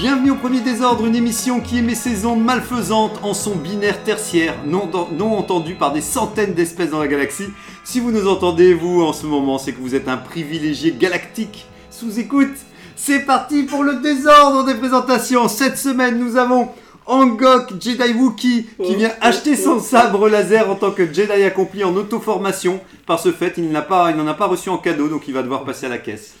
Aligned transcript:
Bienvenue 0.00 0.30
au 0.30 0.36
Premier 0.36 0.62
Désordre, 0.62 1.04
une 1.04 1.14
émission 1.14 1.60
qui 1.60 1.76
émet 1.76 1.94
ses 1.94 2.24
ondes 2.24 2.42
malfaisantes 2.42 3.20
en 3.22 3.34
son 3.34 3.54
binaire 3.54 4.02
tertiaire, 4.02 4.54
non, 4.64 4.88
non 5.12 5.36
entendu 5.36 5.74
par 5.74 5.92
des 5.92 6.00
centaines 6.00 6.54
d'espèces 6.54 6.88
dans 6.88 7.00
la 7.00 7.06
galaxie. 7.06 7.48
Si 7.84 8.00
vous 8.00 8.10
nous 8.10 8.26
entendez, 8.26 8.72
vous, 8.72 9.02
en 9.02 9.12
ce 9.12 9.26
moment, 9.26 9.58
c'est 9.58 9.74
que 9.74 9.78
vous 9.78 9.94
êtes 9.94 10.08
un 10.08 10.16
privilégié 10.16 10.92
galactique 10.98 11.66
sous 11.90 12.18
écoute. 12.18 12.56
C'est 12.96 13.26
parti 13.26 13.64
pour 13.64 13.84
le 13.84 13.96
désordre 13.96 14.64
des 14.64 14.74
présentations. 14.74 15.48
Cette 15.48 15.76
semaine, 15.76 16.18
nous 16.18 16.38
avons 16.38 16.70
Angok 17.04 17.74
Jedi 17.78 18.14
Wookie 18.14 18.68
qui 18.82 18.94
vient 18.94 19.12
acheter 19.20 19.54
son 19.54 19.80
sabre 19.80 20.30
laser 20.30 20.70
en 20.70 20.76
tant 20.76 20.92
que 20.92 21.12
Jedi 21.12 21.44
accompli 21.44 21.84
en 21.84 21.94
auto-formation. 21.94 22.80
Par 23.04 23.20
ce 23.20 23.32
fait, 23.32 23.52
il 23.58 23.70
n'en 23.70 23.80
a 23.80 23.82
pas, 23.82 24.10
il 24.10 24.16
n'en 24.16 24.26
a 24.26 24.34
pas 24.34 24.46
reçu 24.46 24.70
en 24.70 24.78
cadeau, 24.78 25.08
donc 25.08 25.28
il 25.28 25.34
va 25.34 25.42
devoir 25.42 25.64
passer 25.64 25.84
à 25.84 25.90
la 25.90 25.98
caisse. 25.98 26.36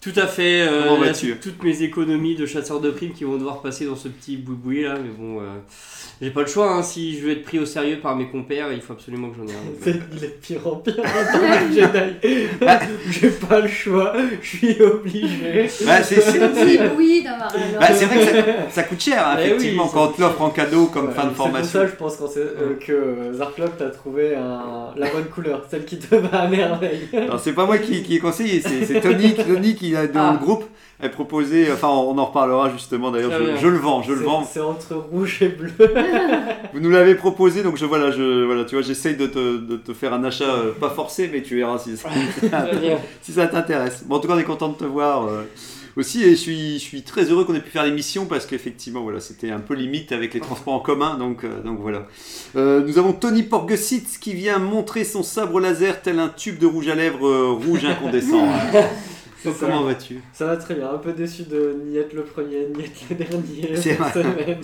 Tout 0.00 0.12
à 0.16 0.26
fait. 0.28 0.60
euh, 0.62 1.04
là, 1.04 1.12
c'est 1.12 1.40
toutes 1.40 1.62
mes 1.64 1.82
économies 1.82 2.36
de 2.36 2.46
chasseur 2.46 2.80
de 2.80 2.90
primes 2.90 3.12
qui 3.12 3.24
vont 3.24 3.36
devoir 3.36 3.60
passer 3.60 3.84
dans 3.84 3.96
ce 3.96 4.06
petit 4.08 4.36
boui 4.36 4.82
là, 4.82 4.94
mais 4.94 5.10
bon, 5.18 5.40
euh, 5.40 5.46
j'ai 6.22 6.30
pas 6.30 6.42
le 6.42 6.46
choix. 6.46 6.72
hein. 6.72 6.82
Si 6.84 7.18
je 7.18 7.24
veux 7.24 7.32
être 7.32 7.42
pris 7.42 7.58
au 7.58 7.66
sérieux 7.66 7.98
par 8.00 8.14
mes 8.14 8.28
compères, 8.28 8.72
il 8.72 8.80
faut 8.80 8.92
absolument 8.92 9.28
que 9.30 9.36
j'en 9.38 9.46
ai 9.46 9.56
un. 9.56 9.56
C'est 9.82 10.00
il 10.16 10.24
est 10.24 10.28
de 10.28 10.32
pire 10.40 10.66
en 10.68 10.76
pire 10.76 10.94
Jedi. 11.72 12.28
J'ai 13.10 13.30
pas 13.30 13.60
le 13.60 13.68
choix, 13.68 14.12
je 14.40 14.46
suis 14.46 14.80
obligé. 14.82 15.68
Bah, 15.84 16.00
c'est- 16.02 16.20
c'est- 16.20 16.54
c'est- 16.54 16.90
Oui, 16.96 17.22
d'avoir. 17.24 17.52
Bah, 17.80 17.86
c'est 17.92 18.04
vrai 18.06 18.18
que 18.18 18.24
ça, 18.24 18.42
ça 18.70 18.82
coûte 18.84 19.00
cher, 19.00 19.26
hein, 19.26 19.34
oui, 19.38 19.44
effectivement, 19.46 19.86
ça 19.88 19.92
quand 19.94 20.04
on 20.04 20.12
te 20.12 20.20
l'offre 20.20 20.42
en 20.42 20.50
cadeau 20.50 20.86
comme 20.86 21.08
Ouais, 21.08 21.12
fin 21.14 21.24
de 21.24 21.30
C'est 21.30 21.34
pour 21.34 21.44
formation. 21.46 21.80
ça, 21.80 21.86
je 21.88 21.92
pense 21.96 22.16
qu'on 22.16 22.28
sait, 22.28 22.38
euh, 22.40 22.74
que 22.80 23.32
Zarklop 23.36 23.76
t'a 23.76 23.90
trouvé 23.90 24.36
un- 24.36 24.92
la 24.96 25.10
bonne 25.10 25.24
couleur, 25.26 25.64
celle 25.68 25.84
qui 25.84 25.98
te 25.98 26.14
va 26.14 26.42
à 26.42 26.48
merveille. 26.48 27.08
Alors, 27.12 27.40
c'est 27.40 27.52
pas 27.52 27.66
moi 27.66 27.78
qui, 27.78 28.02
qui 28.04 28.14
ai 28.16 28.18
conseillé, 28.20 28.60
c'est 28.60 28.84
c'est 28.84 29.00
Tony, 29.00 29.34
Tony 29.34 29.74
qui 29.74 29.87
a 29.96 30.06
dans 30.06 30.20
Ah. 30.20 30.32
le 30.32 30.38
groupe 30.44 30.64
a 31.00 31.08
proposé, 31.08 31.70
enfin 31.72 31.86
on 31.88 32.18
en 32.18 32.24
reparlera 32.24 32.70
justement 32.72 33.12
d'ailleurs, 33.12 33.30
je, 33.60 33.68
le 33.68 33.78
vends, 33.78 34.02
je 34.02 34.12
le 34.12 34.24
vends. 34.24 34.44
C'est 34.44 34.58
entre 34.60 34.94
rouge 34.96 35.38
et 35.42 35.48
bleu. 35.48 35.70
Vous 36.74 36.80
nous 36.80 36.90
l'avez 36.90 37.14
proposé, 37.14 37.62
donc 37.62 37.76
je 37.76 37.84
voilà, 37.86 38.10
je 38.10 38.44
voilà, 38.44 38.64
tu 38.64 38.74
vois, 38.74 38.82
j'essaye 38.82 39.14
de 39.16 39.26
te, 39.28 39.58
de 39.58 39.76
te 39.76 39.92
faire 39.94 40.12
un 40.12 40.24
achat 40.24 40.44
euh, 40.44 40.72
pas 40.72 40.90
forcé, 40.90 41.30
mais 41.32 41.42
tu 41.42 41.56
verras 41.56 41.78
si 41.78 41.96
ça, 41.96 42.08
si 43.22 43.32
t'intéresse. 43.32 44.02
Bon, 44.06 44.16
en 44.16 44.18
tout 44.18 44.26
cas, 44.28 44.34
on 44.34 44.38
est 44.38 44.44
content 44.44 44.68
de 44.70 44.74
te 44.76 44.84
voir. 44.84 45.26
euh, 45.28 45.42
aussi, 45.96 46.22
et 46.22 46.30
je 46.30 46.34
suis, 46.36 46.74
je 46.74 46.84
suis 46.84 47.02
très 47.02 47.24
heureux 47.24 47.44
qu'on 47.44 47.54
ait 47.56 47.60
pu 47.60 47.70
faire 47.70 47.82
l'émission 47.84 48.26
parce 48.26 48.46
qu'effectivement, 48.46 49.00
voilà, 49.02 49.18
c'était 49.18 49.50
un 49.50 49.58
peu 49.58 49.74
limite 49.74 50.12
avec 50.12 50.32
les 50.32 50.38
transports 50.38 50.74
en 50.74 50.78
commun, 50.78 51.16
donc, 51.18 51.42
euh, 51.42 51.60
donc 51.62 51.78
voilà. 51.80 52.06
Nous 52.54 52.98
avons 52.98 53.12
Tony 53.12 53.42
Porgesitz 53.42 54.16
qui 54.18 54.32
vient 54.32 54.58
montrer 54.58 55.02
son 55.02 55.24
sabre 55.24 55.58
laser 55.60 56.00
tel 56.02 56.20
un 56.20 56.28
tube 56.28 56.58
de 56.60 56.66
rouge 56.66 56.88
à 56.88 56.94
lèvres 56.94 57.50
rouge 57.66 57.84
incandescent. 57.84 58.46
Ça. 59.42 59.50
Comment 59.60 59.82
vas-tu? 59.84 60.20
Ça 60.32 60.46
va 60.46 60.56
très 60.56 60.74
bien, 60.74 60.90
un 60.90 60.98
peu 60.98 61.12
déçu 61.12 61.44
de 61.44 61.76
ni 61.86 61.96
être 61.96 62.12
le 62.12 62.22
premier, 62.24 62.66
ni 62.76 62.84
être 62.84 63.00
le 63.10 63.14
dernier 63.16 63.76
cette 63.80 63.98
vrai. 63.98 64.12
semaine. 64.12 64.58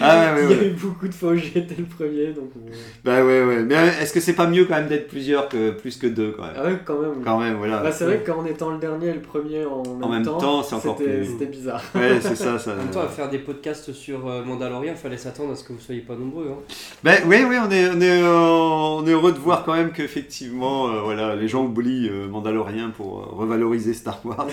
Ah 0.00 0.34
ouais, 0.34 0.42
ouais, 0.42 0.44
Il 0.50 0.50
y 0.50 0.54
a 0.54 0.56
ouais. 0.62 0.66
eu 0.68 0.70
beaucoup 0.70 1.08
de 1.08 1.12
fois 1.14 1.30
où 1.32 1.36
j'étais 1.36 1.74
le 1.76 1.84
premier, 1.84 2.28
donc... 2.28 2.50
bon. 2.54 2.70
Bah 3.04 3.22
ouais, 3.24 3.44
ouais. 3.44 3.62
Mais 3.64 3.74
euh, 3.76 3.90
est-ce 4.00 4.12
que 4.14 4.20
c'est 4.20 4.32
pas 4.32 4.46
mieux 4.46 4.64
quand 4.64 4.76
même 4.76 4.88
d'être 4.88 5.08
plusieurs 5.08 5.48
que 5.50 5.72
plus 5.72 5.96
que 5.98 6.06
deux 6.06 6.32
quand 6.32 6.42
même? 6.42 6.52
Ah 6.56 6.64
ouais, 6.64 6.78
quand 6.84 6.98
même. 7.00 7.22
Quand 7.22 7.38
même, 7.38 7.56
voilà. 7.56 7.82
Bah, 7.82 7.92
c'est 7.92 8.04
vrai 8.04 8.18
que 8.20 8.30
qu'en 8.30 8.44
étant 8.46 8.70
le 8.70 8.78
dernier 8.78 9.08
et 9.08 9.12
le 9.14 9.20
premier 9.20 9.64
en 9.66 9.82
même, 9.82 10.02
En 10.04 10.08
même 10.08 10.22
temps, 10.24 10.62
c'est 10.62 10.74
encore 10.74 10.96
c'était- 10.98 11.18
plus- 11.18 11.26
C'était 11.26 11.46
bizarre. 11.46 11.82
Ouais, 11.94 12.18
c'est 12.20 12.34
ça, 12.34 12.58
ça. 12.58 12.72
En 12.72 12.76
même 12.76 12.88
temps, 12.90 13.00
à 13.02 13.08
faire 13.08 13.28
des 13.28 13.38
podcasts 13.38 13.92
sur 13.92 14.26
euh, 14.26 14.42
Mandalorian, 14.42 14.94
fallait 14.94 15.18
s'attendre 15.18 15.52
à 15.52 15.56
ce 15.56 15.64
que 15.64 15.72
vous 15.74 15.80
soyez 15.80 16.00
pas 16.00 16.14
nombreux. 16.16 16.48
Hein. 16.50 16.74
Ben 17.02 17.18
oui, 17.26 17.44
oui, 17.46 17.56
on 17.62 17.70
est, 17.70 17.88
on 17.90 18.00
est, 18.00 18.22
euh, 18.22 18.26
on 18.26 19.06
est 19.06 19.10
heureux 19.12 19.32
de 19.32 19.38
voir 19.38 19.64
quand 19.64 19.74
même 19.74 19.92
qu'effectivement, 19.92 20.88
euh, 20.88 21.00
voilà, 21.02 21.36
les 21.36 21.46
gens 21.48 21.64
oublient 21.64 22.08
euh, 22.08 22.26
Mandalorian 22.28 22.90
pour 22.96 23.18
euh, 23.20 23.26
revaloriser 23.36 23.92
Star 23.92 24.13
Wars. 24.24 24.48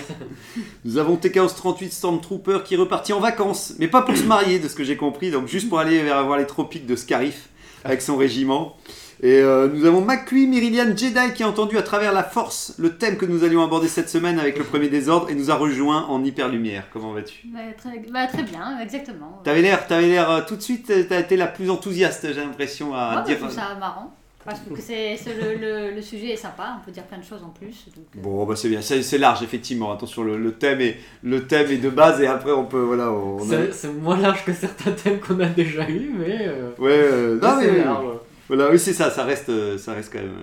Nous 0.84 0.98
avons 0.98 1.16
TK 1.16 1.40
38 1.54 1.92
Stormtrooper 1.92 2.60
qui 2.64 2.74
est 2.74 2.78
reparti 2.78 3.12
en 3.12 3.20
vacances, 3.20 3.74
mais 3.78 3.88
pas 3.88 4.02
pour 4.02 4.16
se 4.16 4.24
marier, 4.24 4.58
de 4.58 4.68
ce 4.68 4.74
que 4.74 4.84
j'ai 4.84 4.96
compris, 4.96 5.30
donc 5.30 5.48
juste 5.48 5.68
pour 5.68 5.78
aller 5.78 6.02
vers 6.02 6.24
voir 6.24 6.38
les 6.38 6.46
tropiques 6.46 6.86
de 6.86 6.96
Scarif 6.96 7.48
avec 7.84 8.02
son 8.02 8.16
régiment. 8.16 8.76
Et 9.24 9.40
euh, 9.40 9.68
nous 9.68 9.84
avons 9.84 10.00
McQueen 10.00 10.50
Meridian 10.50 10.96
Jedi 10.96 11.32
qui 11.34 11.44
a 11.44 11.48
entendu 11.48 11.78
à 11.78 11.82
travers 11.82 12.12
la 12.12 12.24
force 12.24 12.74
le 12.78 12.96
thème 12.96 13.16
que 13.16 13.24
nous 13.24 13.44
allions 13.44 13.62
aborder 13.62 13.86
cette 13.86 14.10
semaine 14.10 14.40
avec 14.40 14.58
le 14.58 14.64
premier 14.64 14.88
désordre 14.88 15.30
et 15.30 15.36
nous 15.36 15.52
a 15.52 15.54
rejoint 15.54 16.06
en 16.06 16.24
hyper 16.24 16.48
lumière. 16.48 16.88
Comment 16.92 17.12
vas-tu? 17.12 17.46
Bah, 17.46 17.60
très, 17.78 18.00
bah, 18.10 18.26
très 18.26 18.42
bien, 18.42 18.80
exactement. 18.80 19.40
T'avais 19.44 19.62
l'air, 19.62 19.86
t'avais 19.86 20.08
l'air 20.08 20.28
euh, 20.28 20.40
tout 20.46 20.56
de 20.56 20.60
suite, 20.60 20.90
euh, 20.90 21.04
t'as 21.08 21.20
été 21.20 21.36
la 21.36 21.46
plus 21.46 21.70
enthousiaste, 21.70 22.26
j'ai 22.32 22.40
l'impression 22.40 22.94
à 22.94 23.14
bah, 23.14 23.22
dire. 23.22 23.36
je 23.36 23.44
trouve 23.44 23.54
ça 23.54 23.76
marrant. 23.78 24.12
Parce 24.44 24.58
que 24.60 24.80
c'est, 24.80 25.16
c'est 25.16 25.34
le, 25.34 25.54
le, 25.54 25.94
le 25.94 26.02
sujet 26.02 26.30
est 26.30 26.36
sympa, 26.36 26.76
on 26.80 26.84
peut 26.84 26.90
dire 26.90 27.04
plein 27.04 27.18
de 27.18 27.24
choses 27.24 27.42
en 27.44 27.50
plus. 27.50 27.86
Donc, 27.94 28.04
euh, 28.16 28.20
Bon, 28.20 28.44
bah 28.44 28.56
c'est 28.56 28.68
bien, 28.68 28.82
c'est 28.82 29.02
c'est 29.02 29.18
large 29.18 29.42
effectivement. 29.42 29.92
Attention, 29.92 30.22
le, 30.24 30.36
le 30.36 30.52
thème 30.54 30.80
est 30.80 30.96
le 31.22 31.46
thème 31.46 31.70
est 31.70 31.76
de 31.78 31.88
base 31.90 32.20
et 32.20 32.26
après 32.26 32.50
on 32.52 32.64
peut 32.64 32.80
voilà. 32.80 33.12
On 33.12 33.38
a- 33.38 33.44
C'est 33.48 33.72
c'est 33.72 33.92
moins 33.92 34.16
large 34.18 34.44
que 34.44 34.52
certains 34.52 34.90
thèmes 34.92 35.20
qu'on 35.20 35.38
a 35.40 35.46
déjà 35.46 35.88
eu, 35.88 36.10
mais. 36.16 36.38
euh, 36.48 36.70
Ouais, 36.78 36.90
euh, 36.92 37.38
non 37.40 37.56
mais 37.58 37.66
c'est 37.66 37.84
large. 37.84 38.06
voilà, 38.48 38.70
oui 38.70 38.78
c'est 38.78 38.92
ça, 38.92 39.10
ça 39.10 39.22
reste, 39.24 39.48
euh, 39.48 39.78
ça 39.78 39.92
reste 39.92 40.12
quand 40.12 40.18
même. 40.20 40.34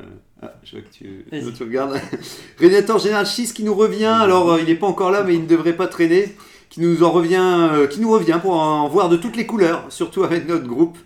Ah, 0.42 0.54
je 0.64 0.72
vois 0.78 0.81
que 0.81 0.94
tu, 0.94 1.26
tu 1.58 1.64
regardes. 1.64 2.00
Régnator 2.58 2.98
Général 3.00 3.26
Schiss 3.26 3.52
qui 3.52 3.64
nous 3.64 3.74
revient. 3.76 4.06
Alors 4.06 4.54
euh, 4.54 4.60
il 4.62 4.68
n'est 4.68 4.76
pas 4.76 4.88
encore 4.88 5.12
là, 5.12 5.24
mais 5.24 5.34
il 5.34 5.42
ne 5.44 5.48
devrait 5.48 5.74
pas 5.76 5.88
traîner. 5.88 6.36
Qui 6.69 6.81
nous 6.81 7.03
en 7.03 7.12
revient, 7.12 7.69
euh, 7.72 7.88
qui 7.88 8.00
nous 8.00 8.12
revient 8.12 8.40
pour 8.41 8.53
en 8.53 8.88
voir 8.88 9.09
de 9.09 9.18
toutes 9.18 9.35
les 9.35 9.47
couleurs, 9.47 9.85
surtout 9.90 10.24
avec 10.24 10.47
notre 10.47 10.68
groupe. 10.68 10.97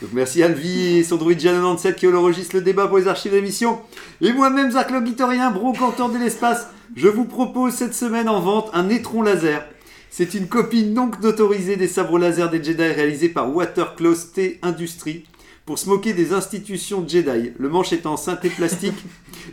Donc 0.00 0.12
merci 0.14 0.42
Alvi 0.42 0.96
et 0.96 1.04
son 1.04 1.16
druide 1.16 1.40
Jan97 1.40 1.94
qui 1.94 2.06
holorogiste 2.06 2.54
le 2.54 2.62
débat 2.62 2.86
pour 2.86 2.96
les 2.96 3.06
archives 3.06 3.32
d'émission. 3.32 3.78
Et 4.22 4.32
moi-même, 4.32 4.70
Zarklog 4.70 5.04
Guitorien, 5.04 5.50
brocanteur 5.50 6.08
de 6.08 6.16
l'espace, 6.16 6.68
je 6.96 7.08
vous 7.08 7.26
propose 7.26 7.74
cette 7.74 7.94
semaine 7.94 8.28
en 8.28 8.40
vente 8.40 8.70
un 8.72 8.88
étron 8.88 9.20
laser. 9.20 9.66
C'est 10.08 10.32
une 10.32 10.48
copie 10.48 10.84
non 10.84 11.10
autorisée 11.22 11.76
des 11.76 11.86
sabres 11.86 12.18
laser 12.18 12.48
des 12.48 12.64
Jedi 12.64 12.82
réalisée 12.82 13.28
par 13.28 13.54
Waterclaw 13.54 14.14
T 14.34 14.58
Industries 14.62 15.24
pour 15.66 15.78
se 15.78 15.88
moquer 15.88 16.14
des 16.14 16.32
institutions 16.32 17.06
Jedi. 17.06 17.52
Le 17.58 17.68
manche 17.68 17.92
est 17.92 18.06
en 18.06 18.16
synthé 18.16 18.48
plastique 18.48 19.04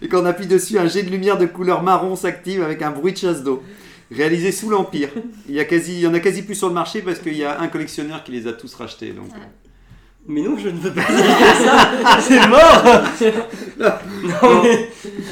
et 0.02 0.08
on 0.14 0.26
appuie 0.26 0.48
dessus, 0.48 0.80
un 0.80 0.88
jet 0.88 1.04
de 1.04 1.12
lumière 1.12 1.38
de 1.38 1.46
couleur 1.46 1.84
marron 1.84 2.16
s'active 2.16 2.64
avec 2.64 2.82
un 2.82 2.92
bruit 2.92 3.12
de 3.12 3.18
chasse 3.18 3.44
d'eau. 3.44 3.62
Réalisé 4.12 4.52
sous 4.52 4.70
l'Empire. 4.70 5.10
Il 5.50 5.56
y, 5.56 5.60
a 5.60 5.66
quasi, 5.66 5.94
il 5.94 6.00
y 6.00 6.08
en 6.08 6.14
a 6.14 6.20
quasi 6.20 6.42
plus 6.42 6.56
sur 6.56 6.68
le 6.70 6.74
marché 6.74 7.02
parce 7.02 7.20
qu'il 7.20 7.36
y 7.36 7.44
a 7.44 7.60
un 7.60 7.68
collectionneur 7.68 8.24
qui 8.24 8.32
les 8.32 8.48
a 8.48 8.54
tous 8.54 8.74
rachetés. 8.76 9.12
Donc, 9.12 9.30
Ah. 9.34 9.40
Mais 10.30 10.42
non, 10.42 10.58
je 10.58 10.68
ne 10.68 10.78
veux 10.78 10.92
pas 10.92 11.06
dire 11.10 11.26
ça 11.64 12.20
C'est 12.20 12.48
mort 12.48 12.84
Non, 14.42 14.62
mais 14.64 14.90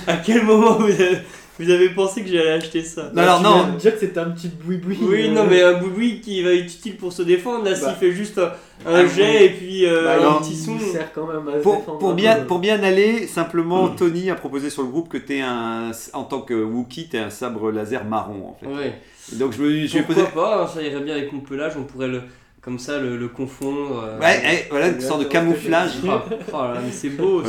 à 0.07 0.17
quel 0.17 0.43
moment 0.45 0.77
vous 0.77 0.85
avez, 0.85 1.17
vous 1.57 1.69
avez 1.69 1.89
pensé 1.89 2.21
que 2.21 2.27
j'allais 2.27 2.51
acheter 2.51 2.83
ça 2.83 3.11
Non, 3.13 3.21
alors 3.21 3.37
tu 3.39 3.43
non. 3.45 3.53
viens 3.63 3.73
de 3.73 3.77
dire 3.77 3.93
que 3.93 3.99
c'était 3.99 4.19
un 4.19 4.29
petit 4.31 4.49
boui-boui. 4.49 4.97
Oui, 5.01 5.27
euh, 5.29 5.31
non, 5.33 5.45
mais 5.49 5.61
un 5.63 5.73
boui 5.79 6.19
qui 6.19 6.41
va 6.43 6.51
être 6.53 6.65
utile 6.65 6.97
pour 6.97 7.13
se 7.13 7.21
défendre. 7.21 7.63
Là, 7.63 7.71
Bah. 7.71 7.77
s'il 7.77 7.95
fait 7.95 8.11
juste 8.11 8.37
un, 8.37 8.51
Ah, 8.85 8.89
un 8.95 9.07
jet 9.07 9.45
et 9.45 9.49
puis 9.51 9.85
euh, 9.85 10.03
bah, 10.03 10.29
un 10.31 10.41
petit 10.41 10.55
son. 10.55 10.75
Il 10.79 10.81
sert 10.85 11.13
quand 11.13 11.27
même 11.27 11.47
à 11.47 11.57
se 11.57 11.63
Pour, 11.63 11.77
défendre 11.77 11.99
pour 11.99 12.09
un 12.11 12.13
bien, 12.13 12.35
pour 12.43 12.59
bien 12.59 12.83
aller, 12.83 13.25
simplement, 13.27 13.87
Tony 13.89 14.29
a 14.29 14.35
proposé 14.35 14.69
sur 14.69 14.81
le 14.83 14.89
groupe 14.89 15.07
que 15.07 15.17
tu 15.17 15.39
un, 15.39 15.91
en 16.13 16.23
tant 16.25 16.41
que 16.41 16.53
Wookie, 16.53 17.07
tu 17.09 17.17
un 17.17 17.29
sabre 17.29 17.71
laser 17.71 18.03
marron 18.03 18.49
en 18.49 18.53
fait. 18.59 18.67
Ouais. 18.67 18.93
Donc 19.33 19.53
je 19.53 19.61
me 19.61 19.69
je 19.69 19.93
lui 19.93 19.99
ai 19.99 20.01
Pourquoi 20.03 20.23
posé. 20.25 20.35
pas 20.35 20.63
hein, 20.63 20.67
Ça 20.67 20.81
irait 20.83 20.99
bien 21.01 21.15
avec 21.15 21.31
mon 21.31 21.39
pelage. 21.39 21.73
On 21.77 21.83
pourrait 21.83 22.09
le, 22.09 22.21
comme 22.65 22.79
ça 22.79 22.99
le, 22.99 23.15
le 23.15 23.27
confondre. 23.27 24.03
euh, 24.03 24.17
Ouais, 24.19 24.41
ouais, 24.43 24.67
voilà, 24.71 24.87
une 24.87 24.99
sorte 24.99 25.19
de 25.21 25.25
camouflage. 25.25 25.91
Ah, 26.09 26.23
oh 26.51 26.57
là 26.73 26.81
mais 26.83 26.91
c'est 26.91 27.09
beau. 27.09 27.43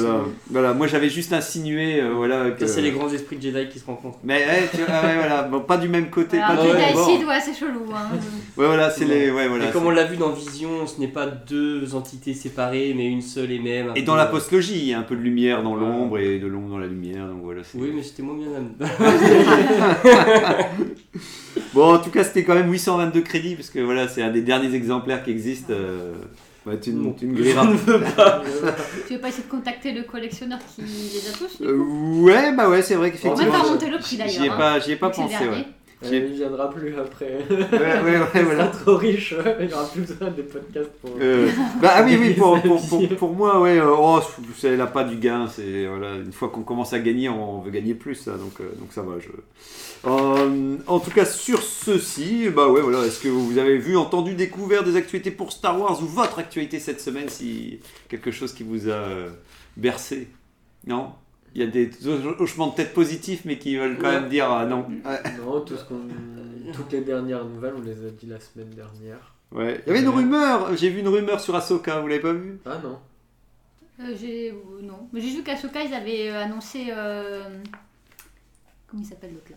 Voilà, 0.51 0.75
moi 0.75 0.87
j'avais 0.87 1.09
juste 1.09 1.33
insinué, 1.33 2.03
euh, 2.03 2.11
voilà. 2.15 2.51
Que... 2.51 2.67
Ça, 2.67 2.75
c'est 2.75 2.83
les 2.83 2.91
grands 2.93 3.11
esprits 3.11 3.37
de 3.37 3.43
Jedi 3.43 3.69
qui 3.71 3.79
se 3.79 3.87
rencontrent. 3.87 4.19
Mais 4.23 4.45
ouais, 4.45 4.69
tu 4.71 4.77
vois, 4.83 4.87
ah 4.91 5.07
ouais, 5.07 5.15
voilà, 5.17 5.43
bon, 5.45 5.61
pas 5.61 5.79
du 5.79 5.89
même 5.89 6.11
côté, 6.11 6.39
Alors, 6.39 6.67
pas 6.67 6.75
du 6.75 6.83
Jedi. 6.83 7.19
Seed, 7.19 7.27
ouais, 7.27 7.41
c'est 7.41 7.55
chelou. 7.59 7.87
Hein. 7.95 8.09
Ouais, 8.59 8.67
voilà, 8.67 8.91
c'est 8.91 9.07
les, 9.07 9.31
ouais, 9.31 9.49
voilà. 9.49 9.69
et 9.69 9.73
comme 9.73 9.87
on 9.87 9.91
l'a 9.91 10.05
vu 10.05 10.19
dans 10.19 10.31
Vision, 10.31 10.87
ce 10.87 11.01
n'est 11.01 11.09
pas 11.09 11.27
deux 11.27 11.95
entités 11.95 12.35
séparées, 12.35 12.93
mais 12.95 13.07
une 13.07 13.23
seule 13.23 13.53
et 13.53 13.59
même. 13.59 13.93
Et 13.97 14.01
peu, 14.01 14.07
dans 14.07 14.17
la 14.17 14.27
euh, 14.27 14.31
postlogie, 14.31 14.77
il 14.79 14.89
y 14.89 14.93
a 14.93 14.99
un 14.99 15.03
peu 15.03 15.17
de 15.17 15.23
lumière 15.23 15.63
dans 15.63 15.77
l'ombre 15.77 16.19
et 16.19 16.39
de 16.39 16.47
l'ombre 16.47 16.69
dans 16.69 16.79
la 16.79 16.87
lumière, 16.89 17.27
donc 17.27 17.41
voilà. 17.43 17.63
c'est- 17.65 17.79
Oui, 17.79 17.91
mais 17.95 18.03
c'était 18.03 18.23
moins 18.23 18.37
bien. 18.37 18.49
Bon, 21.75 21.95
en 21.95 21.99
tout 21.99 22.11
cas, 22.11 22.25
c'était 22.25 22.45
quand 22.45 22.55
même 22.55 22.71
822 22.71 23.21
crédits, 23.23 23.55
parce 23.55 23.71
que 23.71 23.79
voilà, 23.81 24.09
c'est 24.09 24.23
un 24.23 24.31
des 24.31 24.43
derniers 24.43 24.75
exemplaires 24.75 25.23
qui 25.23 25.31
existent. 25.31 25.73
euh, 25.73 26.13
ouais, 26.67 26.79
tu, 26.81 26.91
ne 26.93 27.11
je 27.21 27.27
grilleras 27.27 27.65
ne 27.65 27.75
veux 27.77 28.01
pas. 28.01 28.43
Tu 29.07 29.15
veux 29.15 29.21
pas 29.21 29.29
essayer 29.29 29.45
de 29.45 29.51
contacter 29.51 29.93
le 29.93 30.03
collectionneur 30.03 30.59
qui 30.75 30.83
les 30.83 31.29
a 31.29 31.33
tous 31.37 31.61
du 31.61 31.67
Euh, 31.69 31.77
coup 31.77 32.23
ouais, 32.25 32.53
bah 32.55 32.69
ouais, 32.69 32.83
c'est 32.83 32.95
vrai 32.95 33.13
On 33.25 33.29
va 33.29 33.35
même 33.35 33.37
qu'effectivement. 33.37 33.53
pas 33.53 33.65
remonter 33.69 33.91
le 33.91 33.99
prix 33.99 34.17
J'y 34.17 34.23
ai 34.23 34.39
d'ailleurs. 34.39 34.55
hein. 34.55 34.57
pas, 34.59 34.79
j'y 34.81 34.93
ai 34.93 34.97
pas 34.97 35.11
pensé, 35.11 35.49
ouais. 35.49 35.67
Qui 36.03 36.15
est- 36.15 36.29
Il 36.29 36.35
viendra 36.35 36.71
plus 36.71 36.95
après. 36.99 37.39
Ouais, 37.51 37.57
ouais, 37.73 38.19
ouais, 38.19 38.27
Il 38.35 38.41
voilà. 38.43 38.67
trop 38.69 38.97
riche, 38.97 39.35
il 39.61 39.73
aura 39.75 39.87
plus 39.89 40.03
besoin 40.03 40.31
des 40.31 40.43
podcasts 40.43 40.91
pour. 41.01 41.11
Euh, 41.21 41.49
bah 41.81 41.93
ah 41.97 42.03
oui 42.05 42.17
oui 42.21 42.35
pour, 42.35 42.61
pour, 42.63 42.87
pour, 42.89 43.09
pour 43.17 43.33
moi 43.35 43.61
ouais 43.61 43.79
euh, 43.79 43.91
oh 43.97 44.21
c'est 44.57 44.69
elle 44.69 44.81
a 44.81 44.87
pas 44.87 45.05
du 45.05 45.17
gain 45.17 45.47
c'est 45.49 45.87
voilà 45.87 46.17
une 46.17 46.33
fois 46.33 46.49
qu'on 46.51 46.63
commence 46.63 46.93
à 46.93 46.99
gagner 46.99 47.29
on 47.29 47.61
veut 47.61 47.71
gagner 47.71 47.95
plus 47.95 48.15
ça 48.15 48.33
donc 48.33 48.61
euh, 48.61 48.65
donc 48.79 48.93
ça 48.93 49.03
va 49.03 49.19
je 49.19 49.29
Euh, 50.07 50.77
en 50.87 51.01
tout 51.01 51.11
cas 51.11 51.25
sur 51.25 51.63
ceci 51.63 52.49
bah 52.55 52.69
ouais 52.69 52.81
voilà 52.83 53.05
est-ce 53.07 53.21
que 53.21 53.29
vous 53.29 53.59
avez 53.59 53.79
vu 53.79 53.97
entendu 53.97 54.35
découvert 54.35 54.85
des 54.85 54.97
actualités 54.97 55.31
pour 55.31 55.51
Star 55.53 55.81
Wars 55.81 56.01
ou 56.03 56.07
votre 56.07 56.39
actualité 56.39 56.79
cette 56.79 57.01
semaine 57.01 57.29
si 57.29 57.81
quelque 58.09 58.31
chose 58.31 58.53
qui 58.53 58.63
vous 58.63 58.89
a 58.89 58.93
euh, 58.93 59.31
bercé? 59.77 60.29
Non? 60.87 61.13
Il 61.57 61.61
y 61.61 61.63
a 61.63 61.67
des 61.69 61.91
hochements 62.39 62.67
de 62.69 62.75
tête 62.75 62.93
positifs 62.93 63.41
mais 63.47 63.57
qui 63.59 63.77
veulent 63.77 63.97
quand 63.99 64.09
Ouais. 64.09 64.21
même 64.21 64.29
dire 64.29 64.51
ah, 64.51 64.67
non 64.67 64.87
Ouais. 65.05 65.23
Non, 65.45 65.61
tout 65.63 65.75
ce 65.77 65.85
qu'on... 65.85 66.01
toutes 66.75 66.93
les 66.93 67.01
dernières 67.01 67.45
nouvelles, 67.47 67.73
on 67.79 67.81
les 67.81 67.93
a 68.07 68.11
dit 68.11 68.27
la 68.27 68.39
semaine 68.39 68.69
dernière. 68.71 69.33
Ouais. 69.53 69.81
Il 69.87 69.89
y 69.89 69.91
avait 69.97 70.03
une 70.05 70.11
rumeur, 70.11 70.77
j'ai 70.77 70.91
vu 70.91 71.01
une 71.01 71.09
rumeur 71.09 71.41
sur 71.41 71.55
Ahsoka, 71.57 72.01
vous 72.01 72.09
l'avez 72.09 72.21
pas 72.21 72.33
vu? 72.35 72.59
Ah 72.67 72.79
non. 72.85 72.99
Euh, 74.01 74.15
j'ai... 74.21 74.51
euh, 74.51 74.83
non. 74.83 75.09
Mais 75.13 75.21
j'ai 75.23 75.31
vu 75.37 75.43
qu'Asoka, 75.43 75.83
ils 75.83 75.95
avaient 75.95 76.29
euh, 76.29 76.45
annoncé... 76.45 76.89
euh, 76.91 77.45
Comment 78.87 79.03
il 79.03 79.07
s'appelle 79.07 79.33
l'autre 79.33 79.51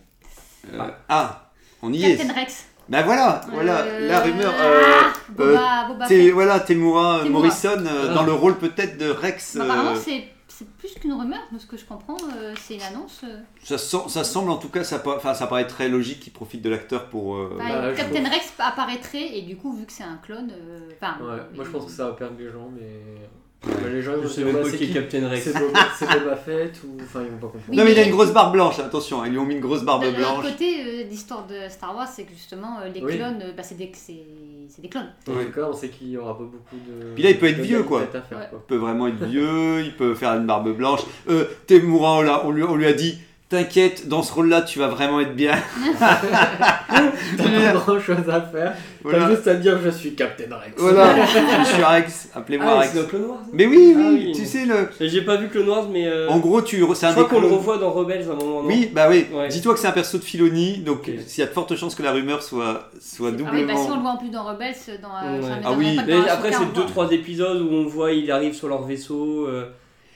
là? 0.73 0.85
Euh, 0.85 0.91
Ah, 1.09 1.51
on 1.81 1.91
y 1.91 2.05
est. 2.05 2.15
Captain 2.17 2.33
Rex. 2.33 2.65
Ben 2.87 3.03
voilà, 3.03 3.41
voilà, 3.51 3.81
Euh, 3.81 4.07
la 4.07 4.19
rumeur. 4.21 4.53
euh, 4.57 4.81
ah, 5.03 5.13
Boba, 5.29 5.85
Boba 5.89 6.07
Té- 6.07 6.31
voilà, 6.31 6.59
Temura, 6.61 7.19
Temura. 7.23 7.29
Morrison 7.29 7.85
euh, 7.85 8.07
Ah. 8.09 8.13
dans 8.15 8.23
le 8.23 8.31
rôle 8.33 8.57
peut-être 8.57 8.97
de 8.97 9.09
Rex. 9.09 9.57
Bah, 9.57 9.63
euh, 9.63 9.65
apparemment, 9.69 9.95
c'est, 9.95 10.23
c'est 10.59 10.69
plus 10.77 10.93
qu'une 10.99 11.13
rumeur, 11.13 11.39
de 11.51 11.57
ce 11.57 11.65
que 11.65 11.77
je 11.77 11.85
comprends. 11.85 12.17
euh, 12.37 12.53
c'est 12.59 12.75
une 12.75 12.81
annonce. 12.81 13.21
euh. 13.23 13.37
ça, 13.63 13.77
sent- 13.77 14.09
ça 14.09 14.23
semble 14.23 14.51
en 14.51 14.57
tout 14.57 14.69
cas, 14.69 14.83
ça, 14.83 14.99
pa- 14.99 15.15
enfin, 15.15 15.33
ça 15.33 15.47
paraît 15.47 15.67
très 15.67 15.87
logique 15.89 16.19
qu'il 16.19 16.33
profite 16.33 16.61
de 16.61 16.69
l'acteur 16.69 17.07
pour. 17.09 17.35
euh, 17.35 17.55
Bah, 17.57 17.63
Bah, 17.67 17.93
je 17.93 17.97
Captain 17.97 18.23
Rex 18.29 18.53
apparaîtrait, 18.59 19.37
et 19.37 19.41
du 19.43 19.55
coup, 19.57 19.73
vu 19.73 19.85
que 19.85 19.91
c'est 19.93 20.03
un 20.03 20.17
clone. 20.23 20.51
euh, 20.51 20.89
Enfin, 21.01 21.15
Ouais, 21.23 21.39
moi 21.55 21.63
je 21.65 21.69
pense 21.69 21.85
que 21.85 21.91
ça 21.91 22.05
va 22.07 22.13
perdre 22.13 22.35
les 22.39 22.49
gens, 22.51 22.69
mais. 22.73 22.89
Bah, 23.61 23.73
les 23.91 24.01
gens 24.01 24.13
ils 24.13 24.21
Je 24.21 24.21
vont 24.21 24.27
sais 24.29 24.35
dire, 24.37 24.45
même 24.45 24.55
bah, 24.55 24.61
pas 24.63 24.69
c'est 24.69 24.77
qui 24.77 24.83
est 24.85 24.93
Captain 24.93 25.27
Rex. 25.27 25.43
C'est 25.43 25.59
Boba, 25.59 25.79
c'est 25.97 26.05
Boba 26.07 26.35
Fett 26.37 26.81
ou. 26.85 26.97
Enfin, 27.03 27.21
ils 27.23 27.31
vont 27.31 27.37
pas 27.37 27.47
comprendre. 27.47 27.63
Oui, 27.69 27.75
non, 27.75 27.83
mais 27.83 27.91
il 27.91 27.97
a 27.99 28.01
mais- 28.03 28.07
une 28.09 28.15
grosse 28.15 28.31
barbe 28.31 28.53
blanche, 28.53 28.79
attention, 28.79 29.25
ils 29.25 29.31
lui 29.31 29.37
ont 29.37 29.45
mis 29.45 29.55
une 29.55 29.59
grosse 29.59 29.83
barbe 29.83 30.03
De 30.03 30.07
l'autre 30.09 30.17
blanche. 30.41 30.51
côté, 30.53 30.81
euh, 30.81 31.03
l'histoire 31.03 31.45
de 31.45 31.55
Star 31.69 31.93
Wars, 31.95 32.07
c'est 32.07 32.23
que 32.23 32.31
justement, 32.33 32.79
euh, 32.79 32.87
les 32.87 33.01
Oui. 33.01 33.17
clones, 33.17 33.41
euh, 33.43 33.51
bah, 33.51 33.63
c'est, 33.63 33.75
des, 33.75 33.91
c'est, 33.93 34.23
c'est 34.69 34.81
des 34.81 34.89
clones. 34.89 35.11
En 35.27 35.33
Ouais. 35.33 35.45
tout 35.45 35.51
cas, 35.51 35.67
on 35.69 35.73
sait 35.73 35.89
qu'il 35.89 36.09
y 36.09 36.17
aura 36.17 36.37
pas 36.37 36.43
beaucoup 36.43 36.75
de. 36.75 37.13
Puis 37.15 37.23
là, 37.23 37.29
il 37.31 37.37
peut 37.39 37.47
être 37.47 37.59
vieux, 37.59 37.83
quoi. 37.83 37.99
galipettes 37.99 38.21
à 38.21 38.25
faire, 38.25 38.37
Ouais. 38.37 38.47
quoi. 38.49 38.59
Il 38.63 38.67
peut 38.67 38.75
vraiment 38.77 39.07
être 39.07 39.23
vieux, 39.25 39.81
il 39.81 39.95
peut 39.95 40.13
faire 40.15 40.33
une 40.35 40.45
barbe 40.45 40.75
blanche. 40.75 41.01
Euh, 41.29 41.45
Temura, 41.67 42.17
on, 42.17 42.21
l'a- 42.21 42.45
on 42.45 42.51
lui, 42.51 42.63
on 42.63 42.75
lui 42.75 42.85
a 42.85 42.93
dit 42.93 43.17
T'inquiète, 43.49 44.07
dans 44.07 44.21
ce 44.21 44.31
rôle-là, 44.31 44.61
tu 44.61 44.77
vas 44.77 44.89
vraiment 44.89 45.19
être 45.21 45.35
bien. 45.35 45.55
T'as 47.49 47.71
pas 47.73 47.79
grand 47.79 47.99
chose 47.99 48.29
à 48.29 48.41
faire. 48.41 48.73
Voilà. 49.03 49.19
T'as 49.19 49.29
juste 49.29 49.47
à 49.47 49.53
dire 49.55 49.79
je 49.83 49.89
suis 49.89 50.13
Captain 50.15 50.43
Rex. 50.55 50.73
Voilà, 50.77 51.25
je 51.63 51.65
suis 51.65 51.83
Rex, 51.83 52.29
appelez-moi 52.35 52.67
Ah, 52.69 52.79
Rex. 52.79 52.91
c'est 52.93 53.01
dans 53.01 53.07
Clone 53.07 53.25
Wars 53.25 53.39
Mais 53.53 53.65
oui, 53.65 53.93
oui, 53.95 54.03
Ah 54.05 54.09
oui. 54.11 54.31
tu 54.35 54.45
sais, 54.45 54.65
le... 54.65 54.89
J'ai 54.99 55.21
pas 55.21 55.37
vu 55.37 55.47
Clone 55.49 55.69
Wars, 55.69 55.87
mais. 55.91 56.07
euh, 56.07 56.27
en 56.29 56.37
gros, 56.39 56.61
tu... 56.61 56.83
c'est 56.95 57.05
un 57.05 57.09
je 57.09 57.15
crois 57.15 57.25
qu'on 57.29 57.39
le 57.41 57.47
revoit 57.47 57.77
dans 57.77 57.91
Rebels 57.91 58.25
à 58.29 58.33
un 58.33 58.35
moment. 58.35 58.61
non 58.63 58.67
Oui, 58.67 58.89
bah 58.93 59.07
oui. 59.09 59.25
Ouais. 59.33 59.47
Dis-toi 59.47 59.73
que 59.73 59.79
c'est 59.79 59.87
un 59.87 59.91
perso 59.91 60.17
de 60.17 60.23
Filoni, 60.23 60.77
donc 60.79 60.99
Ok. 60.99 61.07
il 61.09 61.39
y 61.39 61.43
a 61.43 61.45
de 61.47 61.51
fortes 61.51 61.75
chances 61.75 61.95
que 61.95 62.03
la 62.03 62.11
rumeur 62.11 62.43
soit, 62.43 62.89
soit 63.01 63.29
Ah 63.29 63.31
oui, 63.31 63.37
doublement. 63.37 63.73
bah, 63.73 63.79
si 63.83 63.91
on 63.91 63.95
le 63.95 64.01
voit 64.01 64.11
en 64.11 64.17
plus 64.17 64.29
dans 64.29 64.43
Rebels, 64.43 64.75
dans, 65.01 65.09
euh, 65.27 65.37
Ouais. 65.41 65.47
ça 65.47 65.53
Ah 65.63 65.71
oui. 65.77 65.97
Mais 66.05 66.13
dans 66.13 66.21
après, 66.23 66.51
c'est 66.51 66.59
le 66.59 66.65
voit. 66.65 67.05
2-3 67.07 67.13
épisodes 67.13 67.61
où 67.61 67.69
on 67.73 67.85
voit 67.85 68.11
il 68.11 68.29
arrive 68.31 68.53
sur 68.53 68.67
leur 68.67 68.83
vaisseau. 68.83 69.45
euh, 69.47 69.65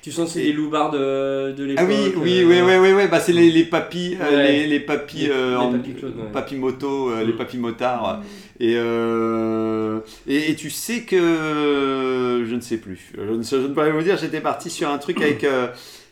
tu 0.04 0.12
sens 0.12 0.28
que 0.28 0.34
c'est 0.40 0.44
des 0.46 0.54
loupards 0.54 0.92
de, 0.92 1.54
de 1.54 1.64
l'époque. 1.64 1.86
Ah 1.88 1.90
oui, 1.90 2.14
oui, 2.18 2.40
euh, 2.42 2.46
oui, 2.46 2.62
oui, 2.62 2.76
oui, 2.80 2.92
oui, 2.94 3.08
bah 3.10 3.20
c'est 3.20 3.32
les, 3.32 3.50
les 3.50 3.64
papis, 3.64 4.16
euh, 4.22 4.36
Ouais. 4.38 4.52
les, 4.52 4.68
les 4.68 4.80
papis, 4.82 5.18
Les- 5.24 5.30
euh, 5.32 5.58
les 5.72 5.78
papis 5.94 5.96
papis 6.34 6.56
moto, 6.58 7.10
euh, 7.10 7.24
les 7.24 7.34
Mm. 7.34 7.38
papis 7.38 7.58
motards. 7.58 8.22
Et, 8.60 8.76
euh, 8.76 10.00
et, 10.28 10.52
et 10.52 10.56
tu 10.56 10.70
sais 10.70 11.02
que 11.04 12.44
je 12.48 12.56
ne 12.56 12.62
sais 12.62 12.78
plus. 12.78 13.12
Je 13.18 13.34
ne, 13.34 13.44
sais- 13.44 13.58
je 13.58 13.62
ne 13.64 13.68
peux 13.70 13.74
pas 13.76 13.90
vous 13.90 14.02
dire. 14.02 14.18
J'étais 14.18 14.42
parti 14.42 14.70
sur 14.70 14.90
un 14.90 14.98
truc 14.98 15.22
avec, 15.22 15.44
euh, 15.44 15.68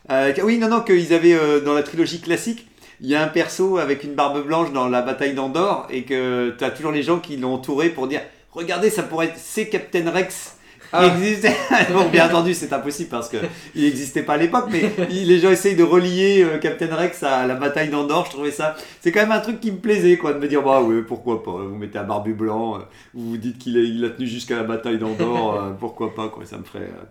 avec- 0.08 0.40
oui, 0.42 0.58
non, 0.58 0.68
non, 0.68 0.80
qu'ils 0.80 1.12
avaient 1.12 1.34
euh, 1.34 1.60
dans 1.60 1.74
la 1.74 1.82
trilogie 1.82 2.20
classique. 2.20 2.66
Il 3.00 3.08
y 3.08 3.14
a 3.14 3.22
un 3.22 3.28
perso 3.28 3.78
avec 3.78 4.04
une 4.04 4.14
barbe 4.14 4.46
blanche 4.46 4.72
dans 4.72 4.88
la 4.88 5.02
bataille 5.02 5.34
d'Andorre 5.34 5.88
et 5.90 6.02
que 6.04 6.54
tu 6.56 6.64
as 6.64 6.70
toujours 6.70 6.92
les 6.92 7.02
gens 7.02 7.18
qui 7.18 7.36
l'ont 7.36 7.54
entouré 7.54 7.88
pour 7.88 8.06
dire 8.06 8.20
regardez 8.52 8.90
ça 8.90 9.02
pourrait 9.02 9.26
être 9.26 9.36
c'est 9.38 9.68
Captain 9.68 10.08
Rex 10.08 10.56
qui 10.98 11.04
existait 11.06 11.56
bon 11.92 12.08
bien 12.10 12.26
entendu 12.28 12.54
c'est 12.54 12.72
impossible 12.72 13.08
parce 13.10 13.28
que 13.28 13.38
il 13.74 13.84
n'existait 13.84 14.22
pas 14.22 14.34
à 14.34 14.36
l'époque 14.36 14.68
mais 14.70 14.82
il- 15.10 15.26
les 15.26 15.38
gens 15.40 15.50
essayent 15.50 15.76
de 15.76 15.82
relier 15.82 16.42
euh, 16.44 16.58
Captain 16.58 16.94
Rex 16.94 17.22
à 17.22 17.46
la 17.46 17.54
bataille 17.54 17.88
d'Andorre 17.90 18.26
je 18.26 18.30
trouvais 18.32 18.50
ça 18.50 18.76
c'est 19.00 19.10
quand 19.12 19.20
même 19.20 19.32
un 19.32 19.40
truc 19.40 19.60
qui 19.60 19.72
me 19.72 19.78
plaisait 19.78 20.16
quoi 20.18 20.32
de 20.34 20.38
me 20.38 20.46
dire 20.48 20.62
bah 20.62 20.82
ouais 20.82 21.02
pourquoi 21.02 21.42
pas 21.42 21.50
vous 21.52 21.76
mettez 21.76 21.98
un 21.98 22.04
barbu 22.04 22.34
blanc 22.34 22.76
euh, 22.76 22.78
vous 23.14 23.30
vous 23.30 23.36
dites 23.38 23.58
qu'il 23.58 23.76
a, 23.78 23.80
il 23.80 24.04
a 24.04 24.10
tenu 24.10 24.26
jusqu'à 24.26 24.56
la 24.56 24.64
bataille 24.64 24.98
d'Andorre 24.98 25.54
euh, 25.62 25.70
pourquoi 25.72 26.14
pas 26.14 26.28
quoi 26.28 26.44
ça 26.44 26.58
me 26.58 26.64
ferait 26.64 26.80
euh, 26.84 27.04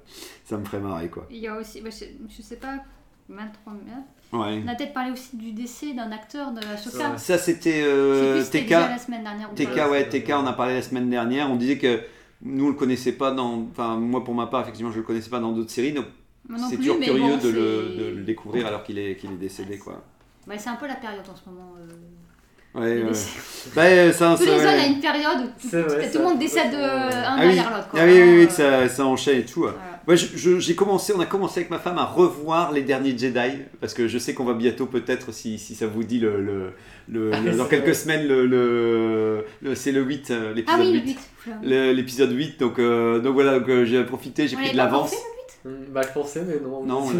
ça 0.45 0.57
me 0.57 0.66
ferait 0.66 0.80
marrer 0.80 1.07
quoi 1.07 1.25
Il 1.31 1.38
y 1.38 1.48
a 1.48 1.56
aussi, 1.56 1.80
bah, 1.81 1.89
je, 1.92 2.06
je 2.36 2.42
sais 2.42 2.57
pas, 2.57 2.75
23 3.30 3.74
merde. 3.74 4.04
ouais 4.33 4.62
On 4.66 4.68
a 4.68 4.75
peut-être 4.75 4.94
parlé 4.94 5.12
aussi 5.12 5.38
du 5.38 5.54
décès 5.54 5.94
d'un 5.94 6.12
acteur 6.12 6.51
de. 6.51 6.60
Ouais. 6.60 7.18
ça 7.18 7.38
c'était 7.38 7.81
euh, 7.86 8.44
TK 8.44 8.63
déjà 8.63 8.89
la 8.89 8.98
semaine 8.98 9.24
dernière 9.24 9.50
ou 9.50 9.56
TK, 9.56 9.89
ouais, 9.89 10.10
TK, 10.10 10.31
on 10.36 10.45
a 10.45 10.51
parlé 10.54 10.74
la 10.74 10.81
semaine 10.81 11.10
dernière. 11.10 11.50
On 11.50 11.56
disait 11.56 11.78
que 11.78 12.01
nous, 12.43 12.65
on 12.65 12.69
le 12.69 12.75
connaissait 12.75 13.13
pas 13.13 13.31
dans. 13.31 13.67
Enfin, 13.71 13.97
moi, 13.97 14.23
pour 14.23 14.33
ma 14.33 14.47
part, 14.47 14.61
effectivement, 14.61 14.91
je 14.91 14.97
le 14.97 15.03
connaissais 15.03 15.29
pas 15.29 15.39
dans 15.39 15.51
d'autres 15.51 15.69
séries. 15.71 15.93
Donc, 15.93 16.05
c'est 16.69 16.77
toujours 16.77 16.99
curieux 16.99 17.19
bon, 17.21 17.38
de, 17.38 17.49
le, 17.49 17.95
de 17.97 18.15
le 18.17 18.23
découvrir 18.23 18.65
alors 18.67 18.83
qu'il 18.83 18.97
est, 18.97 19.15
qu'il 19.15 19.31
est 19.31 19.35
décédé, 19.38 19.77
quoi. 19.77 20.03
Ouais, 20.47 20.57
c'est 20.57 20.69
un 20.69 20.75
peu 20.75 20.88
la 20.88 20.95
période 20.95 21.23
en 21.31 21.35
ce 21.35 21.49
moment. 21.49 21.73
euh, 21.79 21.91
Ouais, 22.73 23.03
ouais. 23.03 23.12
Bah, 23.75 23.83
euh, 23.83 24.12
ça, 24.12 24.35
Tous 24.38 24.44
ça, 24.44 24.50
les 24.57 24.57
ans, 24.57 24.59
il 24.59 24.63
y 24.63 24.68
a 24.68 24.71
ouais. 24.77 24.88
une 24.88 25.00
période 25.00 25.38
où 25.41 25.62
tout, 25.62 25.69
vrai, 25.69 26.09
tout 26.09 26.18
le 26.18 26.23
monde 26.23 26.39
décède 26.39 26.73
euh, 26.73 27.09
un 27.12 27.12
Ah 27.27 27.35
oui, 27.41 27.45
derrière 27.53 27.69
l'autre. 27.69 27.89
quoi. 27.89 28.00
ah 28.01 28.06
oui, 28.07 28.13
oui, 28.19 28.38
oui, 28.39 28.47
que 28.47 28.53
ça, 28.53 28.89
ça 28.89 29.06
enchaîne 29.06 29.39
et 29.41 29.45
tout. 29.45 29.59
voilà. 29.62 29.77
Moi, 30.07 30.15
je- 30.15 30.35
je- 30.35 30.57
j'ai 30.59 30.73
commencé, 30.73 31.13
on 31.15 31.19
a 31.19 31.27
commencé 31.27 31.59
avec 31.59 31.69
ma 31.69 31.77
femme 31.77 32.00
à 32.00 32.06
revoir 32.06 32.71
les 32.71 32.81
derniers 32.81 33.15
Jedi 33.15 33.59
parce 33.79 33.94
que 33.94 34.07
je 34.07 34.18
sais 34.18 34.33
qu'on 34.33 34.45
va 34.45 34.56
bientôt 34.56 34.88
peut-être, 34.88 35.31
si, 35.31 35.59
si 35.59 35.75
ça 35.75 35.85
vous 35.85 36.03
dit, 36.03 36.18
le, 36.19 36.41
le, 36.41 36.71
le- 37.07 37.31
Ah, 37.33 37.39
le- 37.39 37.51
dans 37.56 37.65
quelques 37.65 37.83
vrai. 37.83 37.94
semaines, 37.94 38.27
le, 38.27 38.47
le- 38.47 39.45
le- 39.62 39.75
c'est 39.75 39.91
le 39.91 40.01
8, 40.01 40.31
euh, 40.31 40.47
Ah 40.50 40.53
l'épisode 40.56 40.79
oui, 40.81 40.94
le 40.94 41.00
8. 41.01 41.19
8. 41.45 41.53
Le- 41.63 41.91
L'épisode 41.94 42.31
8, 42.35 42.59
donc, 42.59 42.79
euh, 42.79 43.19
donc 43.19 43.33
voilà, 43.35 43.59
donc, 43.59 43.83
j'ai 43.83 44.03
profité, 44.06 44.47
j'ai 44.47 44.56
pris 44.56 44.71
de 44.71 44.77
l'avance. 44.77 45.13
Bah, 45.65 46.01
je 46.03 46.11
pensais, 46.13 46.41
mais 46.47 46.55
non. 46.63 46.83
Non, 46.83 47.03
on 47.03 47.13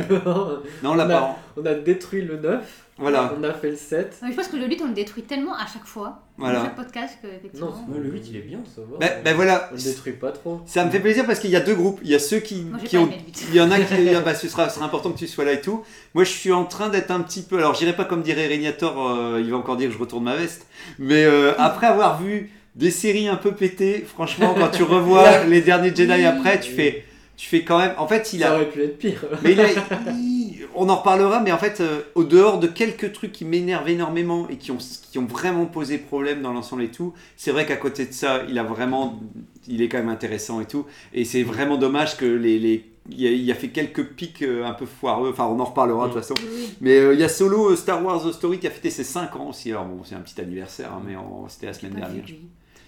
Non, 0.84 1.00
a- 1.00 1.06
pas. 1.06 1.38
on 1.58 1.66
a 1.66 1.74
détruit 1.76 2.22
le 2.24 2.38
9. 2.38 2.64
Voilà, 2.98 3.34
On 3.40 3.44
a 3.44 3.52
fait 3.54 3.72
le 3.72 3.76
7. 3.76 4.20
Non, 4.22 4.28
mais 4.28 4.32
je 4.34 4.38
pense 4.38 4.48
que 4.50 4.58
le 4.58 4.68
8, 4.68 4.80
on 4.84 4.88
le 4.88 4.94
détruit 4.94 5.24
tellement 5.24 5.56
à 5.56 5.66
chaque 5.66 5.86
fois, 5.86 6.20
Voilà. 6.38 6.60
dans 6.60 6.66
chaque 6.66 6.76
podcast, 6.76 7.18
que 7.22 7.28
effectivement. 7.28 7.74
Non, 7.90 7.98
le 8.00 8.10
8, 8.12 8.28
il 8.30 8.38
est 8.38 8.42
bien. 8.42 8.60
Ça 8.76 8.82
va. 8.82 8.98
ben, 9.00 9.12
ben 9.24 9.36
voilà, 9.36 9.70
On 9.72 9.76
le 9.76 9.82
détruit 9.82 10.14
pas 10.14 10.32
trop. 10.32 10.62
ça 10.68 10.86
me 10.86 10.92
fait 10.92 11.00
plaisir 11.00 11.26
parce 11.26 11.40
qu'il 11.40 11.50
y 11.50 11.56
a 11.56 11.62
deux 11.62 11.74
groupes. 11.74 12.00
Il 12.04 12.10
y 12.12 12.16
a 12.16 12.20
ceux 12.20 12.40
qui, 12.40 12.62
Moi, 12.62 12.78
j'ai 12.82 12.88
qui 12.88 12.96
pas 12.98 13.02
ont. 13.02 13.08
aimé 13.08 13.18
le 13.20 13.26
8. 13.26 13.48
Il 13.50 13.56
y 13.56 13.62
en 13.62 13.72
a 13.72 13.80
qui. 13.80 14.10
ah 14.16 14.20
bah, 14.22 14.36
ce, 14.36 14.48
sera, 14.48 14.68
important 14.84 15.12
que 15.12 15.18
tu 15.18 15.28
sois 15.28 15.46
là 15.46 15.54
et 15.54 15.62
tout. 15.62 15.84
Moi, 16.14 16.24
je 16.26 16.30
suis 16.30 16.52
en 16.52 16.66
train 16.66 16.90
d'être 16.90 17.10
un 17.10 17.22
petit 17.22 17.42
peu. 17.42 17.58
Alors, 17.58 17.74
j'irai 17.74 17.94
pas 17.94 18.06
comme 18.06 18.22
dirait 18.22 18.46
Régnator, 18.48 19.10
euh, 19.10 19.42
il 19.44 19.50
va 19.50 19.58
encore 19.58 19.78
dire 19.78 19.88
que 19.90 19.96
je 19.96 20.00
retourne 20.00 20.24
ma 20.26 20.36
veste. 20.36 20.68
Mais 21.00 21.24
euh, 21.26 21.54
après 21.58 21.88
avoir 21.88 22.22
vu 22.22 22.52
des 22.76 22.92
séries 22.92 23.28
un 23.30 23.36
peu 23.36 23.52
pétées, 23.54 24.06
franchement, 24.08 24.54
quand 24.56 24.70
tu 24.70 24.84
revois 24.84 25.44
les 25.46 25.62
derniers 25.62 25.96
Jedi 25.96 26.24
après, 26.26 26.60
tu 26.60 26.72
fais. 26.72 27.06
Tu 27.42 27.48
fais 27.48 27.64
quand 27.64 27.80
même. 27.80 27.94
En 27.98 28.08
fait, 28.08 28.34
il 28.34 28.42
Ça 28.42 28.52
a. 28.52 28.56
aurait 28.56 28.70
pu 28.70 28.84
être 28.84 29.00
pire. 29.00 29.26
Mais 29.44 29.54
il 29.54 29.60
a- 29.62 29.66
il- 30.12 30.60
on 30.76 30.88
en 30.90 30.98
reparlera, 30.98 31.40
mais 31.42 31.52
en 31.52 31.58
fait, 31.58 31.82
euh, 31.82 32.02
au 32.14 32.24
dehors 32.24 32.60
de 32.60 32.68
quelques 32.68 33.14
trucs 33.14 33.32
qui 33.32 33.46
m'énervent 33.46 33.90
énormément 33.90 34.48
et 34.48 34.58
qui 34.58 34.70
ont, 34.72 34.78
qui 34.78 35.18
ont 35.18 35.26
vraiment 35.26 35.66
posé 35.66 35.98
problème 35.98 36.44
dans 36.44 36.54
l'ensemble 36.54 36.84
et 36.84 36.92
tout, 36.92 37.14
c'est 37.36 37.50
vrai 37.52 37.66
qu'à 37.66 37.78
côté 37.78 38.06
de 38.06 38.14
ça, 38.14 38.44
il 38.48 38.60
a 38.60 38.64
vraiment, 38.64 39.20
il 39.68 39.82
est 39.82 39.90
quand 39.90 39.98
même 39.98 40.10
intéressant 40.10 40.62
et 40.62 40.66
tout. 40.66 40.86
Et 41.16 41.26
c'est 41.26 41.42
vraiment 41.42 41.78
dommage 41.78 42.16
que 42.16 42.26
les, 42.26 42.60
les 42.60 42.86
il, 43.10 43.26
a, 43.26 43.32
il 43.32 43.52
a 43.52 43.56
fait 43.56 43.70
quelques 43.70 44.06
pics 44.06 44.44
euh, 44.44 44.64
un 44.64 44.74
peu 44.74 44.86
foireux. 44.86 45.32
Enfin, 45.32 45.46
on 45.46 45.60
en 45.60 45.66
reparlera 45.66 46.08
de 46.10 46.14
toute 46.14 46.22
façon. 46.22 46.36
Mais 46.80 47.00
euh, 47.00 47.16
il 47.16 47.20
y 47.20 47.24
a 47.24 47.30
Solo 47.30 47.76
Star 47.76 48.06
Wars 48.06 48.24
The 48.24 48.32
Story 48.32 48.60
qui 48.60 48.68
a 48.68 48.72
fêté 48.72 48.92
ses 48.92 49.04
5 49.04 49.36
ans 49.38 49.50
aussi. 49.50 49.72
Alors 49.72 49.86
bon, 49.86 50.04
c'est 50.06 50.14
un 50.16 50.20
petit 50.22 50.40
anniversaire, 50.40 50.92
hein, 50.94 51.02
mais 51.06 51.16
en- 51.16 51.48
c'était 51.50 51.66
la 51.66 51.74
semaine 51.74 51.96
vu, 51.96 52.00
dernière. 52.00 52.24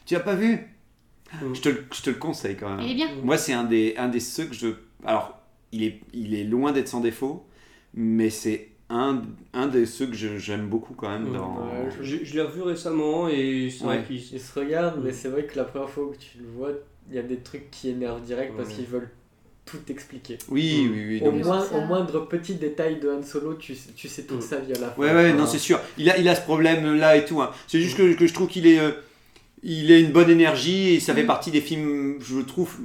Tu 0.06 0.14
l'as 0.14 0.20
pas 0.20 0.36
vu? 0.36 0.68
Je 1.54 1.62
te, 1.62 1.70
le- 1.70 1.86
je 1.94 2.02
te 2.02 2.10
le 2.10 2.16
conseille 2.18 2.56
quand 2.56 2.70
même. 2.76 2.86
Il 2.86 2.92
est 2.92 2.96
bien. 2.96 3.08
Moi, 3.24 3.38
c'est 3.38 3.54
un 3.54 3.64
des, 3.64 3.96
un 3.98 4.08
des 4.10 4.20
ceux 4.20 4.46
que 4.46 4.54
je. 4.56 4.68
Alors, 5.06 5.40
il 5.72 5.84
est, 5.84 6.00
il 6.14 6.34
est 6.36 6.44
loin 6.44 6.72
d'être 6.72 6.88
sans 6.88 7.00
défaut, 7.02 7.46
mais 7.94 8.30
c'est 8.30 8.70
un, 8.90 9.22
un 9.54 9.68
des 9.68 9.86
ceux 9.86 10.06
que 10.08 10.14
j'aime 10.16 10.68
beaucoup 10.68 10.94
quand 10.94 11.10
même. 11.10 11.30
Mm. 11.30 11.34
Dans... 11.38 11.56
Ouais, 11.58 11.90
Je, 12.02 12.18
je 12.24 12.34
l'ai 12.36 12.42
revu 12.42 12.62
récemment 12.62 13.28
et 13.28 13.70
c'est 13.76 13.84
Ouais. 13.86 13.98
vrai 13.98 14.06
qu'il 14.06 14.18
Ils 14.18 14.40
se 14.40 14.60
regardent, 14.60 15.02
mais 15.04 15.12
c'est 15.14 15.30
vrai 15.30 15.46
que 15.46 15.58
la 15.58 15.64
première 15.64 15.90
fois 15.90 16.12
que 16.12 16.18
tu 16.18 16.38
le 16.40 16.48
vois, 16.56 16.70
il 17.10 17.16
y 17.16 17.20
a 17.20 17.24
des 17.24 17.38
trucs 17.38 17.70
qui 17.72 17.90
énervent 17.90 18.22
direct 18.22 18.54
parce 18.56 18.70
Ouais. 18.70 18.76
qu'ils 18.76 18.86
veulent 18.86 19.10
tout 19.66 19.80
expliquer. 19.90 20.38
Oui, 20.50 20.90
oui, 20.92 21.06
oui. 21.22 21.22
Au, 21.28 21.32
moins, 21.32 21.66
moindre 21.88 22.28
petit 22.28 22.56
détail 22.56 23.00
de 23.00 23.10
Han 23.10 23.24
Solo, 23.24 23.54
tu, 23.56 23.74
sais- 23.76 23.92
tu 23.96 24.08
sais 24.10 24.24
toute 24.24 24.40
Mm. 24.40 24.42
sa 24.42 24.60
vie 24.60 24.74
à 24.74 24.80
la 24.80 24.90
fin. 24.92 25.02
Ouais, 25.02 25.14
ouais, 25.14 25.34
non, 25.34 25.46
c'est 25.48 25.58
sûr. 25.58 25.80
Il 25.98 26.10
a, 26.10 26.18
il 26.18 26.28
a 26.28 26.36
ce 26.36 26.42
problème-là 26.42 27.16
et 27.18 27.26
tout. 27.26 27.42
hein. 27.42 27.52
C'est 27.68 27.80
juste 27.80 27.98
que, 27.98 28.14
que 28.14 28.28
je 28.28 28.34
trouve 28.34 28.48
qu'il 28.50 28.68
est. 28.68 28.80
euh, 28.80 28.92
il 29.64 29.92
a 29.92 29.98
une 29.98 30.12
bonne 30.12 30.30
énergie 30.30 30.96
et 30.96 31.00
ça 31.00 31.14
fait 31.14 31.24
Mm. 31.24 31.28
partie 31.28 31.52
des 31.52 31.62
films, 31.62 32.16
je 32.22 32.40
trouve, 32.42 32.76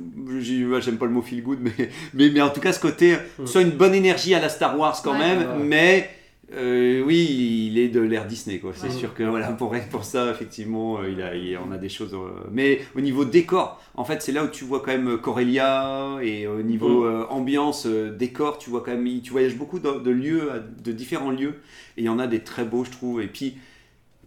j'aime 0.40 0.96
pas 0.98 1.06
le 1.06 1.12
mot 1.12 1.22
feel 1.22 1.42
good, 1.42 1.58
mais, 1.60 1.72
mais, 2.14 2.30
mais 2.30 2.40
en 2.40 2.50
tout 2.50 2.60
cas 2.60 2.72
ce 2.72 2.80
côté, 2.80 3.16
Mm. 3.38 3.46
soit 3.46 3.62
une 3.62 3.70
bonne 3.72 3.94
énergie 3.94 4.34
à 4.34 4.40
la 4.40 4.48
Star 4.48 4.78
Wars 4.78 5.00
quand 5.02 5.12
Ouais. 5.12 5.18
même, 5.18 5.38
Ouais. 5.40 5.64
mais 5.64 6.10
Euh, 6.56 7.02
oui, 7.04 7.68
il 7.70 7.78
est 7.78 7.88
de 7.88 8.00
l'ère 8.00 8.24
Disney, 8.26 8.58
quoi. 8.58 8.72
C'est 8.74 8.86
Ouais. 8.86 8.90
sûr 8.94 9.12
que 9.12 9.22
voilà, 9.22 9.48
pour, 9.48 9.74
pour 9.90 10.04
ça, 10.04 10.30
effectivement, 10.30 10.98
euh, 10.98 11.10
il 11.10 11.20
a, 11.20 11.34
il- 11.36 11.58
on 11.58 11.70
a 11.70 11.76
des 11.76 11.90
choses. 11.90 12.14
euh, 12.14 12.30
mais 12.50 12.80
au 12.96 13.02
niveau 13.02 13.26
décor, 13.26 13.78
en 13.94 14.02
fait, 14.06 14.22
c'est 14.22 14.32
là 14.32 14.44
où 14.44 14.48
tu 14.48 14.64
vois 14.64 14.80
quand 14.80 14.92
même 14.92 15.18
Corelia 15.18 16.16
et 16.22 16.46
au 16.46 16.62
niveau 16.62 17.04
euh, 17.04 17.26
ambiance, 17.28 17.86
décor, 17.86 18.56
tu 18.56 18.70
vois 18.70 18.80
quand 18.82 18.92
même, 18.92 19.20
tu 19.20 19.30
voyages 19.30 19.56
beaucoup 19.56 19.78
de, 19.78 19.98
de 20.02 20.10
lieux, 20.10 20.50
de 20.82 20.90
différents 20.90 21.32
lieux, 21.32 21.56
et 21.98 22.00
il 22.00 22.04
y 22.04 22.08
en 22.08 22.18
a 22.18 22.26
des 22.26 22.40
très 22.40 22.64
beaux, 22.64 22.82
je 22.86 22.92
trouve. 22.92 23.20
Et 23.20 23.26
puis. 23.26 23.58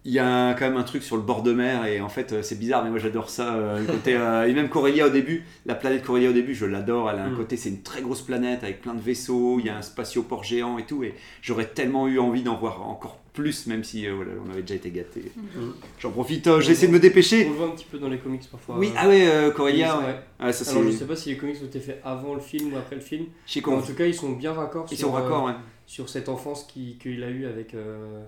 Il 0.04 0.12
y 0.12 0.18
a 0.18 0.54
quand 0.54 0.64
même 0.68 0.76
un 0.76 0.82
truc 0.82 1.04
sur 1.04 1.14
le 1.16 1.22
bord 1.22 1.42
de 1.44 1.52
mer 1.52 1.86
et 1.86 2.00
en 2.00 2.08
fait 2.08 2.32
euh, 2.32 2.42
c'est 2.42 2.58
bizarre 2.58 2.82
mais 2.82 2.90
moi 2.90 2.98
j'adore 2.98 3.30
ça 3.30 3.54
euh, 3.54 3.78
le 3.78 3.86
côté, 3.86 4.16
euh, 4.16 4.48
et 4.48 4.52
même 4.52 4.68
Corelia 4.68 5.06
au 5.06 5.10
début 5.10 5.44
la 5.64 5.76
planète 5.76 6.02
Corelia 6.02 6.30
au 6.30 6.32
début 6.32 6.56
je 6.56 6.66
l'adore 6.66 7.08
elle 7.08 7.20
a 7.20 7.24
un 7.24 7.30
Mm. 7.30 7.36
côté 7.36 7.56
c'est 7.56 7.68
une 7.68 7.82
très 7.82 8.02
grosse 8.02 8.22
planète 8.22 8.64
avec 8.64 8.80
plein 8.80 8.94
de 8.94 9.00
vaisseaux 9.00 9.60
il 9.60 9.66
y 9.66 9.68
a 9.68 9.76
un 9.76 9.82
spatioport 9.82 10.42
géant 10.42 10.76
et 10.78 10.86
tout 10.86 11.04
et 11.04 11.14
j'aurais 11.40 11.66
tellement 11.68 12.08
eu 12.08 12.18
envie 12.18 12.42
d'en 12.42 12.56
voir 12.56 12.82
encore 12.82 13.20
plus 13.32 13.68
même 13.68 13.84
si 13.84 14.06
euh, 14.08 14.14
voilà, 14.16 14.32
on 14.44 14.50
avait 14.50 14.62
déjà 14.62 14.74
été 14.74 14.90
gâtés 14.90 15.30
Mm. 15.36 15.70
j'en 16.00 16.10
profite 16.10 16.48
euh, 16.48 16.60
j'essaie 16.60 16.88
de 16.88 16.92
me 16.92 16.98
dépêcher 16.98 17.46
On 17.46 17.50
le 17.50 17.56
voit 17.56 17.66
un 17.68 17.70
petit 17.70 17.86
peu 17.88 17.98
dans 17.98 18.08
les 18.08 18.18
comics 18.18 18.42
parfois. 18.50 18.78
oui 18.78 18.88
euh, 18.88 18.98
ah 18.98 19.08
ouais 19.08 19.26
euh, 19.28 19.50
Corelia 19.52 19.98
ouais. 20.00 20.16
Ah, 20.40 20.52
ça, 20.52 20.68
Alors 20.72 20.82
je 20.90 20.96
sais 20.96 21.04
pas 21.06 21.14
si 21.14 21.28
les 21.28 21.36
comics 21.36 21.58
ont 21.62 21.66
été 21.66 21.78
faits 21.78 22.00
avant 22.04 22.34
le 22.34 22.40
film 22.40 22.72
ou 22.72 22.76
après 22.76 22.96
le 22.96 23.02
film. 23.02 23.26
je 23.46 23.52
sais 23.52 23.62
Mais 23.64 23.72
en 23.72 23.80
tout 23.80 23.94
cas, 23.94 24.06
ils 24.06 24.14
sont 24.14 24.32
bien 24.32 24.52
raccords 24.52 24.86
ils 24.90 24.96
sur, 24.98 25.06
sont 25.06 25.12
raccords 25.14 25.46
euh, 25.46 25.52
ouais. 25.52 25.56
sur 25.86 26.08
cette 26.08 26.28
enfance 26.28 26.64
qui- 26.64 26.98
qu'il 27.00 27.22
a 27.22 27.30
eu 27.30 27.46
avec, 27.46 27.74
euh, 27.74 28.20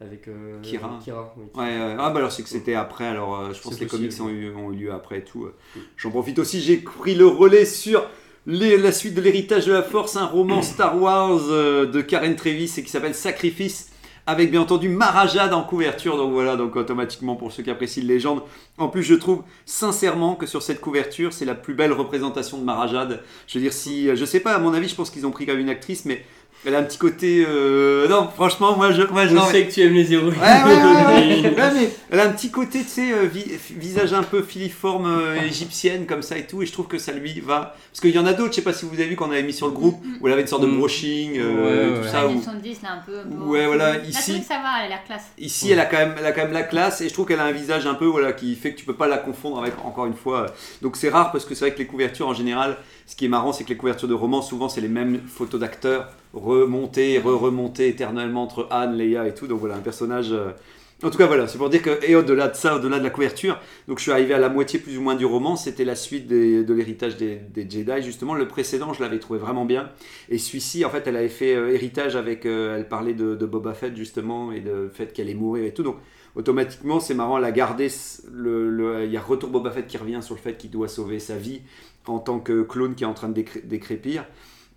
avec 0.00 0.28
euh, 0.28 0.60
Kira. 0.62 0.98
oui. 1.36 1.44
Ouais, 1.54 1.94
ah 1.98 2.10
bah 2.10 2.18
alors 2.18 2.32
c'est 2.32 2.42
que 2.42 2.48
c'était 2.48 2.74
après, 2.74 3.06
alors 3.06 3.38
euh, 3.38 3.52
je 3.52 3.60
pense 3.62 3.76
que 3.76 3.80
les 3.80 3.86
possible. 3.86 4.12
comics 4.14 4.20
ont 4.20 4.28
eu, 4.28 4.54
ont 4.54 4.72
eu 4.72 4.76
lieu 4.76 4.92
après 4.92 5.18
et 5.18 5.24
tout. 5.24 5.44
euh. 5.44 5.54
J'en 5.96 6.10
profite 6.10 6.38
aussi, 6.38 6.60
j'ai 6.60 6.76
pris 6.78 7.14
le 7.14 7.26
relais 7.26 7.64
sur 7.64 8.04
les- 8.46 8.76
la 8.76 8.92
suite 8.92 9.14
de 9.14 9.20
l'héritage 9.20 9.66
de 9.66 9.72
la 9.72 9.82
force, 9.82 10.16
un 10.16 10.26
roman 10.26 10.62
Star 10.62 11.00
Wars 11.00 11.38
de 11.46 12.00
Karen 12.02 12.34
Trevis 12.36 12.72
et 12.76 12.82
qui 12.82 12.90
s'appelle 12.90 13.14
Sacrifice, 13.14 13.90
avec 14.26 14.50
bien 14.50 14.62
entendu 14.62 14.88
Marajad 14.88 15.52
en 15.52 15.62
couverture, 15.62 16.16
donc 16.16 16.32
voilà, 16.32 16.56
donc 16.56 16.76
automatiquement 16.76 17.36
pour 17.36 17.52
ceux 17.52 17.62
qui 17.62 17.70
apprécient 17.70 18.02
les 18.02 18.14
légendes. 18.14 18.42
En 18.78 18.88
plus 18.88 19.02
je 19.02 19.14
trouve 19.14 19.42
sincèrement 19.66 20.34
que 20.34 20.46
sur 20.46 20.62
cette 20.62 20.80
couverture 20.80 21.32
c'est 21.32 21.44
la 21.44 21.54
plus 21.54 21.74
belle 21.74 21.92
représentation 21.92 22.58
de 22.58 22.64
Marajad. 22.64 23.22
Je 23.46 23.58
veux 23.58 23.62
dire 23.62 23.72
si, 23.72 24.14
je 24.16 24.24
sais 24.24 24.40
pas, 24.40 24.54
à 24.54 24.58
mon 24.58 24.72
avis 24.74 24.88
je 24.88 24.94
pense 24.94 25.10
qu'ils 25.10 25.26
ont 25.26 25.30
pris 25.30 25.46
comme 25.46 25.58
une 25.58 25.68
actrice, 25.68 26.04
mais 26.04 26.24
elle 26.66 26.74
a 26.74 26.78
un 26.78 26.82
petit 26.84 26.98
côté... 26.98 27.44
euh, 27.48 28.08
Non, 28.08 28.28
franchement 28.34 28.76
moi 28.76 28.92
je... 28.92 29.02
Moi, 29.02 29.26
je 29.26 29.34
mais- 29.34 29.40
sais 29.50 29.66
que 29.66 29.72
tu 29.72 29.80
aimes 29.82 29.92
les 29.94 30.12
héroïnes. 30.12 30.34
Ouais, 30.34 30.62
ouais, 30.64 30.82
ouais, 30.82 31.06
ouais. 31.06 31.54
Ouais, 31.56 31.70
mais 31.74 31.90
elle 32.10 32.20
a 32.20 32.24
un 32.24 32.30
petit 32.32 32.50
côté, 32.50 32.80
tu 32.82 32.88
sais, 32.88 33.12
euh, 33.12 33.26
vi- 33.32 33.52
visage 33.76 34.12
un 34.12 34.22
peu 34.22 34.42
filiforme 34.42 35.06
euh, 35.06 35.36
égyptienne 35.42 36.06
comme 36.06 36.22
ça 36.22 36.36
et 36.38 36.46
tout, 36.46 36.62
et 36.62 36.66
je 36.66 36.72
trouve 36.72 36.86
que 36.86 36.98
ça 36.98 37.12
lui 37.12 37.38
va. 37.40 37.74
Parce 37.90 38.00
qu'il 38.00 38.10
y 38.14 38.18
en 38.18 38.26
a 38.26 38.32
d'autres, 38.32 38.50
je 38.50 38.56
sais 38.56 38.62
pas 38.62 38.72
si 38.72 38.84
vous 38.86 38.94
avez 38.94 39.06
vu 39.06 39.16
qu'on 39.16 39.30
avait 39.30 39.42
mis 39.42 39.52
sur 39.52 39.66
le 39.66 39.72
groupe, 39.72 40.02
où 40.20 40.26
elle 40.26 40.32
avait 40.32 40.42
une 40.42 40.48
sorte 40.48 40.62
de 40.62 40.66
Mm. 40.66 40.78
brushing, 40.78 41.38
euh, 41.38 41.54
Ouais, 41.54 41.90
ouais, 41.90 41.96
tout 41.98 42.04
ouais. 42.04 42.10
ça. 42.10 42.26
Où- 42.26 42.34
70, 42.42 42.82
là, 42.82 42.88
un 42.94 43.02
peu. 43.06 43.22
bon. 43.26 43.46
Ouais, 43.46 43.66
voilà, 43.66 43.94
Là, 43.94 43.98
ici- 44.04 44.42
ça 44.42 44.54
va, 44.54 44.78
elle 44.80 44.86
a 44.86 44.88
l'air 44.88 45.04
classe. 45.06 45.24
Ici, 45.38 45.70
elle 45.70 45.80
a, 45.80 45.86
quand 45.86 45.98
même, 45.98 46.14
elle 46.18 46.26
a 46.26 46.32
quand 46.32 46.42
même 46.42 46.52
la 46.52 46.62
classe, 46.62 47.00
et 47.00 47.08
je 47.08 47.12
trouve 47.12 47.26
qu'elle 47.26 47.40
a 47.40 47.44
un 47.44 47.52
visage 47.52 47.86
un 47.86 47.94
peu 47.94 48.06
voilà, 48.06 48.32
qui 48.32 48.54
fait 48.56 48.72
que 48.72 48.78
tu 48.78 48.84
peux 48.84 48.94
pas 48.94 49.06
la 49.06 49.18
confondre 49.18 49.58
avec, 49.60 49.74
encore 49.84 50.06
une 50.06 50.14
fois. 50.14 50.46
Donc 50.82 50.96
c'est 50.96 51.08
rare 51.10 51.30
parce 51.32 51.44
que 51.44 51.54
c'est 51.54 51.64
vrai 51.66 51.74
que 51.74 51.78
les 51.78 51.86
couvertures 51.86 52.26
en 52.28 52.34
général, 52.34 52.76
ce 53.06 53.16
qui 53.16 53.26
est 53.26 53.28
marrant, 53.28 53.52
c'est 53.52 53.64
que 53.64 53.70
les 53.70 53.76
couvertures 53.76 54.08
de 54.08 54.14
romans, 54.14 54.42
souvent, 54.42 54.68
c'est 54.68 54.80
les 54.80 54.88
mêmes 54.88 55.20
photos 55.26 55.60
d'acteurs 55.60 56.10
remontées, 56.32 57.18
re-remontées 57.18 57.88
éternellement 57.88 58.42
entre 58.42 58.66
Anne, 58.70 58.96
Leia 58.96 59.26
et 59.28 59.34
tout. 59.34 59.46
Donc 59.46 59.60
voilà, 59.60 59.76
un 59.76 59.80
personnage. 59.80 60.32
euh, 60.32 60.50
En 61.02 61.10
tout 61.10 61.18
cas, 61.18 61.26
voilà, 61.26 61.46
c'est 61.48 61.58
pour 61.58 61.68
dire 61.70 61.82
que, 61.82 61.98
et 62.04 62.16
au-delà 62.16 62.48
de 62.48 62.56
ça, 62.56 62.76
au-delà 62.76 62.98
de 62.98 63.04
la 63.04 63.10
couverture, 63.10 63.60
donc 63.88 63.98
je 63.98 64.02
suis 64.04 64.12
arrivé 64.12 64.32
à 64.32 64.38
la 64.38 64.48
moitié 64.48 64.78
plus 64.78 64.96
ou 64.96 65.02
moins 65.02 65.16
du 65.16 65.26
roman, 65.26 65.54
c'était 65.56 65.84
la 65.84 65.96
suite 65.96 66.26
de 66.28 66.72
l'héritage 66.72 67.16
des, 67.16 67.40
Jedi, 67.54 68.02
justement. 68.02 68.34
Le 68.34 68.48
précédent, 68.48 68.92
je 68.94 69.02
l'avais 69.02 69.18
trouvé 69.18 69.38
vraiment 69.38 69.64
bien. 69.66 69.90
Et 70.30 70.38
celui-ci, 70.38 70.84
en 70.84 70.90
fait, 70.90 71.06
elle 71.06 71.16
avait 71.16 71.28
fait 71.28 71.54
euh, 71.54 71.74
héritage 71.74 72.16
avec. 72.16 72.46
euh, 72.46 72.76
elle 72.78 72.88
parlait 72.88 73.14
de, 73.14 73.34
Boba 73.46 73.74
Fett, 73.74 73.94
justement, 73.96 74.50
et 74.52 74.60
de 74.60 74.88
fait 74.92 75.12
qu'elle 75.12 75.26
allait 75.26 75.34
mourir 75.34 75.64
et 75.66 75.74
tout. 75.74 75.82
Donc, 75.82 75.96
automatiquement, 76.36 77.00
c'est 77.00 77.14
marrant, 77.14 77.38
elle 77.38 77.44
a 77.44 77.52
gardé. 77.52 77.88
le- 78.32 79.04
il 79.04 79.12
y 79.12 79.16
a 79.16 79.20
Retour 79.20 79.50
Boba 79.50 79.70
Fett 79.70 79.86
qui 79.86 79.98
revient 79.98 80.20
sur 80.22 80.34
le 80.34 80.40
fait 80.40 80.56
qu'il 80.56 80.70
doit 80.70 80.88
sauver 80.88 81.18
sa 81.18 81.36
vie 81.36 81.60
en 82.06 82.18
tant 82.18 82.38
que 82.40 82.62
clone 82.62 82.94
qui 82.94 83.04
est 83.04 83.06
en 83.06 83.14
train 83.14 83.28
de 83.28 83.34
décré- 83.34 83.62
décrépir. 83.64 84.24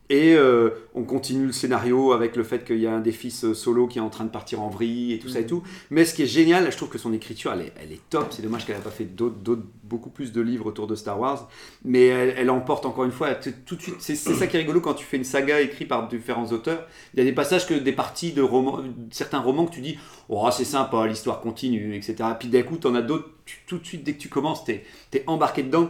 Et 0.10 0.36
euh, 0.36 0.69
on 0.96 1.03
continue 1.03 1.48
le 1.48 1.51
scénario 1.51 2.13
avec 2.13 2.38
le 2.38 2.46
fait 2.46 2.63
qu'il 2.63 2.77
y 2.77 2.88
a 2.88 2.93
un 2.93 3.01
des 3.01 3.12
fils 3.12 3.43
euh, 3.43 3.53
solo 3.53 3.88
qui 3.88 3.98
est 3.98 4.01
en 4.01 4.10
train 4.10 4.24
de 4.24 4.29
partir 4.29 4.62
en 4.62 4.69
vrille 4.69 5.12
et 5.12 5.19
tout 5.19 5.27
ça 5.27 5.41
et 5.41 5.46
tout. 5.46 5.63
Mais 5.89 6.05
ce 6.05 6.13
qui 6.13 6.24
est 6.24 6.27
génial, 6.27 6.72
je 6.72 6.77
trouve 6.77 6.88
que 6.88 6.98
son 6.98 7.12
écriture, 7.12 7.51
elle 7.51 7.65
est, 7.65 7.74
elle 7.84 7.91
est 7.91 8.00
top. 8.10 8.27
C'est 8.31 8.41
dommage 8.41 8.65
qu'elle 8.65 8.77
n'ait 8.77 8.81
pas 8.81 8.89
fait 8.89 9.10
beaucoup 9.84 10.10
plus 10.10 10.31
de 10.31 10.39
livres 10.39 10.67
autour 10.67 10.88
de 10.88 10.96
Star 10.96 11.19
Wars. 11.19 11.50
Mais 11.84 12.05
elle, 12.05 12.36
elle 12.38 12.50
emporte 12.50 12.86
encore 12.86 13.03
une 13.03 13.12
fois, 13.12 13.36
tout 13.36 13.75
de 13.75 13.81
suite. 13.81 13.98
C'est, 14.00 14.15
ça 14.15 14.48
qui 14.48 14.55
est 14.55 14.60
rigolo 14.62 14.79
quand 14.79 14.93
tu 14.93 15.03
fais 15.03 15.17
une 15.17 15.25
saga 15.25 15.60
écrite 15.60 15.89
par 15.89 16.07
différents 16.07 16.48
auteurs. 16.53 16.88
Il 17.13 17.19
y 17.19 17.22
a 17.22 17.25
des 17.25 17.34
passages 17.34 17.67
que 17.67 17.74
des 17.74 17.91
parties 17.91 18.31
de 18.31 18.41
romans, 18.41 18.79
certains 19.12 19.39
romans 19.39 19.65
que 19.65 19.74
tu 19.74 19.81
dis, 19.81 19.98
oh 20.29 20.48
c'est 20.53 20.63
sympa, 20.63 21.05
l'histoire 21.05 21.41
continue, 21.41 21.93
etc. 21.98 22.15
Puis 22.39 22.48
d'un 22.48 22.63
coup, 22.63 22.77
tu 22.77 22.88
en 22.88 22.96
as 22.96 23.01
d'autres. 23.01 23.29
tout 23.67 23.77
de 23.77 23.86
suite, 23.86 24.05
dès 24.05 24.13
que 24.13 24.19
tu 24.19 24.29
commences, 24.29 24.63
tu 24.63 24.72
es 24.72 25.24
embarqué 25.27 25.63
dedans. 25.63 25.89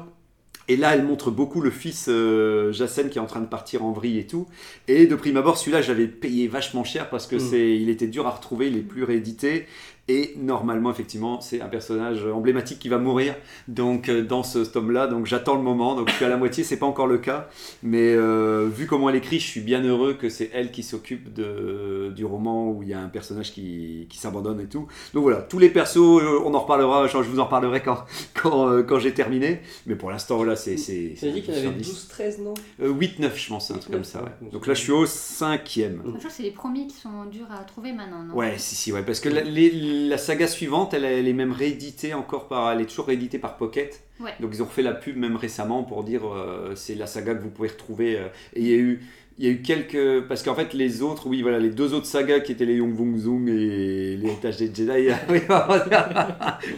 Et 0.67 0.75
là, 0.75 0.93
elle 0.95 1.03
montre 1.03 1.31
beaucoup 1.31 1.61
le 1.61 1.71
fils 1.71 2.07
euh, 2.09 2.73
Jacen 2.73 3.09
qui 3.09 3.17
est 3.17 3.21
en 3.21 3.25
train 3.25 3.39
de 3.41 3.45
partir 3.45 3.85
en 3.85 3.91
vrille 3.91 4.19
et 4.19 4.27
tout. 4.27 4.47
Et 4.87 5.07
de 5.07 5.15
prime 5.15 5.37
abord, 5.37 5.57
celui-là, 5.57 5.81
j'avais 5.81 6.07
payé 6.07 6.47
vachement 6.47 6.83
cher 6.83 7.09
parce 7.09 7.25
que 7.25 7.37
Mm. 7.37 7.39
c'est, 7.39 7.77
il 7.77 7.89
était 7.89 8.07
dur 8.07 8.27
à 8.27 8.31
retrouver, 8.31 8.67
il 8.67 8.77
est 8.77 8.81
plus 8.81 9.03
réédité. 9.03 9.65
Et 10.09 10.35
normalement, 10.37 10.89
effectivement, 10.89 11.41
c'est 11.41 11.59
un 11.59 11.67
personnage 11.67 12.25
emblématique 12.25 12.79
qui 12.79 12.87
va 12.87 12.97
mourir 12.97 13.35
donc 13.67 14.07
euh, 14.07 14.23
dans 14.23 14.41
ce 14.41 14.59
tome-là. 14.59 15.07
Donc 15.07 15.25
j'attends 15.25 15.55
le 15.55 15.61
moment. 15.61 15.95
Donc 15.95 16.07
je 16.09 16.13
suis 16.13 16.23
à 16.23 16.29
la 16.29 16.37
moitié, 16.37 16.63
c'est 16.63 16.77
pas 16.77 16.85
encore 16.85 17.07
le 17.07 17.17
cas. 17.17 17.49
Mais 17.83 18.13
euh, 18.15 18.69
vu 18.73 18.85
comment 18.85 19.09
elle 19.09 19.17
écrit, 19.17 19.39
je 19.39 19.45
suis 19.45 19.59
bien 19.59 19.83
heureux 19.83 20.13
que 20.13 20.29
c'est 20.29 20.49
elle 20.53 20.71
qui 20.71 20.81
s'occupe 20.81 21.33
de, 21.33 22.13
du 22.15 22.23
roman 22.23 22.71
où 22.71 22.83
il 22.83 22.89
y 22.89 22.93
a 22.93 23.01
un 23.01 23.09
personnage 23.09 23.51
qui, 23.51 24.07
qui 24.09 24.17
s'abandonne 24.17 24.61
et 24.61 24.67
tout. 24.67 24.87
Donc 25.13 25.23
voilà, 25.23 25.41
tous 25.41 25.59
les 25.59 25.69
persos, 25.69 25.97
euh, 25.97 26.41
on 26.45 26.53
en 26.53 26.59
reparlera. 26.59 27.07
Je 27.07 27.17
vous 27.17 27.39
en 27.41 27.45
reparlerai 27.45 27.81
quand, 27.81 27.97
quand, 28.41 28.69
euh, 28.69 28.83
quand 28.83 28.99
j'ai 28.99 29.13
terminé. 29.13 29.59
Mais 29.85 29.95
pour 29.95 30.09
l'instant, 30.11 30.37
voilà, 30.37 30.55
c'est. 30.55 30.75
Tu 30.75 31.27
as 31.27 31.31
dit 31.31 31.41
qu'il 31.41 31.53
y 31.53 31.67
en 31.67 31.69
avait 31.71 31.79
10. 31.79 32.07
12-13, 32.09 32.41
non 32.43 32.53
8-9, 32.81 33.31
je 33.35 33.47
pense, 33.49 33.71
un 33.71 33.75
truc 33.77 33.89
8-9, 33.91 33.95
comme 33.95 34.03
ça. 34.03 34.23
ouais. 34.23 34.49
Donc 34.51 34.67
là, 34.67 34.73
je 34.73 34.79
suis 34.81 34.91
au 34.91 35.05
cinquième. 35.05 36.01
Je 36.05 36.11
crois 36.11 36.29
que 36.29 36.31
c'est 36.35 36.43
les 36.43 36.51
premiers 36.51 36.87
qui 36.87 36.95
sont 36.97 37.25
durs 37.25 37.51
à 37.51 37.63
trouver 37.63 37.91
maintenant, 37.93 38.23
non? 38.23 38.33
Ouais, 38.35 38.55
si, 38.57 38.75
si, 38.75 38.91
ouais, 38.91 39.03
parce 39.03 39.19
que 39.19 39.29
la, 39.29 39.41
les- 39.41 39.71
la 40.07 40.17
saga 40.17 40.47
suivante, 40.47 40.93
elle, 40.93 41.05
elle 41.05 41.27
est 41.27 41.33
même 41.33 41.51
rééditée 41.51 42.13
encore 42.13 42.47
par, 42.47 42.71
elle 42.71 42.81
est 42.81 42.85
toujours 42.85 43.07
rééditée 43.07 43.39
par 43.39 43.57
Pocket. 43.57 44.03
Ouais. 44.19 44.31
Donc 44.39 44.49
ils 44.53 44.63
ont 44.63 44.65
refait 44.65 44.81
la 44.81 44.93
pub 44.93 45.15
même 45.15 45.35
récemment 45.35 45.83
pour 45.83 46.03
dire 46.03 46.21
euh, 46.27 46.73
c'est 46.75 46.95
la 46.95 47.05
saga 47.05 47.35
que 47.35 47.41
vous 47.43 47.51
pouvez 47.51 47.67
retrouver. 47.69 48.17
euh, 48.17 48.27
et 48.55 48.61
il 48.61 48.67
y 48.67 48.73
a 48.73 48.77
eu, 48.77 49.03
il 49.39 49.45
y 49.45 49.49
a 49.49 49.51
eu 49.51 49.61
quelques, 49.61 50.27
parce 50.27 50.41
qu'en 50.43 50.55
fait 50.55 50.73
les 50.73 51.01
autres, 51.03 51.27
oui, 51.27 51.41
voilà, 51.43 51.59
les 51.59 51.69
deux 51.69 51.93
autres 51.93 52.07
sagas 52.07 52.39
qui 52.39 52.51
étaient 52.53 52.65
les 52.65 52.75
Young 52.77 52.95
Vung 52.95 53.15
Zung 53.17 53.47
et 53.47 54.15
l'héritage 54.17 54.57
des 54.57 54.65
Jedi. 54.73 55.09
oui. 55.29 55.39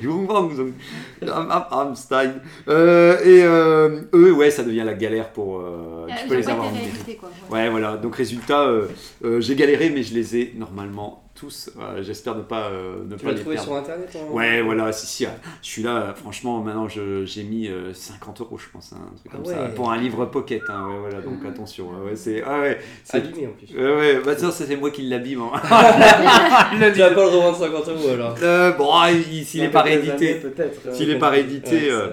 Young 0.02 0.28
Vung 0.28 0.54
Zung, 0.56 0.72
Am- 1.22 1.48
Am- 1.52 1.66
Amstein. 1.72 2.34
Euh, 2.68 3.18
et 3.24 3.44
euh, 3.44 4.02
eux, 4.14 4.34
ouais, 4.34 4.52
ça 4.52 4.64
devient 4.64 4.84
la 4.86 4.94
galère 4.94 5.30
pour. 5.32 5.60
euh, 5.60 6.08
Euh, 6.10 6.14
tu 6.22 6.28
peux 6.28 6.36
les 6.36 6.50
avoir. 6.50 6.70
quoi. 6.72 7.30
ouais. 7.50 7.64
Ouais, 7.64 7.70
voilà. 7.70 7.98
Donc, 7.98 8.16
résultat, 8.16 8.64
euh, 8.68 8.88
j'ai 9.42 9.56
galéré, 9.56 9.90
mais 9.90 10.04
je 10.04 10.14
les 10.14 10.36
ai 10.38 10.54
normalement 10.58 11.24
tous. 11.40 11.70
Euh, 11.80 12.02
J'espère 12.04 12.36
ne 12.36 12.42
pas, 12.42 12.68
euh, 12.70 13.04
ne 13.08 13.16
Tu 13.16 13.24
pas 13.26 13.32
les 13.32 13.40
trouvé 13.40 13.56
perdre. 13.56 13.70
sur 13.72 13.78
internet 13.78 14.10
en- 14.16 14.34
Ouais, 14.34 14.62
voilà, 14.62 14.92
si, 14.92 15.08
si. 15.08 15.26
euh, 15.26 15.30
Je 15.62 15.68
suis 15.68 15.82
là, 15.84 15.96
euh, 15.98 16.14
franchement, 16.14 16.60
maintenant, 16.62 16.88
je- 16.88 17.24
j'ai 17.26 17.44
mis 17.44 17.68
euh, 17.68 17.94
50 17.94 18.42
euros, 18.42 18.58
je 18.58 18.66
pense, 18.72 18.92
hein, 18.94 18.98
un 19.02 19.16
truc 19.16 19.28
Ah 19.32 19.36
comme 19.38 19.46
ouais. 19.48 19.54
ça. 19.54 19.74
Pour 19.76 19.92
un 19.92 19.98
livre 19.98 20.26
pocket, 20.26 20.64
hein, 20.70 20.88
ouais, 20.90 21.00
voilà, 21.00 21.22
donc 21.22 21.46
attention. 21.48 21.90
ouais, 22.06 22.16
c'est. 22.16 22.44
Ah 22.46 22.60
ouais. 22.60 22.80
Abîmé 23.12 23.48
en 23.48 23.52
plus. 23.52 23.78
Ouais, 23.78 24.20
bah 24.26 24.38
ça, 24.38 24.52
c'est 24.52 24.76
moi 24.76 24.92
qui 24.92 25.04
l'abîme. 25.04 25.42
hein. 25.42 25.52
tu 26.94 27.00
vas 27.00 27.10
pas 27.12 27.22
le 27.24 27.28
revendre 27.28 27.58
50 27.58 27.88
euros 27.90 28.10
alors. 28.10 28.36
Euh, 28.42 28.72
bon, 28.74 28.90
ah, 28.94 29.10
il- 29.12 29.46
s'il 29.46 29.64
est 29.64 29.70
pas 29.70 29.82
réédité. 29.84 30.42
S'il 30.94 31.10
est 31.10 31.20
pas 31.20 31.30
réédité, 31.30 31.90
euh. 31.92 32.08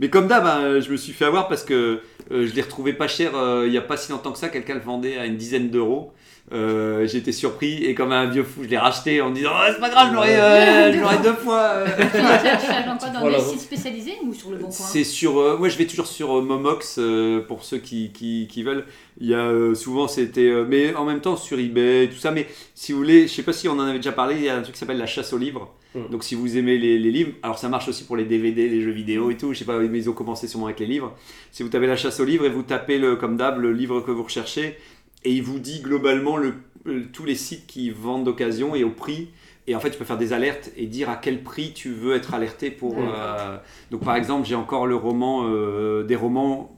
Mais 0.00 0.08
comme 0.10 0.28
d'hab, 0.28 0.46
hein, 0.46 0.78
je 0.80 0.92
me 0.92 0.96
suis 0.96 1.12
fait 1.12 1.24
avoir 1.24 1.48
parce 1.48 1.64
que 1.64 2.00
euh, 2.30 2.46
je 2.46 2.54
l'ai 2.54 2.62
retrouvé 2.62 2.92
pas 2.92 3.08
cher 3.08 3.32
euh, 3.34 3.64
il 3.66 3.72
y 3.72 3.78
a 3.78 3.80
pas 3.82 3.96
si 3.96 4.12
longtemps 4.12 4.30
que 4.30 4.38
ça. 4.38 4.48
Quelqu'un 4.48 4.74
le 4.74 4.80
vendait 4.80 5.16
à 5.18 5.26
une 5.26 5.36
dizaine 5.36 5.70
d'euros. 5.70 6.12
Euh, 6.52 7.06
J'étais 7.06 7.32
surpris 7.32 7.84
et 7.84 7.94
comme 7.94 8.10
un 8.12 8.26
vieux 8.26 8.42
fou, 8.42 8.60
je 8.64 8.68
l'ai 8.68 8.78
racheté 8.78 9.20
en 9.20 9.30
me 9.30 9.34
disant 9.34 9.50
oh, 9.54 9.70
c'est 9.72 9.80
pas 9.80 9.90
grave, 9.90 10.08
je 10.10 10.14
l'aurai 10.14 10.36
euh, 10.36 11.22
deux 11.22 11.34
fois. 11.34 11.60
euh. 11.60 11.86
Tu 12.12 12.90
encore 12.90 13.22
dans 13.22 13.28
la 13.28 13.38
des 13.38 13.44
sites 13.44 13.60
spécialisés 13.60 14.14
ou 14.22 14.32
sur 14.32 14.50
le 14.50 14.56
bon 14.56 14.64
coin 14.68 14.72
C'est 14.72 15.04
sur. 15.04 15.38
euh, 15.38 15.56
ouais, 15.58 15.68
je 15.70 15.76
vais 15.78 15.86
toujours 15.86 16.06
sur 16.06 16.38
euh, 16.38 16.42
Momox 16.42 16.96
euh, 16.98 17.40
pour 17.46 17.64
ceux 17.64 17.78
qui, 17.78 18.12
qui, 18.12 18.48
qui 18.50 18.62
veulent. 18.62 18.84
Il 19.20 19.26
y 19.28 19.34
a 19.34 19.38
euh, 19.38 19.74
souvent 19.74 20.08
c'était. 20.08 20.40
euh, 20.48 20.64
mais 20.66 20.94
en 20.94 21.04
même 21.04 21.20
temps 21.20 21.36
sur 21.36 21.58
eBay, 21.58 22.08
tout 22.10 22.18
ça. 22.18 22.30
Mais 22.30 22.46
si 22.74 22.92
vous 22.92 22.98
voulez, 22.98 23.26
je 23.26 23.32
sais 23.34 23.42
pas 23.42 23.52
si 23.52 23.68
on 23.68 23.72
en 23.72 23.80
avait 23.80 23.98
déjà 23.98 24.12
parlé, 24.12 24.36
il 24.36 24.42
y 24.44 24.48
a 24.48 24.56
un 24.56 24.62
truc 24.62 24.74
qui 24.74 24.80
s'appelle 24.80 24.98
la 24.98 25.06
chasse 25.06 25.32
aux 25.34 25.38
livres. 25.38 25.74
Mm. 25.94 26.08
Donc 26.10 26.24
si 26.24 26.34
vous 26.34 26.56
aimez 26.56 26.78
les, 26.78 26.98
les 26.98 27.10
livres, 27.10 27.32
alors 27.42 27.58
ça 27.58 27.68
marche 27.68 27.88
aussi 27.88 28.04
pour 28.04 28.16
les 28.16 28.24
DVD, 28.24 28.68
les 28.68 28.80
jeux 28.80 28.90
vidéo 28.90 29.30
et 29.30 29.36
tout. 29.36 29.52
Je 29.52 29.58
sais 29.58 29.64
pas, 29.66 29.78
mais 29.78 29.98
ils 29.98 30.08
ont 30.08 30.14
commencé 30.14 30.48
sûrement 30.48 30.66
avec 30.66 30.80
les 30.80 30.86
livres. 30.86 31.14
Si 31.52 31.62
vous 31.62 31.68
tapez 31.68 31.86
la 31.86 31.96
chasse 31.96 32.20
aux 32.20 32.24
livres 32.24 32.46
et 32.46 32.50
vous 32.50 32.62
tapez 32.62 32.98
le, 32.98 33.16
comme 33.16 33.36
d'hab 33.36 33.58
le 33.60 33.72
livre 33.72 34.00
que 34.00 34.10
vous 34.10 34.22
recherchez, 34.22 34.78
et 35.24 35.32
il 35.32 35.42
vous 35.42 35.58
dit 35.58 35.80
globalement 35.80 36.36
le, 36.36 36.54
le- 36.84 37.06
tous 37.06 37.24
les 37.24 37.34
sites 37.34 37.66
qui 37.66 37.90
vendent 37.90 38.24
d'occasion 38.24 38.74
et 38.74 38.84
au 38.84 38.90
prix. 38.90 39.28
Et 39.66 39.74
en 39.74 39.80
fait, 39.80 39.90
tu 39.90 39.98
peux 39.98 40.04
faire 40.06 40.16
des 40.16 40.32
alertes 40.32 40.70
et 40.78 40.86
dire 40.86 41.10
à 41.10 41.16
quel 41.16 41.42
prix 41.42 41.72
tu 41.74 41.90
veux 41.92 42.14
être 42.14 42.32
alerté 42.32 42.70
pour. 42.70 42.96
Euh, 42.98 43.58
donc, 43.90 44.02
par 44.02 44.16
exemple, 44.16 44.46
j'ai 44.48 44.54
encore 44.54 44.86
le 44.86 44.96
roman, 44.96 45.44
euh, 45.46 46.04
des 46.04 46.16
romans 46.16 46.74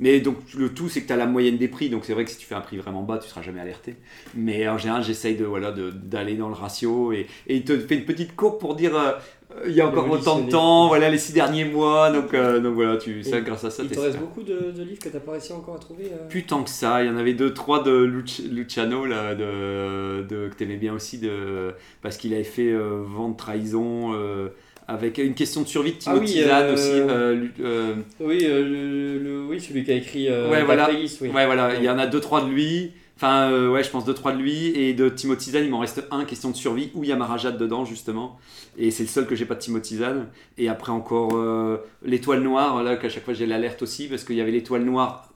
mais 0.00 0.20
donc 0.20 0.36
le 0.58 0.74
tout 0.74 0.88
c'est 0.88 1.02
que 1.02 1.06
tu 1.06 1.12
as 1.12 1.16
la 1.16 1.26
moyenne 1.26 1.56
des 1.56 1.68
prix, 1.68 1.88
donc 1.88 2.04
c'est 2.04 2.14
vrai 2.14 2.24
que 2.24 2.30
si 2.30 2.36
tu 2.36 2.46
fais 2.46 2.54
un 2.56 2.60
prix 2.60 2.76
vraiment 2.78 3.02
bas, 3.02 3.18
tu 3.18 3.28
seras 3.28 3.42
jamais 3.42 3.60
alerté. 3.60 3.94
Mais 4.34 4.68
en 4.68 4.78
général, 4.78 5.04
j'essaye 5.04 5.36
de 5.36 5.44
voilà 5.44 5.72
d'aller 5.72 6.34
dans 6.34 6.48
le 6.48 6.54
ratio 6.54 7.12
et, 7.12 7.26
et 7.46 7.56
il 7.56 7.64
te 7.64 7.78
fait 7.78 7.94
une 7.94 8.04
petite 8.04 8.34
courbe 8.34 8.58
pour 8.58 8.74
dire 8.74 8.96
euh, 8.96 9.12
euh, 9.12 9.16
il 9.66 9.72
y 9.72 9.80
a 9.80 9.86
encore 9.88 10.10
autant 10.10 10.40
de 10.40 10.50
temps, 10.50 10.88
voilà 10.88 11.08
les 11.10 11.18
six 11.18 11.32
derniers 11.32 11.64
mois, 11.64 12.10
donc 12.10 12.34
euh, 12.34 12.60
donc 12.60 12.74
voilà, 12.74 12.96
tu 12.96 13.20
Et 13.20 13.40
grâce 13.42 13.64
à 13.64 13.70
ça. 13.70 13.82
Il 13.82 13.90
te 13.90 14.00
reste 14.00 14.18
beaucoup 14.18 14.42
de, 14.42 14.70
de 14.76 14.82
livres 14.82 15.00
que 15.00 15.08
t'as 15.08 15.20
pas 15.20 15.32
réussi 15.32 15.52
encore 15.52 15.76
à 15.76 15.78
trouver 15.78 16.04
euh 16.06 16.28
Plus 16.28 16.44
tant 16.44 16.62
que 16.64 16.70
ça, 16.70 17.02
il 17.02 17.06
y 17.06 17.10
en 17.10 17.16
avait 17.16 17.34
deux, 17.34 17.52
trois 17.54 17.82
de 17.82 17.92
Luci- 18.04 18.48
Luciano 18.50 19.06
là, 19.06 19.34
de, 19.34 20.22
de, 20.28 20.48
que 20.48 20.54
t'aimais 20.54 20.76
bien 20.76 20.94
aussi, 20.94 21.18
de, 21.18 21.72
parce 22.02 22.16
qu'il 22.16 22.34
avait 22.34 22.44
fait 22.44 22.70
euh, 22.72 23.02
Vente 23.04 23.38
Trahison 23.38 24.12
euh, 24.14 24.48
avec 24.88 25.18
une 25.18 25.34
question 25.34 25.62
de 25.62 25.68
survie 25.68 25.92
de 25.92 25.98
Ah 26.06 26.14
oui, 26.16 26.26
Timothy 26.26 26.42
Zahn 26.44 26.64
euh, 26.64 26.72
aussi. 26.74 26.90
euh, 26.92 27.46
euh, 27.60 27.94
Oui, 28.20 28.38
euh, 28.42 28.62
le, 28.64 29.18
le- 29.18 29.44
oui, 29.46 29.60
celui 29.60 29.84
qui 29.84 29.92
a 29.92 29.94
écrit 29.94 30.28
euh, 30.28 30.50
Ouais, 30.50 30.64
voilà. 30.64 30.90
Oui. 30.90 31.28
Ouais, 31.28 31.46
voilà, 31.46 31.76
il 31.76 31.84
y 31.84 31.88
en 31.90 31.98
a 31.98 32.06
deux, 32.06 32.20
trois 32.20 32.42
de 32.44 32.48
lui. 32.50 32.92
Enfin, 33.16 33.50
euh, 33.50 33.70
ouais, 33.70 33.84
je 33.84 33.90
pense 33.90 34.04
deux, 34.04 34.14
trois 34.14 34.32
de 34.32 34.38
lui. 34.38 34.68
Et 34.68 34.94
de 34.94 35.08
Timothy 35.08 35.50
Zahn, 35.50 35.64
il 35.64 35.70
m'en 35.70 35.78
reste 35.78 36.04
un, 36.10 36.24
question 36.24 36.50
de 36.50 36.56
survie, 36.56 36.90
où 36.94 37.04
il 37.04 37.10
y 37.10 37.12
a 37.12 37.16
Marajat 37.16 37.52
dedans, 37.52 37.84
justement. 37.84 38.38
Et 38.76 38.90
c'est 38.90 39.04
le 39.04 39.08
seul 39.08 39.26
que 39.26 39.34
j'ai 39.34 39.44
pas 39.44 39.54
de 39.54 39.60
Timothy 39.60 39.98
Zahn. 39.98 40.28
Et 40.58 40.68
après, 40.68 40.92
encore 40.92 41.32
euh, 41.34 41.78
L'étoile 42.04 42.42
noire, 42.42 42.82
là, 42.82 42.96
qu'à 42.96 43.08
chaque 43.08 43.24
fois 43.24 43.34
j'ai 43.34 43.46
l'alerte 43.46 43.82
aussi, 43.82 44.08
parce 44.08 44.24
qu'il 44.24 44.36
y 44.36 44.40
avait 44.40 44.50
L'étoile 44.50 44.82
noire 44.82 45.28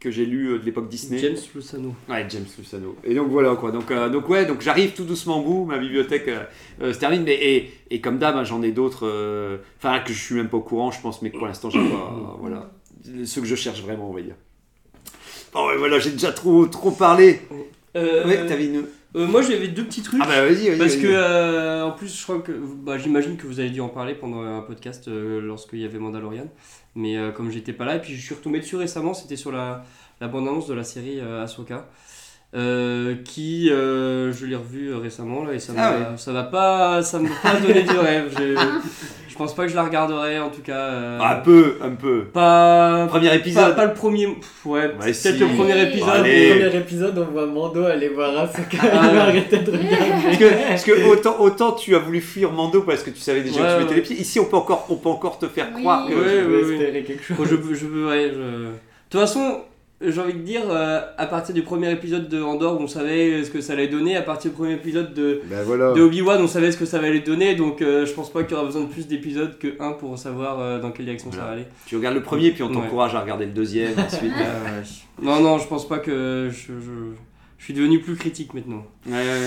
que 0.00 0.10
j'ai 0.10 0.26
lu 0.26 0.48
euh, 0.48 0.58
de 0.58 0.64
l'époque 0.64 0.88
Disney. 0.88 1.18
James 1.18 1.36
Lucano. 1.54 1.94
Ouais, 2.08 2.26
James 2.28 2.46
Lucano. 2.58 2.96
Et 3.04 3.14
donc 3.14 3.28
voilà 3.28 3.56
quoi. 3.56 3.72
Donc, 3.72 3.92
donc 3.92 4.28
ouais, 4.28 4.44
donc 4.44 4.60
j'arrive 4.60 4.92
tout 4.92 5.04
doucement 5.04 5.40
au 5.40 5.44
bout. 5.44 5.64
Ma 5.64 5.78
bibliothèque 5.78 6.30
se 6.80 6.98
termine. 6.98 7.24
Mais, 7.24 7.34
et, 7.34 7.72
et 7.90 8.00
comme 8.00 8.18
d'hab, 8.18 8.36
hein, 8.36 8.44
j'en 8.44 8.62
ai 8.62 8.72
d'autres. 8.72 9.60
Enfin, 9.78 9.98
que 10.00 10.12
je 10.12 10.18
suis 10.18 10.34
même 10.34 10.48
pas 10.48 10.58
au 10.58 10.62
courant, 10.62 10.90
je 10.90 11.00
pense, 11.00 11.20
mais 11.22 11.30
pour 11.30 11.46
l'instant, 11.46 11.68
j'ai 11.68 11.78
pas. 11.78 12.36
voilà. 12.38 12.70
Ceux 13.26 13.42
que 13.42 13.46
je 13.46 13.54
cherche 13.54 13.82
vraiment, 13.82 14.08
on 14.08 14.14
va 14.14 14.22
dire. 14.22 14.36
Bon, 15.54 15.66
ouais, 15.68 15.76
voilà, 15.76 15.98
j'ai 15.98 16.10
déjà 16.10 16.32
trop, 16.32 16.66
trop 16.66 16.90
parlé. 16.90 17.40
Euh, 17.96 18.24
Ouais, 18.26 18.44
t'avais 18.46 18.66
une. 18.66 18.86
euh, 19.16 19.26
moi 19.26 19.40
j'avais 19.42 19.68
deux 19.68 19.84
petits 19.84 20.02
trucs. 20.02 20.20
Ah 20.22 20.26
bah 20.26 20.44
vas-y, 20.44 20.68
vas-y. 20.68 20.78
Parce 20.78 20.96
que, 20.96 21.06
euh, 21.06 21.84
en 21.84 21.92
plus, 21.92 22.16
je 22.18 22.22
crois 22.24 22.40
que. 22.40 22.50
Bah, 22.52 22.98
J'imagine 22.98 23.36
que 23.36 23.46
vous 23.46 23.60
avez 23.60 23.70
dû 23.70 23.80
en 23.80 23.88
parler 23.88 24.14
pendant 24.14 24.42
un 24.42 24.62
podcast 24.62 25.06
euh, 25.06 25.40
lorsqu'il 25.40 25.78
y 25.78 25.84
avait 25.84 25.98
Mandalorian. 26.00 26.48
Mais 26.96 27.16
comme 27.36 27.50
j'étais 27.50 27.72
pas 27.72 27.84
là, 27.84 27.96
et 27.96 28.00
puis 28.00 28.14
je 28.14 28.20
suis 28.24 28.34
retombé 28.34 28.60
dessus 28.60 28.76
récemment, 28.76 29.14
c'était 29.14 29.34
sur 29.36 29.50
la, 29.50 29.84
la 30.20 30.28
bande-annonce 30.28 30.68
de 30.68 30.74
la 30.74 30.84
série 30.84 31.20
Ahsoka. 31.20 31.88
Euh, 32.54 33.14
qui 33.24 33.68
euh, 33.70 34.32
je 34.32 34.46
l'ai 34.46 34.54
revu 34.56 34.88
euh, 34.92 34.98
récemment 34.98 35.42
là 35.44 35.54
et 35.54 35.58
ça 35.58 35.72
Ah 35.76 35.92
m'a 36.12 36.16
ça 36.16 36.32
va 36.32 36.44
pas 36.44 37.02
ça 37.02 37.18
m'a 37.18 37.28
pas 37.42 37.58
donné 37.60 37.82
du 37.82 37.96
rêve 37.98 38.32
je, 38.38 38.54
je 39.28 39.34
pense 39.34 39.54
pas 39.56 39.64
que 39.64 39.70
je 39.70 39.74
la 39.74 39.82
regarderai 39.82 40.38
en 40.38 40.50
tout 40.50 40.62
cas 40.62 40.76
euh, 40.78 41.18
Un 41.20 41.34
peu, 41.40 41.74
un 41.82 41.90
peu. 41.90 42.26
pas 42.26 43.06
Premier 43.08 43.34
épisode. 43.34 43.74
pas 43.74 43.86
le 43.86 43.94
premier 43.94 44.26
pff, 44.28 44.66
ouais 44.66 44.82
Ouais, 44.82 44.88
peut-être 45.00 45.14
si. 45.16 45.32
le 45.38 45.46
premier 45.48 45.82
épisode 45.82 46.08
Allez. 46.10 46.54
mais- 46.54 46.60
Premier 46.68 46.76
épisode, 46.78 47.18
on 47.18 47.32
voit 47.32 47.46
Mando 47.46 47.84
aller 47.86 48.08
voir 48.10 48.38
Asuka. 48.38 48.78
Ah, 48.82 49.10
ouais. 49.12 49.18
arrêter 49.18 49.58
de 49.58 49.70
Parce 49.72 49.82
regarder. 49.82 50.36
que, 50.38 50.68
parce 50.68 50.84
que 50.84 51.08
autant, 51.10 51.40
autant 51.40 51.72
tu 51.72 51.96
as 51.96 51.98
voulu 51.98 52.20
fuir 52.20 52.52
Mando 52.52 52.82
parce 52.82 53.02
que 53.02 53.10
tu 53.10 53.18
savais 53.20 53.40
déjà 53.42 53.60
Ouais, 53.60 53.66
que 53.66 53.72
tu 53.72 53.78
mettais 53.78 53.88
ouais. 53.90 53.96
les 53.96 54.02
pieds. 54.02 54.16
Ici, 54.20 54.38
on 54.38 54.44
peut 54.44 54.56
encore, 54.56 54.86
on 54.90 54.94
peut 54.96 55.08
encore 55.08 55.38
te 55.38 55.46
faire 55.48 55.66
Oui. 55.74 55.80
croire 55.82 56.06
que. 56.06 56.12
Ouais, 56.14 56.20
Je 56.22 56.36
vais 56.36 56.56
ouais, 56.56 56.62
ouais. 56.64 56.72
espérer 56.74 57.02
quelque 57.02 57.24
chose. 57.24 57.36
Je, 57.50 57.54
veux- 57.56 57.74
je 57.74 57.86
veux, 57.86 58.06
ouais, 58.08 58.30
je... 58.32 58.38
De 58.38 58.68
toute 59.10 59.20
façon, 59.20 59.62
j'ai 60.10 60.20
envie 60.20 60.34
de 60.34 60.38
dire, 60.40 60.62
euh, 60.70 61.00
à 61.18 61.26
partir 61.26 61.54
du 61.54 61.62
premier 61.62 61.90
épisode 61.92 62.28
de 62.28 62.42
Andorre, 62.42 62.80
on 62.80 62.86
savait 62.86 63.42
ce 63.44 63.50
que 63.50 63.60
ça 63.60 63.72
allait 63.74 63.88
donner. 63.88 64.16
À 64.16 64.22
partir 64.22 64.50
du 64.50 64.56
premier 64.56 64.72
épisode 64.74 65.14
de, 65.14 65.42
Ben 65.46 65.62
voilà. 65.64 65.92
de 65.92 66.02
Obi-Wan, 66.02 66.40
on 66.42 66.46
savait 66.48 66.72
ce 66.72 66.76
que 66.76 66.84
ça 66.84 66.98
allait 66.98 67.20
donner. 67.20 67.54
Donc, 67.54 67.82
euh, 67.82 68.06
je 68.06 68.12
pense 68.12 68.30
pas 68.32 68.42
qu'il 68.42 68.52
y 68.52 68.54
aura 68.54 68.64
besoin 68.66 68.82
de 68.82 68.88
plus 68.88 69.06
d'épisodes 69.06 69.58
que 69.58 69.80
un 69.80 69.92
pour 69.92 70.18
savoir 70.18 70.58
euh, 70.60 70.80
dans 70.80 70.90
quelle 70.90 71.06
direction 71.06 71.30
ça 71.32 71.38
va 71.38 71.50
aller. 71.52 71.64
Tu 71.86 71.96
regardes 71.96 72.14
le 72.16 72.22
premier, 72.22 72.50
puis 72.50 72.62
on 72.62 72.68
Ouais. 72.68 72.74
t'encourage 72.74 73.14
à 73.14 73.20
regarder 73.20 73.46
le 73.46 73.52
deuxième, 73.52 73.92
ensuite. 73.98 74.32
Euh, 74.40 74.82
non, 75.22 75.40
non, 75.40 75.58
je 75.58 75.66
pense 75.68 75.86
pas 75.88 75.98
que 75.98 76.48
je, 76.50 76.72
je, 76.80 77.12
je 77.58 77.64
suis 77.64 77.72
devenu 77.74 78.00
plus 78.00 78.16
critique 78.16 78.52
maintenant. 78.52 78.84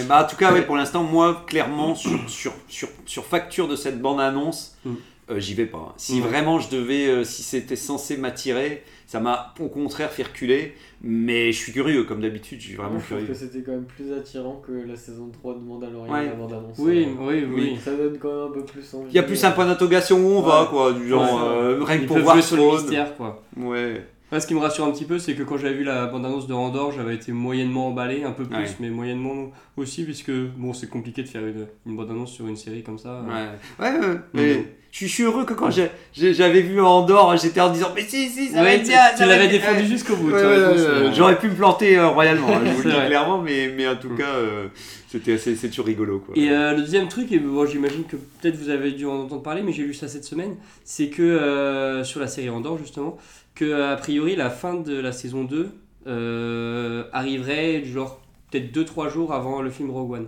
Bah, 0.07 0.23
en 0.23 0.27
tout 0.29 0.35
cas, 0.37 0.53
ouais, 0.53 0.61
pour 0.61 0.75
l'instant, 0.77 1.03
moi, 1.03 1.43
clairement, 1.47 1.93
sur, 1.95 2.17
sur, 2.29 2.53
sur, 2.67 2.87
sur 3.05 3.25
facture 3.25 3.67
de 3.67 3.75
cette 3.75 4.01
bande-annonce, 4.01 4.75
Mm. 4.85 4.91
Euh, 5.29 5.39
j'y 5.39 5.53
vais 5.53 5.65
pas. 5.65 5.93
Si 5.98 6.15
Ouais. 6.22 6.27
vraiment 6.27 6.60
je 6.60 6.69
devais, 6.69 7.07
euh, 7.07 7.24
si 7.24 7.43
c'était 7.43 7.75
censé 7.75 8.17
m'attirer, 8.17 8.83
ça 9.05 9.20
m'a 9.20 9.53
au 9.59 9.68
contraire 9.70 10.11
fait 10.11 10.24
reculer. 10.24 10.74
Mais 11.03 11.51
je 11.51 11.57
suis 11.57 11.72
curieux, 11.72 12.05
comme 12.05 12.22
d'habitude, 12.22 12.59
je 12.59 12.68
suis 12.68 12.75
vraiment 12.75 12.94
Moi, 12.94 13.00
je 13.01 13.05
trouve 13.05 13.18
curieux. 13.20 13.33
que 13.33 13.40
c'était 13.40 13.61
quand 13.63 13.72
même 13.74 13.85
plus 13.85 14.11
attirant 14.13 14.61
que 14.66 14.72
la 14.72 14.96
saison 14.96 15.29
3 15.31 15.53
de 15.55 15.59
Mandalorian 15.59 16.11
Ouais. 16.11 16.25
la 16.25 16.33
bande-annonce. 16.33 16.77
Oui, 16.79 17.05
Euh, 17.05 17.27
oui, 17.27 17.46
oui. 17.53 17.77
Ça 17.83 17.96
donne 17.96 18.18
quand 18.18 18.29
même 18.33 18.51
un 18.51 18.53
peu 18.53 18.66
plus 18.66 18.94
envie. 18.96 19.05
Il 19.09 19.16
y 19.16 19.20
a 19.20 19.24
plus 19.24 19.44
un 19.44 19.51
point 19.51 19.66
d'interrogation 19.68 20.18
où 20.18 20.37
on 20.37 20.42
va, 20.42 20.68
quoi, 20.70 20.94
du 20.94 21.07
genre, 21.07 21.22
Ouais. 21.24 21.42
euh, 21.51 21.83
rien 21.83 21.98
que 21.98 22.01
Ils 22.03 22.07
pour 22.07 22.16
peuvent 22.16 22.24
voir 22.25 22.42
sur 22.44 22.57
le 22.57 22.72
mystère, 22.81 23.16
quoi. 23.16 23.44
Ouais. 23.57 24.05
Ce 24.37 24.46
qui 24.46 24.55
me 24.55 24.59
rassure 24.59 24.83
un 24.85 24.92
petit 24.92 25.05
peu, 25.05 25.20
c'est 25.20 25.35
que 25.35 25.44
quand 25.44 25.57
j'avais 25.57 25.75
vu 25.75 25.83
la 25.85 26.07
bande-annonce 26.07 26.48
de 26.48 26.53
Andorre, 26.53 26.92
j'avais 26.92 27.16
été 27.16 27.31
moyennement 27.31 27.87
emballé, 27.90 28.24
un 28.24 28.31
peu 28.33 28.44
plus, 28.44 28.57
Ouais. 28.57 28.66
mais 28.81 28.90
moyennement 28.90 29.51
aussi, 29.77 30.03
puisque 30.03 30.31
bon, 30.31 30.74
c'est 30.74 30.90
compliqué 30.90 31.22
de 31.24 31.27
faire 31.29 31.46
une, 31.46 31.68
une 31.85 31.96
bande-annonce 31.96 32.31
sur 32.33 32.46
une 32.48 32.57
série 32.57 32.81
comme 32.83 32.98
ça. 32.98 33.22
Ouais, 33.22 33.85
ouais, 33.87 34.00
ouais, 34.00 34.16
mais. 34.33 34.66
Je 35.05 35.05
suis- 35.07 35.24
heureux 35.24 35.46
que 35.46 35.53
quand 35.53 35.70
j'avais 36.14 36.62
vu 36.62 36.81
Andorre, 36.81 37.38
j'étais 37.38 37.60
en 37.62 37.70
disant, 37.72 37.90
mais 37.96 38.01
si, 38.01 38.29
si, 38.29 38.48
ça 38.50 38.57
va 38.57 38.64
Ouais, 38.64 38.75
être 38.75 38.83
tu, 38.83 38.90
bien. 38.90 39.00
tu 39.16 39.20
va 39.20 39.25
l'avais 39.27 39.46
être- 39.46 39.51
défendu 39.51 39.86
jusqu'au 39.86 40.16
bout. 40.16 40.27
Ouais, 40.29 40.33
ouais, 40.33 40.42
euh, 40.42 41.12
J'aurais 41.14 41.38
pu 41.38 41.50
me 41.50 41.55
planter 41.55 41.98
euh, 41.98 42.07
royalement, 42.10 42.48
hein, 42.50 42.62
je 42.66 42.72
vous 42.72 42.83
le 42.83 42.92
dis 42.92 43.05
clairement, 43.07 43.38
mais, 43.40 43.72
mais 43.75 43.88
en 43.88 43.96
tout 43.96 44.10
Mm. 44.10 44.18
cas, 44.18 44.33
euh, 44.36 44.68
c'était 45.10 45.38
c'est 45.38 45.55
toujours 45.70 45.86
rigolo. 45.86 46.20
Quoi. 46.20 46.36
Et 46.38 46.50
euh, 46.50 46.72
le 46.74 46.81
deuxième 46.81 47.07
truc, 47.07 47.31
et 47.31 47.40
bon, 47.40 47.66
j'imagine 47.66 48.03
que 48.05 48.16
peut-être 48.16 48.55
vous 48.55 48.70
avez 48.70 48.92
dû 48.92 49.05
en 49.05 49.22
entendre 49.22 49.42
parler, 49.44 49.62
mais 49.64 49.72
j'ai 49.74 49.83
lu 49.83 49.94
ça 49.94 50.07
cette 50.07 50.25
semaine, 50.25 50.55
c'est 50.83 51.07
que 51.10 51.22
euh, 51.22 52.03
sur 52.03 52.20
la 52.20 52.27
série 52.27 52.50
Andorre 52.50 52.77
justement, 52.79 53.18
que 53.55 53.92
a 53.92 53.96
priori 53.96 54.36
la 54.36 54.50
fin 54.50 54.74
de 54.75 55.00
la 55.00 55.12
saison 55.12 55.44
2 55.44 55.70
euh, 56.07 57.03
arriverait 57.12 57.83
genre 57.83 58.22
peut-être 58.51 58.72
2-3 58.72 59.10
jours 59.10 59.33
avant 59.33 59.62
le 59.62 59.70
film 59.70 59.90
Rogue 59.92 60.12
One. 60.14 60.27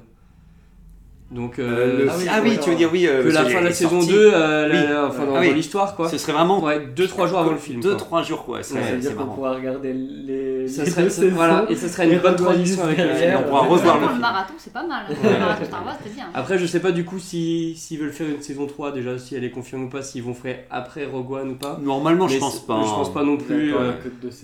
Donc 1.31 1.59
Euh, 1.59 1.61
euh, 1.63 1.97
le- 2.05 2.09
ah 2.09 2.13
oui, 2.17 2.25
ah 2.27 2.39
oui, 2.43 2.57
tu 2.59 2.71
veux 2.71 2.75
dire 2.75 2.89
oui. 2.91 3.05
euh, 3.05 3.23
que 3.23 3.29
la 3.29 3.45
fin 3.45 3.59
de 3.59 3.65
la 3.65 3.71
saison 3.71 4.01
sorti. 4.01 4.07
2, 4.13 4.31
euh, 4.33 4.67
la- 4.67 4.73
Oui. 5.03 5.07
enfin 5.09 5.25
dans, 5.27 5.35
Ah 5.35 5.39
oui. 5.41 5.49
dans 5.49 5.53
l'histoire 5.55 5.95
quoi. 5.95 6.09
Ce 6.09 6.17
serait 6.17 6.31
vraiment 6.33 6.59
Ouais, 6.63 6.87
2-3 6.95 7.27
jours 7.27 7.37
avant 7.37 7.51
le 7.51 7.57
film. 7.57 7.81
quoi. 7.81 7.91
2-3 7.91 8.23
jours, 8.23 8.45
quoi. 8.45 8.63
Ça 8.63 8.79
veut 8.79 8.97
dire 8.97 9.15
qu'on 9.15 9.25
pourra 9.27 9.53
regarder 9.53 9.93
les. 9.93 10.67
Ça 10.67 10.83
les 10.83 10.89
serait, 10.89 11.03
deux 11.03 11.09
ça- 11.09 11.21
saisons. 11.21 11.35
voilà, 11.35 11.65
et 11.69 11.75
ça 11.75 11.87
serait 11.87 12.09
une 12.09 12.17
bonne 12.19 12.35
transition 12.35 12.83
avec 12.83 12.97
le 12.97 13.13
film. 13.13 13.31
On 13.37 13.47
pourra 13.47 13.61
Ouais. 13.61 13.67
revoir 13.69 13.99
le 13.99 14.07
film. 14.07 14.19
marathon, 14.19 14.53
c'est 14.57 14.73
pas 14.73 14.83
mal. 14.87 15.03
Le 15.09 15.29
marathon 15.39 15.65
Star 15.65 15.85
Wars, 15.85 15.95
c'était 16.03 16.15
bien. 16.15 16.25
Après, 16.33 16.57
je 16.57 16.65
sais 16.65 16.79
pas 16.79 16.91
du 16.91 17.05
coup 17.05 17.19
si 17.19 17.75
s'ils 17.75 17.99
veulent 17.99 18.11
faire 18.11 18.27
une 18.27 18.41
saison 18.41 18.65
3 18.65 18.91
déjà, 18.91 19.19
si 19.19 19.35
elle 19.35 19.43
est 19.43 19.51
confirmée 19.51 19.85
ou 19.85 19.89
pas, 19.89 20.01
s'ils 20.01 20.23
vont 20.23 20.33
faire 20.33 20.57
après 20.71 21.05
Rogue 21.05 21.31
One 21.31 21.49
ou 21.51 21.55
pas. 21.55 21.79
Normalement, 21.79 22.27
je 22.27 22.39
pense 22.39 22.65
pas. 22.65 22.81
Je 22.83 22.89
pense 22.89 23.13
pas 23.13 23.23
non 23.23 23.37
plus, 23.37 23.75
euh, 23.75 23.91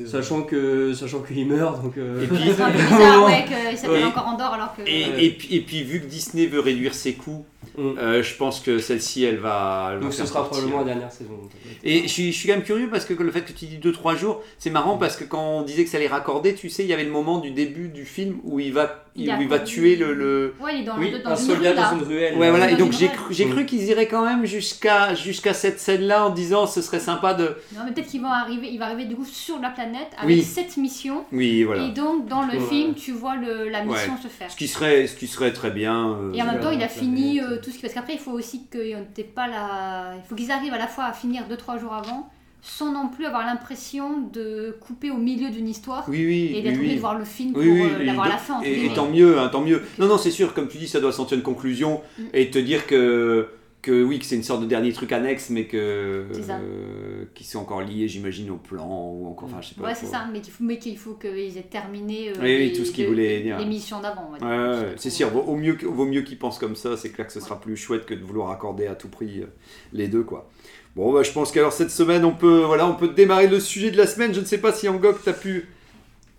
sachant 0.06 0.41
que 0.43 0.93
sachant 0.93 1.21
qu'il 1.21 1.48
meurt 1.48 1.82
donc. 1.82 1.98
euh, 1.98 2.24
Et 2.24 2.28
puis, 2.28 2.36
ouais, 2.50 3.45
qu'il 3.48 3.78
s'appelle 3.78 4.06
encore 4.06 4.28
Andorre 4.28 4.54
alors 4.54 4.76
que. 4.76 4.84
et, 4.84 5.06
Ouais. 5.06 5.26
et 5.26 5.30
puis, 5.32 5.56
et 5.56 5.62
puis, 5.62 5.84
vu 5.84 6.00
que 6.02 6.06
Disney 6.06 6.45
veut 6.45 6.60
réduire 6.76 6.94
ses 6.94 7.14
coûts, 7.14 7.46
Mm. 7.78 7.97
euh, 7.99 8.23
je 8.23 8.36
pense 8.36 8.60
que 8.60 8.80
celle-ci, 8.80 9.23
elle 9.23 9.38
va. 9.38 9.89
elle 9.91 9.97
va 9.97 10.04
donc 10.04 10.13
ce 10.13 10.25
sera 10.25 10.45
probablement 10.45 10.78
euh, 10.78 10.86
la 10.86 10.86
dernière 10.93 11.12
saison. 11.12 11.32
donc, 11.32 11.51
être- 11.69 11.80
Et 11.84 12.04
je 12.04 12.08
suis, 12.08 12.32
je 12.32 12.38
suis 12.38 12.47
quand 12.47 12.56
même 12.56 12.63
curieux 12.63 12.89
parce 12.89 13.06
que 13.06 13.13
le 13.13 13.32
fait 13.32 13.41
que 13.41 13.51
tu 13.54 13.65
dis 13.65 13.78
2-3 13.78 14.15
jours, 14.17 14.41
c'est 14.60 14.69
marrant 14.69 14.97
parce 14.97 15.15
que 15.17 15.23
quand 15.23 15.41
on 15.60 15.62
disait 15.63 15.84
que 15.84 15.89
ça 15.89 15.97
allait 15.97 16.08
raccorder, 16.08 16.54
tu 16.56 16.69
sais, 16.69 16.84
il 16.84 16.89
y 16.89 16.93
avait 16.93 17.04
le 17.04 17.12
moment 17.12 17.39
du 17.39 17.51
début 17.51 17.89
du 17.89 18.06
film 18.06 18.38
où 18.43 18.60
il 18.60 18.73
va, 18.73 19.06
Il 19.15 19.30
a 19.32 19.38
où 19.38 19.41
il 19.41 19.47
va 19.47 19.60
tuer 19.60 19.95
le. 19.95 20.13
le- 20.13 20.54
Ouais, 20.62 20.75
il 20.75 20.82
est 20.82 20.84
dans, 20.84 20.97
Oui, 20.97 21.13
dans 21.23 21.30
un 21.32 21.36
soldat 21.36 21.73
dans 21.73 21.97
une 21.97 22.04
ruelle. 22.04 22.38
Ouais, 22.38 22.49
voilà, 22.49 22.69
et 22.71 22.75
donc 22.75 22.91
j'ai 22.91 23.08
cru, 23.08 23.34
j'ai 23.34 23.45
Mm. 23.45 23.51
cru 23.51 23.65
qu'ils 23.65 23.84
iraient 23.84 24.08
quand 24.08 24.25
même 24.25 24.45
jusqu'à 24.45 25.13
jusqu'à 25.15 25.54
cette 25.54 25.80
scène-là 25.80 26.25
en 26.25 26.30
disant 26.32 26.67
ce 26.67 26.82
serait 26.82 26.99
sympa 26.99 27.34
de. 27.34 27.56
Non, 27.73 27.82
mais 27.86 27.91
peut-être 27.93 28.08
qu'il 28.08 28.21
va 28.21 28.30
arriver, 28.41 28.67
il 28.71 28.78
va 28.80 28.86
arriver 28.86 29.06
du 29.06 29.15
coup 29.15 29.25
sur 29.25 29.60
la 29.60 29.69
planète 29.69 30.10
avec 30.17 30.36
Oui. 30.38 30.41
cette 30.43 30.78
mission. 30.78 31.25
Oui, 31.32 31.63
voilà. 31.63 31.84
Et 31.86 31.91
donc, 31.91 32.28
dans 32.28 32.41
le 32.43 32.58
Ouais. 32.60 32.67
film, 32.69 32.93
tu 32.93 33.12
vois 33.12 33.36
le, 33.36 33.69
la 33.69 33.84
mission 33.84 34.13
se 34.21 34.28
faire. 34.28 34.49
Ce 34.51 34.56
qui 34.58 34.67
serait, 34.67 35.08
ce 35.08 35.15
qui 35.15 35.28
serait 35.28 35.54
très 35.54 35.71
bien. 35.71 36.10
euh, 36.12 36.34
Et 36.34 36.41
en 36.41 36.45
même 36.45 36.60
temps, 36.60 36.71
il 36.71 36.82
a 36.84 36.88
fini 36.88 37.39
planète. 37.39 37.55
Tout 37.58 37.70
ce 37.70 37.76
qui. 37.76 37.82
Parce 37.82 37.94
qu'après, 37.94 38.13
il 38.13 38.20
faut 38.20 38.32
aussi 38.32 38.68
que 38.70 38.78
t'aies 39.13 39.24
pas 39.24 39.48
la. 39.48 40.13
Il 40.18 40.28
faut 40.28 40.36
qu'ils 40.36 40.52
arrivent 40.52 40.74
à 40.74 40.78
la 40.78 40.88
fois 40.88 41.06
à 41.06 41.13
finir 41.13 41.44
2-3 41.50 41.80
jours 41.80 41.94
avant, 41.94 42.30
sans 42.62 42.91
non 42.91 43.10
plus 43.10 43.26
avoir 43.26 43.46
l'impression 43.46 44.22
de 44.34 44.76
couper 44.82 45.12
au 45.12 45.18
milieu 45.18 45.50
d'une 45.50 45.68
histoire 45.68 46.04
Oui, 46.08 46.26
oui. 46.26 46.52
et 46.56 46.62
d'être 46.62 46.74
oui, 46.74 46.80
obligé 46.80 46.96
de 46.96 47.00
voir 47.00 47.18
le 47.18 47.26
film 47.26 47.54
pour 47.54 47.62
euh, 47.62 48.04
l'avoir 48.04 48.26
à 48.26 48.30
la 48.30 48.38
fin. 48.38 48.62
Et, 48.62 48.89
tant 48.96 49.08
mieux, 49.10 49.39
hein, 49.39 49.50
tant 49.50 49.62
mieux. 49.62 49.84
Non, 50.00 50.08
non, 50.08 50.18
c'est 50.18 50.32
sûr, 50.32 50.54
comme 50.54 50.68
tu 50.68 50.78
dis, 50.78 50.88
ça 50.88 51.00
doit 51.00 51.12
sentir 51.12 51.38
une 51.38 51.44
conclusion 51.44 52.02
Mm. 52.18 52.24
et 52.34 52.50
te 52.50 52.58
dire 52.60 52.88
que, 52.88 53.48
que 53.86 54.04
oui, 54.04 54.17
que 54.19 54.26
c'est 54.26 54.36
une 54.36 54.43
sorte 54.43 54.62
de 54.62 54.65
dernier 54.65 54.91
truc 54.91 55.12
annexe, 55.12 55.50
mais 55.52 55.65
que 55.65 55.78
euh, 55.78 57.26
qui 57.36 57.43
sont 57.43 57.60
encore 57.60 57.82
liés, 57.82 58.08
j'imagine, 58.08 58.50
au 58.50 58.58
plan 58.58 58.86
ou 58.88 59.28
encore, 59.28 59.48
enfin, 59.48 59.62
je 59.62 59.69
sais 59.69 59.76
pas. 59.76 59.84
Ouais, 59.84 59.95
c'est 59.95 60.08
ça, 60.08 60.28
mais 60.34 60.41
qu'il 60.41 60.52
faut, 60.52 60.63
mais 60.63 60.80
qu'il 60.80 60.98
faut 60.98 61.13
qu'ils 61.13 61.58
aient 61.58 61.62
terminé 61.69 62.30
euh, 62.30 62.34
Oui, 62.41 62.56
oui, 62.58 62.58
les- 62.69 62.74
tout 62.74 62.84
ce 62.84 62.91
qu'ils 62.91 63.06
voulaient 63.08 63.41
dire. 63.41 63.60
les 63.60 63.65
missions 63.65 64.02
d'avant. 64.02 64.32
Ouais, 64.41 64.93
c'est 64.98 65.10
sûr, 65.12 65.30
vaut, 65.30 65.41
au 65.41 65.56
mieux, 65.56 65.78
vaut 65.84 66.06
mieux 66.06 66.21
qu'ils 66.24 66.39
pensent 66.39 66.58
comme 66.58 66.76
ça, 66.76 66.98
c'est 66.98 67.12
clair 67.12 67.28
que 67.28 67.34
ce 67.34 67.39
sera 67.39 67.62
plus 67.62 67.78
chouette 67.78 68.06
que 68.06 68.13
de 68.15 68.24
vouloir 68.24 68.50
accorder 68.50 68.88
à 68.88 68.95
tout 68.95 69.08
prix 69.10 69.41
euh, 69.41 69.45
les 69.93 70.08
deux, 70.08 70.24
quoi. 70.24 70.50
Bon, 70.95 71.13
bah, 71.13 71.24
je 71.24 71.32
pense 71.32 71.52
qu'alors 71.52 71.74
cette 71.74 71.91
semaine, 71.91 72.26
on 72.26 72.34
peut, 72.34 72.63
voilà, 72.65 72.88
on 72.88 72.95
peut 72.95 73.10
démarrer 73.10 73.48
le 73.48 73.60
sujet 73.60 73.91
de 73.91 73.98
la 73.98 74.08
semaine. 74.08 74.34
Je 74.34 74.39
ne 74.39 74.45
sais 74.45 74.58
pas 74.60 74.71
si 74.74 74.89
Angok, 74.89 75.24
t'as 75.24 75.34
pu. 75.34 75.67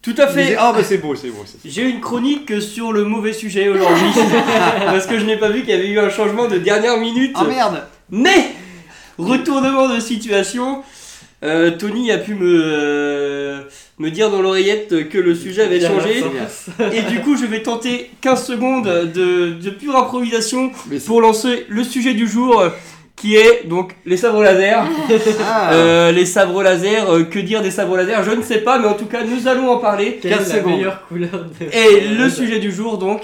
Tout 0.06 0.14
à 0.18 0.28
fait. 0.28 0.54
Ah, 0.56 0.72
bah 0.72 0.84
c'est 0.84 0.98
beau, 0.98 1.16
c'est 1.16 1.30
beau. 1.30 1.44
J'ai 1.64 1.82
une 1.82 2.00
chronique 2.00 2.62
sur 2.62 2.92
le 2.92 3.02
mauvais 3.02 3.32
sujet 3.32 3.68
aujourd'hui 3.68 4.06
parce 4.86 5.04
que 5.04 5.18
je 5.18 5.24
n'ai 5.24 5.36
pas 5.36 5.48
vu 5.48 5.62
qu'il 5.62 5.70
y 5.70 5.72
avait 5.72 5.88
eu 5.88 5.98
un 5.98 6.10
changement 6.10 6.46
de 6.46 6.58
dernière 6.58 6.96
minute. 6.96 7.32
Ah 7.34 7.42
merde 7.42 7.82
Mais 8.08 8.52
retournement 9.18 9.92
de 9.92 9.98
situation. 9.98 10.84
Euh, 11.42 11.72
Tony 11.72 12.12
a 12.12 12.18
pu 12.18 12.34
me, 12.34 12.60
euh, 12.64 13.62
me 13.98 14.12
dire 14.12 14.30
dans 14.30 14.40
l'oreillette 14.40 15.08
que 15.08 15.18
le 15.18 15.34
sujet 15.34 15.62
avait 15.62 15.80
changé. 15.80 16.22
Et 16.92 17.02
du 17.02 17.20
coup, 17.20 17.36
je 17.36 17.44
vais 17.44 17.62
tenter 17.62 18.12
15 18.20 18.46
secondes 18.46 18.86
de, 18.86 19.54
de 19.60 19.70
pure 19.70 19.96
improvisation 19.96 20.70
pour 21.04 21.20
lancer 21.20 21.66
le 21.68 21.82
sujet 21.82 22.14
du 22.14 22.28
jour 22.28 22.62
qui 23.16 23.34
est 23.34 23.66
donc 23.66 23.94
les 24.04 24.16
sabres 24.16 24.42
laser. 24.42 24.84
Ah, 25.42 25.70
Euh, 25.72 26.12
les 26.12 26.26
sabres 26.26 26.62
laser, 26.62 27.10
euh, 27.10 27.24
que 27.24 27.38
dire 27.38 27.62
des 27.62 27.70
sabres 27.70 27.96
laser? 27.96 28.22
Je 28.22 28.30
ne 28.30 28.42
sais 28.42 28.58
pas, 28.58 28.78
mais 28.78 28.86
en 28.86 28.94
tout 28.94 29.06
cas, 29.06 29.24
nous 29.24 29.48
allons 29.48 29.70
en 29.70 29.78
parler. 29.78 30.18
Quelle 30.20 30.32
est 30.32 30.36
15 30.36 30.48
la 30.48 30.54
secondes. 30.58 30.76
meilleure 30.76 31.06
couleur 31.08 31.30
de... 31.32 31.66
Et 31.76 32.08
le 32.14 32.28
sujet 32.28 32.58
du 32.58 32.70
jour, 32.70 32.98
donc, 32.98 33.22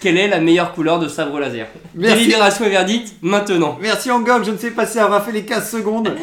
quelle 0.00 0.16
est 0.18 0.28
la 0.28 0.40
meilleure 0.40 0.72
couleur 0.72 0.98
de 0.98 1.08
sabre 1.08 1.38
laser? 1.38 1.66
Merci. 1.94 2.16
Délibération 2.16 2.64
et 2.64 2.70
verdict, 2.70 3.14
maintenant. 3.22 3.78
Merci 3.80 4.10
Angok, 4.10 4.44
je 4.44 4.50
ne 4.50 4.56
sais 4.56 4.70
pas 4.70 4.86
si 4.86 4.98
elle 4.98 5.04
aura 5.04 5.20
fait 5.20 5.32
les 5.32 5.44
15 5.44 5.70
secondes. 5.70 6.14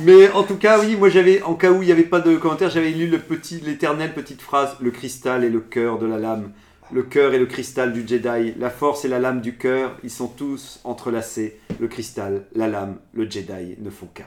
Mais 0.00 0.30
en 0.30 0.42
tout 0.44 0.56
cas, 0.56 0.78
oui, 0.78 0.94
moi 0.96 1.08
j'avais, 1.08 1.42
en 1.42 1.54
cas 1.54 1.70
où 1.70 1.82
il 1.82 1.86
n'y 1.86 1.92
avait 1.92 2.02
pas 2.02 2.20
de 2.20 2.36
commentaire, 2.36 2.70
j'avais 2.70 2.90
lu 2.90 3.06
le 3.08 3.18
petit, 3.18 3.60
l'éternelle 3.64 4.12
petite 4.12 4.40
phrase 4.42 4.76
Le 4.80 4.90
cristal 4.90 5.42
est 5.44 5.50
le 5.50 5.60
cœur 5.60 5.98
de 5.98 6.06
la 6.06 6.18
lame. 6.18 6.50
Le 6.92 7.02
cœur 7.02 7.34
est 7.34 7.38
le 7.38 7.46
cristal 7.46 7.92
du 7.92 8.06
Jedi. 8.06 8.54
La 8.58 8.70
force 8.70 9.04
et 9.04 9.08
la 9.08 9.18
lame 9.18 9.40
du 9.40 9.56
cœur, 9.56 9.96
ils 10.02 10.10
sont 10.10 10.28
tous 10.28 10.80
entrelacés. 10.84 11.58
Le 11.80 11.86
cristal, 11.88 12.44
la 12.54 12.66
lame, 12.68 12.96
le 13.12 13.28
Jedi 13.30 13.76
ne 13.78 13.90
font 13.90 14.06
qu'un. 14.12 14.24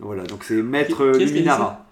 Voilà, 0.00 0.22
donc 0.24 0.44
c'est 0.44 0.62
Maître 0.62 1.12
Qui- 1.12 1.18
qui 1.18 1.24
est-ce 1.24 1.32
qui 1.32 1.38
a 1.38 1.42
dit 1.42 1.48
Luminara. 1.48 1.86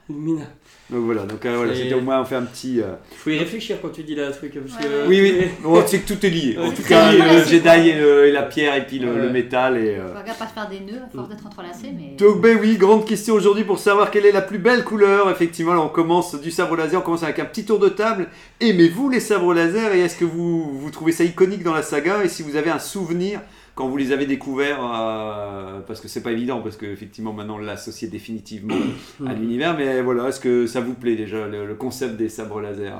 Donc 0.88 1.00
voilà, 1.00 1.22
donc 1.22 1.44
euh, 1.44 1.56
voilà, 1.56 1.74
c'était 1.74 1.94
au 1.94 2.00
moins 2.00 2.20
on 2.20 2.24
fait 2.24 2.36
un 2.36 2.44
petit. 2.44 2.80
euh, 2.80 2.94
Faut 3.16 3.30
y 3.30 3.38
réfléchir 3.38 3.78
quand 3.82 3.88
tu 3.88 4.04
dis 4.04 4.14
la 4.14 4.30
truc. 4.30 4.52
Parce 4.54 4.80
que, 4.80 4.86
Ouais, 4.88 5.04
Oui, 5.08 5.20
oui, 5.40 5.46
bon, 5.60 5.82
c'est 5.84 5.98
que 5.98 6.06
tout 6.14 6.24
est 6.24 6.30
lié. 6.30 6.56
En 6.60 6.70
tout 6.70 6.82
cas, 6.84 7.10
lié. 7.10 7.18
le 7.18 7.44
Jedi 7.44 7.88
et, 7.90 7.94
le- 7.98 8.26
et 8.28 8.30
la 8.30 8.44
pierre 8.44 8.76
et 8.76 8.86
puis 8.86 9.00
le, 9.00 9.10
Ouais. 9.12 9.20
le 9.22 9.30
métal 9.30 9.78
et. 9.78 9.96
euh, 9.96 10.12
Faut 10.14 10.20
regarde 10.20 10.38
pas 10.38 10.46
se 10.46 10.52
faire 10.54 10.68
des 10.68 10.78
nœuds 10.78 11.00
à 11.04 11.08
force 11.16 11.28
d'être 11.28 11.44
entrelacés, 11.44 11.92
mais. 11.92 12.14
Donc 12.16 12.40
ben 12.40 12.56
oui, 12.60 12.76
grande 12.76 13.04
question 13.04 13.34
aujourd'hui 13.34 13.64
pour 13.64 13.80
savoir 13.80 14.12
quelle 14.12 14.26
est 14.26 14.32
la 14.32 14.42
plus 14.42 14.58
belle 14.58 14.84
couleur. 14.84 15.28
Effectivement, 15.28 15.74
là 15.74 15.80
on 15.80 15.88
commence 15.88 16.40
du 16.40 16.52
sabre 16.52 16.76
laser, 16.76 17.00
on 17.00 17.02
commence 17.04 17.24
avec 17.24 17.40
un 17.40 17.46
petit 17.46 17.64
tour 17.64 17.80
de 17.80 17.88
table. 17.88 18.28
Aimez-vous 18.60 19.10
les 19.10 19.18
sabres 19.20 19.52
laser 19.54 19.92
et 19.92 20.02
est-ce 20.02 20.16
que 20.16 20.24
vous, 20.24 20.78
vous 20.78 20.90
trouvez 20.92 21.10
ça 21.10 21.24
iconique 21.24 21.64
dans 21.64 21.74
la 21.74 21.82
saga? 21.82 22.22
Et 22.22 22.28
si 22.28 22.44
vous 22.44 22.54
avez 22.54 22.70
un 22.70 22.78
souvenir 22.78 23.40
quand 23.76 23.88
vous 23.88 23.96
les 23.98 24.10
avez 24.10 24.26
découverts, 24.26 24.80
euh, 24.82 25.80
parce 25.86 26.00
que 26.00 26.08
c'est 26.08 26.22
pas 26.22 26.32
évident, 26.32 26.60
parce 26.62 26.76
qu'effectivement 26.76 27.32
maintenant 27.32 27.56
on 27.56 27.58
l'associe 27.58 28.10
définitivement 28.10 28.74
à 29.26 29.34
l'univers, 29.34 29.76
mais 29.76 30.00
voilà, 30.02 30.28
est-ce 30.28 30.40
que 30.40 30.66
ça 30.66 30.80
vous 30.80 30.94
plaît 30.94 31.14
déjà 31.14 31.46
le, 31.46 31.66
le 31.66 31.74
concept 31.74 32.16
des 32.16 32.28
sabres 32.28 32.60
laser? 32.60 32.96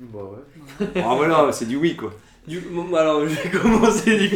Bah 0.00 0.20
ouais. 0.20 0.86
Ah 0.96 1.14
voilà, 1.16 1.50
c'est 1.52 1.66
du 1.66 1.76
oui 1.76 1.96
quoi. 1.96 2.12
Du, 2.46 2.60
bon, 2.60 2.94
alors, 2.94 3.20
je 3.28 3.34
vais 3.34 3.50
commencer. 3.58 4.30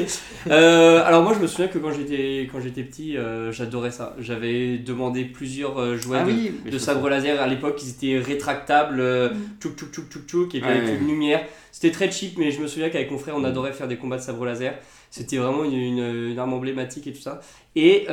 Euh, 0.48 1.02
alors, 1.04 1.22
moi, 1.22 1.32
je 1.34 1.40
me 1.40 1.46
souviens 1.46 1.68
que 1.68 1.78
quand 1.78 1.92
j'étais 1.92 2.48
quand 2.52 2.60
j'étais 2.60 2.82
petit, 2.82 3.16
euh, 3.16 3.52
j'adorais 3.52 3.90
ça. 3.90 4.14
J'avais 4.18 4.76
demandé 4.78 5.24
plusieurs 5.24 5.78
euh, 5.80 5.96
jouets 5.96 6.18
ah 6.20 6.24
de, 6.24 6.30
oui, 6.30 6.52
de 6.70 6.78
sabre 6.78 7.08
laser. 7.08 7.40
À 7.40 7.46
l'époque, 7.46 7.80
ils 7.82 7.90
étaient 7.90 8.18
rétractables, 8.18 9.00
euh, 9.00 9.30
Mm. 9.30 9.36
tchouk 9.60 9.76
tchouk 9.76 9.90
tchouk 9.92 10.08
tchouk 10.10 10.26
tchouk, 10.26 10.54
et 10.54 10.60
puis 10.60 10.70
avec 10.70 11.00
une 11.00 11.06
lumière. 11.08 11.42
C'était 11.70 11.90
très 11.90 12.10
cheap, 12.10 12.36
mais 12.36 12.50
je 12.50 12.60
me 12.60 12.66
souviens 12.66 12.90
qu'avec 12.90 13.10
mon 13.10 13.18
frère, 13.18 13.34
on 13.36 13.44
adorait 13.44 13.72
faire 13.72 13.88
des 13.88 13.96
combats 13.96 14.18
de 14.18 14.22
sabre 14.22 14.44
laser. 14.44 14.74
C'était 15.10 15.36
vraiment 15.38 15.64
une, 15.64 15.74
une- 15.74 16.30
une 16.32 16.38
arme 16.38 16.52
emblématique 16.52 17.06
et 17.06 17.12
tout 17.12 17.20
ça. 17.22 17.40
Et 17.76 18.06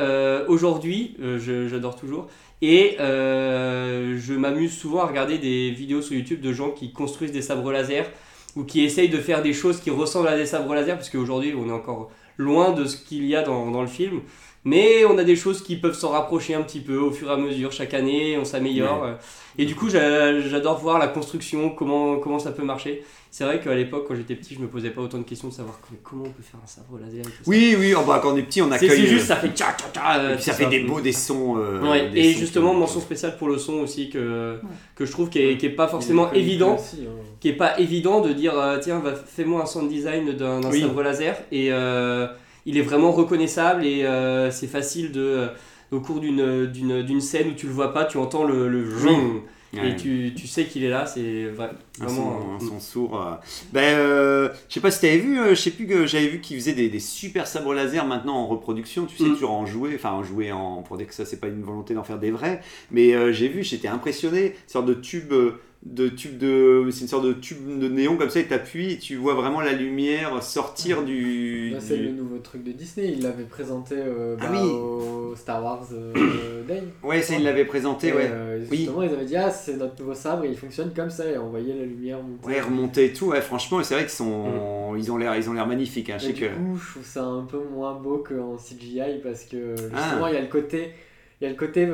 aujourd'hui, 0.48 1.16
je- 1.20 1.68
j'adore 1.68 1.96
toujours. 1.96 2.28
Et 2.62 2.96
je 2.98 4.32
m'amuse 4.34 4.72
souvent 4.76 5.00
à 5.02 5.06
regarder 5.06 5.36
des 5.38 5.70
vidéos 5.72 6.00
sur 6.00 6.16
YouTube 6.16 6.40
de 6.40 6.52
gens 6.52 6.70
qui 6.70 6.92
construisent 6.92 7.32
des 7.32 7.42
sabres 7.42 7.70
laser 7.72 8.06
ou 8.56 8.64
qui 8.64 8.84
essayent 8.84 9.08
de 9.08 9.18
faire 9.18 9.42
des 9.42 9.52
choses 9.52 9.80
qui 9.80 9.90
ressemblent 9.90 10.28
à 10.28 10.36
des 10.36 10.46
sabres 10.46 10.74
laser, 10.74 10.96
parce 10.96 11.10
qu'aujourd'hui, 11.10 11.54
on 11.56 11.68
est 11.68 11.72
encore 11.72 12.10
loin 12.36 12.72
de 12.72 12.84
ce 12.84 12.96
qu'il 12.96 13.24
y 13.26 13.36
a 13.36 13.42
dans, 13.42 13.70
dans 13.70 13.82
le 13.82 13.88
film. 13.88 14.20
Mais 14.64 15.04
on 15.06 15.16
a 15.16 15.24
des 15.24 15.36
choses 15.36 15.62
qui 15.62 15.76
peuvent 15.76 15.94
s'en 15.96 16.10
rapprocher 16.10 16.54
un 16.54 16.60
petit 16.62 16.80
peu 16.80 16.98
au 16.98 17.10
fur 17.10 17.30
et 17.30 17.32
à 17.32 17.36
mesure. 17.36 17.72
Chaque 17.72 17.94
année, 17.94 18.36
on 18.38 18.44
s'améliore. 18.44 19.04
Et 19.58 19.64
du 19.64 19.74
coup, 19.74 19.88
j'a- 19.88 20.38
j'adore 20.40 20.78
voir 20.78 20.98
la 20.98 21.08
construction, 21.08 21.70
comment, 21.70 22.16
comment 22.18 22.38
ça 22.38 22.52
peut 22.52 22.62
marcher. 22.62 23.02
C'est 23.32 23.44
vrai 23.44 23.60
qu'à 23.60 23.72
l'époque, 23.76 24.06
quand 24.08 24.16
j'étais 24.16 24.34
petit, 24.34 24.54
je 24.56 24.60
me 24.60 24.66
posais 24.66 24.90
pas 24.90 25.02
autant 25.02 25.18
de 25.18 25.22
questions 25.22 25.46
de 25.48 25.52
savoir 25.52 25.78
comment 26.02 26.24
on 26.24 26.30
peut 26.30 26.42
faire 26.42 26.58
un 26.62 26.66
sabre 26.66 26.98
laser 26.98 27.20
et 27.20 27.22
tout 27.22 27.30
ça. 27.30 27.42
Oui, 27.46 27.76
oui, 27.78 27.94
oh, 27.96 28.02
bah, 28.04 28.18
quand 28.20 28.32
on 28.32 28.36
est 28.36 28.42
petit, 28.42 28.60
on 28.60 28.72
accueille. 28.72 28.90
c'est 28.90 29.06
juste, 29.06 29.24
euh, 29.24 29.26
ça 29.28 29.36
fait 29.36 29.50
tcha 29.50 29.66
tcha 29.78 29.86
tcha. 29.94 30.32
et 30.32 30.34
puis 30.34 30.42
ça 30.42 30.52
fait 30.52 30.66
des 30.66 30.80
beaux 30.80 31.00
des 31.00 31.12
sons. 31.12 31.56
euh, 31.56 31.80
Ouais, 31.80 32.10
des 32.10 32.18
et 32.20 32.32
sons 32.32 32.40
justement, 32.40 32.72
qui- 32.74 32.80
mention 32.80 33.00
spéciale 33.00 33.36
pour 33.38 33.46
le 33.48 33.56
son 33.58 33.74
aussi 33.74 34.10
que, 34.10 34.58
que 34.96 35.06
je 35.06 35.12
trouve 35.12 35.30
qui 35.30 35.38
est, 35.38 35.56
qui 35.58 35.66
est 35.66 35.70
pas 35.70 35.86
forcément 35.86 36.32
évident. 36.32 36.74
aussi, 36.74 37.02
hein. 37.06 37.12
Qui 37.38 37.50
est 37.50 37.56
pas 37.56 37.78
évident 37.78 38.20
de 38.20 38.32
dire 38.32 38.58
euh, 38.58 38.78
tiens, 38.82 38.98
va, 38.98 39.14
fais-moi 39.14 39.62
un 39.62 39.66
sound 39.66 39.88
design 39.88 40.32
d'un 40.32 40.60
Oui. 40.64 40.80
sabre 40.80 41.00
laser. 41.02 41.36
Et 41.52 41.68
euh, 41.72 42.26
il 42.66 42.76
est 42.78 42.82
vraiment 42.82 43.12
reconnaissable 43.12 43.86
et 43.86 44.02
euh, 44.04 44.50
c'est 44.50 44.66
facile 44.66 45.12
de. 45.12 45.46
au 45.92 46.00
cours 46.00 46.18
d'une 46.18 46.66
d'une- 46.66 47.02
d'une 47.04 47.20
scène 47.20 47.50
où 47.50 47.54
tu 47.54 47.66
le 47.68 47.72
vois 47.72 47.92
pas, 47.92 48.04
tu 48.06 48.18
entends 48.18 48.42
le, 48.44 48.68
le 48.68 48.82
Ouais. 49.72 49.90
et 49.90 49.96
tu, 49.96 50.32
tu 50.34 50.46
sais 50.48 50.64
qu'il 50.64 50.82
est 50.82 50.88
là, 50.88 51.06
c'est 51.06 51.44
vrai- 51.44 51.70
Un 52.00 52.06
vraiment. 52.06 52.58
son, 52.58 52.64
un 52.66 52.68
son 52.70 52.80
sourd. 52.80 53.20
euh. 53.22 53.34
Ben, 53.72 53.82
euh, 53.96 54.48
je 54.68 54.74
sais 54.74 54.80
pas 54.80 54.90
si 54.90 55.00
t'avais 55.00 55.18
vu, 55.18 55.38
euh, 55.38 55.50
je 55.50 55.60
sais 55.60 55.70
plus 55.70 55.86
que 55.86 56.06
j'avais 56.06 56.26
vu 56.28 56.40
qu'ils 56.40 56.56
faisaient 56.58 56.72
des, 56.72 56.88
des 56.88 56.98
super 56.98 57.46
sabres 57.46 57.72
laser 57.72 58.04
maintenant 58.06 58.34
en 58.36 58.46
reproduction. 58.48 59.06
Tu 59.06 59.16
sais, 59.16 59.24
Mm. 59.24 59.32
toujours 59.34 59.52
en 59.52 59.66
jouer, 59.66 59.92
enfin 59.94 60.10
en 60.10 60.24
jouer 60.24 60.50
en, 60.50 60.82
pour 60.82 60.96
dire 60.96 61.06
que 61.06 61.14
ça 61.14 61.24
c'est 61.24 61.38
pas 61.40 61.46
une 61.48 61.62
volonté 61.62 61.94
d'en 61.94 62.02
faire 62.04 62.18
des 62.18 62.30
vrais. 62.32 62.60
Mais 62.90 63.14
euh, 63.14 63.32
j'ai 63.32 63.46
vu, 63.48 63.62
j'étais 63.62 63.88
impressionné, 63.88 64.46
une 64.46 64.52
sorte 64.66 64.86
de 64.86 64.94
tube. 64.94 65.32
De 65.82 66.08
tube 66.08 66.36
de 66.36 66.86
c'est 66.90 67.00
une 67.00 67.08
sorte 67.08 67.24
de 67.24 67.32
tube 67.32 67.78
de 67.78 67.88
néon 67.88 68.18
comme 68.18 68.28
ça 68.28 68.38
et 68.40 68.46
t'appuies 68.46 68.92
et 68.92 68.98
tu 68.98 69.16
vois 69.16 69.32
vraiment 69.32 69.62
la 69.62 69.72
lumière 69.72 70.42
sortir 70.42 71.02
du, 71.04 71.70
Là, 71.70 71.80
c'est 71.80 71.96
du- 71.96 72.04
le 72.04 72.10
nouveau 72.12 72.36
truc 72.36 72.62
de 72.64 72.72
Disney. 72.72 73.12
Il 73.16 73.22
l'avait 73.22 73.44
présenté 73.44 73.94
euh, 73.96 74.36
Ah 74.40 74.46
bah, 74.46 74.58
oui. 74.62 74.68
au 74.70 75.34
Star 75.36 75.64
Wars 75.64 75.86
euh, 75.94 76.62
Day. 76.68 76.82
ouais 77.02 77.22
ça 77.22 77.34
il 77.34 77.44
l'avait 77.44 77.64
présenté 77.64 78.08
Et, 78.08 78.12
ouais 78.12 78.28
euh, 78.30 78.62
Oui. 78.70 78.76
justement, 78.76 79.02
ils 79.02 79.10
avaient 79.14 79.24
dit 79.24 79.36
Ah, 79.36 79.50
c'est 79.50 79.78
notre 79.78 79.98
nouveau 80.02 80.12
sabre 80.12 80.44
et 80.44 80.48
il 80.50 80.56
fonctionne 80.58 80.92
comme 80.94 81.08
ça. 81.08 81.24
Et 81.30 81.38
on 81.38 81.48
voyait 81.48 81.74
la 81.74 81.86
lumière 81.86 82.22
monter. 82.22 82.46
ouais 82.46 82.60
remonter 82.60 83.04
et 83.06 83.12
tout 83.14 83.28
ouais 83.28 83.40
franchement 83.40 83.82
c'est 83.82 83.94
vrai 83.94 84.02
qu'ils 84.02 84.10
sont 84.12 84.94
ils 84.98 85.10
ont 85.10 85.16
l'air 85.16 85.34
ils 85.36 85.48
ont 85.48 85.54
l'air 85.54 85.66
magnifiques 85.66 86.10
hein. 86.10 86.18
je 86.18 86.26
sais 86.26 86.32
du 86.34 86.42
que 86.42 86.46
coup, 86.54 86.76
je 86.76 86.90
trouve 86.90 87.06
ça 87.06 87.24
un 87.24 87.44
peu 87.44 87.58
moins 87.72 87.94
beau 87.94 88.18
qu'en 88.18 88.56
CGI 88.58 89.20
parce 89.22 89.44
que 89.44 89.74
Ah. 89.94 90.02
justement, 90.02 90.26
il 90.26 90.34
y 90.34 90.36
a 90.36 90.42
le 90.42 90.46
côté. 90.48 90.90
Il 91.40 91.44
y 91.44 91.46
a 91.46 91.50
le 91.50 91.56
côté. 91.56 91.88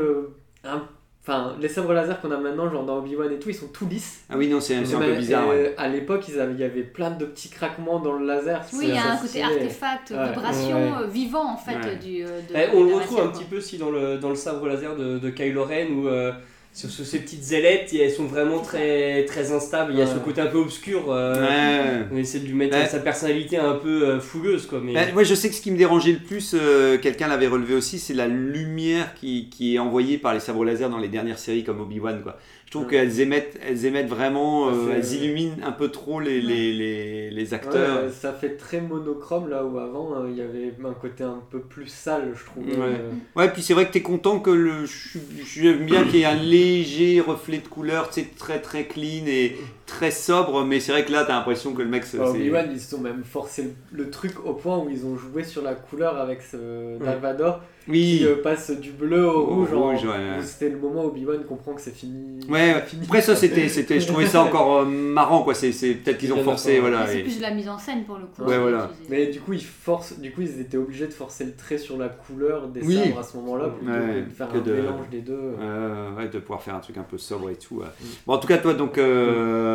un- 0.64 0.88
Enfin, 1.28 1.56
les 1.60 1.68
sabres 1.68 1.92
laser 1.92 2.20
qu'on 2.20 2.30
a 2.30 2.36
maintenant, 2.36 2.70
genre 2.70 2.84
dans 2.84 2.98
Obi-Wan 2.98 3.32
et 3.32 3.38
tout, 3.40 3.48
ils 3.48 3.54
sont 3.54 3.66
tout 3.66 3.88
lisses. 3.88 4.20
ah 4.30 4.34
oui 4.36 4.46
non 4.48 4.60
c'est 4.60 4.76
un 4.76 4.82
peu 4.82 5.14
bizarre 5.16 5.48
euh, 5.50 5.64
ouais. 5.64 5.74
À 5.76 5.88
l'époque, 5.88 6.24
il 6.28 6.36
y 6.36 6.62
avait 6.62 6.82
plein 6.84 7.10
de 7.10 7.24
petits 7.24 7.48
craquements 7.48 7.98
dans 7.98 8.12
le 8.12 8.24
laser. 8.24 8.60
Oui, 8.74 8.84
il 8.88 8.94
y 8.94 8.96
a 8.96 9.12
un 9.12 9.16
côté 9.16 9.42
artefact, 9.42 10.10
Ouais. 10.12 10.28
vibration 10.28 10.76
Ouais. 10.76 11.02
euh, 11.02 11.06
vivant 11.08 11.52
en 11.52 11.56
fait 11.56 11.74
Ouais. 11.74 11.96
du. 11.96 12.22
euh, 12.22 12.28
de, 12.48 12.54
Eh, 12.54 12.76
on 12.76 12.84
le 12.84 12.94
retrouve 12.94 13.18
un 13.18 13.22
quoi. 13.24 13.32
petit 13.32 13.44
peu 13.44 13.56
aussi 13.56 13.76
dans 13.76 13.90
le, 13.90 14.18
dans 14.18 14.28
le 14.28 14.36
sabre 14.36 14.68
laser 14.68 14.94
de, 14.94 15.18
de 15.18 15.30
Kylo 15.30 15.64
Ren 15.64 15.86
où 15.90 16.06
euh, 16.06 16.30
sur, 16.76 16.90
ces 17.06 17.18
petites 17.20 17.50
ailettes 17.52 17.94
elles 17.94 18.10
sont 18.12 18.26
vraiment 18.26 18.58
très, 18.60 19.24
très 19.24 19.50
instables. 19.52 19.92
Il 19.94 19.98
y 19.98 20.02
a 20.02 20.06
ce 20.06 20.18
côté 20.18 20.40
un 20.42 20.46
peu 20.46 20.58
obscur. 20.58 21.10
euh, 21.10 21.34
Ouais. 21.40 22.06
On 22.12 22.16
essaie 22.16 22.38
de 22.40 22.46
lui 22.46 22.52
mettre 22.54 22.76
Ouais. 22.76 22.86
sa 22.86 22.98
personnalité 22.98 23.56
un 23.56 23.74
peu 23.74 24.06
euh, 24.06 24.20
fougueuse 24.20 24.66
quoi. 24.66 24.80
Mais... 24.82 25.12
Moi, 25.12 25.24
je 25.24 25.34
sais 25.34 25.48
que 25.48 25.54
ce 25.54 25.60
qui 25.62 25.70
me 25.70 25.78
dérangeait 25.78 26.12
le 26.12 26.18
plus, 26.18 26.52
euh, 26.54 26.98
quelqu'un 26.98 27.28
l'avait 27.28 27.46
relevé 27.46 27.74
aussi, 27.74 27.98
c'est 27.98 28.12
la 28.14 28.26
lumière 28.26 29.14
qui, 29.14 29.48
qui 29.48 29.76
est 29.76 29.78
envoyée 29.78 30.18
par 30.18 30.34
les 30.34 30.40
sabres 30.40 30.64
laser 30.64 30.90
dans 30.90 30.98
les 30.98 31.08
dernières 31.08 31.38
séries 31.38 31.64
comme 31.64 31.80
Obi-Wan. 31.80 32.20
Quoi. 32.22 32.38
Trouve 32.76 32.90
qu'elles 32.90 33.20
émettent, 33.20 33.58
elles 33.66 33.84
émettent 33.86 34.08
vraiment, 34.08 34.68
euh, 34.68 34.92
elles 34.94 35.12
illuminent 35.14 35.56
un 35.64 35.72
peu 35.72 35.88
trop 35.90 36.20
les, 36.20 36.40
les, 36.40 36.72
les, 36.72 37.30
les 37.30 37.54
acteurs. 37.54 38.10
ça 38.12 38.32
fait 38.32 38.56
très 38.56 38.80
monochrome 38.80 39.48
là 39.48 39.64
où 39.64 39.78
avant 39.78 40.14
euh, 40.14 40.28
il 40.30 40.36
y 40.36 40.40
avait 40.42 40.72
un 40.84 40.92
côté 40.94 41.24
un 41.24 41.42
peu 41.50 41.60
plus 41.60 41.88
sale, 41.88 42.32
je 42.34 42.44
trouve. 42.44 42.64
Ouais. 42.66 42.74
Euh, 42.78 43.10
Ouais, 43.34 43.50
puis 43.52 43.62
c'est 43.62 43.74
vrai 43.74 43.86
que 43.86 43.92
tu 43.92 43.98
es 43.98 44.02
content 44.02 44.38
que 44.40 44.50
le. 44.50 44.86
je- 44.86 45.18
J'aime 45.44 45.84
bien 45.86 46.04
qu'il 46.04 46.16
y 46.20 46.22
ait 46.22 46.26
un 46.26 46.34
léger 46.34 47.20
reflet 47.20 47.58
de 47.58 47.68
couleur, 47.68 48.08
c'est 48.12 48.34
très 48.36 48.60
très 48.60 48.84
clean 48.86 49.26
et 49.26 49.56
très 49.86 50.10
sobre, 50.10 50.64
mais 50.64 50.80
c'est 50.80 50.92
vrai 50.92 51.04
que 51.04 51.12
là, 51.12 51.24
tu 51.24 51.30
as 51.30 51.34
l'impression 51.36 51.72
que 51.72 51.82
le 51.82 51.88
mec. 51.88 52.04
c'est- 52.04 52.18
Obi-Wan, 52.18 52.66
ils 52.72 52.80
se 52.80 52.90
sont 52.96 53.00
même 53.00 53.22
forcé 53.24 53.62
le, 53.92 54.04
le 54.04 54.10
truc 54.10 54.32
au 54.44 54.52
point 54.54 54.78
où 54.78 54.88
ils 54.90 55.06
ont 55.06 55.16
joué 55.16 55.44
sur 55.44 55.62
la 55.62 55.74
couleur 55.74 56.16
avec 56.18 56.42
ce 56.42 56.98
Darvador 56.98 57.60
Oui. 57.88 58.18
qui 58.18 58.26
euh, 58.26 58.42
passe 58.42 58.72
du 58.72 58.90
bleu 58.90 59.26
au, 59.28 59.38
Au 59.38 59.64
rouge. 59.64 60.04
ouais. 60.04 60.42
C'était 60.42 60.68
le 60.70 60.78
moment 60.78 61.04
où 61.04 61.08
Obi-Wan 61.08 61.44
comprend 61.44 61.72
que 61.74 61.80
c'est 61.80 61.94
fini. 61.94 62.40
Ouais, 62.48 62.82
fini. 62.86 63.04
après 63.06 63.20
ça 63.20 63.36
c'était, 63.36 63.68
c'était, 63.68 64.00
je 64.00 64.08
trouvais 64.08 64.26
ça 64.26 64.42
encore 64.42 64.78
euh, 64.78 64.84
marrant 64.84 65.42
quoi. 65.44 65.54
C'est, 65.54 65.70
c'est 65.72 65.94
peut-être 65.94 66.18
qu'ils 66.18 66.32
ont 66.32 66.42
forcé, 66.42 66.80
voilà. 66.80 67.06
C'est 67.06 67.20
et- 67.20 67.22
plus 67.22 67.36
de 67.38 67.42
la 67.42 67.52
mise 67.52 67.68
en 67.68 67.78
scène 67.78 68.04
pour 68.04 68.18
le 68.18 68.26
coup. 68.26 68.42
Ouais, 68.42 68.54
c'est 68.54 68.58
voilà. 68.58 68.90
Mais 69.08 69.26
du 69.28 69.40
coup, 69.40 69.52
ils 69.52 69.64
forcent, 69.64 70.18
du 70.18 70.32
coup, 70.32 70.40
ils 70.42 70.60
étaient 70.60 70.76
obligés 70.76 71.06
de 71.06 71.12
forcer 71.12 71.44
le 71.44 71.54
trait 71.54 71.78
sur 71.78 71.96
la 71.96 72.08
couleur 72.08 72.66
des 72.68 72.82
Oui. 72.82 72.96
sabres 72.98 73.20
à 73.20 73.22
ce 73.22 73.36
moment-là 73.36 73.68
plutôt 73.68 73.92
Ouais, 73.92 73.98
que 74.24 74.28
de 74.30 74.34
faire 74.34 74.48
que 74.48 74.58
un 74.58 74.60
de- 74.62 74.72
mélange 74.72 75.08
des 75.10 75.20
deux. 75.20 75.54
Euh, 75.60 76.10
ouais, 76.16 76.28
de 76.28 76.38
pouvoir 76.40 76.62
faire 76.62 76.74
un 76.74 76.80
truc 76.80 76.98
un 76.98 77.02
peu 77.04 77.18
sobre 77.18 77.50
et 77.50 77.54
tout. 77.56 77.76
ouais. 77.76 77.86
Bon, 78.26 78.34
en 78.34 78.38
tout 78.38 78.48
cas, 78.48 78.58
toi, 78.58 78.74
donc, 78.74 78.98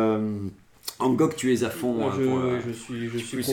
euh, 0.02 0.18
Angok, 0.98 1.36
tu 1.36 1.52
es 1.52 1.64
à 1.64 1.70
fond. 1.70 1.92
Moi, 1.94 2.10
hein, 2.12 2.16
je, 2.18 2.22
euh, 2.22 2.60
je 2.66 2.72
suis, 2.72 3.08
je 3.08 3.18
suis. 3.18 3.44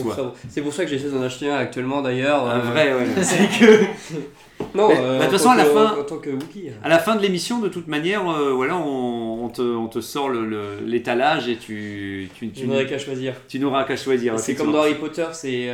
C'est 0.48 0.60
pour 0.62 0.72
ça 0.72 0.84
que 0.84 0.90
j'essaie 0.90 1.08
d'en 1.10 1.22
acheter 1.22 1.50
un 1.50 1.56
actuellement 1.56 2.02
d'ailleurs. 2.02 2.46
un 2.48 2.58
euh, 2.58 2.62
vrai, 2.62 2.94
ouais. 2.94 3.06
C'est 3.22 3.48
que. 3.58 3.84
Non, 4.74 4.88
Mais, 4.88 4.96
euh, 4.98 5.18
bah, 5.18 5.24
de 5.26 5.30
toute 5.30 5.34
en 5.34 5.38
façon, 5.38 5.50
à 5.50 5.56
la 5.56 5.64
que- 5.64 5.70
fin- 5.70 5.96
En 5.98 6.04
tant 6.04 6.18
que 6.18 6.28
Wookie. 6.30 6.68
À 6.84 6.88
la 6.90 6.98
fin 6.98 7.16
de 7.16 7.22
l'émission, 7.22 7.60
de 7.60 7.68
toute 7.68 7.88
manière, 7.88 8.22
voilà, 8.54 8.76
on, 8.76 9.44
on 9.44 9.48
te, 9.48 9.62
on 9.62 9.86
te 9.88 10.00
sort 10.02 10.28
le- 10.28 10.44
le- 10.44 10.80
l'étalage 10.84 11.48
et 11.48 11.56
tu, 11.56 12.28
tu, 12.34 12.50
tu, 12.50 12.60
Tu 12.60 12.66
n'aurais 12.68 12.86
qu'à 12.86 12.98
choisir. 12.98 13.32
tu 13.48 13.58
n'auras 13.58 13.84
qu'à 13.84 13.96
choisir. 13.96 14.38
C'est 14.38 14.54
comme 14.54 14.70
dans 14.70 14.80
Harry 14.82 14.94
Potter, 14.96 15.24
c'est. 15.32 15.70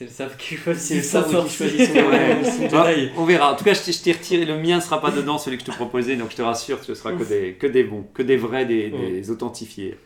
C'est 0.00 0.06
le 0.06 0.10
sabre 0.12 0.36
qui 0.38 0.56
choisit. 0.56 0.82
C'est 0.82 0.96
le 0.96 1.02
son 1.02 1.30
sabre 1.30 1.46
qui 1.46 1.54
choisit 1.56 1.86
son, 1.88 1.92
Ouais. 1.92 2.42
son 2.42 2.74
Ah, 2.74 2.90
Jedi. 2.90 3.10
on 3.18 3.24
verra. 3.26 3.52
En 3.52 3.54
tout 3.56 3.64
cas, 3.64 3.74
je 3.74 3.82
t'ai- 4.02 4.12
retiré. 4.12 4.46
Le 4.46 4.56
mien 4.56 4.80
sera 4.80 4.98
pas 4.98 5.10
dedans, 5.10 5.36
celui 5.36 5.58
que 5.58 5.62
je 5.66 5.70
te 5.70 5.76
proposais. 5.76 6.16
Donc 6.16 6.30
je 6.30 6.36
te 6.36 6.40
rassure, 6.40 6.82
ce 6.82 6.94
sera 6.94 7.12
que 7.12 7.22
des, 7.22 7.52
que 7.52 7.66
des 7.66 7.84
bons, 7.84 8.06
que 8.14 8.22
des 8.22 8.38
vrais, 8.38 8.64
des, 8.64 8.88
des 8.88 9.30
authentifiés. 9.30 9.98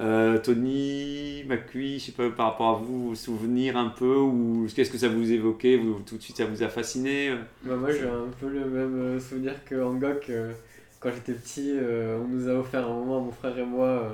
Euh, 0.00 0.36
Tony, 0.36 1.44
Macui, 1.48 1.98
je 1.98 2.04
sais 2.04 2.12
pas 2.12 2.28
par 2.28 2.50
rapport 2.50 2.68
à 2.68 2.74
vous, 2.84 3.14
souvenir 3.14 3.78
un 3.78 3.88
peu 3.88 4.16
ou 4.16 4.66
qu'est-ce 4.76 4.90
que 4.90 4.98
ça 4.98 5.08
vous 5.08 5.32
évoquait 5.32 5.78
vous, 5.78 5.98
Tout 6.06 6.18
de 6.18 6.22
suite, 6.22 6.36
ça 6.36 6.44
vous 6.44 6.62
a 6.62 6.68
fasciné 6.68 7.30
euh 7.30 7.36
Bah, 7.64 7.74
moi 7.76 7.90
j'ai 7.90 8.02
un 8.06 8.28
peu 8.38 8.48
le 8.48 8.66
même 8.66 9.00
euh, 9.00 9.18
souvenir 9.18 9.54
que 9.64 9.82
Angok. 9.82 10.26
euh, 10.28 10.52
quand 11.00 11.08
j'étais 11.10 11.32
petit, 11.32 11.72
euh, 11.74 12.18
on 12.22 12.28
nous 12.28 12.48
a 12.50 12.52
offert 12.52 12.84
un 12.86 12.92
moment, 12.94 13.20
mon 13.22 13.32
frère 13.32 13.58
et 13.58 13.64
moi, 13.64 13.86
euh, 13.86 14.08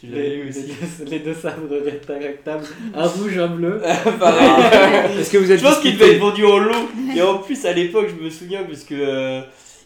Tu 0.00 0.06
l'avais 0.06 0.28
les, 0.28 0.36
eu 0.36 0.48
aussi. 0.48 0.60
les 0.60 0.66
deux, 0.66 1.10
les 1.10 1.18
deux 1.18 1.34
sabres 1.34 1.76
rétractables, 1.84 2.64
un 2.94 3.06
rouge, 3.08 3.36
un 3.36 3.48
bleu. 3.48 3.80
Pareil. 4.20 5.18
Est-ce 5.18 5.30
que 5.30 5.38
vous 5.38 5.50
êtes 5.50 5.58
Je 5.58 5.64
pense 5.64 5.80
qu'il 5.80 5.90
discuté 5.90 6.04
devait 6.04 6.16
être 6.16 6.20
vendu 6.20 6.44
en 6.44 6.58
lot. 6.58 6.88
Et 7.16 7.20
en 7.20 7.38
plus, 7.38 7.64
à 7.64 7.72
l'époque, 7.72 8.08
je 8.16 8.24
me 8.24 8.30
souviens, 8.30 8.62
parce 8.62 8.84
que 8.84 8.94
euh, 8.94 9.40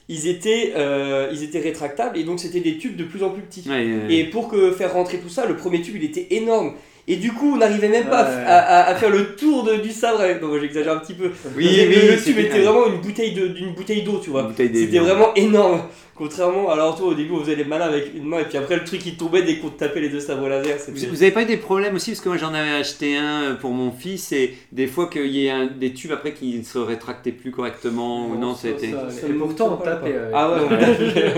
ils, 0.09 0.29
étaient, 0.29 0.75
euh, 0.77 1.31
ils 1.33 1.43
étaient 1.43 1.61
rétractables 1.61 2.19
et 2.19 2.25
donc 2.25 2.41
c'était 2.41 2.61
des 2.61 2.77
tubes 2.77 2.97
de 2.97 3.05
plus 3.05 3.23
en 3.23 3.31
plus 3.31 3.43
petits. 3.43 3.65
Ouais, 3.67 3.87
ouais. 3.87 4.15
Et 4.15 4.25
pour 4.25 4.49
que 4.49 4.71
faire 4.73 4.93
rentrer 4.93 5.19
tout 5.19 5.31
ça, 5.31 5.47
le 5.47 5.57
premier 5.57 5.81
tube 5.81 5.97
il 5.97 6.05
était 6.05 6.27
énorme. 6.31 6.75
Et 7.09 7.17
du 7.17 7.33
coup, 7.33 7.55
on 7.55 7.57
n'arrivait 7.57 7.89
même 7.89 8.07
pas 8.07 8.21
à- 8.21 8.29
Ouais. 8.37 8.45
à, 8.47 8.59
à- 8.59 8.91
à 8.91 8.95
faire 8.95 9.11
le 9.11 9.35
tour 9.35 9.65
de, 9.65 9.75
du 9.77 9.91
sabre. 9.91 10.21
avec- 10.21 10.41
moi, 10.41 10.59
j'exagère 10.61 10.93
un 10.95 10.99
petit 11.01 11.15
peu. 11.15 11.31
Oui, 11.57 11.65
Le- 11.65 11.89
oui, 11.89 11.97
le, 12.17 12.23
tube 12.23 12.39
était 12.39 12.61
vraiment 12.61 12.87
une 12.87 13.01
bouteille 13.01 13.33
de- 13.33 13.49
d'une 13.49 13.73
bouteille 13.75 14.03
d'eau, 14.03 14.21
tu 14.23 14.31
vois. 14.31 14.51
C'était 14.57 14.99
vraiment 14.99 15.35
énorme. 15.35 15.83
Contrairement 16.15 16.71
à 16.71 16.77
l'auto, 16.77 17.05
au 17.07 17.15
début, 17.15 17.33
on 17.33 17.41
faisait 17.41 17.57
les 17.57 17.65
malins 17.65 17.87
avec 17.87 18.13
une 18.15 18.25
main 18.27 18.39
et 18.41 18.45
puis 18.45 18.57
après, 18.59 18.77
le 18.77 18.85
truc 18.85 19.05
il 19.07 19.17
tombait 19.17 19.43
dès 19.43 19.57
qu'on 19.57 19.71
tapait 19.71 19.99
les 20.01 20.11
deux 20.11 20.21
sabres 20.21 20.47
laser. 20.47 20.77
Vous, 20.87 21.07
vous 21.11 21.23
avez 21.23 21.33
pas 21.33 21.43
eu 21.43 21.47
des 21.47 21.57
problèmes 21.57 21.97
aussi? 21.97 22.11
Parce 22.13 22.21
que 22.21 22.29
moi 22.29 22.37
j'en 22.39 22.53
avais 22.55 22.71
acheté 22.79 23.17
un 23.17 23.43
euh, 23.43 23.55
pour 23.55 23.71
mon 23.71 23.91
fils 23.91 24.31
et 24.31 24.55
des 24.71 24.87
fois 24.87 25.09
qu'il 25.09 25.27
y 25.29 25.47
ait 25.47 25.51
un- 25.51 25.67
des 25.67 25.95
tubes 25.95 26.13
après 26.13 26.35
qui 26.35 26.57
ne 26.59 26.63
se 26.63 26.79
rétractaient 26.79 27.33
plus 27.33 27.51
correctement 27.51 28.29
ou 28.29 28.37
non 28.39 28.55
c'était. 28.55 28.91
ça, 28.91 29.09
ça 29.11 29.27
Et 29.27 29.31
me- 29.33 29.39
pourtant 29.39 29.79
on 29.81 29.85
tapait. 29.85 30.15
avec. 30.15 30.31
Ah 30.35 30.51
ouais, 30.53 30.59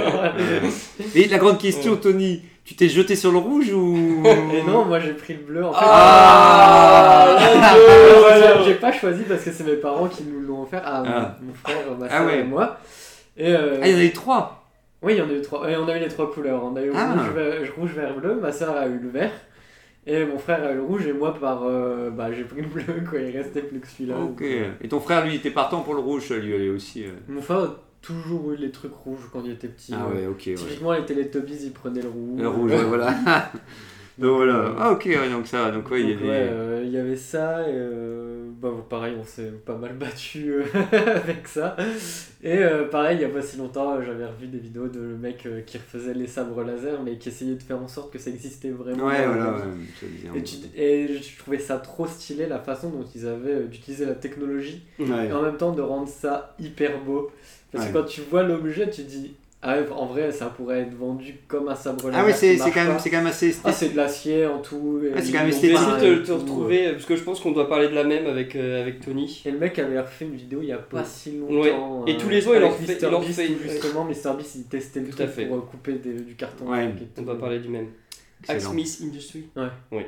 on 1.15 1.19
Et 1.19 1.29
la 1.29 1.39
grande 1.39 1.59
question 1.59 1.97
Tony, 1.97 2.43
tu 2.65 2.75
t'es 2.77 2.89
jeté 2.89 3.15
sur 3.17 3.31
le 3.33 3.39
rouge 3.39 3.71
ou 3.73 4.23
Et 4.53 4.63
non, 4.63 4.85
moi 4.85 4.99
j'ai 5.01 5.13
pris 5.13 5.35
le 5.35 5.41
bleu 5.41 5.65
en 5.65 5.73
fait. 5.73 5.79
Ah, 5.83 7.37
Ah, 7.39 8.63
J'ai- 8.65 8.75
pas 8.75 8.93
choisi 8.93 9.23
parce 9.25 9.43
que 9.45 9.51
c'est 9.53 9.65
mes 9.65 9.77
parents 9.77 10.09
qui 10.09 10.25
nous 10.25 10.41
l'ont 10.41 10.63
offert 10.63 10.83
à 10.87 11.03
Ah. 11.07 11.37
mon 11.43 11.53
frère, 11.55 11.77
ma 11.99 12.07
Ah 12.07 12.19
soeur 12.19 12.27
ouais. 12.27 12.41
et 12.41 12.45
moi. 12.45 12.79
Et 13.37 13.55
euh, 13.55 13.79
Ah 13.83 13.89
il 13.89 13.93
y 13.93 13.97
en 13.97 13.99
a 13.99 14.05
eu 14.05 14.13
trois 14.13 14.65
Oui, 15.03 15.15
il 15.15 15.19
y 15.19 15.23
en 15.23 15.29
a 15.29 15.33
eu 15.33 15.43
trois. 15.43 15.71
Et 15.71 15.77
on 15.77 15.87
a 15.89 15.97
eu 15.97 16.01
les 16.01 16.09
trois 16.09 16.31
couleurs. 16.33 16.63
On 16.65 16.75
a 16.77 16.83
eu 16.83 16.93
Ah. 16.95 17.13
rouge, 17.15 17.31
vert, 17.35 17.73
rouge, 17.79 17.91
vert, 17.95 18.15
bleu. 18.17 18.39
Ma 18.41 18.53
soeur 18.53 18.77
a 18.77 18.87
eu 18.87 18.99
le 18.99 19.09
vert. 19.11 19.33
Et 20.07 20.25
mon 20.25 20.39
frère 20.39 20.63
a 20.65 20.73
eu 20.73 20.77
le 20.77 20.83
rouge. 20.83 21.07
Et 21.07 21.13
moi, 21.13 21.35
par. 21.35 21.63
euh, 21.65 22.11
bah, 22.11 22.29
j'ai 22.33 22.45
pris 22.45 22.61
le 22.63 22.69
bleu, 22.69 22.83
quoi. 23.09 23.19
Il 23.21 23.37
restait 23.37 23.63
plus 23.63 23.81
que 23.81 23.87
celui-là. 23.87 24.17
Ok. 24.19 24.43
Et 24.43 24.89
ton 24.89 25.01
frère 25.01 25.25
lui 25.25 25.35
était 25.37 25.51
partant 25.51 25.81
pour 25.81 25.95
le 25.95 26.01
rouge 26.01 26.31
lui 26.33 26.55
allait 26.55 26.69
aussi. 26.71 27.05
euh. 27.05 27.11
Mon 27.29 27.41
frère 27.43 27.69
toujours 28.05 28.53
eu 28.53 28.57
les 28.57 28.71
trucs 28.71 28.95
rouges 28.95 29.29
quand 29.33 29.43
il 29.45 29.53
était 29.53 29.69
petit. 29.69 29.93
Ah 29.97 30.09
ouais 30.09 30.27
ok 30.27 30.43
ouais. 30.47 30.55
Typiquement, 30.55 30.93
les 30.93 31.05
Teletubbies, 31.05 31.65
il 31.65 31.73
prenait 31.73 32.03
le 32.03 32.09
rouge. 32.09 32.41
Le 32.41 32.49
rouge 32.49 32.73
voilà. 32.89 33.13
donc 34.19 34.37
voilà. 34.37 34.75
Ah 34.79 34.93
ok 34.93 35.05
ouais, 35.07 35.29
donc 35.31 35.47
ça 35.47 35.71
donc 35.71 35.91
ouais 35.91 36.01
il 36.03 36.09
y 36.11 36.13
a 36.13 36.15
Donc, 36.15 36.23
des. 36.23 36.29
ouais, 36.29 36.49
euh, 36.53 36.83
il 36.87 36.93
y 36.93 36.99
avait 36.99 37.17
ça, 37.17 37.63
et 37.69 37.73
euh, 37.73 38.49
bah, 38.61 38.71
pareil, 38.89 39.17
on 39.21 39.25
s'est 39.25 39.51
pas 39.67 39.77
mal 39.77 39.95
battu 39.95 40.53
euh, 40.53 40.65
avec 41.17 41.49
ça. 41.49 41.77
Et 42.43 42.59
euh, 42.59 42.85
pareil, 42.89 43.17
il 43.19 43.23
y 43.23 43.25
a 43.25 43.29
pas 43.31 43.41
si 43.43 43.57
longtemps, 43.57 43.95
euh, 43.97 44.03
j'avais 44.05 44.27
revu 44.27 44.47
des 44.47 44.59
vidéos 44.59 44.87
de 44.89 45.01
le 45.01 45.17
mec 45.17 45.47
euh, 45.47 45.63
qui 45.63 45.79
refaisait 45.79 46.15
les 46.15 46.27
sabres 46.27 46.63
laser, 46.63 47.03
mais 47.03 47.17
qui 47.17 47.31
essayait 47.31 47.55
de 47.55 47.63
faire 47.63 47.81
en 47.81 47.89
sorte 47.89 48.13
que 48.13 48.19
ça 48.19 48.31
existait 48.31 48.71
vraiment. 48.71 49.07
Ouais 49.07 49.27
voilà 49.27 49.57
Et, 50.37 50.43
tu- 50.43 50.57
et 50.77 51.09
je 51.23 51.39
trouvais 51.39 51.59
ça 51.59 51.79
trop 51.79 52.07
stylé 52.07 52.47
la 52.47 52.59
façon 52.61 52.91
dont 52.91 53.05
ils 53.15 53.27
avaient 53.27 53.53
euh, 53.55 53.67
d'utiliser 53.67 54.05
la 54.07 54.15
technologie 54.15 54.83
et 55.01 55.33
en 55.33 55.43
même 55.43 55.57
temps 55.57 55.73
de 55.73 55.83
rendre 55.83 56.09
ça 56.09 56.55
hyper 56.61 57.03
beau. 57.03 57.31
Parce 57.75 57.87
Ouais. 57.87 57.93
que 57.93 57.99
quand 57.99 58.05
tu 58.05 58.21
vois 58.31 58.43
l'objet, 58.45 58.89
tu 58.89 59.03
dis, 59.03 59.35
ah 59.63 59.77
ouais, 59.79 59.87
en 59.91 60.07
vrai, 60.07 60.31
ça 60.31 60.47
pourrait 60.47 60.81
être 60.81 60.95
vendu 60.95 61.37
comme 61.49 61.69
un 61.69 61.75
sabre 61.75 62.07
laser. 62.09 62.21
Ah 62.21 62.27
ouais 62.27 62.33
qui 62.33 62.39
c'est 62.39 62.57
quand 62.71 62.85
même 62.85 62.97
quand 63.03 63.11
même 63.13 63.27
assez 63.27 63.47
Ah, 63.47 63.49
esthétique. 63.49 63.75
c'est 63.79 63.89
de 63.91 63.97
l'acier 63.97 64.47
en 64.47 64.59
tout. 64.59 65.01
et 65.03 65.13
Ah, 65.17 65.21
c'est 65.23 65.33
quand 65.33 65.39
même 65.39 65.47
Je 65.49 65.53
vais 65.53 65.69
esthétique. 65.69 65.77
essayer 65.97 66.11
de 66.11 66.15
et 66.15 66.19
te, 66.19 66.23
te 66.23 66.27
tout, 66.33 66.39
retrouver, 66.39 66.93
parce 66.93 67.05
que 67.07 67.17
je 67.17 67.23
pense 67.23 67.41
qu'on 67.41 67.53
doit 67.53 67.69
parler 67.69 67.89
de 67.89 67.95
la 67.95 68.05
même 68.05 68.27
avec, 68.27 68.57
euh, 68.57 68.83
avec 68.83 69.01
Tony. 69.01 69.43
Et 69.47 69.51
le 69.51 69.59
mec 69.59 69.79
avait 69.79 69.99
refait 70.01 70.27
une 70.27 70.37
vidéo 70.37 70.61
il 70.63 70.69
y 70.69 70.73
a 70.73 70.77
pas 70.79 70.99
Ouais. 70.99 71.03
si 71.07 71.39
longtemps. 71.39 72.05
Et 72.07 72.17
tous 72.17 72.29
les 72.29 72.47
ans, 72.47 72.53
il 72.55 72.63
en 72.63 72.69
refait- 72.71 72.99
il 73.01 73.07
en 73.07 73.19
refait 73.21 73.47
une- 73.49 73.59
justement, 73.59 74.05
Mr. 74.05 74.37
Beast 74.37 74.55
il 74.57 74.65
testait 74.65 75.01
le 75.01 75.07
Tout 75.07 75.15
à 75.23 75.25
truc 75.25 75.31
fait. 75.37 75.47
pour 75.47 75.57
euh, 75.57 75.61
couper 75.61 75.93
des- 75.95 76.13
du 76.21 76.35
carton. 76.35 76.71
Ouais. 76.71 76.91
On 77.19 77.23
va 77.23 77.35
parler 77.35 77.59
du 77.59 77.69
même. 77.69 77.87
Smith 78.59 78.99
Industry. 79.03 79.45
Ouais. 79.57 79.63
Oui. 79.93 80.03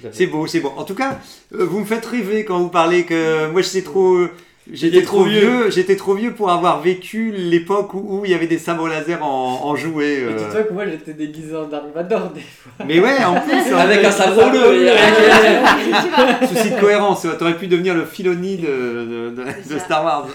Fait. 0.00 0.08
C'est 0.12 0.26
beau, 0.26 0.46
c'est 0.46 0.60
bon. 0.60 0.70
En 0.76 0.84
tout 0.84 0.94
cas, 0.94 1.18
euh, 1.54 1.66
vous 1.66 1.80
me 1.80 1.84
faites 1.84 2.06
rêver 2.06 2.44
quand 2.46 2.58
vous 2.60 2.70
parlez 2.70 3.04
que 3.04 3.50
moi 3.50 3.60
j'étais 3.60 3.82
trop, 3.82 4.14
euh, 4.14 4.30
j'étais 4.70 5.02
trop 5.02 5.18
trop 5.18 5.24
vieux, 5.24 5.70
j'étais 5.70 5.96
trop 5.96 6.14
vieux 6.14 6.32
pour 6.32 6.50
avoir 6.50 6.80
vécu 6.80 7.32
l'époque 7.32 7.94
où, 7.94 8.20
où 8.20 8.24
il 8.24 8.30
y 8.30 8.34
avait 8.34 8.46
des 8.46 8.58
sabres 8.58 8.88
laser 8.88 9.24
en, 9.24 9.60
en 9.64 9.76
jouets. 9.76 10.14
Et 10.20 10.24
euh. 10.24 10.36
dis-toi 10.36 10.62
que 10.64 10.72
moi 10.72 10.84
j'étais 10.86 11.14
déguisé 11.14 11.56
en 11.56 11.64
Dark 11.64 11.86
Vador 11.94 12.30
des 12.30 12.40
fois. 12.40 12.72
Mais 12.86 13.00
ouais, 13.00 13.24
en 13.24 13.40
plus, 13.40 13.74
Avec 13.74 14.04
un 14.04 14.10
sabre 14.10 14.50
bleu. 14.50 14.88
souci 16.48 16.70
de 16.70 16.80
cohérence, 16.80 17.26
t'aurais 17.38 17.56
pu 17.56 17.66
devenir 17.66 17.94
le 17.94 18.04
Filoni 18.04 18.56
de, 18.58 19.34
de. 19.36 19.78
Star 19.78 20.04
Wars. 20.04 20.28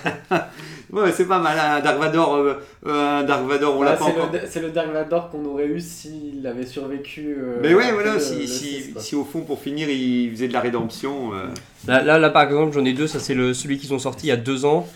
Ouais, 0.91 1.12
c'est 1.12 1.26
pas 1.28 1.39
mal, 1.39 1.58
un 1.60 1.80
Dark 1.82 2.00
Vador, 2.00 2.36
euh, 2.36 2.54
euh, 2.86 3.19
un 3.19 3.23
Dark 3.23 3.45
Vador, 3.45 3.78
on 3.78 3.82
l'a 3.84 3.91
Bah, 3.91 3.97
pas 3.97 4.06
c'est 4.06 4.12
encore. 4.12 4.30
le, 4.34 4.39
c'est 4.50 4.62
le 4.62 4.69
Dark 4.71 4.91
Vador 4.91 5.30
qu'on 5.30 5.45
aurait 5.45 5.67
eu 5.67 5.80
s'il 5.80 6.45
avait 6.47 6.65
survécu. 6.65 7.36
euh, 7.39 7.58
Mais 7.62 7.73
ouais, 7.73 7.91
voilà, 7.91 8.13
le- 8.15 8.19
si, 8.19 8.39
le 8.41 8.47
si, 8.47 8.93
si 8.97 9.15
au 9.15 9.23
fond 9.23 9.41
pour 9.41 9.60
finir 9.62 9.89
il 9.89 10.32
faisait 10.32 10.47
de 10.47 10.54
la 10.54 10.62
rédemption. 10.62 11.34
euh, 11.34 11.47
Là, 11.88 12.02
là, 12.04 12.17
là, 12.19 12.30
par 12.30 12.43
exemple, 12.43 12.73
j'en 12.73 12.86
ai 12.86 12.93
deux. 12.93 13.08
Ça, 13.08 13.19
c'est 13.19 13.34
le, 13.34 13.54
celui 13.54 13.78
qu'ils 13.78 13.93
ont 13.93 14.00
sorti 14.00 14.28
il 14.28 14.30
y 14.30 14.34
a 14.34 14.38
deux 14.38 14.65
ans. 14.65 14.88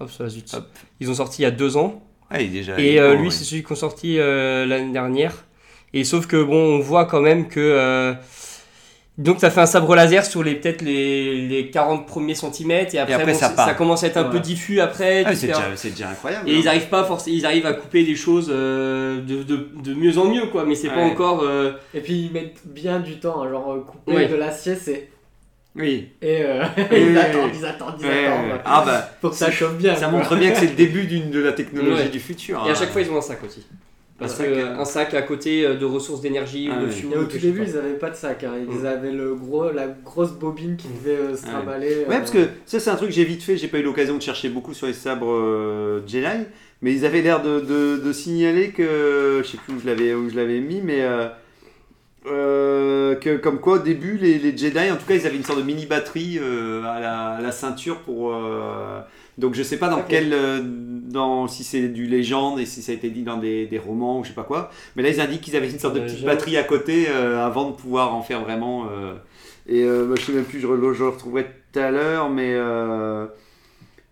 Hop, 0.00 0.10
ça, 0.10 0.28
zut. 0.28 0.52
Hop. 0.54 0.66
Ils 1.00 1.10
ont 1.10 1.14
sorti 1.14 1.42
il 1.42 1.44
y 1.44 1.46
a 1.46 1.50
deux 1.50 1.76
ans. 1.76 2.02
Ah, 2.30 2.40
il 2.40 2.46
est 2.46 2.50
déjà. 2.50 2.78
Et 2.80 2.98
euh, 3.00 3.12
bon, 3.14 3.18
lui, 3.20 3.24
ouais. 3.28 3.30
c'est 3.30 3.44
celui 3.44 3.62
qu'on 3.62 3.74
sorti 3.76 4.18
euh, 4.18 4.66
l'année 4.66 4.92
dernière. 4.92 5.44
Et 5.92 6.02
sauf 6.04 6.26
que 6.26 6.42
bon, 6.42 6.56
on 6.76 6.80
voit 6.80 7.04
quand 7.04 7.20
même 7.20 7.46
que. 7.48 8.14
Donc, 9.16 9.38
ça 9.40 9.50
fait 9.50 9.60
un 9.60 9.66
sabre 9.66 9.94
laser 9.94 10.24
sur 10.26 10.42
les 10.42 10.56
peut-être 10.56 10.82
les, 10.82 11.46
les 11.46 11.70
40 11.70 12.06
premiers 12.06 12.34
centimètres. 12.34 12.94
Et 12.94 12.98
après, 12.98 13.14
après, 13.14 13.32
bon, 13.32 13.38
ça 13.38 13.74
commence 13.74 14.02
à 14.02 14.08
être 14.08 14.16
un 14.16 14.24
Ouais. 14.24 14.30
peu 14.30 14.40
diffus 14.40 14.80
après. 14.80 15.22
Ah, 15.24 15.34
c'est 15.34 15.46
déjà, 15.46 15.62
c'est 15.76 15.90
déjà 15.90 16.08
incroyable. 16.08 16.48
Et 16.48 16.54
hein. 16.54 16.58
ils 16.60 16.68
arrivent 16.68 16.88
pas 16.88 17.04
forcément, 17.04 17.36
ils 17.36 17.46
arrivent 17.46 17.66
à 17.66 17.74
couper 17.74 18.02
des 18.04 18.16
choses 18.16 18.50
euh, 18.52 19.20
de, 19.20 19.42
de, 19.44 19.68
de 19.82 19.94
mieux 19.94 20.18
en 20.18 20.24
mieux 20.24 20.46
quoi, 20.46 20.64
mais 20.64 20.74
c'est 20.74 20.88
pas 20.88 20.96
Ouais. 20.96 21.02
encore. 21.12 21.42
euh, 21.44 21.72
Et 21.94 22.00
puis 22.00 22.22
ils 22.26 22.32
mettent 22.32 22.60
bien 22.66 22.98
du 22.98 23.20
temps, 23.20 23.42
hein, 23.42 23.48
genre 23.50 23.72
euh, 23.72 23.80
couper 23.80 24.12
Ouais. 24.16 24.28
de 24.28 24.34
l'acier, 24.34 24.74
c'est. 24.74 25.08
Oui. 25.76 26.08
Et 26.22 26.42
euh, 26.42 26.64
ils 26.92 27.10
oui, 27.10 27.18
attendent, 27.18 27.50
ils 27.54 27.64
attendent, 27.66 27.94
ils 28.00 28.06
Ouais, 28.06 28.26
attendent. 28.26 28.46
ouais. 28.46 28.60
Ah 28.64 28.82
bah, 28.86 29.10
Faut 29.20 29.30
que 29.30 29.36
ça 29.36 29.50
chauffe 29.50 29.76
bien. 29.76 29.94
ça 29.94 30.06
quoi. 30.08 30.18
montre 30.18 30.34
bien 30.36 30.50
que 30.50 30.58
c'est 30.58 30.66
le 30.66 30.72
début 30.76 31.04
d'une 31.04 31.30
de 31.30 31.40
la 31.40 31.52
technologie 31.52 32.02
Ouais. 32.02 32.08
du 32.08 32.18
futur. 32.20 32.62
Et 32.66 32.68
à 32.68 32.72
hein. 32.72 32.74
chaque 32.76 32.90
fois 32.90 33.00
ils 33.00 33.10
ont 33.10 33.18
un 33.18 33.20
sac 33.22 33.38
aussi. 33.44 33.64
Parce 34.16 34.34
Un 34.34 34.36
sac, 34.36 34.46
euh, 34.48 34.76
un 34.78 34.84
sac 34.84 35.14
à 35.14 35.22
côté 35.22 35.66
euh, 35.66 35.74
de 35.74 35.84
ressources 35.84 36.20
d'énergie 36.20 36.68
Ah 36.70 36.78
ou 36.80 36.86
de 36.86 36.90
fuel. 36.90 37.12
Et 37.12 37.16
au 37.16 37.22
ou 37.22 37.24
tout 37.24 37.38
début, 37.38 37.62
ils 37.66 37.76
avaient 37.76 37.94
pas 37.98 38.10
de 38.10 38.14
sac. 38.14 38.44
Hein. 38.44 38.52
Ils 38.70 38.86
avaient 38.86 39.10
le 39.10 39.34
gros, 39.34 39.72
la 39.72 39.88
grosse 39.88 40.32
bobine 40.32 40.76
qui 40.76 40.86
devait 40.88 41.16
euh, 41.16 41.36
se 41.36 41.42
trimballer. 41.42 41.88
Ouais, 42.08 42.14
euh, 42.14 42.18
parce 42.18 42.30
que 42.30 42.46
ça, 42.64 42.78
c'est 42.78 42.90
un 42.90 42.94
truc 42.96 43.08
que 43.08 43.14
j'ai 43.14 43.24
vite 43.24 43.42
fait. 43.42 43.56
J'ai 43.56 43.66
pas 43.68 43.78
eu 43.78 43.82
l'occasion 43.82 44.16
de 44.16 44.22
chercher 44.22 44.50
beaucoup 44.50 44.72
sur 44.72 44.86
les 44.86 44.92
sabres 44.92 45.32
euh, 45.32 46.00
Jedi, 46.06 46.44
mais 46.80 46.92
ils 46.92 47.04
avaient 47.04 47.22
l'air 47.22 47.42
de, 47.42 47.58
de- 47.58 47.96
de 48.04 48.12
signaler 48.12 48.70
que 48.70 49.40
je 49.42 49.48
sais 49.48 49.58
plus 49.58 49.74
où 49.74 49.80
je 49.80 49.86
l'avais 49.86 50.14
où 50.14 50.30
je 50.30 50.36
l'avais 50.36 50.60
mis, 50.60 50.80
mais 50.80 51.02
euh, 51.02 51.26
euh, 52.26 53.14
que 53.16 53.36
comme 53.36 53.58
quoi 53.60 53.74
au 53.74 53.78
début 53.80 54.16
les, 54.16 54.38
les 54.38 54.56
Jedi, 54.56 54.90
en 54.90 54.96
tout 54.96 55.06
cas, 55.06 55.14
ils 55.14 55.26
avaient 55.26 55.36
une 55.36 55.44
sorte 55.44 55.58
de 55.58 55.64
mini 55.64 55.86
batterie 55.86 56.38
euh, 56.40 56.82
à, 56.84 57.00
la, 57.00 57.20
à 57.30 57.40
la 57.40 57.50
ceinture 57.52 57.98
pour. 58.02 58.32
Donc 59.38 59.54
je 59.54 59.62
sais 59.62 59.78
pas 59.78 59.88
dans 59.88 59.98
Ok. 60.00 60.06
quel, 60.08 60.32
euh, 60.32 60.60
dans 60.62 61.46
si 61.48 61.64
c'est 61.64 61.88
du 61.88 62.06
légende 62.06 62.58
et 62.60 62.66
si 62.66 62.82
ça 62.82 62.92
a 62.92 62.94
été 62.94 63.10
dit 63.10 63.22
dans 63.22 63.36
des, 63.38 63.66
des 63.66 63.78
romans 63.78 64.20
ou 64.20 64.24
je 64.24 64.28
sais 64.28 64.34
pas 64.34 64.42
quoi. 64.44 64.70
Mais 64.96 65.02
là 65.02 65.10
ils 65.10 65.20
indiquent 65.20 65.42
qu'ils 65.42 65.56
avaient 65.56 65.70
une 65.70 65.78
sorte 65.78 65.94
de 65.94 66.00
petite 66.00 66.18
légende. 66.20 66.34
batterie 66.34 66.56
à 66.56 66.64
côté 66.64 67.06
euh, 67.08 67.44
avant 67.44 67.70
de 67.70 67.76
pouvoir 67.76 68.14
en 68.14 68.22
faire 68.22 68.40
vraiment. 68.42 68.86
euh, 68.90 69.14
et 69.66 69.82
bah, 69.84 70.14
je 70.18 70.22
sais 70.22 70.32
même 70.32 70.44
plus, 70.44 70.60
je, 70.60 70.66
je 70.66 71.02
le 71.02 71.08
retrouverai 71.08 71.46
tout 71.72 71.78
à 71.80 71.90
l'heure, 71.90 72.28
mais 72.30 72.54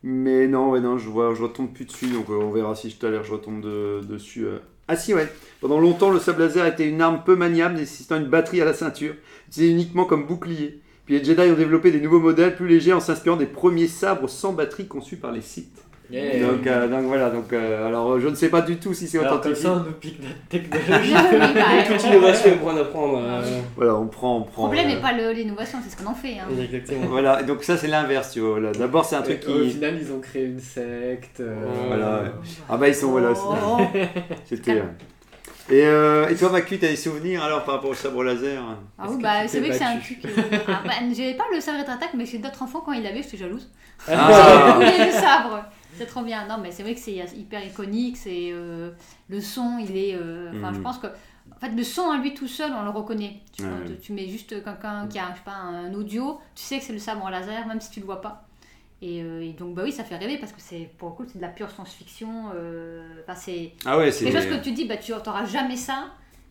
mais 0.02 0.48
non, 0.48 0.70
ouais, 0.70 0.80
non, 0.80 0.98
je 0.98 1.08
vois, 1.08 1.32
je 1.34 1.42
retombe 1.42 1.72
plus 1.72 1.84
dessus, 1.84 2.06
donc 2.08 2.28
on 2.28 2.50
verra 2.50 2.74
si 2.74 2.92
tout 2.92 3.06
à 3.06 3.10
l'heure 3.10 3.24
je 3.24 3.32
retombe 3.32 3.60
de- 3.62 4.00
dessus. 4.08 4.46
Ah 4.88 4.96
si, 4.96 5.14
ouais. 5.14 5.28
Pendant 5.60 5.78
longtemps, 5.78 6.10
le 6.10 6.18
sable 6.18 6.42
laser 6.42 6.66
était 6.66 6.88
une 6.88 7.00
arme 7.00 7.22
peu 7.24 7.36
maniable, 7.36 7.76
nécessitant 7.76 8.16
une 8.16 8.26
batterie 8.26 8.60
à 8.60 8.64
la 8.64 8.74
ceinture. 8.74 9.14
C'est 9.48 9.68
uniquement 9.68 10.04
comme 10.04 10.26
bouclier. 10.26 10.80
Puis 11.04 11.18
les 11.18 11.24
Jedi 11.24 11.50
ont 11.50 11.54
développé 11.56 11.90
des 11.90 12.00
nouveaux 12.00 12.20
modèles 12.20 12.54
plus 12.54 12.68
légers 12.68 12.92
en 12.92 13.00
s'inspirant 13.00 13.36
des 13.36 13.46
premiers 13.46 13.88
sabres 13.88 14.28
sans 14.28 14.52
batterie 14.52 14.86
conçus 14.86 15.16
par 15.16 15.32
les 15.32 15.40
Sith. 15.40 15.82
yeah. 16.10 16.46
Donc, 16.46 16.66
euh, 16.66 16.86
donc 16.88 17.02
voilà, 17.06 17.30
donc 17.30 17.52
euh, 17.52 17.88
alors 17.88 18.12
euh, 18.12 18.20
je 18.20 18.28
ne 18.28 18.34
sais 18.36 18.48
pas 18.50 18.60
du 18.60 18.76
tout 18.76 18.94
si 18.94 19.08
c'est 19.08 19.18
authentique. 19.18 19.56
ça, 19.56 19.72
on 19.72 19.76
nous 19.88 19.92
pique 19.98 20.20
notre 20.22 20.46
technologie. 20.48 21.12
Bah, 21.54 21.64
Toute 21.88 22.04
innovation 22.04 22.50
est 22.50 22.56
pour 22.56 22.68
en 22.68 22.76
apprendre. 22.76 23.18
euh, 23.20 23.42
Voilà, 23.76 23.96
on 23.96 24.06
prend, 24.06 24.36
on 24.36 24.40
Le 24.40 24.44
prend. 24.44 24.62
problème 24.64 24.86
euh, 24.86 24.94
n'est 24.94 25.00
pas 25.00 25.12
le- 25.12 25.32
l'innovation, 25.32 25.78
c'est 25.82 25.90
ce 25.90 25.96
qu'on 26.00 26.10
en 26.10 26.14
fait. 26.14 26.34
Hein. 26.38 26.46
Exactement. 26.62 27.06
Voilà, 27.08 27.42
donc 27.42 27.64
ça 27.64 27.76
c'est 27.76 27.88
l'inverse, 27.88 28.30
tu 28.32 28.40
vois. 28.40 28.50
Voilà. 28.50 28.70
D'abord 28.72 29.04
c'est 29.04 29.16
un 29.16 29.22
truc 29.22 29.42
Et 29.48 29.52
Au 29.52 29.60
qui. 29.64 29.70
final, 29.70 29.98
ils 30.00 30.12
ont 30.12 30.20
créé 30.20 30.44
une 30.44 30.60
secte. 30.60 31.40
euh, 31.40 31.64
Voilà. 31.88 32.24
Ah 32.68 32.76
bah 32.76 32.88
ils 32.88 32.94
sont 32.94 33.10
voilà. 33.10 33.32
Oh. 33.34 33.78
C'était. 34.44 34.82
Euh, 35.70 35.74
Et, 35.74 35.84
euh, 35.86 36.28
et 36.28 36.36
toi, 36.36 36.50
Macu, 36.50 36.78
t'as 36.78 36.88
des 36.88 36.96
souvenirs 36.96 37.42
alors 37.42 37.64
par 37.64 37.76
rapport 37.76 37.90
au 37.90 37.94
sabre 37.94 38.22
laser? 38.24 38.62
Ah 38.98 39.06
oui, 39.10 39.22
bah 39.22 39.46
c'est 39.48 39.60
vrai 39.60 39.68
que 39.70 39.74
c'est 39.76 39.84
un 39.84 39.94
battu 39.96 40.18
truc. 40.20 40.32
euh, 40.32 40.58
ah, 40.68 40.82
bah, 40.84 40.92
J'avais 41.14 41.34
pas 41.34 41.44
le 41.52 41.60
sabre 41.60 41.80
attaque, 41.88 42.14
mais 42.14 42.26
chez 42.26 42.38
d'autres 42.38 42.62
enfants, 42.62 42.80
quand 42.84 42.92
ils 42.92 43.02
l'avaient, 43.02 43.22
j'étais 43.22 43.36
jalouse. 43.36 43.70
Ah. 44.08 44.78
J'ai 44.96 45.06
le 45.06 45.12
sabre. 45.12 45.64
C'est 45.94 46.06
trop 46.06 46.22
bien. 46.22 46.46
Non, 46.48 46.58
mais 46.62 46.70
c'est 46.72 46.82
vrai 46.82 46.94
que 46.94 47.00
c'est 47.00 47.12
hyper 47.36 47.64
iconique. 47.64 48.16
C'est 48.16 48.50
euh, 48.52 48.90
le 49.28 49.40
son, 49.40 49.78
il 49.78 49.96
est. 49.96 50.14
euh, 50.14 50.50
Enfin, 50.56 50.72
je 50.72 50.78
Mhm. 50.78 50.82
pense 50.82 50.98
que. 50.98 51.06
En 51.06 51.60
fait, 51.60 51.70
le 51.76 51.84
son 51.84 52.10
à 52.10 52.18
lui 52.18 52.34
tout 52.34 52.48
seul, 52.48 52.72
on 52.72 52.82
le 52.82 52.90
reconnaît. 52.90 53.40
Tu, 53.52 53.62
Ouais, 53.62 53.68
tu- 54.00 54.12
mets 54.12 54.28
juste 54.28 54.48
quelqu'un 54.48 55.06
qui 55.08 55.18
a, 55.18 55.30
je 55.32 55.36
sais 55.38 55.44
pas, 55.44 55.52
un 55.52 55.92
audio, 55.94 56.40
tu 56.56 56.62
sais 56.64 56.78
que 56.78 56.84
c'est 56.84 56.92
le 56.92 56.98
sabre 56.98 57.28
laser, 57.30 57.66
même 57.66 57.80
si 57.80 57.90
tu 57.90 58.00
le 58.00 58.06
vois 58.06 58.20
pas. 58.20 58.44
Et, 59.02 59.20
euh, 59.22 59.42
et 59.42 59.52
donc, 59.52 59.74
bah 59.74 59.82
oui, 59.84 59.90
ça 59.92 60.04
fait 60.04 60.16
rêver 60.16 60.38
parce 60.38 60.52
que 60.52 60.60
c'est 60.60 60.88
pour 60.96 61.08
le 61.10 61.14
coup, 61.16 61.24
c'est 61.26 61.38
de 61.38 61.42
la 61.42 61.48
pure 61.48 61.70
science-fiction. 61.70 62.50
euh, 62.54 63.02
Enfin, 63.26 63.34
c'est 63.34 63.72
Ah 63.84 63.98
ouais, 63.98 64.10
quelque 64.12 64.32
chose 64.32 64.46
que 64.46 64.62
tu 64.62 64.70
dis, 64.72 64.84
bah 64.84 64.96
tu 64.96 65.10
n'auras 65.12 65.44
jamais 65.44 65.76
ça, 65.76 66.06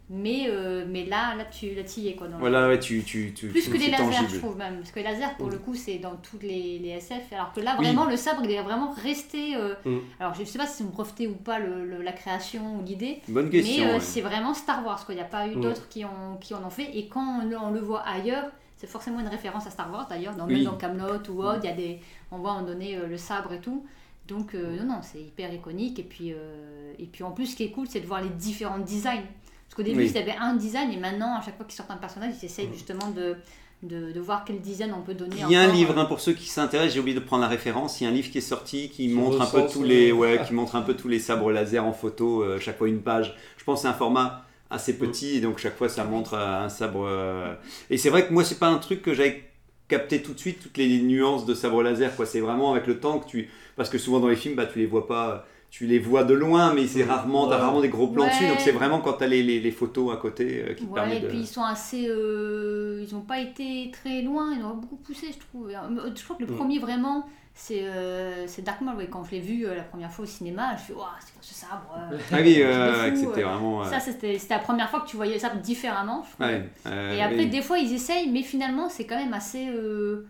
mais, 0.09 0.47
euh, 0.49 0.83
mais 0.85 1.05
là, 1.05 1.33
là, 1.35 1.45
tu 1.45 1.67
là, 1.73 1.83
y 1.95 2.07
es 2.09 2.15
quoi. 2.15 2.27
Dans 2.27 2.33
le- 2.35 2.39
Voilà, 2.41 2.67
ouais, 2.67 2.77
tu. 2.77 3.03
tu, 3.03 3.33
tu 3.33 3.47
plus 3.47 3.69
que 3.69 3.77
les 3.77 3.89
lasers, 3.89 4.03
tangible. 4.03 4.29
je 4.33 4.37
trouve 4.39 4.57
même. 4.57 4.79
Parce 4.79 4.91
que 4.91 4.99
les 4.99 5.05
lasers, 5.05 5.33
pour 5.37 5.49
le 5.49 5.57
coup, 5.59 5.73
c'est 5.75 5.99
dans 5.99 6.17
toutes 6.17 6.43
les, 6.43 6.79
les 6.79 6.89
SF. 6.89 7.31
Alors 7.31 7.53
que 7.53 7.61
là, 7.61 7.77
Oui. 7.79 7.85
vraiment, 7.85 8.03
le 8.03 8.17
sabre, 8.17 8.41
il 8.43 8.51
est 8.51 8.61
vraiment 8.61 8.91
resté. 9.01 9.55
Mm. 9.85 9.97
Alors, 10.19 10.33
je 10.33 10.43
sais 10.43 10.57
pas 10.57 10.67
si 10.67 10.79
c'est 10.83 10.91
breveté 10.91 11.27
ou 11.27 11.35
pas 11.35 11.57
le, 11.59 11.85
le- 11.85 12.01
la 12.01 12.11
création 12.11 12.79
ou 12.79 12.83
l'idée. 12.83 13.21
Bonne 13.29 13.49
question. 13.49 13.85
Mais 13.85 13.93
ouais. 13.93 13.99
c'est 14.01 14.19
vraiment 14.19 14.53
Star 14.53 14.85
Wars, 14.85 15.05
quoi. 15.05 15.13
Il 15.13 15.17
n'y 15.19 15.23
a 15.23 15.25
pas 15.25 15.47
eu 15.47 15.55
Mm. 15.55 15.61
d'autres 15.61 15.87
qui, 15.87 16.03
ont, 16.03 16.35
qui 16.41 16.53
en 16.53 16.65
ont 16.65 16.69
fait. 16.69 16.89
Et 16.97 17.07
quand 17.07 17.39
on 17.63 17.71
le 17.71 17.79
voit 17.79 18.01
ailleurs, 18.01 18.51
c'est 18.81 18.87
forcément 18.87 19.19
une 19.19 19.27
référence 19.27 19.67
à 19.67 19.69
Star 19.69 19.91
Wars 19.91 20.07
d'ailleurs. 20.09 20.35
Dans, 20.35 20.47
Oui. 20.47 20.55
Même 20.55 20.63
dans 20.63 20.75
Camelot 20.75 21.21
ou 21.29 21.43
autre, 21.43 21.59
il 21.61 21.67
y 21.67 21.71
a 21.71 21.75
des, 21.75 21.99
on 22.31 22.39
voit 22.39 22.53
à 22.53 22.55
un 22.55 22.63
donné 22.63 22.97
euh, 22.97 23.05
le 23.05 23.15
sabre 23.15 23.53
et 23.53 23.59
tout. 23.59 23.85
Donc, 24.27 24.55
euh, 24.55 24.75
non, 24.79 24.85
non, 24.85 24.99
c'est 25.03 25.21
hyper 25.21 25.53
iconique. 25.53 25.99
Et 25.99 26.03
puis, 26.03 26.33
euh, 26.33 26.91
et 26.97 27.05
puis, 27.05 27.23
en 27.23 27.29
plus, 27.29 27.45
ce 27.45 27.55
qui 27.55 27.63
est 27.65 27.69
cool, 27.69 27.85
c'est 27.87 27.99
de 27.99 28.07
voir 28.07 28.23
les 28.23 28.29
différents 28.29 28.79
designs. 28.79 29.21
Parce 29.67 29.75
qu'au 29.75 29.83
début, 29.83 29.99
Oui. 29.99 30.07
il 30.09 30.15
y 30.15 30.17
avait 30.17 30.35
un 30.35 30.55
design, 30.55 30.91
et 30.91 30.97
maintenant, 30.97 31.37
à 31.37 31.41
chaque 31.43 31.57
fois 31.57 31.65
qu'ils 31.67 31.75
sortent 31.75 31.91
un 31.91 31.97
personnage, 31.97 32.33
ils 32.41 32.45
essayent 32.45 32.69
justement 32.73 33.11
de, 33.11 33.35
de, 33.83 34.11
de 34.13 34.19
voir 34.19 34.45
quel 34.45 34.59
design 34.61 34.95
on 34.97 35.01
peut 35.03 35.13
donner. 35.13 35.35
Il 35.47 35.51
y 35.51 35.55
a 35.55 35.61
un 35.61 35.71
livre 35.71 35.95
hein, 35.99 36.05
pour 36.05 36.19
ceux 36.19 36.33
qui 36.33 36.47
s'intéressent, 36.47 36.95
j'ai 36.95 37.01
oublié 37.01 37.13
de 37.15 37.23
prendre 37.23 37.43
la 37.43 37.49
référence. 37.49 38.01
Il 38.01 38.05
y 38.05 38.07
a 38.07 38.09
un 38.09 38.13
livre 38.13 38.31
qui 38.31 38.39
est 38.39 38.41
sorti 38.41 38.89
qui, 38.89 39.09
Qui 39.09 39.13
montre 39.13 39.39
un 39.41 39.45
peu 39.45 39.67
tous 39.71 39.83
les, 39.83 40.11
ouais, 40.11 40.41
qui 40.47 40.53
montre 40.55 40.75
un 40.75 40.81
peu 40.81 40.95
tous 40.95 41.07
les 41.07 41.19
sabres 41.19 41.51
laser 41.51 41.85
en 41.85 41.93
photo, 41.93 42.41
euh, 42.41 42.59
chaque 42.59 42.79
fois 42.79 42.87
une 42.87 43.01
page. 43.03 43.35
Je 43.57 43.63
pense 43.63 43.77
que 43.79 43.81
c'est 43.83 43.89
un 43.89 43.93
format 43.93 44.43
assez 44.71 44.97
petit, 44.97 45.38
et 45.38 45.41
donc 45.41 45.57
chaque 45.60 45.77
fois 45.77 45.89
ça 45.89 46.03
montre 46.05 46.34
euh, 46.36 46.63
un 46.65 46.69
sabre. 46.69 47.05
euh, 47.07 47.53
Et 47.89 47.97
c'est 47.97 48.10
vrai 48.10 48.27
que 48.27 48.34
moi 48.34 48.43
c'est 48.43 48.60
pas 48.60 48.67
un 48.69 48.77
truc 48.77 49.01
que 49.01 49.13
j'avais 49.13 49.43
capté 49.88 50.21
tout 50.21 50.34
de 50.34 50.39
suite 50.39 50.62
toutes 50.62 50.77
les 50.77 51.01
nuances 51.01 51.45
de 51.45 51.53
sabre 51.53 51.84
laser. 51.84 52.15
Quoi, 52.15 52.25
c'est 52.25 52.39
vraiment 52.39 52.71
avec 52.71 52.88
le 52.88 52.99
temps 52.99 53.19
que 53.19 53.27
tu, 53.27 53.49
parce 53.75 53.89
que 53.89 53.97
souvent 53.97 54.19
dans 54.19 54.29
les 54.29 54.36
films, 54.36 54.55
bah 54.55 54.65
tu 54.65 54.79
les 54.79 54.86
vois 54.86 55.07
pas. 55.07 55.45
Tu 55.69 55.86
les 55.88 55.99
vois 55.99 56.25
de 56.25 56.34
loin, 56.34 56.73
mais 56.73 56.86
c'est 56.86 57.03
rarement, 57.05 57.47
t'as 57.47 57.55
Ouais. 57.55 57.62
rarement 57.62 57.79
des 57.79 57.88
gros 57.88 58.07
plans 58.07 58.25
Ouais. 58.25 58.29
dessus, 58.29 58.45
donc 58.47 58.60
c'est 58.60 58.73
vraiment 58.73 58.99
quand 58.99 59.13
t'as 59.13 59.27
les, 59.27 59.41
les, 59.41 59.62
les 59.62 59.71
photos 59.71 60.13
à 60.13 60.17
côté 60.17 60.62
euh, 60.67 60.73
qui 60.73 60.84
te 60.86 60.93
Ouais, 60.93 60.93
permettent 60.93 61.19
et 61.19 61.21
de. 61.23 61.27
puis 61.29 61.38
ils 61.39 61.47
sont 61.47 61.63
assez. 61.63 62.07
euh, 62.10 63.05
ils 63.07 63.13
n'ont 63.13 63.21
pas 63.21 63.39
été 63.39 63.89
très 63.91 64.21
loin, 64.21 64.53
ils 64.57 64.63
ont 64.65 64.75
beaucoup 64.75 64.97
poussé, 64.97 65.27
je 65.31 65.39
trouve. 65.39 65.69
Je 65.69 66.23
crois 66.23 66.36
que 66.36 66.41
le 66.41 66.47
Mm. 66.47 66.55
premier 66.57 66.79
vraiment, 66.79 67.25
c'est 67.53 67.83
euh, 67.83 68.47
c'est 68.47 68.61
Dark 68.63 68.81
Maul. 68.81 68.95
ouais. 68.95 69.07
Quand 69.11 69.23
je 69.23 69.31
l'ai 69.31 69.39
vu 69.39 69.65
euh, 69.65 69.75
la 69.75 69.83
première 69.83 70.11
fois 70.11 70.23
au 70.23 70.27
cinéma, 70.27 70.69
je 70.69 70.73
me 70.73 70.77
suis 70.85 70.93
dit, 70.93 70.99
Waouh, 70.99 71.09
c'est 71.19 71.33
quoi 71.33 71.41
ce 71.41 71.53
sabre 71.53 71.95
euh. 72.11 72.17
Ah 72.31 72.37
oui, 72.41 72.61
euh, 72.61 73.15
c'était 73.15 73.41
euh. 73.43 73.47
vraiment. 73.47 73.81
euh, 73.83 73.89
Ça, 73.89 73.99
c'était 73.99 74.37
c'était 74.39 74.53
la 74.55 74.59
première 74.61 74.89
fois 74.89 75.01
que 75.01 75.07
tu 75.07 75.15
voyais 75.17 75.37
sabre 75.39 75.57
différemment. 75.61 76.25
je 76.39 76.45
ouais, 76.45 76.63
euh, 76.87 77.15
Et 77.15 77.21
après, 77.21 77.37
oui. 77.39 77.49
des 77.49 77.61
fois, 77.61 77.77
ils 77.77 77.93
essayent, 77.93 78.29
mais 78.29 78.41
finalement, 78.43 78.89
c'est 78.89 79.05
quand 79.05 79.17
même 79.17 79.33
assez. 79.33 79.67
euh, 79.69 80.25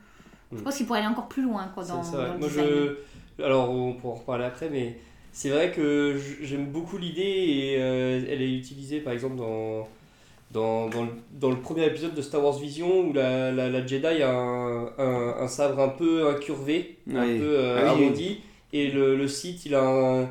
Je 0.52 0.58
Mm. 0.58 0.64
pense 0.64 0.76
qu'ils 0.76 0.86
pourraient 0.86 1.00
aller 1.00 1.08
encore 1.08 1.30
plus 1.30 1.44
loin 1.44 1.70
quoi, 1.74 1.84
dans, 1.86 2.02
le 2.02 2.38
Moi, 2.38 2.50
design. 2.50 2.66
je... 3.38 3.44
Alors, 3.44 3.70
on 3.72 3.94
pourra 3.94 4.14
en 4.16 4.18
reparler 4.18 4.44
après, 4.46 4.70
mais 4.70 4.98
c'est 5.32 5.50
vrai 5.50 5.72
que 5.72 6.20
j'aime 6.42 6.66
beaucoup 6.68 6.98
l'idée 6.98 7.22
et 7.22 7.76
euh, 7.80 8.22
elle 8.30 8.42
est 8.42 8.54
utilisée 8.58 9.00
par 9.00 9.14
exemple 9.14 9.38
dans, 9.38 9.88
dans, 10.54 10.90
dans, 10.90 11.04
le, 11.04 11.10
dans 11.32 11.50
le 11.50 11.58
premier 11.62 11.86
épisode 11.86 12.14
de 12.14 12.22
Star 12.22 12.44
Wars 12.44 12.58
Vision 12.60 13.02
où 13.10 13.14
la, 13.14 13.52
la, 13.52 13.70
la 13.70 13.86
Jedi 13.86 14.22
a 14.22 14.30
un, 14.32 14.88
un, 14.98 15.36
un 15.40 15.48
sabre 15.48 15.80
un 15.80 15.90
peu 15.90 16.28
incurvé, 16.30 16.98
un 17.10 17.28
peu 17.38 17.44
euh, 17.58 17.78
Ah 17.80 17.96
oui. 17.96 18.06
arrondi, 18.06 18.42
et 18.74 18.90
le, 18.92 19.16
le 19.16 19.28
Sith 19.28 19.66
il 19.66 19.76
a 19.76 19.84
un, 19.84 20.30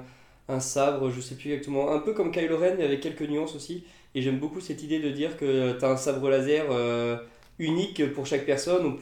un 0.49 0.61
sabre, 0.61 1.11
je 1.11 1.21
sais 1.21 1.35
plus 1.37 1.51
exactement, 1.53 1.93
un 1.93 1.99
peu 2.01 2.13
comme 2.13 2.33
Kylo 2.33 2.59
Ren 2.59 2.75
mais 2.79 2.85
avec 2.85 3.01
quelques 3.01 3.23
nuances 3.23 3.55
aussi. 3.55 3.85
Et 4.15 4.23
j'aime 4.23 4.39
beaucoup 4.39 4.61
cette 4.61 4.83
idée 4.83 4.99
de 4.99 5.11
dire 5.11 5.37
que 5.37 5.79
tu 5.79 5.85
as 5.85 5.89
un 5.91 5.97
sabre 5.97 6.29
laser 6.31 6.65
euh, 6.71 7.17
unique 7.59 8.13
pour 8.13 8.27
chaque 8.27 8.45
personne. 8.45 8.85
On, 8.87 8.97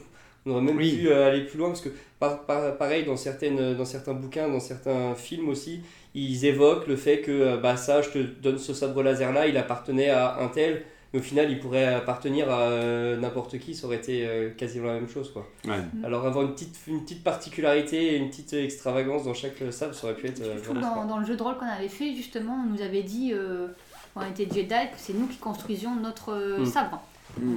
on 0.45 0.51
aurait 0.53 0.61
même 0.61 0.77
Oui. 0.77 0.97
pu 0.97 1.09
euh, 1.09 1.27
aller 1.27 1.41
plus 1.45 1.57
loin 1.57 1.69
parce 1.69 1.81
que 1.81 1.89
par- 2.19 2.45
par- 2.45 2.77
pareil 2.77 3.03
dans, 3.05 3.17
certaines, 3.17 3.75
dans 3.75 3.85
certains 3.85 4.13
bouquins, 4.13 4.47
dans 4.47 4.59
certains 4.59 5.15
films 5.15 5.49
aussi, 5.49 5.81
ils 6.15 6.45
évoquent 6.45 6.87
le 6.87 6.95
fait 6.95 7.21
que 7.21 7.57
bah 7.57 7.75
ça, 7.77 8.01
je 8.01 8.09
te 8.09 8.17
donne 8.19 8.57
ce 8.57 8.73
sabre 8.73 9.03
laser 9.03 9.31
là, 9.33 9.47
il 9.47 9.57
appartenait 9.57 10.09
à 10.09 10.37
un 10.39 10.47
tel, 10.47 10.83
mais 11.13 11.19
au 11.19 11.23
final 11.23 11.49
il 11.51 11.59
pourrait 11.59 11.85
appartenir 11.93 12.49
à 12.51 12.59
euh, 12.61 13.17
n'importe 13.17 13.57
qui, 13.59 13.73
ça 13.75 13.87
aurait 13.87 13.97
été 13.97 14.25
euh, 14.27 14.49
quasiment 14.51 14.87
la 14.87 14.93
même 14.95 15.09
chose 15.09 15.31
quoi. 15.33 15.47
Ouais. 15.65 15.79
Alors 16.03 16.25
avoir 16.25 16.45
une 16.45 16.53
petite, 16.53 16.77
une 16.87 17.03
petite 17.03 17.23
particularité, 17.23 18.15
une 18.17 18.29
petite 18.29 18.53
extravagance 18.53 19.23
dans 19.25 19.33
chaque 19.33 19.61
sabre, 19.71 19.93
ça 19.93 20.05
aurait 20.07 20.15
pu 20.15 20.27
être 20.27 20.41
euh, 20.41 20.55
Je 20.57 20.63
trouve 20.63 20.77
vraiment 20.77 20.95
dans, 21.03 21.05
dans 21.05 21.17
le 21.19 21.25
jeu 21.25 21.35
de 21.35 21.43
rôle 21.43 21.57
qu'on 21.57 21.65
avait 21.65 21.87
fait, 21.89 22.13
justement, 22.15 22.63
on 22.65 22.69
nous 22.73 22.81
avait 22.81 23.03
dit, 23.03 23.31
euh, 23.33 23.67
quand 24.13 24.21
on 24.25 24.29
était 24.29 24.45
Jedi, 24.53 24.67
que 24.69 24.97
c'est 24.97 25.13
nous 25.13 25.27
qui 25.27 25.37
construisions 25.37 25.95
notre 25.95 26.33
euh, 26.33 26.59
Mm. 26.59 26.65
sabre. 26.65 26.97
Mm. 26.97 26.99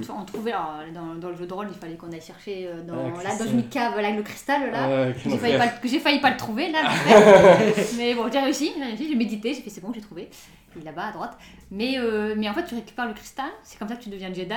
On 0.09 0.25
trouvait, 0.25 0.53
alors, 0.53 0.81
dans, 0.95 1.15
dans 1.15 1.29
le 1.31 1.37
jeu 1.37 1.47
de 1.47 1.53
rôle, 1.53 1.69
il 1.71 1.79
fallait 1.79 1.97
qu'on 1.97 2.11
aille 2.13 2.21
chercher 2.21 2.67
euh, 2.69 2.83
dans, 2.83 3.13
Ah, 3.19 3.23
là, 3.23 3.37
dans 3.39 3.51
une 3.51 3.69
cave 3.69 3.95
avec 3.99 4.17
le 4.17 4.23
cristal 4.23 4.71
là. 4.71 5.13
J'ai 5.13 5.37
failli, 5.39 5.59
pas, 5.59 5.73
j'ai 5.85 5.99
failli 6.01 6.21
pas 6.21 6.31
le 6.31 6.37
trouver 6.37 6.71
là, 6.71 6.83
mais 7.97 8.15
bon, 8.15 8.31
j'ai 8.33 8.39
réussi, 8.41 8.73
j'ai 8.77 8.85
réussi, 8.85 9.09
j'ai 9.09 9.15
médité, 9.15 9.55
j'ai 9.55 9.63
fait 9.63 9.71
c'est 9.71 9.81
bon, 9.81 9.93
j'ai 9.95 10.01
trouvé. 10.01 10.29
Il 10.77 10.83
est 10.83 10.85
là-bas 10.85 11.07
à 11.09 11.13
droite. 11.13 11.37
Mais, 11.71 11.99
euh, 11.99 12.35
mais 12.37 12.49
en 12.49 12.55
fait, 12.55 12.65
tu 12.65 12.75
récupères 12.75 13.07
le 13.07 13.15
cristal, 13.15 13.51
c'est 13.63 13.79
comme 13.79 13.89
ça 13.89 13.97
que 13.97 14.03
tu 14.03 14.09
deviens 14.09 14.33
Jedi. 14.33 14.55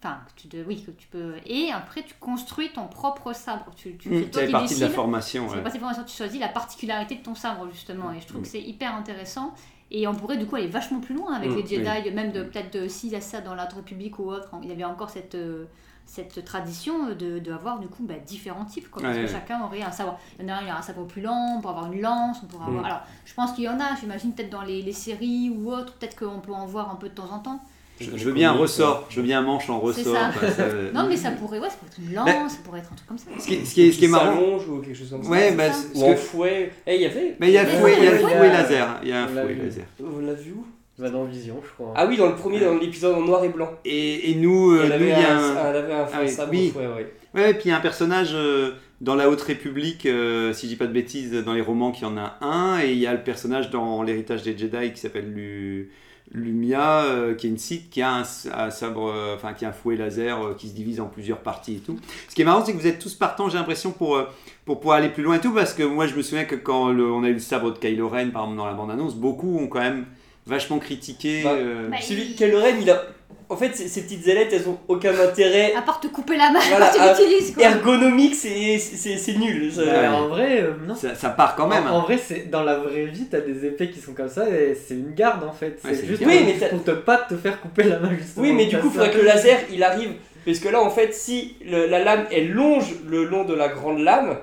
Enfin, 0.00 0.18
que 0.36 0.42
tu 0.42 0.46
de, 0.46 0.62
oui, 0.64 0.84
que 0.84 0.92
tu 0.92 1.08
peux. 1.08 1.34
Et 1.44 1.72
après, 1.72 2.02
tu 2.02 2.14
construis 2.20 2.70
ton 2.70 2.86
propre 2.86 3.32
sabre. 3.32 3.64
Tu, 3.74 3.96
tu, 3.96 4.08
Mm, 4.10 4.24
c'est 4.32 4.40
fait 4.40 4.46
qui 4.46 4.52
partie 4.52 4.74
de 4.76 4.80
la 4.80 4.90
formation. 4.90 5.48
C'est 5.48 5.56
ouais. 5.56 5.62
pas 5.62 5.70
simplement 5.70 5.92
ça, 5.92 6.04
tu 6.04 6.16
choisis 6.16 6.38
la 6.38 6.46
particularité 6.48 7.16
de 7.16 7.22
ton 7.22 7.34
sabre 7.34 7.66
justement 7.72 8.12
et 8.12 8.20
je 8.20 8.26
trouve 8.26 8.40
Mm. 8.40 8.44
que 8.44 8.48
c'est 8.48 8.60
hyper 8.60 8.94
intéressant 8.94 9.54
et 9.90 10.06
on 10.06 10.14
pourrait 10.14 10.36
du 10.36 10.46
coup 10.46 10.56
aller 10.56 10.66
vachement 10.68 11.00
plus 11.00 11.14
loin 11.14 11.34
avec 11.34 11.50
Mm, 11.50 11.56
les 11.56 11.66
Jedi, 11.66 12.10
même 12.12 12.32
de 12.32 12.42
peut-être 12.42 12.72
de 12.74 12.86
y 13.08 13.16
a 13.16 13.20
ça 13.20 13.40
dans 13.40 13.54
la 13.54 13.64
République 13.64 14.18
ou 14.18 14.30
autre, 14.30 14.48
il 14.62 14.68
y 14.68 14.72
avait 14.72 14.84
encore 14.84 15.10
cette 15.10 15.34
euh, 15.34 15.64
cette 16.06 16.42
tradition 16.44 17.08
de, 17.08 17.38
de 17.38 17.52
avoir 17.52 17.78
du 17.78 17.86
coup 17.88 18.02
bah, 18.02 18.14
différents 18.26 18.64
types 18.64 18.90
quoi, 18.90 19.02
parce 19.02 19.14
Ouais, 19.14 19.22
que 19.24 19.26
ouais. 19.26 19.32
chacun 19.32 19.62
aurait 19.62 19.82
un 19.82 19.90
sabre. 19.92 20.18
Il 20.38 20.46
y 20.46 20.50
en 20.50 20.54
a 20.54 20.58
un, 20.58 20.60
il 20.62 20.66
y 20.68 20.70
a 20.70 20.78
un 20.78 20.82
sabre 20.82 21.06
plus 21.06 21.20
lent, 21.20 21.56
on 21.58 21.60
peut 21.60 21.68
avoir 21.68 21.92
une 21.92 22.00
lance, 22.00 22.38
on 22.42 22.46
pourrait 22.46 22.64
avoir. 22.66 22.82
Mm. 22.82 22.86
Alors, 22.86 23.00
je 23.26 23.34
pense 23.34 23.52
qu'il 23.52 23.64
y 23.64 23.68
en 23.68 23.78
a, 23.78 23.94
j'imagine 24.00 24.32
peut-être 24.32 24.48
dans 24.50 24.62
les, 24.62 24.80
les 24.80 24.92
séries 24.92 25.50
ou 25.50 25.70
autres, 25.70 25.94
peut-être 25.94 26.18
qu'on 26.18 26.40
peut 26.40 26.52
en 26.52 26.64
voir 26.66 26.90
un 26.90 26.96
peu 26.96 27.08
de 27.10 27.14
temps 27.14 27.30
en 27.30 27.40
temps. 27.40 27.60
Je, 28.00 28.10
je 28.16 28.24
veux 28.24 28.32
bien 28.32 28.50
un 28.52 28.54
ressort, 28.56 29.06
je 29.10 29.16
veux 29.16 29.22
bien 29.26 29.40
un 29.40 29.42
manche 29.42 29.68
en 29.70 29.78
ressort. 29.80 30.14
ça. 30.16 30.28
enfin, 30.28 30.50
ça- 30.50 30.66
Non, 30.94 31.06
mais 31.08 31.16
ça 31.16 31.30
pourrait, 31.32 31.58
ouais, 31.58 31.68
ça 31.68 31.76
pourrait 31.76 31.90
être 31.90 32.08
une 32.08 32.14
lance, 32.14 32.52
ça 32.52 32.58
pourrait 32.64 32.78
être 32.80 32.92
un 32.92 32.94
truc 32.96 33.08
comme 33.08 33.18
ça. 33.18 33.26
Ce 33.38 33.46
qui 33.46 33.54
est, 33.54 33.64
ce 33.64 33.74
qui 33.74 33.82
est, 33.88 33.92
ce 33.92 33.98
qui 33.98 34.04
est 34.04 34.08
marrant. 34.08 34.38
ou 34.68 34.78
quelque 34.80 34.96
chose 34.96 35.10
comme 35.10 35.22
ça. 35.24 35.30
Ouais, 35.30 35.52
bah, 35.52 35.64
Ou 35.94 36.06
que- 36.10 36.16
fouet. 36.16 36.72
Eh, 36.86 36.94
il 36.96 37.02
y 37.02 37.06
avait. 37.06 37.36
mais 37.40 37.48
il 37.48 37.52
y 37.54 37.58
a 37.58 37.66
fouet, 37.66 37.94
il 37.98 38.04
y 38.04 38.08
a 38.08 38.18
fouet 38.18 38.48
laser. 38.48 39.00
Il 39.02 39.08
y 39.08 39.12
a 39.12 39.24
un 39.24 39.28
fouet 39.28 39.54
laser. 39.54 39.84
On 40.00 40.20
l'a 40.24 40.34
vu 40.34 40.52
où 40.52 40.64
Va 41.00 41.10
dans 41.10 41.22
Vision, 41.24 41.60
je 41.64 41.70
crois. 41.74 41.94
Ah 41.96 42.06
oui, 42.08 42.16
dans 42.16 42.26
le 42.26 42.34
premier, 42.34 42.58
dans 42.58 42.74
l'épisode 42.76 43.14
en 43.14 43.20
noir 43.20 43.44
et 43.44 43.48
blanc. 43.50 43.70
Et, 43.84 44.32
et 44.32 44.34
nous, 44.34 44.72
euh, 44.72 44.80
elle, 44.82 44.88
nous, 44.88 44.94
avait 44.94 45.04
il 45.04 45.08
y 45.10 45.12
a 45.12 45.38
un, 45.38 45.56
un. 45.56 45.70
elle 45.70 45.76
avait 45.76 45.92
un 45.94 46.06
Ah 46.12 46.18
oui, 46.22 46.28
sabre 46.28 46.50
oui. 46.50 46.72
ouais. 46.74 47.14
Ouais, 47.34 47.50
et 47.52 47.54
puis 47.54 47.62
il 47.66 47.68
y 47.68 47.70
a 47.70 47.76
un 47.76 47.80
personnage 47.80 48.30
euh, 48.32 48.72
dans 49.00 49.14
la 49.14 49.30
Haute 49.30 49.42
République, 49.42 50.06
euh, 50.06 50.52
si 50.52 50.66
je 50.66 50.70
dis 50.72 50.76
pas 50.76 50.88
de 50.88 50.92
bêtises, 50.92 51.32
dans 51.44 51.52
les 51.52 51.60
romans, 51.60 51.92
qu'il 51.92 52.02
y 52.02 52.10
en 52.10 52.16
a 52.16 52.36
un, 52.40 52.80
et 52.82 52.90
il 52.90 52.98
y 52.98 53.06
a 53.06 53.12
le 53.12 53.22
personnage 53.22 53.70
dans 53.70 54.02
l'héritage 54.02 54.42
des 54.42 54.58
Jedi 54.58 54.92
qui 54.92 54.98
s'appelle 55.00 55.32
Lu- 55.32 55.92
Lumia, 56.32 57.02
euh, 57.04 57.34
qui 57.34 57.46
est 57.46 57.50
une 57.50 57.58
Sith, 57.58 57.90
qui 57.90 58.02
a 58.02 58.12
un, 58.14 58.24
sabre, 58.70 59.10
euh, 59.14 59.34
enfin 59.34 59.54
qui 59.54 59.64
a 59.64 59.68
un 59.68 59.72
fouet 59.72 59.96
laser 59.96 60.38
euh, 60.42 60.54
qui 60.56 60.68
se 60.68 60.74
divise 60.74 61.00
en 61.00 61.06
plusieurs 61.06 61.38
parties 61.38 61.76
et 61.76 61.80
tout. 61.80 61.98
Ce 62.28 62.34
qui 62.34 62.42
est 62.42 62.44
marrant, 62.44 62.64
c'est 62.64 62.72
que 62.72 62.78
vous 62.78 62.86
êtes 62.86 62.98
tous 62.98 63.14
partants, 63.14 63.48
j'ai 63.48 63.56
l'impression, 63.58 63.90
pour, 63.92 64.16
euh, 64.16 64.24
pour 64.64 64.78
pouvoir 64.80 64.98
aller 64.98 65.08
plus 65.08 65.22
loin 65.22 65.36
et 65.36 65.40
tout, 65.40 65.52
parce 65.54 65.72
que 65.72 65.82
moi 65.82 66.06
je 66.06 66.14
me 66.14 66.22
souviens 66.22 66.44
que 66.44 66.54
quand 66.56 66.90
le- 66.90 67.10
on 67.10 67.24
a 67.24 67.28
eu 67.28 67.34
le 67.34 67.38
sabre 67.38 67.72
de 67.72 67.78
Kylo 67.78 68.08
Ren, 68.08 68.28
par 68.30 68.42
exemple, 68.42 68.56
dans 68.58 68.66
la 68.66 68.74
bande-annonce, 68.74 69.14
beaucoup 69.14 69.58
ont 69.58 69.68
quand 69.68 69.80
même 69.80 70.04
vachement 70.46 70.78
critiqué. 70.78 71.42
Bah, 71.44 71.52
euh, 71.54 71.88
bah, 71.88 71.96
Celui 72.00 72.22
il- 72.22 72.34
Kylo 72.36 72.58
Ren, 72.60 72.74
il 72.80 72.90
a. 72.90 73.02
En 73.50 73.56
fait, 73.56 73.74
ces 73.74 73.88
ces 73.88 74.02
petites 74.02 74.28
ailettes, 74.28 74.50
elles 74.52 74.68
ont 74.68 74.78
aucun 74.88 75.18
intérêt. 75.18 75.72
À 75.74 75.80
part 75.80 76.00
te 76.00 76.06
couper 76.06 76.36
la 76.36 76.50
main 76.50 76.58
Voilà, 76.68 76.92
quand 76.94 77.14
tu 77.16 77.22
l'utilises 77.26 77.54
quoi. 77.54 77.64
Ergonomique, 77.64 78.34
c'est 78.34 78.78
c'est- 78.78 79.16
c'est 79.16 79.32
nul. 79.38 79.72
ça. 79.72 80.12
En 80.12 80.28
vrai, 80.28 80.60
euh, 80.62 80.72
non. 80.86 80.94
ça, 80.94 81.14
ça 81.14 81.30
part 81.30 81.56
quand 81.56 81.66
même. 81.66 81.86
En, 81.86 81.98
en 81.98 82.02
vrai, 82.02 82.18
c'est 82.18 82.50
dans 82.50 82.62
la 82.62 82.76
vraie 82.76 83.06
vie, 83.06 83.26
t'as 83.30 83.40
des 83.40 83.64
épées 83.64 83.90
qui 83.90 84.00
sont 84.00 84.12
comme 84.12 84.28
ça 84.28 84.46
et 84.50 84.74
c'est 84.74 84.94
une 84.94 85.14
garde 85.14 85.44
en 85.44 85.52
fait. 85.52 85.78
Ouais, 85.82 85.90
C'est 85.90 85.94
c'est 85.94 86.06
juste 86.06 86.20
une 86.20 86.28
garde. 86.28 86.40
pour, 86.40 86.46
Oui, 86.52 86.56
mais 86.60 86.68
pour 86.68 86.84
te 86.84 86.90
pas 86.90 87.16
te 87.18 87.36
faire 87.36 87.58
couper 87.60 87.84
la 87.84 87.98
main 87.98 88.10
justement. 88.18 88.44
Oui, 88.46 88.52
mais 88.52 88.66
du 88.66 88.76
coup, 88.78 88.88
il 88.88 88.92
faudrait 88.92 89.10
que 89.12 89.16
le 89.18 89.24
laser 89.24 89.58
il 89.72 89.82
arrive. 89.82 90.10
Parce 90.44 90.58
que 90.58 90.68
là, 90.68 90.82
en 90.82 90.90
fait, 90.90 91.14
si 91.14 91.56
le- 91.64 91.86
la 91.86 92.04
lame 92.04 92.26
elle 92.30 92.50
longe 92.50 92.96
le 93.08 93.24
long 93.24 93.44
de 93.44 93.54
la 93.54 93.68
grande 93.68 94.00
lame, 94.00 94.36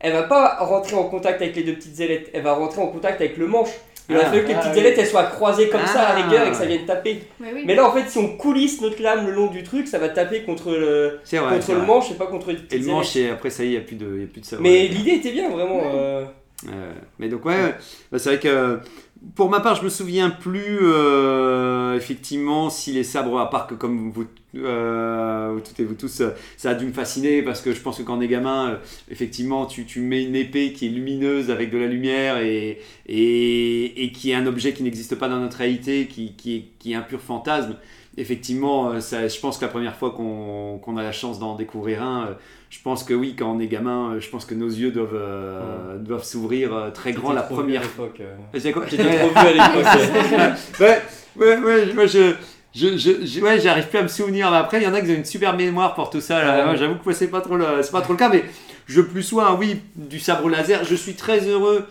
elle 0.00 0.12
va 0.12 0.24
pas 0.24 0.56
rentrer 0.60 0.96
en 0.96 1.04
contact 1.04 1.40
avec 1.40 1.54
les 1.54 1.62
deux 1.62 1.74
petites 1.74 2.00
ailettes, 2.00 2.30
elle 2.34 2.42
va 2.42 2.54
rentrer 2.54 2.80
en 2.82 2.86
contact 2.88 3.20
avec 3.20 3.36
le 3.36 3.46
manche. 3.46 3.70
Il 4.08 4.16
aurait 4.16 4.24
Ah. 4.26 4.30
fallu 4.30 4.42
que 4.42 4.48
les 4.48 4.54
Ah, 4.54 4.58
petites 4.60 4.72
oui. 4.74 4.78
ailettes 4.80 4.98
elles 4.98 5.06
soient 5.06 5.24
croisées 5.24 5.68
comme 5.68 5.86
ça 5.86 6.00
à 6.00 6.14
la 6.18 6.24
Ah. 6.24 6.26
rigueur 6.28 6.46
et 6.46 6.50
que 6.50 6.56
ça 6.56 6.66
vienne 6.66 6.84
taper. 6.86 7.22
Mais 7.64 7.74
là, 7.74 7.88
en 7.88 7.92
fait, 7.92 8.08
si 8.08 8.18
on 8.18 8.36
coulisse 8.36 8.80
notre 8.80 9.00
lame 9.02 9.26
le 9.26 9.32
long 9.32 9.46
du 9.48 9.62
truc, 9.62 9.86
ça 9.86 9.98
va 9.98 10.08
taper 10.08 10.42
contre 10.42 10.70
le, 10.72 11.20
C'est 11.24 11.38
vrai. 11.38 11.50
contre 11.54 11.62
c'est 11.64 11.72
le 11.72 11.78
vrai. 11.78 11.86
manche 11.86 12.10
et 12.10 12.14
pas 12.14 12.26
contre 12.26 12.48
les 12.48 12.54
Et 12.54 12.58
petites 12.58 12.86
le 12.86 12.92
manche, 12.92 13.14
ailettes. 13.16 13.30
et 13.30 13.32
après 13.32 13.50
ça 13.50 13.62
y 13.62 13.66
est, 13.66 13.68
il 13.70 13.72
n'y 13.72 13.76
a 13.78 13.80
plus 13.82 13.96
de, 13.96 14.06
il 14.16 14.20
y 14.22 14.24
a 14.24 14.26
plus 14.26 14.40
de 14.40 14.46
sabre. 14.46 14.62
Mais 14.62 14.88
l'idée 14.88 15.12
était 15.12 15.30
bien, 15.32 15.48
vraiment. 15.50 15.80
euh, 15.94 16.24
Euh, 16.68 16.92
mais 17.18 17.28
donc 17.30 17.44
ouais, 17.46 17.54
ouais. 17.54 17.74
Bah, 18.12 18.18
c'est 18.18 18.28
vrai 18.28 18.38
que 18.38 18.80
pour 19.34 19.48
ma 19.48 19.60
part, 19.60 19.76
je 19.76 19.82
me 19.84 19.88
souviens 19.88 20.28
plus 20.28 20.78
euh, 20.82 21.96
effectivement 21.96 22.68
si 22.70 22.92
les 22.92 23.04
sabres, 23.04 23.38
à 23.40 23.48
part 23.48 23.66
que 23.66 23.74
comme 23.74 24.10
vous, 24.12 24.26
euh, 24.56 25.50
vous 25.54 25.60
toutes 25.60 25.78
et 25.80 25.84
vous 25.84 25.94
tous, 25.94 26.20
euh, 26.20 26.30
ça 26.56 26.70
a 26.70 26.74
dû 26.74 26.86
me 26.86 26.92
fasciner 26.92 27.42
parce 27.42 27.60
que 27.60 27.72
je 27.72 27.80
pense 27.80 27.98
que 27.98 28.02
quand 28.02 28.18
on 28.18 28.20
est 28.20 28.28
gamin, 28.28 28.70
euh, 28.70 28.76
effectivement, 29.10 29.66
tu, 29.66 29.84
tu 29.84 30.00
mets 30.00 30.24
une 30.24 30.34
épée 30.36 30.72
qui 30.72 30.86
est 30.86 30.90
lumineuse 30.90 31.50
avec 31.50 31.70
de 31.70 31.78
la 31.78 31.86
lumière 31.86 32.38
et, 32.38 32.80
et, 33.06 34.04
et 34.04 34.12
qui 34.12 34.30
est 34.30 34.34
un 34.34 34.46
objet 34.46 34.72
qui 34.72 34.82
n'existe 34.82 35.14
pas 35.14 35.28
dans 35.28 35.38
notre 35.38 35.58
réalité, 35.58 36.06
qui, 36.06 36.34
qui, 36.34 36.56
est, 36.56 36.64
qui 36.78 36.92
est 36.92 36.96
un 36.96 37.02
pur 37.02 37.20
fantasme. 37.20 37.76
Effectivement, 38.16 38.90
euh, 38.90 39.00
ça, 39.00 39.28
je 39.28 39.38
pense 39.38 39.56
que 39.56 39.64
la 39.64 39.70
première 39.70 39.94
fois 39.94 40.10
qu'on 40.10 40.78
qu'on 40.82 40.96
a 40.96 41.02
la 41.02 41.12
chance 41.12 41.38
d'en 41.38 41.54
découvrir 41.54 42.02
un, 42.02 42.36
je 42.68 42.78
pense 42.82 43.04
que 43.04 43.14
oui, 43.14 43.36
quand 43.38 43.52
on 43.52 43.60
est 43.60 43.68
gamin, 43.68 44.16
je 44.18 44.28
pense 44.28 44.44
que 44.44 44.54
nos 44.54 44.68
yeux 44.68 44.90
doivent, 44.90 45.10
euh, 45.14 45.96
doivent 45.98 46.24
s'ouvrir 46.24 46.90
très 46.92 47.12
grand 47.12 47.32
la 47.32 47.42
trop 47.42 47.54
première 47.54 47.84
fois. 47.84 48.06
l'époque. 48.18 48.28
C'est 48.58 48.72
quoi 48.72 48.84
T'étais 48.84 49.16
trop 49.16 49.28
vieux 49.28 49.36
à 49.36 49.52
l'époque. 49.52 50.56
ouais, 50.80 51.02
ouais, 51.36 51.58
ouais, 51.58 51.92
moi 51.94 52.06
je. 52.06 52.34
Je, 52.74 52.96
je, 52.96 53.26
je- 53.26 53.40
ouais, 53.40 53.60
j'arrive 53.60 53.88
plus 53.88 53.98
à 53.98 54.02
me 54.02 54.08
souvenir. 54.08 54.50
Mais 54.50 54.56
après, 54.58 54.80
il 54.80 54.84
y 54.84 54.86
en 54.86 54.94
a 54.94 55.00
qui 55.00 55.10
ont 55.10 55.14
une 55.14 55.24
super 55.24 55.56
mémoire 55.56 55.94
pour 55.94 56.10
tout 56.10 56.20
ça. 56.20 56.42
là. 56.42 56.58
Ouais. 56.58 56.64
Moi, 56.66 56.76
J'avoue 56.76 56.96
que 56.96 57.12
c'est 57.12 57.28
pas 57.28 57.40
trop 57.40 57.56
le, 57.56 57.82
c'est 57.82 57.90
pas 57.92 58.00
trop 58.02 58.12
le 58.12 58.18
cas, 58.18 58.28
mais 58.28 58.44
je 58.86 59.00
plus 59.00 59.22
sois, 59.22 59.54
oui, 59.54 59.80
du 59.96 60.18
sabre 60.20 60.48
laser. 60.48 60.84
Je 60.84 60.94
suis 60.94 61.14
très 61.14 61.40
heureux 61.46 61.86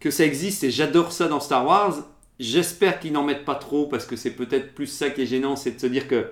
que 0.00 0.10
ça 0.10 0.24
existe 0.24 0.64
et 0.64 0.70
j'adore 0.70 1.12
ça 1.12 1.26
dans 1.28 1.40
Star 1.40 1.64
Wars. 1.66 1.94
J'espère 2.38 3.00
qu'ils 3.00 3.12
n'en 3.12 3.22
mettent 3.22 3.46
pas 3.46 3.54
trop 3.54 3.86
parce 3.86 4.04
que 4.04 4.14
c'est 4.14 4.30
peut-être 4.32 4.74
plus 4.74 4.86
ça 4.86 5.08
qui 5.10 5.22
est 5.22 5.26
gênant, 5.26 5.56
c'est 5.56 5.70
de 5.72 5.80
se 5.80 5.86
dire 5.86 6.06
que 6.06 6.26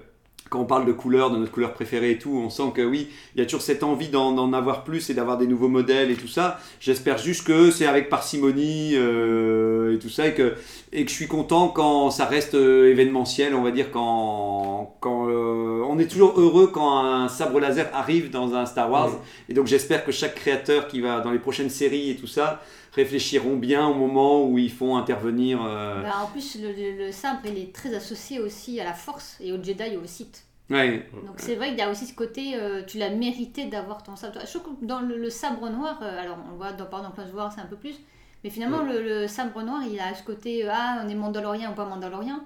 quand 0.50 0.60
on 0.60 0.64
parle 0.66 0.84
de 0.86 0.92
couleurs, 0.92 1.30
de 1.30 1.38
notre 1.38 1.50
couleur 1.50 1.72
préférée 1.72 2.12
et 2.12 2.18
tout, 2.18 2.30
on 2.30 2.50
sent 2.50 2.72
que 2.74 2.82
oui, 2.82 3.08
il 3.34 3.40
y 3.40 3.42
a 3.42 3.44
toujours 3.44 3.62
cette 3.62 3.82
envie 3.82 4.08
d'en 4.08 4.52
avoir 4.52 4.84
plus 4.84 5.10
et 5.10 5.14
d'avoir 5.14 5.38
des 5.38 5.46
nouveaux 5.46 5.68
modèles 5.68 6.10
et 6.10 6.14
tout 6.14 6.28
ça. 6.28 6.60
J'espère 6.80 7.18
juste 7.18 7.46
que 7.46 7.70
c'est 7.70 7.86
avec 7.86 8.08
parcimonie 8.08 8.92
euh, 8.94 9.94
et 9.94 9.98
tout 9.98 10.10
ça 10.10 10.26
et 10.28 10.34
que, 10.34 10.54
et 10.92 11.04
que 11.04 11.10
je 11.10 11.16
suis 11.16 11.28
content 11.28 11.68
quand 11.68 12.10
ça 12.10 12.26
reste 12.26 12.54
euh, 12.54 12.90
événementiel, 12.90 13.54
on 13.54 13.62
va 13.62 13.70
dire, 13.70 13.90
quand, 13.90 14.96
quand 15.00 15.28
euh, 15.28 15.82
on 15.88 15.98
est 15.98 16.06
toujours 16.06 16.38
heureux 16.38 16.68
quand 16.68 17.04
un 17.04 17.28
sabre 17.28 17.58
laser 17.58 17.88
arrive 17.94 18.30
dans 18.30 18.54
un 18.54 18.66
Star 18.66 18.90
Wars. 18.90 19.10
Et 19.48 19.54
donc 19.54 19.66
j'espère 19.66 20.04
que 20.04 20.12
chaque 20.12 20.34
créateur 20.34 20.88
qui 20.88 21.00
va 21.00 21.20
dans 21.20 21.30
les 21.30 21.38
prochaines 21.38 21.70
séries 21.70 22.10
et 22.10 22.16
tout 22.16 22.26
ça 22.26 22.62
réfléchiront 22.94 23.56
bien 23.56 23.86
au 23.86 23.94
moment 23.94 24.44
où 24.44 24.58
ils 24.58 24.70
font 24.72 24.96
intervenir. 24.96 25.60
euh, 25.64 26.02
Bah, 26.02 26.14
en 26.22 26.26
plus, 26.26 26.56
le, 26.60 26.72
le- 26.72 27.06
le 27.06 27.12
sabre, 27.12 27.40
il 27.46 27.58
est 27.58 27.74
très 27.74 27.94
associé 27.94 28.40
aussi 28.40 28.80
à 28.80 28.84
la 28.84 28.92
force 28.94 29.36
et 29.40 29.52
au 29.52 29.62
Jedi 29.62 29.82
et 29.82 29.96
au 29.96 30.06
Sith. 30.06 30.44
Ouais. 30.70 31.06
Donc 31.26 31.34
c'est 31.36 31.56
vrai 31.56 31.68
qu'il 31.70 31.78
y 31.78 31.82
a 31.82 31.90
aussi 31.90 32.06
ce 32.06 32.14
côté, 32.14 32.54
euh, 32.56 32.82
tu 32.86 32.96
l'as 32.96 33.10
mérité 33.10 33.66
d'avoir 33.66 34.02
ton 34.02 34.16
sabre. 34.16 34.38
Je 34.50 34.58
trouve 34.58 34.78
que 34.80 34.84
dans 34.86 35.00
le, 35.00 35.18
le 35.18 35.28
sabre 35.28 35.68
noir, 35.68 35.98
euh, 36.02 36.22
alors 36.22 36.38
on 36.48 36.52
le 36.52 36.56
voit 36.56 36.72
dans, 36.72 36.86
par 36.86 37.00
exemple 37.00 37.20
dans 37.20 37.30
Clone 37.32 37.50
c'est 37.54 37.60
un 37.60 37.66
peu 37.66 37.76
plus, 37.76 37.96
mais 38.42 38.48
finalement 38.50 38.82
le, 38.82 39.02
le 39.02 39.28
sabre 39.28 39.62
noir, 39.62 39.82
il 39.86 40.00
a 40.00 40.14
ce 40.14 40.22
côté, 40.22 40.66
ah 40.66 41.02
on 41.04 41.08
est 41.08 41.14
mandalorien 41.14 41.72
ou 41.72 41.74
pas 41.74 41.84
mandalorien, 41.84 42.42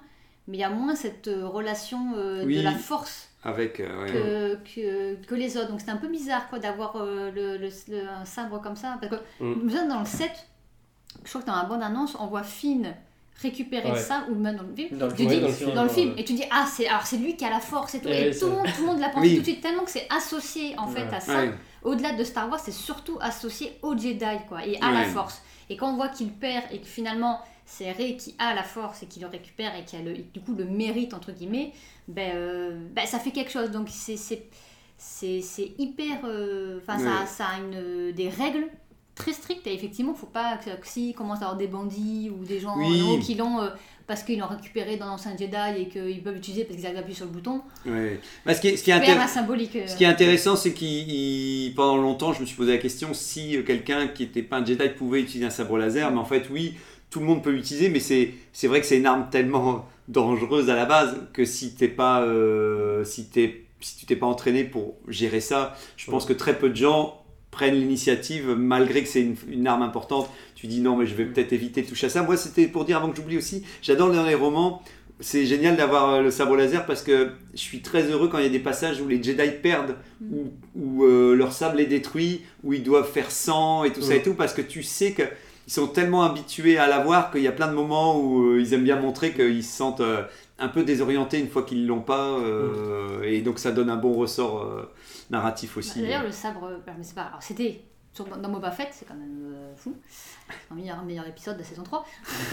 mais 0.49 0.57
il 0.57 0.59
y 0.59 0.63
a 0.65 0.69
moins 0.69 0.95
cette 0.95 1.29
relation 1.31 2.13
Oui. 2.43 2.57
de 2.57 2.61
la 2.61 2.71
force 2.73 3.28
Avec, 3.43 3.79
euh, 3.79 4.03
ouais. 4.03 4.11
que, 4.11 4.55
que, 4.75 5.25
que 5.25 5.35
les 5.35 5.55
autres. 5.57 5.69
Donc 5.69 5.79
c'est 5.81 5.91
un 5.91 5.97
peu 5.97 6.07
bizarre 6.09 6.49
quoi 6.49 6.59
d'avoir 6.59 6.95
euh, 6.97 7.31
le, 7.31 7.57
le- 7.57 7.69
le- 7.89 8.09
un 8.09 8.25
sabre 8.25 8.61
comme 8.61 8.75
ça. 8.75 8.97
Parce 8.99 9.13
que 9.13 9.43
Mm. 9.43 9.61
nous 9.63 9.69
sommes 9.69 9.87
dans 9.87 9.99
le 9.99 10.05
7, 10.05 10.29
je 11.23 11.29
crois 11.29 11.41
que 11.41 11.47
dans 11.47 11.55
la 11.55 11.63
bande 11.63 11.81
annonce, 11.81 12.15
on 12.19 12.27
voit 12.27 12.43
Finn 12.43 12.93
récupérer 13.41 13.89
Ouais. 13.89 13.95
le 13.95 14.01
sabre, 14.01 14.25
ou 14.29 14.35
même 14.35 14.57
dans 14.57 14.63
le 14.63 14.75
film, 14.75 14.97
Dans 14.97 15.07
le 15.07 15.13
tu 15.13 15.25
dis- 15.25 15.39
dans 15.39 15.47
le 15.47 15.53
film, 15.53 15.73
dans 15.73 15.83
le 15.83 15.89
film, 15.89 16.13
et 16.17 16.25
tu 16.25 16.33
dis, 16.33 16.43
ah, 16.51 16.65
c'est 16.69 16.87
alors 16.89 17.05
c'est 17.05 17.15
lui 17.15 17.37
qui 17.37 17.45
a 17.45 17.49
la 17.49 17.61
force 17.61 17.95
et 17.95 18.01
tout. 18.01 18.09
Et 18.09 18.27
Et, 18.31 18.37
tout, 18.37 18.47
le 18.47 18.51
monde, 18.51 18.65
tout 18.75 18.81
le 18.81 18.87
monde 18.87 18.99
l'a 18.99 19.07
pensé 19.09 19.27
Oui. 19.29 19.33
tout 19.35 19.39
de 19.39 19.45
suite, 19.45 19.61
tellement 19.61 19.85
que 19.85 19.91
c'est 19.91 20.07
associé 20.09 20.77
en 20.77 20.87
fait 20.87 21.07
à 21.13 21.21
ça. 21.21 21.37
Ouais. 21.37 21.51
Au-delà 21.83 22.11
de 22.11 22.23
Star 22.25 22.49
Wars, 22.49 22.59
c'est 22.59 22.73
surtout 22.73 23.17
associé 23.21 23.79
au 23.81 23.95
Jedi 23.97 24.25
quoi, 24.49 24.65
et 24.65 24.77
à 24.81 24.91
la 24.91 25.03
force. 25.05 25.41
Et 25.69 25.77
quand 25.77 25.89
on 25.91 25.95
voit 25.95 26.09
qu'il 26.09 26.29
perd 26.33 26.65
et 26.73 26.79
que 26.81 26.87
finalement 26.87 27.39
c'est 27.71 27.91
Rey 27.91 28.15
qui 28.17 28.35
a 28.39 28.55
la 28.55 28.63
force 28.63 29.03
et 29.03 29.05
qui 29.05 29.19
le 29.19 29.27
récupère 29.27 29.75
et 29.75 29.85
qui 29.85 29.95
a 29.95 30.01
le, 30.01 30.13
du 30.33 30.39
coup 30.39 30.55
le 30.55 30.65
mérite 30.65 31.13
entre 31.13 31.31
guillemets, 31.31 31.71
ben, 32.07 32.31
euh, 32.35 32.79
ben, 32.95 33.05
ça 33.05 33.19
fait 33.19 33.31
quelque 33.31 33.51
chose. 33.51 33.69
Donc 33.71 33.87
c'est 33.89 34.17
c'est- 34.17 34.45
c'est 34.97 35.41
c'est 35.41 35.71
hyper. 35.77 36.19
euh, 36.25 36.79
Enfin, 36.81 36.97
ça, 36.99 37.25
ça 37.25 37.45
a 37.45 37.59
une, 37.59 38.11
des 38.11 38.29
règles 38.29 38.65
très 39.15 39.33
strictes 39.33 39.67
et 39.67 39.73
effectivement, 39.73 40.13
faut 40.13 40.25
pas 40.27 40.57
que, 40.57 40.69
que 40.81 40.87
s'il 40.87 41.13
commence 41.13 41.39
à 41.41 41.43
avoir 41.43 41.57
des 41.57 41.67
bandits 41.67 42.31
ou 42.35 42.43
des 42.45 42.59
gens 42.59 42.75
Oui. 42.77 43.01
en 43.01 43.11
haut 43.11 43.19
qui 43.19 43.35
l'ont. 43.35 43.61
euh, 43.61 43.69
parce 44.07 44.23
qu'ils 44.23 44.39
l'ont 44.39 44.47
récupéré 44.47 44.97
dans 44.97 45.05
l'ancien 45.05 45.37
Jedi 45.37 45.55
et 45.81 45.87
qu'ils 45.87 46.23
peuvent 46.23 46.33
l'utiliser 46.33 46.63
parce 46.63 46.75
qu'ils 46.77 46.85
arrivent 46.87 46.97
à 46.97 47.01
appuyer 47.01 47.15
sur 47.15 47.27
le 47.27 47.31
bouton. 47.31 47.61
Ouais. 47.85 48.19
Bah, 48.43 48.55
ce, 48.55 48.61
qui 48.61 48.69
est, 48.69 48.75
ce, 48.77 48.83
qui 48.83 48.89
est 48.89 48.95
Super 48.95 49.15
intér- 49.15 49.19
la 49.19 49.27
symbolique. 49.27 49.75
euh. 49.75 49.85
ce 49.85 49.95
qui 49.95 50.03
est 50.03 50.07
intéressant, 50.07 50.55
c'est 50.55 50.73
qu'il 50.73 51.73
pendant 51.75 51.97
longtemps, 51.97 52.33
je 52.33 52.41
me 52.41 52.45
suis 52.47 52.55
posé 52.55 52.71
la 52.71 52.79
question 52.79 53.13
si 53.13 53.55
euh, 53.55 53.61
quelqu'un 53.61 54.07
qui 54.07 54.23
n'était 54.23 54.41
pas 54.41 54.57
un 54.57 54.65
Jedi 54.65 54.89
pouvait 54.97 55.21
utiliser 55.21 55.45
un 55.45 55.51
sabre 55.51 55.77
laser. 55.77 56.09
Mais 56.11 56.17
en 56.17 56.25
fait, 56.25 56.45
oui, 56.49 56.73
tout 57.09 57.19
le 57.19 57.25
monde 57.25 57.43
peut 57.43 57.51
l'utiliser, 57.51 57.89
mais 57.89 57.99
c'est 57.99 58.33
c'est 58.53 58.67
vrai 58.67 58.81
que 58.81 58.87
c'est 58.87 58.97
une 58.97 59.05
arme 59.05 59.27
tellement 59.31 59.87
dangereuse 60.07 60.69
à 60.69 60.75
la 60.75 60.85
base 60.85 61.17
que 61.33 61.45
si 61.45 61.75
t'es 61.75 61.87
pas 61.87 62.21
euh, 62.21 63.03
si 63.03 63.25
t'es 63.25 63.65
si 63.81 63.97
tu 63.97 64.05
t'es 64.05 64.15
pas 64.15 64.27
entraîné 64.27 64.63
pour 64.63 64.95
gérer 65.07 65.39
ça, 65.39 65.75
je 65.95 66.09
pense 66.11 66.25
que 66.25 66.33
très 66.33 66.57
peu 66.57 66.69
de 66.69 66.75
gens 66.75 67.23
prennent 67.51 67.75
l'initiative 67.75 68.55
malgré 68.57 69.03
que 69.03 69.09
c'est 69.09 69.21
une, 69.21 69.35
une 69.49 69.67
arme 69.67 69.81
importante. 69.81 70.29
Tu 70.55 70.67
dis 70.67 70.81
non, 70.81 70.97
mais 70.97 71.05
je 71.05 71.15
vais 71.15 71.25
peut-être 71.25 71.53
éviter 71.53 71.81
de 71.81 71.87
toucher 71.87 72.07
à 72.07 72.09
ça. 72.09 72.21
Moi, 72.21 72.37
c'était 72.37 72.67
pour 72.67 72.85
dire 72.85 72.97
avant 72.97 73.09
que 73.09 73.15
j'oublie 73.15 73.37
aussi, 73.37 73.63
j'adore 73.81 74.11
dans 74.11 74.25
les 74.25 74.35
romans. 74.35 74.83
C'est 75.21 75.45
génial 75.45 75.75
d'avoir 75.75 76.09
euh, 76.13 76.21
le 76.21 76.31
sabre 76.31 76.55
laser 76.55 76.85
parce 76.85 77.01
que 77.01 77.31
je 77.53 77.59
suis 77.59 77.81
très 77.81 78.03
heureux 78.03 78.29
quand 78.29 78.37
il 78.37 78.43
y 78.43 78.47
a 78.47 78.51
des 78.51 78.59
passages 78.59 79.01
où 79.01 79.07
les 79.07 79.21
Jedi 79.21 79.49
perdent, 79.61 79.95
où, 80.31 80.53
où, 80.75 81.03
euh, 81.03 81.35
leur 81.35 81.51
sable 81.51 81.81
est 81.81 81.87
détruit, 81.87 82.41
où 82.63 82.73
ils 82.73 82.83
doivent 82.83 83.09
faire 83.09 83.31
sang 83.31 83.83
et 83.83 83.91
tout 83.91 84.01
ça 84.01 84.15
et 84.15 84.21
tout, 84.21 84.33
parce 84.33 84.53
que 84.53 84.61
tu 84.61 84.83
sais 84.83 85.11
que 85.11 85.23
ils 85.69 85.71
sont 85.71 85.85
tellement 85.85 86.23
habitués 86.23 86.79
à 86.79 86.87
l'avoir 86.87 87.29
qu'il 87.29 87.41
y 87.43 87.47
a 87.47 87.51
plein 87.51 87.67
de 87.67 87.73
moments 87.73 88.19
où 88.19 88.41
euh, 88.41 88.59
ils 88.59 88.73
aiment 88.73 88.85
bien 88.85 88.95
montrer 88.99 89.33
qu'ils 89.35 89.63
se 89.63 89.77
sentent 89.77 90.01
euh, 90.01 90.23
un 90.57 90.67
peu 90.67 90.83
désorientés 90.83 91.39
une 91.39 91.47
fois 91.47 91.61
qu'ils 91.61 91.85
l'ont 91.85 92.01
pas, 92.01 92.29
euh, 92.39 93.21
et 93.21 93.41
donc 93.41 93.59
ça 93.59 93.71
donne 93.71 93.91
un 93.91 93.95
bon 93.95 94.13
ressort 94.13 94.63
euh, 94.63 94.91
narratif 95.29 95.77
aussi. 95.77 96.01
D'ailleurs, 96.01 96.23
le 96.23 96.31
sabre, 96.31 96.63
euh, 96.63 96.77
mais 96.87 97.03
c'est 97.03 97.13
pas. 97.13 97.21
Alors, 97.21 97.43
c'était 97.43 97.81
dans 98.17 98.49
Boba 98.49 98.71
Fett, 98.71 98.89
c'est 98.93 99.05
quand 99.07 99.13
même 99.13 99.53
euh, 99.53 99.75
fou. 99.75 99.95
Un 100.71 100.75
meilleur, 100.75 101.03
meilleur 101.03 101.27
épisode 101.27 101.53
de 101.57 101.59
la 101.61 101.67
saison 101.67 101.83
3. 101.83 102.03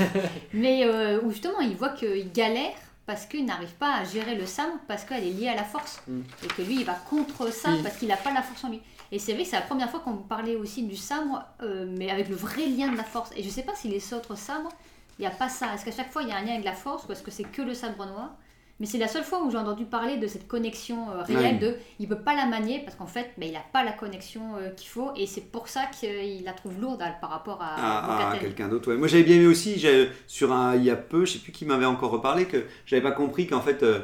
mais 0.52 0.84
euh, 0.84 1.18
où 1.22 1.30
justement, 1.30 1.60
il 1.60 1.74
voit 1.74 1.88
qu'il 1.88 2.30
galère 2.32 2.74
parce 3.06 3.24
qu'il 3.24 3.46
n'arrive 3.46 3.72
pas 3.78 3.94
à 3.94 4.04
gérer 4.04 4.34
le 4.34 4.44
sabre 4.44 4.74
parce 4.88 5.04
qu'elle 5.04 5.24
est 5.24 5.30
liée 5.30 5.48
à 5.48 5.56
la 5.56 5.64
force. 5.64 6.02
Mm. 6.06 6.20
Et 6.44 6.46
que 6.48 6.60
lui, 6.60 6.80
il 6.80 6.84
va 6.84 6.92
contre 7.08 7.50
ça 7.50 7.70
Oui. 7.70 7.80
parce 7.82 7.96
qu'il 7.96 8.08
n'a 8.08 8.18
pas 8.18 8.34
la 8.34 8.42
force 8.42 8.62
en 8.62 8.68
lui. 8.68 8.82
Et 9.12 9.18
c'est 9.18 9.32
vrai 9.34 9.42
que 9.44 9.48
c'est 9.48 9.56
la 9.56 9.62
première 9.62 9.90
fois 9.90 10.00
qu'on 10.00 10.16
parlait 10.16 10.56
aussi 10.56 10.82
du 10.84 10.96
sabre, 10.96 11.44
euh, 11.62 11.86
mais 11.98 12.10
avec 12.10 12.28
le 12.28 12.34
vrai 12.36 12.66
lien 12.66 12.90
de 12.90 12.96
la 12.96 13.04
force. 13.04 13.30
Et 13.36 13.42
je 13.42 13.48
sais 13.48 13.62
pas 13.62 13.74
si 13.74 13.88
les 13.88 14.12
autres 14.14 14.36
sabres, 14.36 14.70
il 15.18 15.22
n'y 15.22 15.26
a 15.26 15.30
pas 15.30 15.48
ça. 15.48 15.74
Est-ce 15.74 15.84
qu'à 15.84 15.92
chaque 15.92 16.12
fois, 16.12 16.22
il 16.22 16.28
y 16.28 16.32
a 16.32 16.36
un 16.36 16.42
lien 16.42 16.52
avec 16.52 16.64
la 16.64 16.72
force 16.74 17.06
ou 17.08 17.12
est-ce 17.12 17.22
que 17.22 17.30
c'est 17.30 17.44
que 17.44 17.62
le 17.62 17.74
sabre 17.74 18.04
noir? 18.06 18.30
Mais 18.78 18.84
c'est 18.84 18.98
la 18.98 19.08
seule 19.08 19.24
fois 19.24 19.42
où 19.42 19.50
j'ai 19.50 19.56
entendu 19.56 19.86
parler 19.86 20.18
de 20.18 20.26
cette 20.26 20.46
connexion 20.46 21.10
euh, 21.10 21.22
réelle 21.22 21.58
de 21.58 21.76
il 21.98 22.06
peut 22.08 22.18
pas 22.18 22.34
la 22.36 22.44
manier 22.44 22.80
parce 22.84 22.94
qu'en 22.94 23.06
fait 23.06 23.30
il 23.40 23.50
n'a 23.52 23.60
pas 23.72 23.82
la 23.82 23.92
connexion 23.92 24.42
euh, 24.58 24.68
qu'il 24.68 24.88
faut 24.90 25.12
et 25.16 25.26
c'est 25.26 25.40
pour 25.50 25.68
ça 25.68 25.86
qu'il 25.98 26.44
la 26.44 26.52
trouve 26.52 26.78
lourde 26.78 27.02
par 27.22 27.30
rapport 27.30 27.62
à, 27.62 27.74
à, 27.74 27.98
à 28.00 28.06
Bo-Katan. 28.06 28.38
quelqu'un 28.38 28.68
d'autre. 28.68 28.90
ouais. 28.90 28.98
Moi 28.98 29.08
j'avais 29.08 29.22
bien 29.22 29.36
aimé 29.36 29.46
aussi, 29.46 29.82
sur 30.26 30.52
un, 30.52 30.76
il 30.76 30.84
y 30.84 30.90
a 30.90 30.96
peu, 30.96 31.24
je 31.24 31.32
sais 31.32 31.38
plus 31.38 31.52
qui 31.52 31.64
m'avait 31.64 31.86
encore 31.86 32.10
reparlé, 32.10 32.44
que 32.44 32.66
j'avais 32.84 33.00
pas 33.00 33.12
compris 33.12 33.46
qu'en 33.46 33.62
fait 33.62 33.82
euh, 33.82 34.00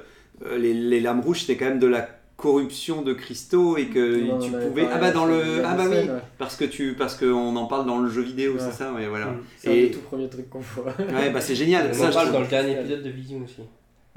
les, 0.57 0.73
les 0.73 1.01
lames 1.01 1.21
rouges 1.21 1.43
c'était 1.43 1.59
quand 1.59 1.67
même 1.67 1.79
de 1.79 1.87
la 1.87 2.09
corruption 2.43 3.03
de 3.03 3.13
cristaux 3.13 3.77
et 3.77 3.87
que 3.87 4.05
On 4.29 4.35
en 4.35 4.39
tu 4.41 4.51
pouvais 4.51 4.87
ah 4.93 4.99
bah 4.99 5.11
dans 5.13 5.27
le 5.27 5.41
ah 5.65 5.75
bah 5.75 5.85
oui 5.89 5.97
ouais. 5.97 6.09
parce 6.39 6.57
que 6.57 6.65
tu 6.65 6.95
parce 6.95 7.15
que 7.15 7.27
on 7.27 7.55
en 7.57 7.67
parle 7.67 7.87
dans 7.87 7.99
le 7.99 8.09
jeu 8.11 8.23
vidéo 8.23 8.55
Ouais. 8.55 8.59
c'est 8.61 8.73
ça 8.73 8.93
ouais 8.93 9.07
voilà 9.07 9.27
Mm. 9.27 9.41
C'est 9.57 9.75
des 9.75 9.91
tout 9.93 10.01
premier 10.01 10.29
truc 10.29 10.51
qu'on 10.51 10.59
voit. 10.61 10.93
ouais 10.99 11.31
bah 11.31 11.41
c'est 11.41 11.55
génial 11.55 11.89
On 11.91 11.95
ça 11.95 12.07
en 12.07 12.09
je 12.09 12.13
parle 12.15 12.27
trouve- 12.27 12.33
dans 12.39 12.45
le 12.45 12.49
dernier 12.49 12.73
épisode 12.81 13.03
de 13.05 13.11
Vision 13.11 13.39
aussi. 13.45 13.63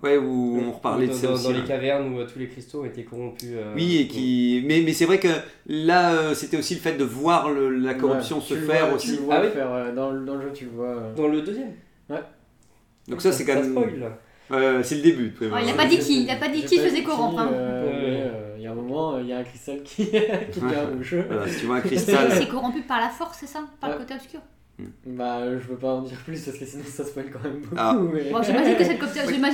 ouais 0.03 0.17
où 0.17 0.59
on 0.67 0.71
reparlait 0.71 1.07
dans, 1.07 1.13
de 1.13 1.17
ça 1.17 1.27
dans- 1.27 1.33
aussi 1.35 1.43
dans 1.45 1.51
les 1.51 1.59
ouais. 1.59 1.65
cavernes 1.67 2.13
où 2.13 2.19
euh, 2.19 2.25
tous 2.31 2.39
les 2.39 2.47
cristaux 2.47 2.83
étaient 2.85 3.03
corrompus. 3.03 3.47
euh, 3.53 3.73
oui 3.75 3.97
et 4.01 4.07
qui 4.07 4.63
mais, 4.67 4.81
mais 4.85 4.93
c'est 4.93 5.05
vrai 5.05 5.19
que 5.19 5.33
là 5.67 6.11
euh, 6.13 6.33
c'était 6.33 6.57
aussi 6.57 6.73
le 6.73 6.81
fait 6.81 6.97
de 6.97 7.03
voir 7.05 7.51
le- 7.51 7.69
la 7.69 7.93
corruption 7.93 8.37
Ouais, 8.37 8.43
se 8.43 8.53
tu 8.55 8.59
le 8.59 8.65
faire 8.65 8.87
vois- 8.87 8.95
aussi 8.95 9.11
Tu 9.11 9.15
le 9.17 9.21
vois 9.25 9.35
Ah 9.35 9.41
oui. 9.45 9.51
faire, 9.53 9.71
euh, 9.71 9.93
dans, 9.95 10.09
le- 10.11 10.25
dans 10.25 10.35
le 10.35 10.41
jeu, 10.41 10.51
tu 10.53 10.65
le 10.65 10.71
vois. 10.71 10.87
euh. 10.87 11.13
Dans 11.15 11.27
le 11.27 11.41
deuxième. 11.41 11.73
donc 13.07 13.21
ça 13.21 13.31
c'est 13.31 13.45
quand 13.45 13.55
même. 13.55 13.77
Ouais, 14.47 14.83
c'est 14.83 14.95
le 14.97 15.01
début 15.01 15.33
Oh, 15.41 15.45
il 15.45 15.47
a 15.47 15.71
Ouais. 15.71 15.73
pas 15.75 15.85
dit 15.87 15.97
qui, 15.97 16.23
il 16.23 16.29
a 16.29 16.35
pas 16.35 16.49
dit 16.49 16.63
qui 16.63 16.77
faisait 16.77 17.01
corrompre. 17.01 17.39
hein. 17.39 17.49
Euh, 18.15 18.31
mais, 18.31 18.53
euh, 18.53 18.55
Il 18.57 18.63
y 18.63 18.67
a 18.67 18.71
un 18.71 18.75
moment, 18.75 19.15
euh, 19.15 19.21
il 19.21 19.27
y 19.27 19.33
a 19.33 19.37
un 19.37 19.43
cristal 19.43 19.83
qui, 19.83 20.07
qui 20.51 20.59
rouge. 20.59 21.15
Voilà, 21.27 21.47
si 21.47 21.59
tu 21.59 21.65
vois 21.65 21.75
un 21.77 21.81
C'est 21.81 21.87
cristal 21.87 22.31
c'est 22.31 22.47
corrompu 22.47 22.81
par 22.81 22.99
la 22.99 23.09
force, 23.09 23.37
c'est 23.39 23.47
ça? 23.47 23.61
Par 23.79 23.91
le 23.91 23.97
côté 23.97 24.13
obscur 24.15 24.39
Bah, 25.05 25.37
euh, 25.37 25.59
je 25.61 25.67
veux 25.69 25.77
pas 25.77 25.93
en 25.93 26.01
dire 26.01 26.17
plus 26.25 26.43
parce 26.43 26.57
que 26.57 26.65
sinon 26.65 26.83
ça 26.85 27.05
spoil 27.05 27.27
quand 27.31 27.41
même 27.43 27.59
beaucoup. 27.61 27.75
Ah. 27.77 27.93
mais- 28.13 28.29
Bon, 28.31 28.41
j'imagine 28.43 28.75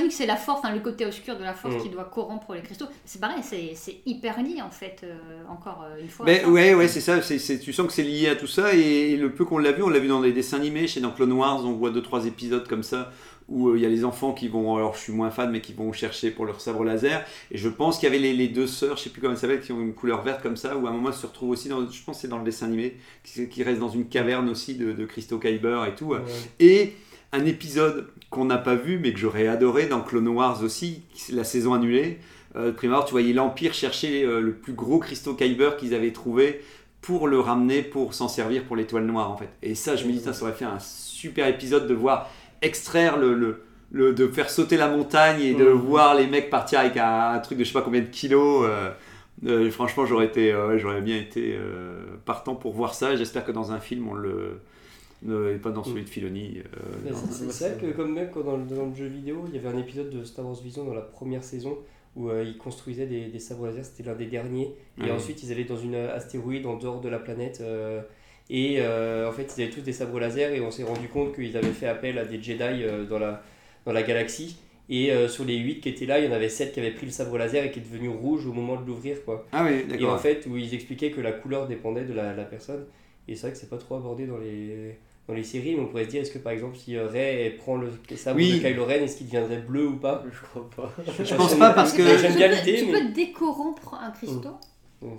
que 0.08 0.10
c'est 0.14 0.26
la 0.26 0.36
force, 0.36 0.60
hein, 0.64 0.72
le 0.74 0.80
côté 0.80 1.06
obscur 1.06 1.36
de 1.38 1.44
la 1.44 1.54
force 1.54 1.76
Mm. 1.76 1.78
qui 1.82 1.88
doit 1.90 2.04
corrompre 2.04 2.54
les 2.54 2.62
cristaux. 2.62 2.86
C'est 3.04 3.20
pareil, 3.20 3.42
c'est 3.42 3.72
c'est 3.76 3.96
hyper 4.04 4.42
lié 4.42 4.60
en 4.62 4.70
fait, 4.70 5.00
euh, 5.04 5.14
encore 5.48 5.84
une 6.00 6.08
fois. 6.08 6.26
Ben 6.26 6.42
ça. 6.42 6.48
ouais, 6.48 6.74
ouais, 6.74 6.88
c'est 6.88 7.00
ça. 7.00 7.22
c'est 7.22 7.38
c'est- 7.38 7.58
tu 7.60 7.72
sens 7.72 7.86
que 7.86 7.92
c'est 7.92 8.02
lié 8.02 8.28
à 8.30 8.36
tout 8.36 8.46
ça. 8.48 8.74
Et, 8.74 9.16
le 9.16 9.30
peu 9.32 9.44
qu'on 9.44 9.58
l'a 9.58 9.70
vu, 9.72 9.82
on 9.84 9.88
l'a 9.90 10.00
vu 10.00 10.08
dans 10.08 10.20
les 10.20 10.32
dessins 10.32 10.56
animés. 10.56 10.88
Chez 10.88 11.00
dans 11.00 11.12
Clone 11.12 11.32
Wars, 11.32 11.64
on 11.64 11.72
voit 11.72 11.90
deux 11.90 12.02
trois 12.02 12.26
épisodes 12.26 12.66
comme 12.66 12.82
ça 12.82 13.12
où 13.48 13.68
euh, 13.68 13.76
il 13.76 13.82
y 13.82 13.86
a 13.86 13.88
les 13.88 14.04
enfants 14.04 14.32
qui 14.32 14.48
vont, 14.48 14.76
alors 14.76 14.94
je 14.94 15.00
suis 15.00 15.12
moins 15.12 15.30
fan, 15.30 15.50
mais 15.50 15.60
qui 15.60 15.72
vont 15.72 15.92
chercher 15.92 16.30
pour 16.30 16.44
leur 16.44 16.60
sabre 16.60 16.84
laser. 16.84 17.24
Et 17.50 17.58
je 17.58 17.68
pense 17.68 17.98
qu'il 17.98 18.08
y 18.08 18.12
avait 18.12 18.20
les, 18.20 18.32
les 18.32 18.48
deux 18.48 18.66
sœurs, 18.66 18.96
je 18.96 19.04
sais 19.04 19.10
plus 19.10 19.20
comment 19.20 19.32
elles 19.32 19.38
s'appellent, 19.38 19.60
qui 19.60 19.72
ont 19.72 19.80
une 19.80 19.94
couleur 19.94 20.22
verte 20.22 20.42
comme 20.42 20.56
ça, 20.56 20.76
où 20.76 20.86
à 20.86 20.90
un 20.90 20.92
moment 20.92 21.08
elles 21.08 21.14
se 21.14 21.26
retrouvent 21.26 21.50
aussi, 21.50 21.68
dans, 21.68 21.88
je 21.88 22.02
pense 22.04 22.16
que 22.16 22.22
c'est 22.22 22.28
dans 22.28 22.38
le 22.38 22.44
dessin 22.44 22.66
animé, 22.66 22.96
qui, 23.24 23.48
qui 23.48 23.62
reste 23.62 23.80
dans 23.80 23.90
une 23.90 24.06
caverne 24.06 24.48
aussi 24.48 24.74
de, 24.74 24.92
de 24.92 25.04
cristaux 25.04 25.38
Kyber 25.38 25.86
et 25.86 25.94
tout. 25.94 26.06
Ouais. 26.06 26.20
Et 26.60 26.94
un 27.32 27.44
épisode 27.46 28.08
qu'on 28.30 28.44
n'a 28.44 28.58
pas 28.58 28.74
vu, 28.74 28.98
mais 28.98 29.12
que 29.12 29.18
j'aurais 29.18 29.46
adoré 29.46 29.86
dans 29.86 30.00
Clone 30.00 30.28
Wars 30.28 30.62
aussi, 30.62 31.02
la 31.30 31.44
saison 31.44 31.74
annulée. 31.74 32.18
Euh, 32.56 32.72
Primark, 32.72 33.06
tu 33.06 33.12
voyais 33.12 33.32
l'Empire 33.32 33.72
chercher 33.72 34.24
euh, 34.24 34.40
le 34.40 34.52
plus 34.52 34.74
gros 34.74 34.98
cristaux 34.98 35.32
Kyber 35.34 35.76
qu'ils 35.78 35.94
avaient 35.94 36.12
trouvé 36.12 36.60
pour 37.00 37.26
le 37.26 37.40
ramener, 37.40 37.82
pour 37.82 38.12
s'en 38.12 38.28
servir 38.28 38.64
pour 38.64 38.76
l'étoile 38.76 39.06
noire 39.06 39.30
en 39.30 39.36
fait. 39.36 39.48
Et 39.62 39.74
ça, 39.74 39.96
je 39.96 40.04
me 40.04 40.12
dis, 40.12 40.20
ça, 40.20 40.34
ça 40.34 40.44
aurait 40.44 40.52
fait 40.52 40.66
un 40.66 40.78
super 40.78 41.48
épisode 41.48 41.88
de 41.88 41.94
voir 41.94 42.30
extraire 42.62 43.16
le, 43.18 43.34
le, 43.34 43.62
le- 43.92 44.12
de 44.14 44.26
faire 44.28 44.50
sauter 44.50 44.76
la 44.76 44.88
montagne 44.88 45.40
et 45.42 45.54
de 45.54 45.64
Mhm. 45.64 45.72
voir 45.72 46.14
les 46.14 46.26
mecs 46.26 46.50
partir 46.50 46.80
avec 46.80 46.96
un, 46.96 47.30
un 47.32 47.38
truc 47.40 47.58
de 47.58 47.64
je 47.64 47.68
sais 47.68 47.74
pas 47.74 47.82
combien 47.82 48.00
de 48.00 48.06
kilos. 48.06 48.64
euh, 48.68 48.90
euh, 49.46 49.70
franchement, 49.70 50.06
j'aurais 50.06 50.26
été, 50.26 50.52
euh, 50.52 50.78
j'aurais 50.78 51.00
bien 51.02 51.18
été 51.18 51.56
euh, 51.56 52.04
partant 52.24 52.54
pour 52.54 52.72
voir 52.74 52.94
ça. 52.94 53.16
J'espère 53.16 53.44
que 53.44 53.52
dans 53.52 53.72
un 53.72 53.80
film, 53.80 54.08
on 54.08 54.14
le, 54.14 54.60
ne- 55.22 55.50
et 55.52 55.56
pas 55.58 55.70
dans 55.70 55.84
celui 55.84 56.02
de 56.04 56.08
Filoni. 56.08 56.58
euh, 56.60 57.12
c'est- 57.50 57.68
vrai 57.70 57.78
que 57.80 57.96
comme 57.96 58.12
même 58.14 58.30
quand 58.32 58.42
dans 58.42 58.56
le, 58.56 58.64
dans 58.64 58.86
le 58.86 58.94
jeu 58.94 59.06
vidéo, 59.06 59.44
il 59.48 59.54
y 59.54 59.58
avait 59.58 59.68
un 59.74 59.78
épisode 59.78 60.10
de 60.10 60.24
Star 60.24 60.46
Wars 60.46 60.56
Vision 60.62 60.84
dans 60.84 60.94
la 60.94 61.02
première 61.02 61.44
saison 61.44 61.78
où 62.16 62.28
euh, 62.30 62.44
ils 62.44 62.58
construisaient 62.58 63.06
des, 63.06 63.26
des 63.26 63.38
sabres 63.38 63.66
laser, 63.66 63.84
c'était 63.84 64.02
l'un 64.08 64.14
des 64.16 64.26
derniers. 64.26 64.74
Et 64.98 65.10
ensuite 65.10 65.42
ils 65.42 65.50
allaient 65.52 65.64
dans 65.64 65.78
une 65.78 65.94
astéroïde 65.94 66.66
en 66.66 66.76
dehors 66.76 67.00
de 67.00 67.08
la 67.08 67.18
planète. 67.18 67.60
Et 68.54 68.76
euh, 68.80 69.28
en 69.28 69.32
fait 69.32 69.52
ils 69.56 69.62
avaient 69.62 69.72
tous 69.72 69.80
des 69.80 69.92
sabres 69.94 70.20
laser 70.20 70.52
et 70.52 70.60
on 70.60 70.70
s'est 70.70 70.84
rendu 70.84 71.08
compte 71.08 71.34
qu'ils 71.34 71.56
avaient 71.56 71.68
fait 71.72 71.86
appel 71.88 72.18
à 72.18 72.24
des 72.24 72.40
Jedi 72.40 72.62
euh, 72.62 73.04
dans, 73.04 73.18
la, 73.18 73.42
dans 73.86 73.92
la 73.92 74.02
galaxie. 74.02 74.56
Et 74.90 75.10
euh, 75.10 75.26
sur 75.28 75.44
les 75.44 75.56
8 75.56 75.80
qui 75.80 75.88
étaient 75.88 76.04
là, 76.06 76.18
il 76.18 76.26
y 76.26 76.28
en 76.28 76.32
avait 76.32 76.50
7 76.50 76.72
qui 76.74 76.80
avaient 76.80 76.90
pris 76.90 77.06
le 77.06 77.12
sabre 77.12 77.38
laser 77.38 77.64
et 77.64 77.70
qui 77.70 77.78
est 77.78 77.82
devenu 77.82 78.08
rouge 78.10 78.46
au 78.46 78.52
moment 78.52 78.78
de 78.78 78.86
l'ouvrir. 78.86 79.24
quoi. 79.24 79.46
Ah 79.52 79.64
oui, 79.64 79.78
Et 79.80 79.84
en 79.84 79.88
d'accord. 79.88 80.20
fait, 80.20 80.44
où 80.50 80.56
ils 80.58 80.74
expliquaient 80.74 81.10
que 81.12 81.20
la 81.22 81.32
couleur 81.32 81.66
dépendait 81.66 82.04
de 82.04 82.12
la, 82.12 82.34
la 82.34 82.44
personne. 82.44 82.84
Et 83.26 83.34
c'est 83.34 83.42
vrai 83.42 83.52
que 83.52 83.58
c'est 83.58 83.70
pas 83.70 83.78
trop 83.78 83.94
abordé 83.96 84.26
dans 84.26 84.36
les, 84.36 84.98
dans 85.28 85.34
les 85.34 85.44
séries, 85.44 85.76
mais 85.76 85.82
on 85.82 85.86
pourrait 85.86 86.04
se 86.04 86.10
dire 86.10 86.20
est-ce 86.20 86.32
que 86.32 86.38
par 86.40 86.52
exemple, 86.52 86.76
si 86.76 86.98
Rey 86.98 87.54
prend 87.56 87.76
le 87.76 87.88
sabre 88.16 88.36
Oui. 88.38 88.58
de 88.60 88.66
Kylo 88.68 88.84
Ren, 88.84 89.02
est-ce 89.04 89.16
qu'il 89.16 89.26
deviendrait 89.28 89.58
bleu 89.60 89.86
ou 89.86 89.96
pas? 89.96 90.24
Je 90.30 90.42
crois 90.42 90.68
pas. 90.76 90.92
Je 91.24 91.34
pense 91.36 91.54
pas 91.54 91.70
parce 91.70 91.92
que- 91.94 92.18
J'aime 92.18 92.34
bien 92.34 92.48
l'idée, 92.48 92.80
Tu 92.80 92.86
mais. 92.86 92.92
peux 93.00 93.08
décorrompre 93.12 93.94
un 93.94 94.10
cristaux 94.10 94.40
Bon, 94.42 94.58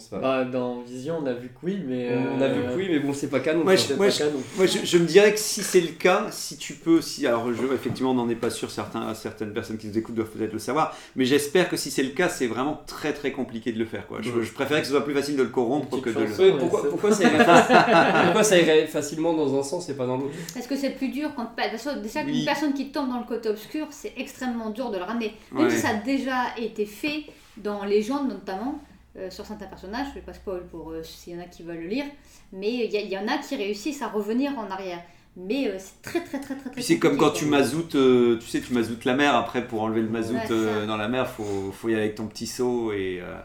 pas- 0.10 0.20
Bah, 0.20 0.46
dans 0.46 0.82
Vision, 0.82 1.20
on 1.22 1.26
a 1.26 1.34
vu 1.34 1.50
que 1.50 1.54
oui, 1.64 1.80
mais. 1.88 2.10
On 2.38 2.42
a 2.42 2.48
vu 2.48 2.62
euh, 2.62 2.70
que 2.72 2.76
oui, 2.78 2.88
mais 2.90 3.00
bon, 3.00 3.14
c'est 3.14 3.28
pas 3.30 3.40
canon. 3.40 3.62
Je- 3.62 3.94
moi, 3.94 4.06
pas 4.06 4.10
je- 4.10 4.18
canon. 4.20 4.42
Moi, 4.58 4.66
je, 4.66 4.80
je 4.86 4.98
me 4.98 5.06
dirais 5.06 5.34
que 5.34 5.40
si 5.40 5.62
c'est 5.64 5.82
le 5.82 5.90
cas, 5.90 6.28
si 6.32 6.58
tu 6.58 6.74
peux, 6.74 7.02
si 7.02 7.26
alors 7.28 7.52
je, 7.54 7.74
effectivement, 7.74 8.12
on 8.12 8.16
n'en 8.16 8.30
est 8.30 8.36
pas 8.36 8.50
sûr, 8.50 8.72
certains, 8.72 9.14
certaines 9.14 9.54
personnes 9.54 9.78
qui 9.78 9.88
nous 9.88 9.98
écoutent 9.98 10.16
doivent 10.16 10.30
peut-être 10.30 10.54
le 10.54 10.60
savoir, 10.60 10.96
mais 11.16 11.26
j'espère 11.26 11.70
que 11.70 11.78
si 11.78 11.92
c'est 11.92 12.04
le 12.04 12.10
cas, 12.12 12.30
c'est 12.30 12.48
vraiment 12.48 12.82
très 12.88 13.14
très 13.14 13.32
compliqué 13.32 13.72
de 13.72 13.80
le 13.80 13.86
faire. 13.86 14.08
Quoi. 14.08 14.20
Je, 14.22 14.32
Ouais. 14.32 14.44
je 14.44 14.52
préférais 14.54 14.82
que 14.82 14.88
ce 14.88 14.94
soit 14.94 15.04
plus 15.06 15.14
facile 15.14 15.36
de 15.38 15.44
le 15.44 15.50
corrompre 15.50 16.00
que 16.02 16.10
de 16.10 16.20
le. 16.20 16.26
Ouais, 16.54 16.58
pourquoi, 16.60 16.90
pourquoi, 16.90 17.12
ça 17.12 17.24
irait 17.24 17.44
faci- 17.44 18.24
pourquoi 18.26 18.44
ça 18.44 18.58
irait 18.60 18.88
facilement 18.88 19.34
dans 19.34 19.60
un 19.60 19.64
sens 19.64 19.90
et 19.90 19.94
pas 19.96 20.06
dans 20.08 20.18
l'autre? 20.18 20.34
Parce 20.54 20.68
que 20.68 20.76
c'est 20.76 20.92
plus 20.92 21.10
dur 21.10 21.30
quand. 21.36 21.48
parce 21.56 21.84
que 21.84 22.00
déjà, 22.00 22.22
Oui. 22.26 22.40
une 22.40 22.46
personne 22.46 22.74
qui 22.74 22.92
tombe 22.92 23.10
dans 23.10 23.20
le 23.20 23.26
côté 23.26 23.50
obscur, 23.50 23.88
c'est 23.92 24.14
extrêmement 24.18 24.70
dur 24.70 24.90
de 24.92 24.98
le 24.98 25.04
ramener. 25.04 25.34
Même 25.52 25.66
Ouais. 25.66 25.70
si 25.70 25.78
ça 25.78 25.90
a 25.90 25.94
déjà 25.96 26.46
été 26.58 26.86
fait 26.86 27.24
dans 27.58 27.84
Légende 27.84 28.30
notamment, 28.30 28.80
euh, 29.18 29.30
sur 29.30 29.45
certains 29.45 29.66
personnages, 29.68 30.07
je 30.09 30.16
vais 30.16 30.22
pas 30.26 30.34
spoil 30.34 30.66
pour 30.68 30.91
euh, 30.91 31.03
s'il 31.03 31.34
y 31.34 31.38
en 31.38 31.41
a 31.41 31.45
qui 31.45 31.64
veulent 31.64 31.82
le 31.82 31.88
lire, 31.88 32.05
mais 32.51 32.72
il 32.86 32.91
y, 33.11 33.18
en 33.18 33.28
a 33.28 33.38
qui 33.38 33.55
réussissent 33.55 34.01
à 34.01 34.07
revenir 34.07 34.57
en 34.57 34.70
arrière. 34.70 34.99
Mais 35.36 35.68
euh, 35.68 35.78
c'est 35.80 35.99
très 36.03 36.24
très 36.24 36.39
très 36.39 36.53
très 36.55 36.61
très. 36.70 36.72
Puis 36.72 36.84
c'est 36.84 36.99
comme 36.99 37.18
quand 37.18 37.32
tu 37.32 37.45
mazoutes, 37.45 37.95
euh, 37.95 38.38
tu 38.39 38.47
sais, 38.47 38.61
tu 38.61 38.72
mazoutes 38.74 39.03
la 39.05 39.16
mer. 39.16 39.36
Après, 39.36 39.66
pour 39.68 39.82
enlever 39.82 40.01
le 40.01 40.09
mazout 40.09 40.36
Ouais, 40.36 40.51
euh, 40.51 40.86
dans 40.86 40.97
la 40.97 41.07
mer, 41.07 41.28
faut, 41.28 41.72
faut 41.72 41.89
y 41.89 41.93
aller 41.93 42.03
avec 42.03 42.16
ton 42.16 42.28
petit 42.28 42.45
seau 42.47 42.91
et. 42.93 43.20
euh, 43.22 43.36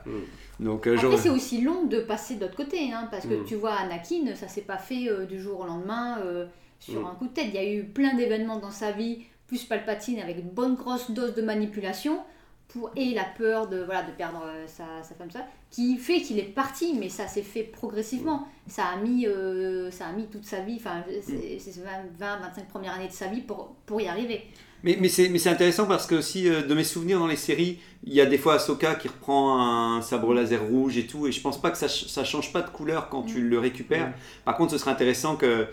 Donc, 0.61 0.87
euh, 0.87 0.97
Après, 0.99 1.17
c'est 1.17 1.31
aussi 1.31 1.63
long 1.63 1.85
de 1.87 2.01
passer 2.01 2.35
de 2.35 2.41
l'autre 2.43 2.57
côté, 2.57 2.93
hein, 2.93 3.09
parce 3.11 3.27
que 3.27 3.35
Mm. 3.35 3.45
tu 3.47 3.55
vois, 3.55 3.73
Anakin, 3.75 4.35
ça 4.35 4.49
s'est 4.49 4.63
pas 4.63 4.77
fait 4.77 5.09
euh, 5.09 5.25
du 5.25 5.41
jour 5.41 5.61
au 5.61 5.67
lendemain 5.67 6.19
euh, 6.21 6.47
sur 6.79 7.01
Mm. 7.03 7.07
un 7.07 7.15
coup 7.15 7.29
de 7.29 7.33
tête. 7.33 7.47
Il 7.49 7.55
y 7.55 7.59
a 7.59 7.73
eu 7.73 7.85
plein 7.85 8.15
d'événements 8.15 8.59
dans 8.59 8.71
sa 8.71 8.93
vie, 8.93 9.25
plus 9.47 9.65
Palpatine 9.65 10.19
avec 10.19 10.37
une 10.39 10.51
bonne 10.51 10.75
grosse 10.75 11.11
dose 11.13 11.35
de 11.35 11.43
manipulation, 11.43 12.19
pour, 12.69 12.91
et 12.97 13.15
la 13.15 13.25
peur 13.25 13.67
de, 13.67 13.83
voilà, 13.83 14.03
de 14.03 14.13
perdre 14.13 14.43
euh, 14.45 14.67
sa, 14.67 15.03
sa 15.03 15.15
femme, 15.15 15.31
ça, 15.31 15.47
qui 15.71 15.97
fait 15.97 16.21
qu'il 16.21 16.39
est 16.39 16.43
parti, 16.43 16.95
mais 16.99 17.09
ça 17.09 17.27
s'est 17.27 17.43
fait 17.43 17.63
progressivement. 17.63 18.47
Ça 18.67 18.85
a 18.85 18.97
mis, 18.97 19.27
euh, 19.27 19.91
ça 19.91 20.07
a 20.07 20.13
mis 20.13 20.27
toute 20.27 20.45
sa 20.45 20.61
vie, 20.61 20.77
enfin, 20.77 21.03
c'est 21.23 21.59
c'est 21.59 21.81
20-25 21.81 22.67
premières 22.69 22.95
années 22.95 23.09
de 23.09 23.13
sa 23.13 23.29
vie 23.29 23.41
pour, 23.41 23.75
pour 23.87 24.01
y 24.01 24.07
arriver. 24.07 24.43
Mais, 24.85 24.97
mais 25.01 25.09
c'est 25.09 25.29
mais 25.29 25.39
c'est 25.39 25.49
intéressant 25.49 25.87
parce 25.87 26.07
que 26.07 26.15
aussi, 26.15 26.49
euh, 26.49 26.63
de 26.63 26.75
mes 26.75 26.85
souvenirs 26.85 27.19
dans 27.19 27.27
les 27.27 27.37
séries, 27.37 27.79
il 28.05 28.13
y 28.13 28.21
a 28.21 28.27
des 28.27 28.39
fois 28.39 28.55
Ahsoka 28.55 28.95
qui 28.95 29.09
reprend 29.09 29.61
un 29.61 30.03
sabre 30.03 30.35
laser 30.35 30.63
rouge 30.63 30.99
et 30.99 31.07
tout, 31.07 31.27
et 31.27 31.33
je 31.33 31.41
pense 31.41 31.61
pas 31.61 31.71
que 31.71 31.79
ça, 31.79 31.89
ça 31.89 32.23
change 32.23 32.53
pas 32.53 32.63
de 32.63 32.71
couleur 32.71 33.09
quand 33.09 33.23
tu 33.23 33.41
le 33.41 33.59
récupères. 33.59 34.13
Par 34.45 34.57
contre, 34.57 34.73
ce 34.73 34.79
serait 34.79 34.93
intéressant 34.93 35.37
que 35.37 35.67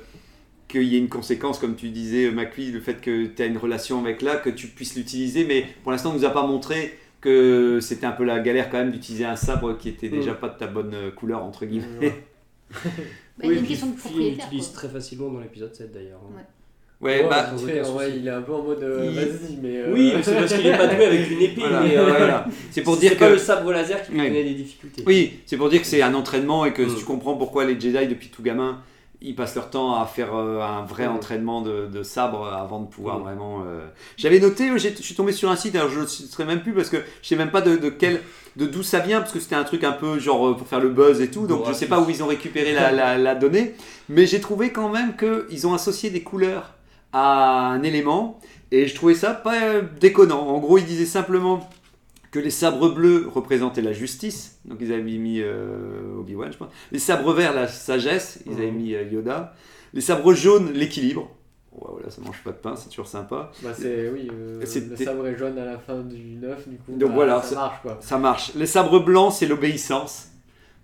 qu'il 0.67 0.83
y 0.83 0.95
ait 0.95 0.99
une 0.99 1.09
conséquence, 1.09 1.59
comme 1.59 1.75
tu 1.75 1.89
disais, 1.89 2.31
Macui, 2.31 2.71
le 2.71 2.79
fait 2.79 2.99
que 3.01 3.25
tu 3.27 3.41
as 3.41 3.45
une 3.45 3.57
relation 3.57 3.99
avec 3.99 4.21
là, 4.21 4.35
que 4.37 4.49
tu 4.49 4.67
puisses 4.67 4.95
l'utiliser, 4.95 5.45
mais 5.45 5.65
pour 5.83 5.91
l'instant, 5.91 6.11
on 6.11 6.17
nous 6.17 6.25
a 6.25 6.31
pas 6.31 6.45
montré 6.45 6.97
que 7.21 7.79
c'était 7.81 8.05
un 8.05 8.11
peu 8.11 8.23
la 8.23 8.39
galère 8.39 8.69
quand 8.69 8.77
même 8.77 8.91
d'utiliser 8.91 9.25
un 9.25 9.35
sabre 9.35 9.77
qui 9.77 9.89
était 9.89 10.09
déjà 10.09 10.33
pas 10.33 10.49
de 10.49 10.57
ta 10.57 10.67
bonne 10.67 10.93
euh, 10.93 11.11
couleur, 11.11 11.43
entre 11.43 11.65
guillemets. 11.65 12.13
Bah, 13.37 13.43
il 13.43 13.51
y 13.51 13.55
a 13.55 13.59
une 13.59 13.65
question 13.67 13.87
de 13.87 13.97
propriétaire. 13.97 14.45
l'utilise 14.45 14.67
quoi. 14.69 14.75
très 14.77 14.89
facilement 14.89 15.29
dans 15.29 15.39
l'épisode 15.41 15.75
7 15.75 15.91
d'ailleurs. 15.93 16.21
Ouais. 16.33 16.41
Ouais, 17.01 17.23
Ouais, 17.23 17.29
bah, 17.29 17.51
fait, 17.57 17.81
ouais, 17.89 18.13
il 18.17 18.25
est 18.25 18.31
un 18.31 18.41
peu 18.41 18.53
en 18.53 18.63
mode 18.63 18.81
euh, 18.81 19.09
Il- 19.11 19.13
vas-y, 19.15 19.57
mais. 19.61 19.77
euh, 19.81 19.93
Oui, 19.93 20.13
c'est 20.23 20.33
parce 20.35 20.53
qu'il 20.53 20.65
est 20.65 20.77
pas 20.77 20.87
doué 20.87 21.05
avec 21.05 21.29
une 21.29 21.41
épée, 21.41 21.59
voilà, 21.59 21.81
mais 21.81 21.97
euh, 21.97 22.05
voilà. 22.05 22.47
C'est 22.71 22.81
pour 22.81 22.93
c'est 22.95 23.01
dire 23.01 23.17
pas 23.17 23.27
que 23.27 23.33
le 23.33 23.37
sabre 23.37 23.73
laser 23.73 24.01
qui 24.05 24.13
lui 24.13 24.21
Ouais. 24.21 24.27
donnait 24.29 24.43
des 24.45 24.53
difficultés. 24.53 25.03
Oui, 25.05 25.39
c'est 25.45 25.57
pour 25.57 25.67
dire 25.69 25.81
que 25.81 25.87
c'est 25.87 26.01
un 26.01 26.13
entraînement 26.13 26.65
et 26.65 26.71
que 26.71 26.83
Mm. 26.83 26.95
tu 26.97 27.03
comprends 27.03 27.35
pourquoi 27.35 27.65
les 27.65 27.77
Jedi, 27.77 28.07
depuis 28.07 28.29
tout 28.29 28.41
gamin, 28.41 28.81
ils 29.25 29.35
passent 29.35 29.55
leur 29.55 29.69
temps 29.69 29.99
à 29.99 30.05
faire 30.05 30.35
euh, 30.35 30.61
un 30.61 30.83
vrai 30.83 31.07
entraînement 31.07 31.61
de, 31.61 31.87
de 31.87 32.03
sabre 32.03 32.47
avant 32.47 32.79
de 32.79 32.87
pouvoir 32.87 33.19
vraiment. 33.19 33.63
euh, 33.65 33.85
J'avais 34.17 34.39
noté, 34.39 34.69
euh, 34.69 34.77
je 34.77 34.89
suis 35.01 35.15
tombé 35.15 35.31
sur 35.31 35.49
un 35.49 35.55
site, 35.55 35.75
alors 35.75 35.89
je 35.89 35.95
ne 35.97 36.01
le 36.01 36.07
citerai 36.07 36.45
même 36.45 36.61
plus 36.61 36.73
parce 36.73 36.89
que 36.89 36.97
je 37.21 37.27
sais 37.27 37.35
même 37.35 37.51
pas 37.51 37.61
de, 37.61 37.75
de 37.77 37.89
quel. 37.89 38.21
De 38.55 38.65
d'où 38.65 38.83
ça 38.83 38.99
vient, 38.99 39.19
parce 39.19 39.33
que 39.33 39.41
c'était 39.41 39.55
un 39.55 39.65
truc 39.65 39.83
un 39.83 39.91
peu 39.91 40.17
genre 40.17 40.55
pour 40.55 40.65
faire 40.65 40.79
le 40.79 40.87
buzz 40.89 41.19
et 41.19 41.29
tout, 41.29 41.45
donc 41.45 41.65
je 41.67 41.73
sais 41.73 41.87
pas 41.87 41.99
où 41.99 42.09
ils 42.09 42.23
ont 42.23 42.27
récupéré 42.27 42.71
la, 42.73 42.89
la- 42.93 43.17
la 43.17 43.35
donnée, 43.35 43.75
mais 44.07 44.25
j'ai 44.27 44.39
trouvé 44.39 44.71
quand 44.71 44.87
même 44.87 45.13
qu'ils 45.17 45.67
ont 45.67 45.73
associé 45.73 46.09
des 46.09 46.21
couleurs 46.23 46.71
à 47.11 47.67
un 47.71 47.83
élément, 47.83 48.39
et 48.71 48.87
je 48.87 48.95
trouvais 48.95 49.13
ça 49.15 49.31
pas 49.33 49.81
déconnant. 49.99 50.47
En 50.47 50.59
gros, 50.59 50.77
ils 50.77 50.85
disaient 50.85 51.05
simplement 51.05 51.69
que 52.35 52.39
les 52.43 52.49
sabres 52.51 52.89
bleus 52.89 53.27
représentaient 53.33 53.81
la 53.81 53.93
justice, 53.93 54.59
donc 54.65 54.79
ils 54.81 54.91
avaient 54.91 55.01
mis 55.01 55.39
euh, 55.41 56.19
Obi-Wan, 56.19 56.51
je 56.51 56.57
pense. 56.57 56.69
Les 56.91 56.99
sabres 56.99 57.31
verts, 57.33 57.53
la 57.53 57.67
sagesse, 57.67 58.39
ils 58.45 58.53
avaient 58.53 58.71
Mhm. 58.71 58.77
mis 58.77 58.93
euh, 58.93 59.03
Yoda. 59.03 59.53
Les 59.93 60.01
sabres 60.01 60.33
jaunes, 60.33 60.71
l'équilibre. 60.73 61.29
Ouais, 61.71 61.87
voilà, 61.91 62.09
ça 62.09 62.21
mange 62.25 62.41
pas 62.43 62.51
de 62.51 62.57
pain, 62.57 62.75
c'est 62.75 62.89
toujours 62.89 63.07
sympa. 63.07 63.51
Bah, 63.63 63.69
c'est. 63.73 64.09
Oui, 64.09 64.29
euh, 64.33 64.59
le 64.59 64.95
sabre 64.97 65.27
est 65.27 65.37
jaune 65.37 65.57
à 65.57 65.65
la 65.65 65.77
fin 65.77 65.99
du 66.01 66.35
9, 66.35 66.67
du 66.69 66.75
coup. 66.77 66.91
Donc 66.91 67.09
bah, 67.09 67.15
voilà, 67.15 67.41
ça 67.41 67.49
ça- 67.49 67.55
marche 67.55 67.81
quoi. 67.81 67.97
Ça 68.01 68.17
marche. 68.17 68.51
Les 68.55 68.65
sabres 68.65 68.99
blancs, 69.03 69.33
c'est 69.33 69.45
l'obéissance. 69.47 70.29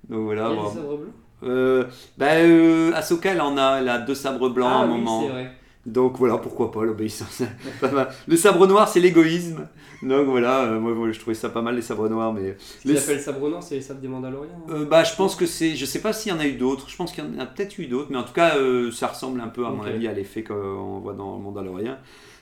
Donc 0.09 0.23
voilà. 0.25 0.49
Il 0.49 0.55
y 0.55 0.57
a 0.57 0.61
bon. 0.61 0.69
des 0.69 0.75
sabres 0.75 0.97
bleus? 0.97 1.11
Euh, 1.43 1.83
bah, 2.17 2.33
euh, 2.35 2.91
Ahsoka, 2.93 3.31
elle 3.31 3.41
en 3.41 3.57
a, 3.57 3.79
elle 3.79 3.89
a 3.89 3.97
deux 3.99 4.15
sabres 4.15 4.49
blancs 4.49 4.69
à 4.71 4.75
Ah 4.75 4.81
un 4.83 4.87
oui, 4.91 4.97
moment. 4.99 5.21
c'est 5.23 5.29
vrai. 5.29 5.51
Donc 5.85 6.17
voilà, 6.17 6.37
pourquoi 6.37 6.71
pas 6.71 6.83
l'obéissance. 6.85 7.41
Le 8.27 8.35
sabre 8.37 8.67
noir, 8.67 8.87
c'est 8.87 8.99
l'égoïsme. 8.99 9.67
Donc 10.03 10.27
voilà, 10.27 10.63
euh, 10.63 10.79
moi, 10.79 10.93
moi, 10.93 11.11
je 11.11 11.19
trouvais 11.19 11.35
ça 11.35 11.49
pas 11.49 11.61
mal 11.61 11.75
les 11.75 11.81
sabres 11.81 12.09
noirs, 12.09 12.33
mais 12.33 12.55
Ce 12.59 12.81
qu'ils 12.81 12.91
Les- 12.91 12.97
appellent 12.97 13.19
sabre 13.21 13.49
noir, 13.49 13.61
c'est 13.61 13.75
les 13.75 13.81
sabres 13.81 13.99
des 14.01 14.07
Mandaloriens. 14.07 14.49
hein. 14.67 14.71
Euh, 14.73 14.85
bah, 14.85 15.03
je 15.03 15.15
pense 15.15 15.35
que 15.35 15.45
c'est. 15.45 15.75
Je 15.75 15.85
sais 15.85 15.99
pas 16.01 16.11
s'il 16.13 16.31
y 16.31 16.35
en 16.35 16.39
a 16.39 16.45
eu 16.47 16.53
d'autres. 16.53 16.89
Je 16.89 16.95
pense 16.95 17.11
qu'il 17.11 17.23
y 17.23 17.27
en 17.27 17.39
a 17.39 17.45
peut-être 17.45 17.77
eu 17.77 17.85
d'autres, 17.87 18.07
mais 18.09 18.17
en 18.17 18.23
tout 18.23 18.33
cas, 18.33 18.57
euh, 18.57 18.91
ça 18.91 19.07
ressemble 19.07 19.39
un 19.41 19.47
peu, 19.47 19.65
à 19.65 19.69
mon 19.69 19.83
avis, 19.83 20.07
à 20.07 20.13
l'effet 20.13 20.43
qu'on 20.43 20.99
voit 20.99 21.13
dans 21.13 21.35
le 21.37 21.43
Mandalorien. 21.43 21.97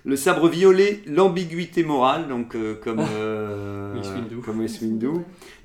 Le 0.05 0.15
sabre 0.15 0.47
violet, 0.47 1.01
l'ambiguïté 1.05 1.83
morale, 1.83 2.29
donc 2.29 2.55
euh, 2.55 2.75
comme 2.81 2.99
euh, 3.17 3.95
comme 4.45 4.61
Mace 4.61 4.79
Windu. 4.81 5.09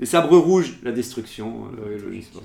Les 0.01 0.07
sabres 0.07 0.37
rouges, 0.37 0.75
la 0.83 0.91
destruction. 0.93 1.53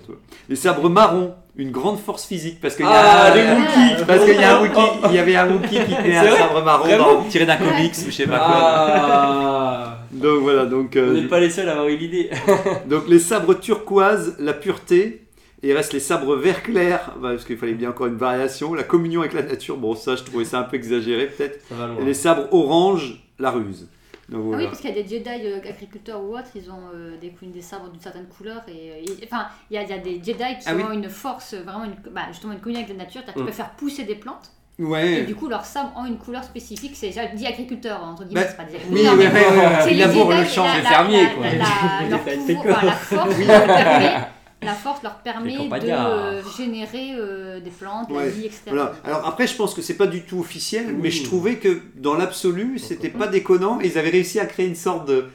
toi. 0.06 0.16
Les 0.50 0.56
sabres 0.56 0.89
marrons, 0.89 1.34
une 1.56 1.72
grande 1.72 2.00
force 2.00 2.26
physique, 2.26 2.60
parce 2.62 2.76
qu'il 2.76 2.86
y 2.86 2.88
a 2.88 2.91
Ah, 2.91 3.36
les 3.36 3.41
Wookiees 3.52 4.06
parce 4.06 4.24
qu'il 4.26 4.36
y 4.39 4.43
a 4.43 4.58
un 4.58 4.62
Wookie, 4.62 4.91
il 5.10 5.16
y 5.16 5.18
avait 5.20 5.36
un 5.36 5.50
Wookie 5.52 5.68
qui 5.86 5.95
tenait 5.95 6.18
un 6.18 6.38
sabre 6.38 6.64
marron 6.64 6.97
dans- 6.97 7.24
tiré 7.24 7.45
d'un 7.45 7.58
comics 7.58 7.93
ou 8.02 8.06
je 8.06 8.12
sais 8.12 8.28
pas 8.28 8.38
quoi. 8.38 8.47
Ah 8.52 9.97
Donc 10.12 10.41
voilà, 10.41 10.66
donc 10.66 10.91
On 10.95 11.00
euh, 11.00 11.14
n'est 11.22 11.28
pas 11.28 11.39
les 11.39 11.50
seuls 11.50 11.68
à 11.70 11.74
avoir 11.74 11.88
eu 11.88 11.97
l'idée. 11.97 12.30
donc 12.88 13.08
les 13.08 13.20
sabres 13.20 13.60
turquoise, 13.60 14.36
la 14.39 14.54
pureté. 14.54 15.26
Et 15.62 15.70
il 15.70 15.74
reste 15.74 15.91
les 15.91 16.00
sabres 16.00 16.36
vert 16.38 16.64
clair, 16.64 17.12
bah, 17.22 17.32
parce 17.32 17.43
qu'il 17.43 17.58
fallait 17.58 17.74
bien 17.74 17.89
encore 17.89 18.08
une 18.08 18.16
variation. 18.16 18.74
La 18.74 18.84
communion 18.84 19.20
avec 19.22 19.34
la 19.34 19.41
nature, 19.41 19.76
bon 19.76 19.93
ça 19.95 20.16
je 20.16 20.24
trouvais 20.24 20.45
ça 20.45 20.60
un 20.60 20.64
peu 20.64 20.78
exagéré 20.78 21.26
peut-être. 21.28 21.60
Les 22.06 22.14
sabres 22.14 22.47
orange, 22.52 23.22
la 23.39 23.52
ruse. 23.52 23.88
Donc 24.30 24.52
Ah 24.54 24.58
oui, 24.58 24.66
parce 24.66 24.80
qu'il 24.80 24.90
y 24.90 25.00
a 25.00 25.02
des 25.02 25.08
Jedi 25.10 25.30
euh, 25.46 25.58
agriculteurs 25.68 26.22
ou 26.22 26.36
autres, 26.38 26.50
ils 26.56 26.70
ont 26.70 26.82
euh, 26.94 27.18
des, 27.20 27.34
des 27.42 27.62
sabres 27.62 27.90
d'une 27.90 28.00
certaine 28.02 28.28
couleur. 28.28 28.62
Et, 28.68 28.92
euh, 28.92 29.02
ils- 29.04 29.24
enfin, 29.26 29.48
il 29.72 29.76
y 29.76 29.78
a, 29.78 29.84
il 29.84 29.90
y 29.90 29.94
a 29.94 29.98
des 29.98 30.14
Jedi 30.24 30.38
qui 30.60 30.66
Ah 30.68 30.74
oui. 30.76 30.84
ont 30.84 30.92
une 30.92 31.10
force, 31.10 31.54
vraiment, 31.56 31.86
une, 31.86 31.96
bah, 32.12 32.22
justement 32.32 32.54
une 32.54 32.60
communion 32.60 32.84
avec 32.84 32.96
la 32.96 33.04
nature. 33.04 33.24
qu'ils 33.26 33.42
Mm. 33.42 33.46
peuvent 33.46 33.54
faire 33.56 33.72
pousser 33.72 34.04
des 34.04 34.16
plantes 34.16 34.52
Et 34.78 34.84
Ouais. 34.84 35.24
du 35.24 35.36
coup, 35.36 35.50
leurs 35.50 35.66
sabres 35.66 35.92
ont 35.98 36.06
une 36.06 36.18
couleur 36.18 36.44
spécifique. 36.44 36.92
C'est 36.96 37.08
déjà 37.08 37.26
dit 37.28 37.46
agriculteur, 37.46 38.02
entre 38.04 38.24
guillemets, 38.24 38.42
Bah, 38.44 38.48
c'est 38.50 38.58
pas 38.58 38.64
des 38.64 38.78
Oui, 38.90 39.06
agriculteurs. 39.06 39.18
ouais, 39.18 39.30
mais 39.34 39.58
ouais, 39.62 39.66
ouais, 39.68 39.82
c'est 39.84 39.92
il 39.92 39.98
les 39.98 40.06
laboure 40.06 40.32
Jedi, 40.32 40.44
le 40.44 40.48
champ. 40.48 40.64
la- 40.64 40.74
c'est 40.76 40.82
la- 40.84 40.90
la- 40.90 41.30
quoi. 41.30 41.46
la- 41.46 41.52
Il 41.52 41.58
la- 41.60 42.10
leur 42.10 42.20
fait 42.22 42.36
le 42.36 42.42
pouvoir- 42.42 42.66
décor. 42.66 42.78
enfin, 42.78 42.86
la 42.86 42.92
force 42.94 43.36
la 44.62 44.74
force 44.74 45.01
leur 45.03 45.16
permet 45.20 45.53
de 45.53 45.57
campagnards. 45.60 46.07
euh, 46.12 46.41
générer 46.57 47.12
euh, 47.16 47.60
des 47.62 47.70
plantes, 47.70 48.10
Ouais, 48.10 48.26
la 48.26 48.30
vie, 48.30 48.45
etc. 48.45 48.62
Voilà. 48.68 48.93
Alors 49.05 49.26
après, 49.28 49.47
je 49.47 49.55
pense 49.55 49.74
que 49.74 49.82
c'est 49.82 49.93
pas 49.95 50.07
du 50.07 50.22
tout 50.24 50.39
officiel, 50.39 50.86
Oui. 50.89 50.99
mais 51.03 51.12
je 51.12 51.24
trouvais 51.24 51.55
que 51.55 51.80
dans 51.95 52.16
l'absolu, 52.16 52.78
c'était 52.80 53.10
pas 53.10 53.28
déconnant. 53.28 53.80
Et 53.82 53.88
ils 53.88 53.97
avaient 53.97 54.10
réussi 54.10 54.39
à 54.39 54.45
créer 54.45 54.68
une 54.68 54.76
sorte 54.76 55.07
de, 55.07 55.26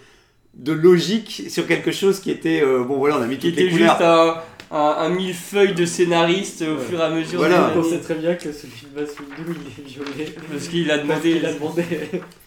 de 0.54 0.72
logique 0.72 1.44
sur 1.48 1.66
quelque 1.66 1.90
chose 1.90 2.20
qui 2.20 2.30
était 2.30 2.60
euh, 2.62 2.84
bon. 2.84 2.98
Voilà, 2.98 3.16
on 3.18 3.22
a 3.22 3.26
mis 3.26 3.38
Qui 3.38 3.48
toutes 3.48 3.56
les 3.60 3.70
couleurs. 3.70 3.92
juste 3.92 4.02
un, 4.02 4.36
un, 4.74 4.96
un 4.98 5.08
millefeuille 5.08 5.72
de 5.74 5.84
scénaristes 5.86 6.62
au 6.62 6.78
fur 6.78 6.98
et 7.00 7.02
à 7.02 7.10
mesure 7.10 7.38
Voilà. 7.38 7.72
On 7.76 7.82
sait 7.82 8.00
très 8.00 8.14
bien 8.16 8.34
que 8.34 8.52
celui 8.52 8.74
de 8.94 9.00
Massoudou, 9.00 9.54
il 9.78 9.84
est 9.84 9.88
violet. 9.88 10.34
Parce 10.50 10.68
qu'il 10.68 10.90
a 10.90 10.98
Parce 10.98 11.08
demandé. 11.08 11.32
qu'il 11.32 11.46
a 11.46 11.52
demandé. 11.52 11.84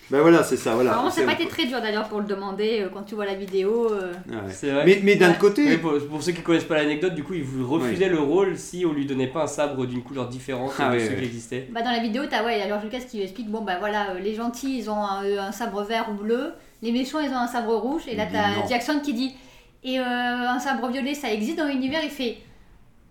Ben 0.10 0.22
voilà, 0.22 0.42
c'est 0.42 0.56
ça. 0.56 0.74
Voilà. 0.74 0.92
Vraiment, 0.94 1.10
ça 1.10 1.16
C'est- 1.18 1.26
n'a 1.26 1.34
pas 1.36 1.42
été 1.42 1.50
très 1.50 1.66
dur 1.66 1.82
d'ailleurs 1.82 2.08
pour 2.08 2.20
le 2.22 2.26
demander 2.26 2.80
euh, 2.82 2.88
quand 2.94 3.04
tu 3.04 3.16
vois 3.16 3.26
la 3.26 3.34
vidéo. 3.36 3.92
euh. 3.92 4.14
Ouais. 4.30 4.38
C'est 4.52 4.72
vrai. 4.72 4.84
Mais, 4.86 5.02
mais 5.04 5.16
d'un 5.16 5.32
Ouais. 5.32 5.38
côté, 5.38 5.66
Oui, 5.66 5.78
pour, 5.78 5.98
pour 6.08 6.24
ceux 6.24 6.32
qui 6.32 6.42
connaissent 6.42 6.64
pas 6.64 6.76
l'anecdote, 6.78 7.14
du 7.14 7.24
coup, 7.24 7.34
il 7.34 7.44
vous 7.44 7.68
refusait 7.70 8.08
le 8.08 8.20
rôle 8.20 8.58
si 8.58 8.86
on 8.86 8.94
lui 8.94 9.06
donnait 9.06 9.28
pas 9.28 9.44
un 9.44 9.48
sabre 9.48 9.86
d'une 9.86 10.02
couleur 10.04 10.30
différente 10.30 10.72
Ah 10.80 10.90
de 10.90 10.94
ouais, 10.96 11.04
ceux 11.04 11.10
ouais. 11.12 11.18
qui 11.18 11.26
existaient. 11.26 11.68
Bah, 11.74 11.82
dans 11.82 11.92
la 11.92 12.00
vidéo, 12.00 12.24
t'as 12.30 12.46
ouais, 12.46 12.62
alors 12.62 12.82
Lucas 12.82 13.00
qui 13.00 13.22
explique 13.22 13.50
bon, 13.50 13.62
bah 13.62 13.76
voilà, 13.80 14.12
euh, 14.12 14.20
les 14.20 14.34
gentils 14.34 14.78
ils 14.80 14.90
ont 14.90 14.96
un, 15.04 15.26
euh, 15.26 15.40
un 15.42 15.52
sabre 15.52 15.84
vert 15.84 16.08
ou 16.10 16.14
bleu, 16.24 16.54
les 16.82 16.94
méchants 16.94 17.20
ils 17.20 17.32
ont 17.32 17.38
un 17.38 17.48
sabre 17.48 17.76
rouge, 17.76 18.04
et 18.08 18.16
là 18.16 18.28
Il 18.30 18.32
t'as. 18.32 18.70
Jackson 18.70 19.02
qui 19.04 19.14
dit 19.14 19.34
et 19.84 20.00
euh, 20.00 20.04
un 20.04 20.60
sabre 20.60 20.88
violet 20.90 21.14
ça 21.14 21.32
existe 21.32 21.58
dans 21.58 21.66
l'univers 21.68 22.02
Il 22.04 22.10
fait 22.10 22.38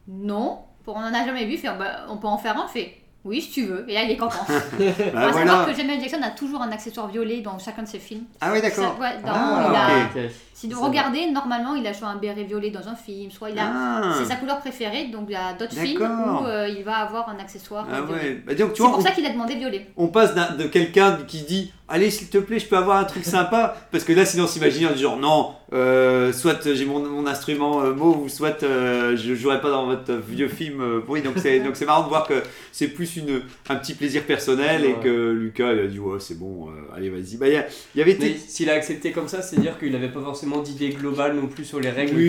non, 0.08 0.60
on 0.86 0.92
en 0.92 1.12
a 1.14 1.24
jamais 1.24 1.44
vu, 1.46 1.52
il 1.54 1.58
fait 1.58 1.68
bah, 1.68 2.06
on 2.08 2.16
peut 2.16 2.28
en 2.28 2.38
faire 2.38 2.56
un, 2.56 2.66
il 2.68 2.72
fait 2.72 2.96
oui 3.24 3.40
si 3.42 3.50
tu 3.50 3.64
veux, 3.66 3.84
et 3.90 3.94
là 3.94 4.04
il 4.04 4.12
est 4.12 4.16
content. 4.16 4.36
bah 4.48 4.52
Faut 4.52 4.78
savoir 4.78 5.32
voilà. 5.32 5.64
que 5.64 5.74
Samuel 5.76 6.00
Jackson 6.00 6.22
a 6.22 6.30
toujours 6.30 6.62
un 6.62 6.70
accessoire 6.70 7.08
violet 7.08 7.40
dans 7.40 7.58
chacun 7.58 7.82
de 7.82 7.88
ses 7.88 7.98
films. 7.98 8.22
Ah 8.40 8.50
oui, 8.52 8.62
d'accord. 8.62 8.96
Ouais, 9.00 9.16
dans- 9.20 9.32
Ah, 9.34 9.66
il 9.68 9.74
a- 9.76 10.04
ok. 10.22 10.24
Ok. 10.26 10.30
Si 10.54 10.68
vous 10.68 10.80
regardez, 10.80 11.28
normalement 11.32 11.74
il 11.74 11.84
a 11.88 11.92
joué 11.92 12.06
un 12.06 12.14
béret 12.16 12.44
violet 12.44 12.70
dans 12.70 12.86
un 12.88 12.94
film, 12.94 13.32
soit 13.32 13.50
il 13.50 13.58
a. 13.58 13.64
Ah, 13.66 14.12
C'est 14.16 14.26
sa 14.26 14.36
couleur 14.36 14.60
préférée, 14.60 15.08
donc 15.08 15.24
il 15.28 15.32
y 15.32 15.36
a 15.36 15.54
d'autres 15.54 15.74
films 15.74 16.00
où 16.02 16.46
euh, 16.46 16.68
il 16.68 16.84
va 16.84 16.98
avoir 16.98 17.28
un 17.28 17.38
accessoire 17.40 17.84
ah 17.92 18.02
ouais. 18.04 18.42
Bah, 18.46 18.52
C'est 18.56 18.64
pour 18.80 18.96
on, 18.96 19.00
ça 19.00 19.10
qu'il 19.10 19.26
a 19.26 19.30
demandé 19.30 19.56
violet. 19.56 19.90
on 19.96 20.06
passe 20.06 20.32
de 20.56 20.64
quelqu'un 20.68 21.18
qui 21.26 21.42
dit 21.42 21.72
Allez, 21.89 22.11
s'il 22.11 22.26
te 22.28 22.39
plaît, 22.39 22.59
je 22.59 22.66
peux 22.66 22.76
avoir 22.76 22.97
un 22.99 23.05
truc 23.05 23.24
sympa? 23.24 23.76
Parce 23.93 24.03
que 24.03 24.12
là, 24.12 24.24
sinon, 24.26 24.45
on 24.45 24.47
s'imagine 24.49 24.89
en 24.89 24.93
disant 24.93 25.16
Non, 25.18 25.53
euh, 25.72 26.32
soit 26.32 26.59
j'ai 26.74 26.84
mon, 26.84 26.99
mon 26.99 27.26
instrument 27.28 27.80
euh, 27.80 27.93
mauve, 27.95 28.24
ou 28.24 28.28
soit 28.28 28.61
euh, 28.64 29.16
je 29.16 29.37
jouerai 29.37 29.61
pas 29.61 29.70
dans 29.70 29.87
votre 29.87 30.12
vieux 30.14 30.49
film 30.49 30.80
euh, 30.80 31.01
pourri. 31.01 31.22
Donc, 31.22 31.34
c'est 31.39 31.61
donc 31.61 31.76
c'est 31.76 31.84
marrant 31.87 32.03
de 32.03 32.09
voir 32.09 32.26
que 32.26 32.43
c'est 32.72 32.89
plus 32.89 33.14
une, 33.16 33.43
un 33.68 33.76
petit 33.76 33.95
plaisir 33.95 34.24
personnel 34.24 34.84
et 34.84 34.95
que 34.95 35.30
Lucas, 35.30 35.72
il 35.74 35.78
a 35.78 35.87
dit 35.87 36.01
Ouais, 36.01 36.18
c'est 36.18 36.37
bon, 36.37 36.68
euh, 36.70 36.97
allez, 36.97 37.09
vas-y. 37.09 37.37
Bah, 37.37 37.47
il 37.47 37.53
y, 37.55 37.57
a- 37.57 37.66
il 37.95 37.99
y 37.99 38.03
avait 38.03 38.12
été. 38.12 38.37
s'il 38.37 38.68
a 38.68 38.72
accepté 38.74 39.12
comme 39.12 39.28
ça, 39.28 39.41
c'est 39.41 39.61
dire 39.61 39.78
qu'il 39.78 39.95
avait 39.95 40.09
pas 40.09 40.22
forcément 40.22 40.59
d'idée 40.62 40.89
globale 40.89 41.37
non 41.37 41.47
plus 41.47 41.64
sur 41.64 41.78
les 41.78 41.91
règles. 41.91 42.16
Oui, 42.16 42.26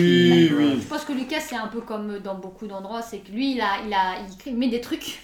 qui- 0.48 0.54
oui. 0.56 0.78
Je 0.80 0.86
pense 0.86 1.04
que 1.04 1.12
Lucas, 1.12 1.40
c'est 1.40 1.56
un 1.56 1.66
peu 1.66 1.80
comme 1.80 2.20
dans 2.20 2.36
beaucoup 2.36 2.68
d'endroits, 2.68 3.02
c'est 3.02 3.18
que 3.18 3.32
lui, 3.32 3.54
il, 3.56 3.60
a, 3.60 3.78
il, 3.84 3.92
a, 3.92 4.14
il 4.46 4.56
met 4.56 4.68
des 4.68 4.80
trucs. 4.80 5.18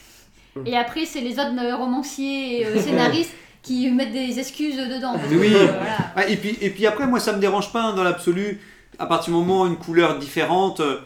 Et 0.66 0.76
après, 0.76 1.04
c'est 1.04 1.20
les 1.20 1.34
autres 1.34 1.76
romanciers 1.76 2.60
et 2.62 2.66
euh, 2.66 2.80
scénaristes 2.80 3.32
qui 3.64 3.90
mettent 3.90 4.12
des 4.12 4.38
excuses 4.38 4.76
dedans. 4.76 5.14
parce 5.14 5.28
que, 5.28 5.34
Oui. 5.34 5.50
voilà. 5.50 5.96
Ah, 6.14 6.28
et, 6.28 6.36
puis, 6.36 6.56
et 6.60 6.70
puis 6.70 6.86
après, 6.86 7.06
moi, 7.06 7.18
ça 7.18 7.32
me 7.32 7.40
dérange 7.40 7.72
pas 7.72 7.82
hein, 7.82 7.94
dans 7.94 8.04
l'absolu. 8.04 8.60
À 8.98 9.06
partir 9.06 9.32
du 9.32 9.38
moment 9.40 9.62
où 9.62 9.66
une 9.66 9.76
couleur 9.76 10.18
différente, 10.18 10.78
euh, 10.80 10.98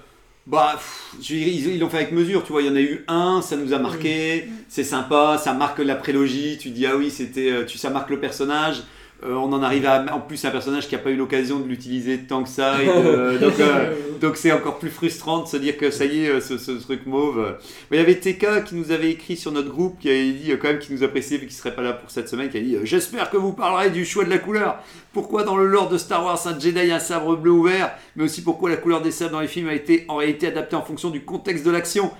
bah, 0.46 0.72
pff, 0.74 1.30
ils 1.30 1.78
l'ont 1.78 1.88
fait 1.88 1.98
avec 1.98 2.12
mesure. 2.12 2.44
Tu 2.44 2.52
vois, 2.52 2.60
il 2.62 2.68
y 2.68 2.70
en 2.70 2.76
a 2.76 2.80
eu 2.80 3.04
un, 3.08 3.40
ça 3.40 3.56
nous 3.56 3.72
a 3.72 3.78
marqué, 3.78 4.48
c'est 4.68 4.84
sympa, 4.84 5.38
ça 5.42 5.54
marque 5.54 5.78
la 5.78 5.94
prélogie. 5.94 6.58
Tu 6.60 6.70
dis, 6.70 6.84
ah 6.86 6.96
oui, 6.96 7.10
c'était, 7.10 7.50
euh, 7.50 7.64
tu, 7.64 7.78
ça 7.78 7.88
marque 7.90 8.10
le 8.10 8.20
personnage. 8.20 8.82
Euh, 9.24 9.34
on 9.34 9.52
en 9.52 9.62
arrive 9.64 9.84
à. 9.84 10.04
En 10.14 10.20
plus, 10.20 10.44
un 10.44 10.50
personnage 10.50 10.86
qui 10.86 10.94
n'a 10.94 11.00
pas 11.00 11.10
eu 11.10 11.16
l'occasion 11.16 11.58
de 11.58 11.66
l'utiliser 11.66 12.18
tant 12.18 12.44
que 12.44 12.48
ça. 12.48 12.80
et 12.80 12.86
de- 12.86 13.38
donc, 13.40 13.58
euh, 13.58 13.92
donc 14.20 14.36
c'est 14.36 14.52
encore 14.52 14.78
plus 14.78 14.90
frustrant 14.90 15.42
de 15.42 15.48
se 15.48 15.56
dire 15.56 15.76
que 15.76 15.90
ça 15.90 16.04
y 16.04 16.24
est, 16.24 16.28
euh, 16.28 16.40
ce, 16.40 16.56
ce 16.56 16.70
truc 16.70 17.04
mauve. 17.04 17.40
euh. 17.40 17.52
Mais 17.90 17.96
il 17.96 18.00
y 18.00 18.02
avait 18.04 18.14
TK 18.14 18.62
qui 18.64 18.76
nous 18.76 18.92
avait 18.92 19.10
écrit 19.10 19.36
sur 19.36 19.50
notre 19.50 19.70
groupe, 19.70 19.98
qui 19.98 20.08
avait 20.08 20.30
dit 20.30 20.52
euh, 20.52 20.56
quand 20.56 20.68
même 20.68 20.78
qu'il 20.78 20.94
nous 20.94 21.02
appréciait 21.02 21.36
vu 21.38 21.46
qu'il 21.46 21.56
serait 21.56 21.74
pas 21.74 21.82
là 21.82 21.94
pour 21.94 22.10
cette 22.12 22.28
semaine, 22.28 22.48
qui 22.48 22.58
a 22.58 22.60
dit 22.60 22.76
euh, 22.76 22.82
J'espère 22.84 23.28
que 23.30 23.36
vous 23.36 23.52
parlerez 23.52 23.90
du 23.90 24.04
choix 24.04 24.22
de 24.24 24.30
la 24.30 24.38
couleur. 24.38 24.78
Pourquoi 25.12 25.42
dans 25.42 25.56
le 25.56 25.66
lore 25.66 25.88
de 25.88 25.98
Star 25.98 26.24
Wars 26.24 26.40
un 26.46 26.56
Jedi 26.60 26.88
a 26.92 26.94
un 26.94 26.98
sabre 27.00 27.34
bleu 27.36 27.50
ou 27.50 27.64
vert 27.64 27.90
Mais 28.14 28.22
aussi 28.22 28.42
pourquoi 28.42 28.70
la 28.70 28.76
couleur 28.76 29.02
des 29.02 29.10
sabres 29.10 29.32
dans 29.32 29.40
les 29.40 29.48
films 29.48 29.68
a 29.68 29.74
été 29.74 30.04
en 30.06 30.14
réalité 30.16 30.46
adaptée 30.46 30.76
en 30.76 30.82
fonction 30.82 31.10
du 31.10 31.22
contexte 31.24 31.64
de 31.66 31.72
l'action? 31.72 32.12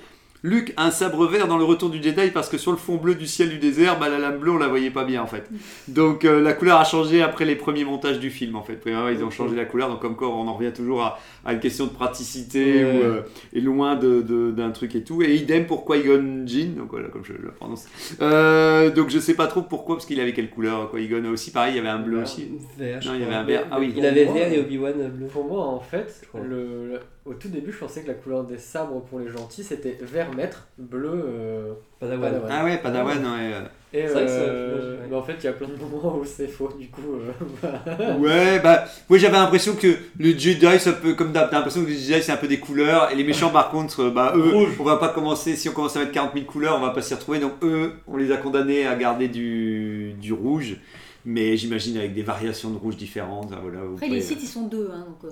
Luke 0.45 0.73
a 0.77 0.87
un 0.87 0.91
sabre 0.91 1.27
vert 1.27 1.49
dans 1.49 1.59
le 1.59 1.65
retour 1.65 1.91
du 1.91 2.03
Jedi 2.03 2.31
parce 2.33 2.49
que 2.49 2.59
sur 2.59 2.71
le 2.71 2.77
fond 2.79 2.97
bleu 2.97 3.15
du 3.17 3.27
ciel 3.27 3.49
du 3.49 3.59
désert, 3.59 3.99
bah, 3.99 4.09
la 4.09 4.19
lame 4.19 4.39
bleue 4.39 4.53
on 4.53 4.59
la 4.59 4.69
voyait 4.69 4.91
pas 4.91 5.05
bien 5.05 5.21
en 5.23 5.27
fait. 5.27 5.49
Donc 5.89 6.25
euh, 6.25 6.41
la 6.41 6.53
couleur 6.53 6.79
a 6.79 6.85
changé 6.85 7.23
après 7.23 7.45
les 7.45 7.57
premiers 7.57 7.85
montages 7.85 8.21
du 8.21 8.31
film 8.31 8.55
en 8.57 8.63
fait. 8.63 8.75
Premièrement, 8.75 9.09
ils 9.09 9.25
ont 9.25 9.31
changé 9.31 9.57
la 9.57 9.65
couleur, 9.65 9.89
donc 9.89 10.01
comme 10.01 10.15
quoi 10.17 10.29
on 10.29 10.47
en 10.47 10.55
revient 10.55 10.73
toujours 10.73 11.03
à, 11.03 11.19
à 11.45 11.53
une 11.55 11.61
question 11.61 11.87
de 11.87 11.91
praticité 11.91 12.85
Ouais. 12.85 12.93
ou, 12.93 13.03
euh, 13.03 13.21
et 13.53 13.61
loin 13.61 13.97
de- 13.97 14.23
de- 14.23 14.51
d'un 14.53 14.71
truc 14.71 14.95
et 14.95 15.03
tout. 15.03 15.23
Et 15.23 15.35
idem 15.35 15.67
pour 15.67 15.85
Qui-Gon 15.85 16.43
Jinn, 16.47 16.75
donc 16.75 16.91
voilà 16.91 17.09
comme 17.09 17.25
je 17.25 17.33
le 17.33 17.51
prononce. 17.51 17.87
Euh, 18.21 18.91
donc 18.91 19.11
je 19.11 19.19
sais 19.19 19.35
pas 19.35 19.47
trop 19.49 19.63
pourquoi, 19.63 19.97
parce 19.97 20.07
qu'il 20.07 20.21
avait 20.21 20.33
quelle 20.33 20.51
couleur 20.51 20.91
Qui-Gon 20.93 21.25
aussi, 21.33 21.51
pareil, 21.51 21.73
il 21.75 21.77
y 21.77 21.81
avait 21.81 21.89
un 21.89 21.99
bleu 21.99 22.23
aussi. 22.23 22.49
Vert, 22.79 23.01
je 23.01 23.09
Non, 23.09 23.15
il 23.15 23.21
y 23.23 23.25
avait 23.25 23.35
un 23.35 23.45
vert. 23.45 23.67
Ah 23.71 23.79
oui. 23.81 23.93
Il 23.97 24.07
avait 24.07 24.25
vert 24.25 24.53
et 24.53 24.61
Obi-Wan 24.61 24.95
bleu. 25.13 25.27
Pour 25.27 25.45
moi, 25.47 25.65
en 25.67 25.81
fait, 25.81 26.23
le- 26.35 27.01
au 27.29 27.35
tout 27.35 27.49
début, 27.49 27.73
je 27.73 27.79
pensais 27.79 28.03
que 28.03 28.09
la 28.09 28.15
couleur 28.15 28.45
des 28.45 28.59
sabres 28.59 29.03
pour 29.03 29.19
les 29.21 29.29
gentils, 29.29 29.63
c'était 29.65 29.99
vert 30.03 30.35
maître, 30.35 30.67
bleu. 30.79 31.11
euh, 31.15 31.73
Padawan. 32.01 32.21
Padawan. 32.31 32.51
Ah 32.53 32.65
ouais, 32.65 32.79
Padawan, 32.79 33.19
ouais. 33.19 33.53
euh. 33.55 33.61
Et 33.91 34.03
C'est 34.07 34.13
vrai 34.13 34.23
que 34.25 34.29
ça- 34.31 34.35
euh, 34.37 35.01
ouais. 35.01 35.07
mais 35.09 35.17
en 35.17 35.23
fait, 35.23 35.35
il 35.39 35.45
y 35.45 35.49
a 35.49 35.53
plein 35.53 35.67
de 35.69 35.77
moments 35.77 36.17
où 36.19 36.25
c'est 36.25 36.47
faux, 36.47 36.69
du 36.79 36.89
coup. 36.89 37.01
euh, 37.15 37.33
bah, 37.63 38.17
Ouais, 38.19 38.61
bah, 38.61 38.85
moi 39.09 39.19
j'avais 39.19 39.37
l'impression 39.39 39.75
que 39.77 39.97
les 40.19 40.39
Jedi, 40.39 40.79
ça 40.79 40.93
peut, 40.93 41.15
comme 41.15 41.33
d'hab, 41.33 41.49
t'as 41.51 41.57
l'impression 41.57 41.83
que 41.83 41.89
les 41.89 41.97
Jedi 41.97 42.23
c'est 42.23 42.33
un 42.33 42.37
peu 42.37 42.49
des 42.49 42.59
couleurs, 42.61 43.11
et 43.11 43.15
les 43.15 43.25
méchants 43.25 43.49
par 43.51 43.71
contre, 43.71 44.05
euh, 44.05 44.11
bah 44.11 44.35
eux, 44.37 44.51
Rouge. 44.53 44.77
on 44.79 44.85
va 44.85 44.97
pas 44.99 45.09
commencer, 45.09 45.57
si 45.57 45.69
on 45.71 45.73
commence 45.73 45.97
à 45.97 46.01
mettre 46.01 46.13
40 46.13 46.35
000 46.35 46.45
couleurs, 46.45 46.77
on 46.77 46.81
va 46.83 46.91
pas 46.91 47.01
s'y 47.03 47.15
retrouver, 47.15 47.39
donc 47.41 47.53
eux, 47.63 47.93
on 48.07 48.17
les 48.19 48.31
a 48.31 48.37
condamnés 48.37 48.87
à 48.87 48.95
garder 48.95 49.29
du, 49.29 50.13
du 50.21 50.35
rouge, 50.35 50.77
mais 51.25 51.57
j'imagine 51.57 51.97
avec 51.97 52.13
des 52.13 52.23
variations 52.23 52.69
de 52.71 52.77
rouge 52.77 52.97
différentes, 52.99 53.53
hein, 53.55 53.59
voilà. 53.63 53.79
Après, 53.81 54.07
pouvez- 54.07 54.17
les 54.19 54.23
sites, 54.23 54.43
ils 54.43 54.47
sont 54.47 54.67
deux. 54.67 54.91
Hein, 54.93 55.07
donc, 55.23 55.31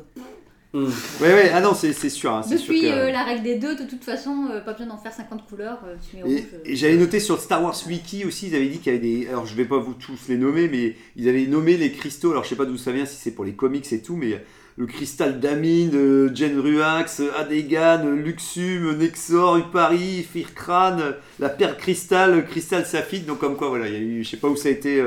Hmm. 0.74 0.84
Ouais, 1.22 1.32
ouais, 1.32 1.50
ah 1.54 1.60
non, 1.62 1.72
c'est 1.74 1.92
sûr, 2.10 2.32
hein, 2.34 2.42
sûr 2.42 2.58
Depuis 2.58 2.82
que- 2.82 2.86
euh, 2.86 3.10
la 3.10 3.22
règle 3.22 3.42
des 3.44 3.54
deux, 3.56 3.76
de 3.76 3.84
toute 3.88 4.04
façon, 4.04 4.48
euh, 4.50 4.60
pas 4.60 4.72
besoin 4.72 4.88
d'en 4.88 4.98
faire 4.98 5.12
50 5.12 5.46
couleurs. 5.48 5.80
euh, 5.86 5.94
tu 6.10 6.16
mets 6.16 6.22
Et, 6.22 6.24
rouge, 6.24 6.42
et 6.66 6.76
j'avais 6.76 6.96
noté 6.96 7.18
sur 7.20 7.36
le 7.36 7.40
Star 7.40 7.62
Wars 7.62 7.76
Wiki 7.86 8.24
aussi, 8.26 8.48
ils 8.48 8.54
avaient 8.54 8.66
dit 8.68 8.78
qu'il 8.78 8.92
y 8.92 8.96
avait 8.96 9.04
des. 9.06 9.28
Alors 9.28 9.46
je 9.46 9.54
vais 9.54 9.64
pas 9.64 9.78
vous 9.78 9.94
tous 9.94 10.28
les 10.28 10.36
nommer, 10.36 10.68
mais 10.68 10.94
ils 11.16 11.28
avaient 11.28 11.46
nommé 11.46 11.76
les 11.78 11.92
cristaux. 11.92 12.32
Alors 12.32 12.44
je 12.44 12.50
sais 12.50 12.56
pas 12.56 12.66
d'où 12.66 12.76
ça 12.76 12.92
vient, 12.92 13.06
si 13.06 13.16
c'est 13.16 13.30
pour 13.30 13.44
les 13.44 13.54
comics 13.54 13.90
et 13.90 14.02
tout, 14.02 14.16
mais 14.16 14.44
le 14.76 14.84
cristal 14.84 15.40
d'Amine, 15.40 16.30
Jen 16.34 16.58
Ruax, 16.60 17.22
Adegan, 17.38 18.10
Luxum, 18.14 18.98
Nexor, 18.98 19.56
Upari, 19.56 20.22
Firkran, 20.30 20.98
la 21.38 21.48
perle 21.48 21.78
cristal, 21.78 22.44
cristal 22.44 22.84
saphite. 22.84 23.24
Donc 23.24 23.38
comme 23.38 23.56
quoi, 23.56 23.68
voilà, 23.70 23.88
il 23.88 23.94
y 23.94 23.96
a 23.96 24.00
eu, 24.00 24.24
je 24.24 24.28
sais 24.30 24.36
pas 24.36 24.48
où 24.48 24.56
ça 24.56 24.68
a 24.68 24.72
été, 24.72 25.02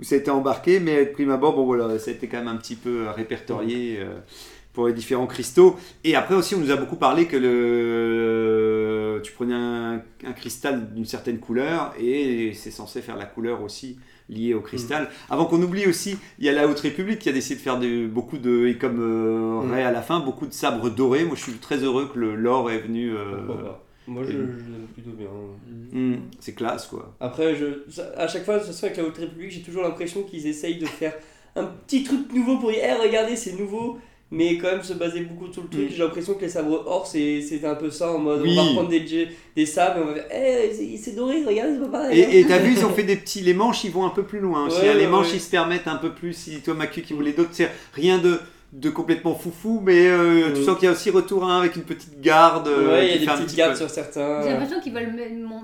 où 0.00 0.02
ça 0.02 0.16
a 0.16 0.18
été 0.18 0.32
embarqué, 0.32 0.80
mais 0.80 1.04
de 1.04 1.10
prime 1.10 1.30
abord, 1.30 1.54
bon 1.54 1.64
voilà, 1.64 1.96
ça 2.00 2.10
a 2.10 2.14
été 2.14 2.26
quand 2.26 2.38
même 2.38 2.48
un 2.48 2.56
petit 2.56 2.74
peu 2.74 3.06
répertorié. 3.14 4.00
Pour 4.72 4.86
les 4.86 4.92
différents 4.94 5.26
cristaux. 5.26 5.76
Et 6.04 6.14
après 6.16 6.34
aussi, 6.34 6.54
on 6.54 6.58
nous 6.58 6.70
a 6.70 6.76
beaucoup 6.76 6.96
parlé 6.96 7.26
que 7.26 7.36
le... 7.36 9.20
tu 9.22 9.32
prenais 9.32 9.54
un, 9.54 10.02
un 10.24 10.32
cristal 10.32 10.92
d'une 10.94 11.04
certaine 11.04 11.38
couleur 11.38 11.92
et 12.00 12.52
c'est 12.54 12.70
censé 12.70 13.02
faire 13.02 13.16
la 13.16 13.26
couleur 13.26 13.62
aussi 13.62 13.98
liée 14.28 14.54
au 14.54 14.60
cristal. 14.60 15.08
Avant 15.28 15.44
qu'on 15.44 15.60
oublie 15.62 15.86
aussi, 15.86 16.16
il 16.38 16.46
y 16.46 16.48
a 16.48 16.52
la 16.52 16.66
Haute 16.66 16.80
République 16.80 17.18
qui 17.18 17.28
a 17.28 17.32
décidé 17.32 17.56
de 17.56 17.60
faire 17.60 17.78
de, 17.78 18.06
beaucoup 18.06 18.38
de, 18.38 18.66
et 18.66 18.78
comme 18.78 18.98
euh, 19.00 19.62
Mm. 19.62 19.70
Ray 19.72 19.82
à 19.82 19.90
la 19.92 20.02
fin, 20.02 20.20
beaucoup 20.20 20.46
de 20.46 20.52
sabres 20.52 20.88
dorés. 20.90 21.24
Moi, 21.24 21.36
je 21.36 21.42
suis 21.42 21.52
très 21.54 21.76
heureux 21.78 22.10
que 22.12 22.18
le 22.18 22.34
l'or 22.34 22.70
est 22.70 22.78
venu. 22.80 23.10
euh, 23.14 23.36
Pourquoi 23.46 23.62
pas. 23.64 23.84
Moi, 24.08 24.22
je, 24.24 24.32
l'aime 24.32 24.86
plutôt 24.94 25.10
bien. 25.12 25.28
hmm, 25.92 26.16
c'est 26.40 26.54
classe, 26.54 26.86
quoi. 26.86 27.14
Après, 27.20 27.54
je, 27.54 27.84
ça- 27.90 28.10
à 28.16 28.26
chaque 28.26 28.44
fois, 28.44 28.58
ce 28.60 28.72
soit 28.72 28.86
avec 28.88 28.98
la 28.98 29.04
Haute 29.04 29.18
République, 29.18 29.50
j'ai 29.52 29.62
toujours 29.62 29.82
l'impression 29.82 30.22
qu'ils 30.22 30.46
essayent 30.46 30.78
de 30.78 30.86
faire 30.86 31.14
un 31.54 31.64
petit 31.64 32.02
truc 32.02 32.32
nouveau 32.32 32.58
pour 32.58 32.70
dire, 32.72 32.80
Eh, 32.82 32.94
regardez, 33.06 33.36
c'est 33.36 33.52
nouveau, 33.52 33.98
mais 34.32 34.58
quand 34.58 34.68
même 34.72 34.82
se 34.82 34.94
baser 34.94 35.20
beaucoup 35.20 35.52
sur 35.52 35.62
le 35.62 35.68
truc. 35.68 35.84
Mm. 35.84 35.92
J'ai 35.92 36.02
l'impression 36.02 36.34
que 36.34 36.40
les 36.40 36.48
sabres 36.48 36.82
or, 36.86 37.06
c'est 37.06 37.40
c'est 37.42 37.64
un 37.64 37.74
peu 37.76 37.90
ça 37.90 38.10
en 38.12 38.18
mode, 38.18 38.40
Oui. 38.42 38.50
on 38.52 38.56
va 38.56 38.68
reprendre 38.70 38.88
des, 38.88 39.28
des 39.54 39.66
sabres 39.66 39.98
et 39.98 40.02
on 40.02 40.06
va 40.06 40.14
faire, 40.14 40.26
Eh, 40.34 40.96
c'est- 40.96 41.14
doré, 41.14 41.44
regardez, 41.44 41.74
c'est 41.74 41.80
pas 41.90 41.98
pareil. 41.98 42.24
hein. 42.24 42.28
Et 42.32 42.44
t'as 42.44 42.58
vu, 42.58 42.72
ils 42.76 42.84
ont 42.84 42.90
fait 42.90 43.02
des 43.04 43.16
petits. 43.16 43.42
Les 43.42 43.54
manches, 43.54 43.84
ils 43.84 43.92
vont 43.92 44.04
un 44.06 44.10
peu 44.10 44.24
plus 44.24 44.40
loin 44.40 44.66
aussi. 44.66 44.80
Ouais, 44.80 44.88
hein. 44.88 44.94
Les 44.94 45.00
ouais, 45.04 45.06
manches, 45.06 45.28
ouais. 45.28 45.36
ils 45.36 45.40
se 45.40 45.50
permettent 45.50 45.86
un 45.86 45.96
peu 45.96 46.12
plus. 46.12 46.32
Si 46.32 46.60
toi, 46.62 46.74
Macu, 46.74 47.02
qui 47.02 47.12
voulait 47.12 47.32
d'autres, 47.32 47.50
c'est 47.52 47.70
rien 47.94 48.18
de, 48.18 48.40
de 48.72 48.88
complètement 48.88 49.34
foufou, 49.34 49.82
mais 49.84 50.06
euh, 50.08 50.52
tu 50.54 50.60
Mm. 50.60 50.64
sens 50.64 50.78
qu'il 50.78 50.86
y 50.86 50.88
a 50.88 50.92
aussi 50.92 51.10
retour 51.10 51.44
hein, 51.44 51.58
avec 51.60 51.76
une 51.76 51.82
petite 51.82 52.20
garde. 52.22 52.68
euh, 52.68 52.90
Ouais, 52.92 53.06
il 53.06 53.10
y 53.10 53.14
a 53.16 53.18
des 53.18 53.26
petit 53.26 53.44
petites 53.44 53.56
gardes 53.58 53.72
peu- 53.72 53.78
sur 53.78 53.90
certains. 53.90 54.42
J'ai 54.42 54.48
l'impression 54.48 54.80
qu'ils 54.80 54.94
veulent 54.94 55.12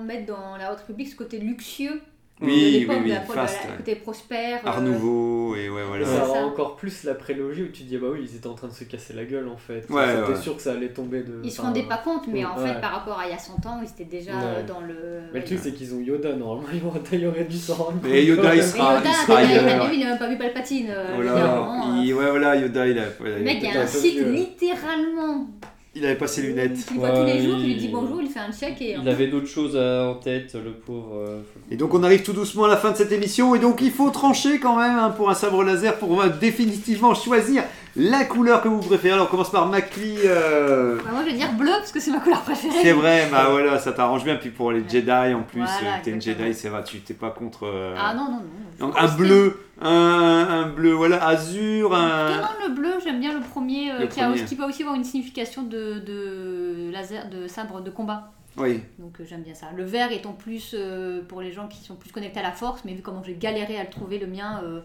mettre 0.05 0.27
dans 0.27 0.57
la 0.59 0.71
Haute 0.73 0.81
République 0.81 1.09
ce 1.09 1.16
côté 1.16 1.39
luxueux 1.39 2.01
Oui, 2.41 2.86
oui, 2.89 2.97
oui, 3.05 3.09
la- 3.11 3.20
Fast, 3.22 3.59
côté 3.78 3.97
prospère. 3.97 4.61
euh, 4.64 4.68
Art 4.68 4.80
Nouveau, 4.80 5.57
et 5.57 5.68
ouais, 5.68 5.80
Et 5.82 5.84
voilà. 5.84 6.07
ça 6.07 6.45
encore 6.45 6.76
plus 6.76 7.03
la 7.03 7.14
prélogie 7.14 7.64
où 7.64 7.68
tu 7.68 7.82
te 7.82 7.89
dis, 7.89 7.97
bah 7.99 8.07
oui, 8.12 8.28
ils 8.30 8.36
étaient 8.36 8.47
en 8.47 8.55
train 8.55 8.68
de 8.68 8.72
se 8.72 8.84
casser 8.84 9.12
la 9.14 9.24
gueule 9.24 9.49
en 9.49 9.57
fait. 9.57 9.84
Ouais, 9.91 10.03
C'était 10.07 10.32
ouais. 10.32 10.41
sûr 10.41 10.55
que 10.57 10.62
ça 10.62 10.72
allait 10.72 10.91
tomber 10.91 11.22
de. 11.22 11.41
Ils 11.43 11.51
se 11.51 11.61
rendaient 11.61 11.82
pas 11.82 11.99
compte, 11.99 12.28
mais 12.28 12.45
en 12.45 12.57
ouais. 12.57 12.68
fait, 12.74 12.80
par 12.80 12.93
rapport 12.93 13.18
à 13.18 13.26
il 13.26 13.30
y 13.30 13.34
a 13.34 13.39
100 13.39 13.55
ans, 13.66 13.80
ils 13.82 13.89
étaient 13.91 14.05
déjà 14.05 14.30
Ouais. 14.32 14.39
euh, 14.45 14.66
dans 14.66 14.80
le. 14.80 14.95
Mais 15.32 15.41
le 15.41 15.45
truc, 15.45 15.59
c'est 15.61 15.72
qu'ils 15.72 15.93
ont 15.95 16.01
Yoda, 16.01 16.34
normalement, 16.36 16.68
il 16.72 16.84
aurait, 16.86 17.01
il 17.12 17.26
aurait 17.26 17.45
dû 17.45 17.57
s'en 17.59 17.74
rendre 17.74 17.93
compte. 18.01 18.11
Mais 18.11 18.24
Yoda, 18.24 18.55
il 18.55 18.62
sera, 18.62 18.95
Yoda, 18.99 19.09
il 19.11 19.14
sera 19.26 19.43
il, 19.43 19.47
a, 19.47 19.51
il 19.51 19.59
a 19.59 19.72
ailleurs. 19.72 19.86
vu, 19.91 19.97
il 19.97 20.03
a 20.05 20.07
même 20.11 20.18
pas 20.18 20.28
vu 20.28 20.39
Palpatine. 20.39 20.86
euh, 20.91 21.12
Voilà, 21.16 21.57
euh. 21.57 22.03
il- 22.05 22.14
ouais, 22.14 22.30
voilà, 22.30 22.55
Yoda, 22.57 22.86
il 22.86 22.99
a. 23.01 23.05
voilà, 23.18 23.39
mec, 23.39 23.59
il 23.62 23.68
y 23.68 23.76
a 23.76 23.80
un 23.80 23.86
site 23.86 24.14
vieux. 24.14 24.30
littéralement. 24.32 25.47
Il 25.95 26.05
avait 26.05 26.14
pas 26.16 26.26
ses 26.28 26.43
lunettes. 26.43 26.78
Le 26.93 26.99
voit 27.01 27.11
tous 27.11 27.24
les 27.24 27.43
jours, 27.43 27.57
qui 27.57 27.64
lui 27.64 27.72
il- 27.72 27.78
dit 27.78 27.89
bonjour, 27.89 28.20
il 28.22 28.28
fait 28.28 28.39
un 28.41 28.53
check 28.53 28.80
et. 28.80 28.97
Il 29.03 29.09
avait 29.09 29.26
d'autres 29.28 29.47
choses 29.49 29.76
à- 29.76 30.09
en 30.11 30.14
tête, 30.14 30.55
le 30.55 30.72
pauvre. 30.72 31.14
euh, 31.16 31.41
Et 31.70 31.76
donc 31.76 31.95
on 31.95 32.03
arrive 32.05 32.22
tout 32.22 32.32
doucement 32.32 32.64
à 32.64 32.68
la 32.68 32.76
fin 32.76 32.93
de 32.93 32.97
cette 32.97 33.11
émission 33.12 33.55
et 33.55 33.59
donc 33.59 33.80
il 33.82 33.91
faut 33.91 34.11
trancher 34.11 34.59
quand 34.61 34.76
même 34.76 34.97
hein, 34.99 35.11
pour 35.11 35.28
un 35.30 35.34
sabre 35.34 35.64
laser 35.64 35.97
pour 35.99 36.20
euh, 36.22 36.28
définitivement 36.28 37.14
choisir 37.14 37.64
la 37.97 38.24
couleur 38.24 38.62
que 38.62 38.68
vous 38.68 38.80
préférez. 38.80 39.14
Alors 39.14 39.26
on 39.26 39.30
commence 39.30 39.51
par 39.51 39.66
McQueen. 39.66 40.18
euh, 40.24 40.97
Bah, 41.05 41.11
moi, 41.12 41.20
je 41.24 41.30
vais 41.30 41.36
dire 41.36 41.53
bleu 41.53 41.70
parce 41.78 41.93
que 41.93 42.01
c'est 42.01 42.11
ma 42.11 42.20
couleur 42.20 42.43
préférée. 42.43 42.74
C'est 42.82 42.93
vrai, 42.93 43.28
bah 43.30 43.49
voilà, 43.51 43.78
ça 43.78 43.93
t'arrange 43.93 44.24
bien. 44.24 44.36
Puis 44.36 44.51
pour 44.51 44.72
les 44.72 44.89
Jedi 44.89 45.11
en 45.34 45.43
plus, 45.43 45.61
Voilà, 45.61 45.97
euh, 45.97 45.99
t'es 46.03 46.11
une. 46.11 46.20
Jedi, 46.22 46.55
c'est 46.55 46.68
vrai, 46.68 46.84
tu 46.84 47.01
t'es 47.01 47.14
pas 47.14 47.30
contre. 47.30 47.66
euh, 47.66 47.95
Ah 47.99 48.14
non, 48.14 48.24
non, 48.24 48.30
non. 48.30 48.86
donc 48.86 48.95
pense 48.95 49.11
un 49.11 49.16
bleu, 49.16 49.61
un, 49.80 49.89
un 49.91 50.68
bleu, 50.68 50.93
voilà, 50.93 51.26
azur, 51.26 51.91
Non, 51.91 51.97
un. 51.97 52.41
non, 52.41 52.49
le 52.68 52.74
bleu, 52.74 52.91
j'aime 53.05 53.20
bien 53.20 53.32
le 53.34 53.41
premier, 53.41 53.91
euh, 53.93 53.99
Le 54.01 54.07
qui, 54.07 54.20
premier. 54.20 54.45
qui 54.45 54.57
peut 54.57 54.64
aussi 54.64 54.82
avoir 54.82 54.97
une 54.97 55.05
signification 55.05 55.62
de, 55.62 55.99
de 56.01 56.91
laser, 56.93 57.28
de 57.30 57.47
sabre 57.49 57.80
de 57.80 57.91
combat. 57.91 58.32
Oui. 58.57 58.80
Donc 58.99 59.20
euh, 59.20 59.24
j'aime 59.28 59.43
bien 59.43 59.55
ça. 59.55 59.66
Le 59.76 59.84
vert 59.84 60.11
étant 60.11 60.32
plus 60.32 60.74
euh, 60.74 61.20
pour 61.28 61.41
les 61.43 61.53
gens 61.53 61.68
qui 61.68 61.84
sont 61.84 61.95
plus 61.95 62.11
connectés 62.11 62.41
à 62.41 62.43
la 62.43 62.51
force, 62.51 62.80
mais 62.84 62.93
vu 62.93 63.03
comment 63.03 63.22
j'ai 63.24 63.34
galéré 63.34 63.78
à 63.78 63.84
le 63.84 63.91
trouver, 63.91 64.18
le 64.18 64.26
mien, 64.26 64.61
euh, 64.64 64.80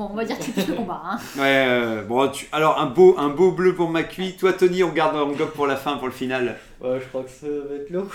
bon, 0.00 0.08
on 0.12 0.16
va 0.16 0.24
dire 0.24 0.38
que 0.38 0.44
le 0.70 0.74
combat. 0.76 1.02
Hein. 1.04 1.18
Ouais, 1.36 1.64
euh, 1.68 2.02
bon, 2.02 2.28
tu... 2.28 2.46
alors 2.52 2.80
un 2.80 2.86
beau, 2.86 3.14
un 3.18 3.28
beau 3.28 3.52
bleu 3.52 3.74
pour 3.74 3.90
McQueen. 3.90 4.32
Toi, 4.38 4.52
Tony, 4.54 4.82
on 4.82 4.88
garde 4.90 5.16
en 5.16 5.26
gobe 5.28 5.50
pour 5.50 5.66
la 5.66 5.76
fin, 5.76 5.96
pour 5.96 6.06
le 6.08 6.12
final. 6.12 6.56
Ouais, 6.80 6.98
je 6.98 7.06
crois 7.08 7.22
que 7.22 7.28
ça 7.28 7.46
va 7.46 7.76
être 7.76 7.90
le 7.90 7.98
rouge. 7.98 8.08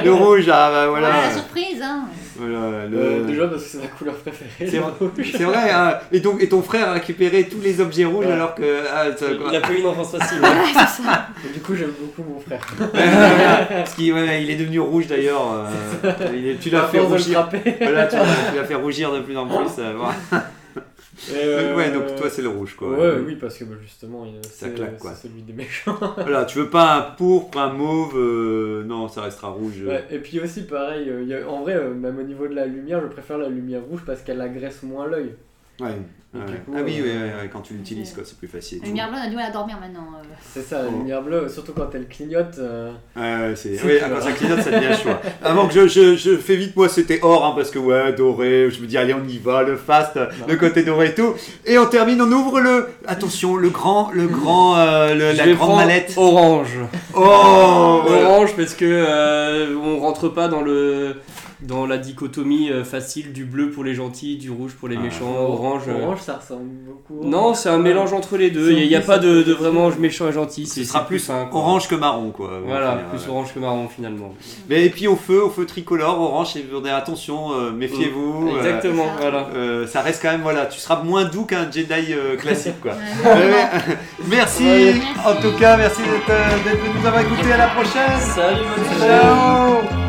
Le 0.04 0.12
rouge, 0.12 0.48
ah 0.52 0.70
bah 0.72 0.88
voilà. 0.88 1.08
Voilà, 1.10 1.28
la 1.28 1.32
surprise. 1.32 1.80
Hein. 1.80 2.00
Voilà, 2.34 2.86
le- 2.90 2.98
Euh, 2.98 3.24
déjà 3.24 3.46
parce 3.46 3.62
que 3.62 3.68
c'est 3.68 3.78
ma 3.78 3.86
couleur 3.86 4.14
préférée. 4.16 4.68
C'est 4.68 5.44
vrai, 5.44 5.70
hein. 5.70 5.94
et, 6.10 6.18
donc, 6.18 6.42
et 6.42 6.48
ton 6.48 6.62
frère 6.62 6.88
a 6.88 6.92
récupéré 6.94 7.44
tous 7.44 7.60
les 7.60 7.80
objets 7.80 8.04
rouges 8.04 8.26
Ouais. 8.26 8.32
alors 8.32 8.56
que. 8.56 8.80
ah, 8.92 9.04
ça- 9.16 9.26
Il 9.50 9.56
a 9.56 9.60
pas 9.60 9.72
eu 9.72 9.76
une 9.78 9.86
enfance 9.86 10.10
facile. 10.16 10.40
Ouais, 10.42 10.48
c'est 10.72 11.02
ça. 11.04 11.28
Et 11.48 11.52
du 11.54 11.60
coup, 11.60 11.76
j'aime 11.76 11.92
beaucoup 12.00 12.28
mon 12.28 12.40
frère. 12.40 12.66
Parce 13.68 13.94
qu'il 13.94 14.12
ouais, 14.12 14.42
il 14.42 14.50
est 14.50 14.56
devenu 14.56 14.80
rouge 14.80 15.06
d'ailleurs. 15.06 15.46
euh, 16.04 16.54
tu 16.60 16.70
l'as 16.70 16.88
fait 16.88 16.98
rougir. 16.98 17.48
Voilà, 17.80 18.06
tu 18.08 18.16
l'as 18.16 18.62
tu 18.62 18.66
fait 18.66 18.74
rougir 18.74 19.12
de 19.12 19.20
plus 19.20 19.36
en 19.36 19.46
plus. 19.46 19.70
euh, 19.78 19.92
voilà. 19.96 20.44
Euh, 21.32 21.74
Ouais, 21.74 21.90
donc 21.90 22.14
toi 22.16 22.28
c'est 22.30 22.42
le 22.42 22.48
rouge 22.48 22.74
quoi. 22.76 22.90
Ouais, 22.90 23.12
oui, 23.24 23.36
parce 23.36 23.56
que 23.58 23.64
bah, 23.64 23.74
justement, 23.82 24.26
c'est 24.42 24.74
claque, 24.74 24.98
quoi. 24.98 25.12
c'est 25.14 25.28
celui 25.28 25.42
des 25.42 25.52
méchants. 25.52 25.98
Voilà, 26.16 26.44
tu 26.44 26.58
veux 26.58 26.68
pas 26.70 26.94
un 26.96 27.02
pourpre, 27.02 27.58
un 27.58 27.72
mauve, 27.72 28.14
euh, 28.16 28.84
non, 28.84 29.08
ça 29.08 29.22
restera 29.22 29.48
rouge. 29.48 29.82
Ouais, 29.86 30.04
et 30.10 30.18
puis 30.18 30.40
aussi, 30.40 30.62
pareil, 30.66 31.08
euh, 31.08 31.22
il 31.22 31.28
y 31.28 31.34
a- 31.34 31.48
en 31.48 31.62
vrai, 31.62 31.74
euh, 31.74 31.94
même 31.94 32.18
au 32.18 32.22
niveau 32.22 32.46
de 32.48 32.54
la 32.54 32.66
lumière, 32.66 33.00
je 33.02 33.06
préfère 33.08 33.38
la 33.38 33.48
lumière 33.48 33.82
rouge 33.82 34.02
parce 34.06 34.20
qu'elle 34.22 34.40
agresse 34.40 34.82
moins 34.82 35.06
l'œil. 35.06 35.34
Ouais. 35.80 35.90
Et 36.34 36.38
ouais. 36.38 36.44
du 36.44 36.52
coup, 36.58 36.72
ah 36.76 36.80
oui, 36.84 36.96
euh, 37.00 37.02
ouais, 37.02 37.08
ouais, 37.34 37.42
ouais, 37.42 37.50
quand 37.50 37.60
tu 37.60 37.72
l'utilises 37.74 38.12
quoi, 38.12 38.22
c'est 38.26 38.36
plus 38.36 38.48
facile. 38.48 38.80
La 38.82 38.88
lumière 38.88 39.08
bleue, 39.08 39.18
on 39.22 39.26
a 39.26 39.30
du 39.30 39.36
mal 39.36 39.46
à 39.46 39.50
dormir 39.52 39.78
maintenant. 39.80 40.06
euh. 40.18 40.24
C'est 40.52 40.62
ça, 40.62 40.82
la 40.82 40.88
Oh. 40.92 40.98
lumière 40.98 41.22
bleue, 41.22 41.48
surtout 41.48 41.72
quand 41.72 41.88
elle 41.94 42.06
clignote. 42.08 42.56
euh, 42.58 42.92
c'est. 43.56 43.70
Oui, 43.70 43.96
clair. 43.96 44.10
quand 44.12 44.20
ça 44.20 44.32
clignote, 44.32 44.60
ça 44.60 44.70
devient 44.70 44.94
chaud. 45.02 45.10
Avant 45.42 45.66
que 45.66 45.72
je, 45.72 45.86
je, 45.88 46.14
je 46.16 46.36
fais 46.36 46.56
vite, 46.56 46.76
moi 46.76 46.90
c'était 46.90 47.20
or, 47.22 47.44
hein, 47.46 47.52
parce 47.56 47.70
que 47.70 47.78
ouais, 47.78 48.12
doré, 48.12 48.70
je 48.70 48.82
me 48.82 48.86
dis 48.86 48.98
allez, 48.98 49.14
on 49.14 49.26
y 49.26 49.38
va, 49.38 49.62
le 49.62 49.76
fast, 49.76 50.18
le 50.46 50.56
côté 50.56 50.82
doré 50.82 51.06
et 51.08 51.14
tout. 51.14 51.34
Et 51.64 51.78
on 51.78 51.86
termine, 51.86 52.20
on 52.20 52.30
ouvre 52.30 52.60
le. 52.60 52.88
Attention, 53.06 53.56
le 53.56 53.70
grand, 53.70 54.10
le 54.12 54.26
grand, 54.26 54.76
euh, 54.76 55.14
le- 55.14 55.32
la 55.36 55.46
grande 55.54 55.76
mallette. 55.76 56.12
Orange. 56.18 56.76
Oh. 57.14 57.20
Orange 58.08 58.54
parce 58.56 58.74
que 58.74 58.84
euh, 58.84 59.74
on 59.82 60.00
rentre 60.00 60.28
pas 60.28 60.48
dans 60.48 60.60
le 60.60 61.16
dans 61.60 61.86
la 61.86 61.96
dichotomie 61.98 62.70
euh, 62.70 62.84
facile 62.84 63.32
du 63.32 63.44
bleu 63.44 63.70
pour 63.70 63.82
les 63.84 63.94
gentils, 63.94 64.36
du 64.36 64.50
rouge 64.50 64.72
pour 64.78 64.88
les 64.88 64.96
Ah. 64.96 65.02
méchants, 65.02 65.34
orange. 65.38 65.82
euh, 65.88 66.02
Orange, 66.02 66.20
ça 66.20 66.34
ressemble 66.36 66.68
beaucoup. 66.86 67.20
au- 67.22 67.24
Non, 67.24 67.54
c'est 67.54 67.68
un 67.70 67.78
mélange 67.78 68.12
entre 68.12 68.36
les 68.36 68.50
deux. 68.50 68.72
Il 68.72 68.86
n'y 68.88 68.94
a, 68.94 69.00
pas 69.00 69.18
de, 69.18 69.42
de 69.42 69.52
vraiment 69.52 69.88
méchant 69.98 70.28
et 70.28 70.32
gentil. 70.32 70.66
Ce 70.66 70.74
C'est 70.76 70.84
sera 70.84 71.06
plus 71.06 71.30
un, 71.30 71.48
orange 71.52 71.88
que 71.88 71.94
marron, 71.94 72.30
quoi. 72.30 72.60
Voilà, 72.66 72.98
plus 73.10 73.18
ouais. 73.24 73.28
orange 73.30 73.54
que 73.54 73.58
marron 73.58 73.88
finalement. 73.88 74.34
Mais 74.68 74.84
et 74.84 74.90
puis 74.90 75.06
au 75.08 75.16
feu, 75.16 75.42
au 75.42 75.50
feu 75.50 75.64
tricolore, 75.66 76.20
orange, 76.20 76.56
et 76.56 76.90
attention, 76.90 77.52
euh, 77.52 77.70
méfiez-vous. 77.72 78.48
euh, 78.52 78.58
Exactement, 78.58 79.06
voilà. 79.20 79.48
euh, 79.54 79.86
ça 79.86 80.02
reste 80.02 80.20
quand 80.22 80.30
même, 80.32 80.42
voilà, 80.42 80.66
tu 80.66 80.78
seras 80.78 81.02
moins 81.02 81.24
doux 81.24 81.44
qu'un 81.44 81.70
Jedi 81.70 82.12
euh, 82.12 82.36
classique, 82.36 82.80
quoi. 82.80 82.92
Merci, 84.28 84.64
Merci. 84.64 85.00
en 85.24 85.34
tout 85.40 85.56
cas, 85.58 85.76
merci 85.76 86.00
venu 86.02 86.90
nous 87.00 87.06
avoir 87.06 87.22
écoutés. 87.22 87.52
À 87.52 87.56
la 87.58 87.66
prochaine. 87.68 88.18
Salut, 88.20 88.58
soirée. 88.98 89.10
Ciao 89.10 90.05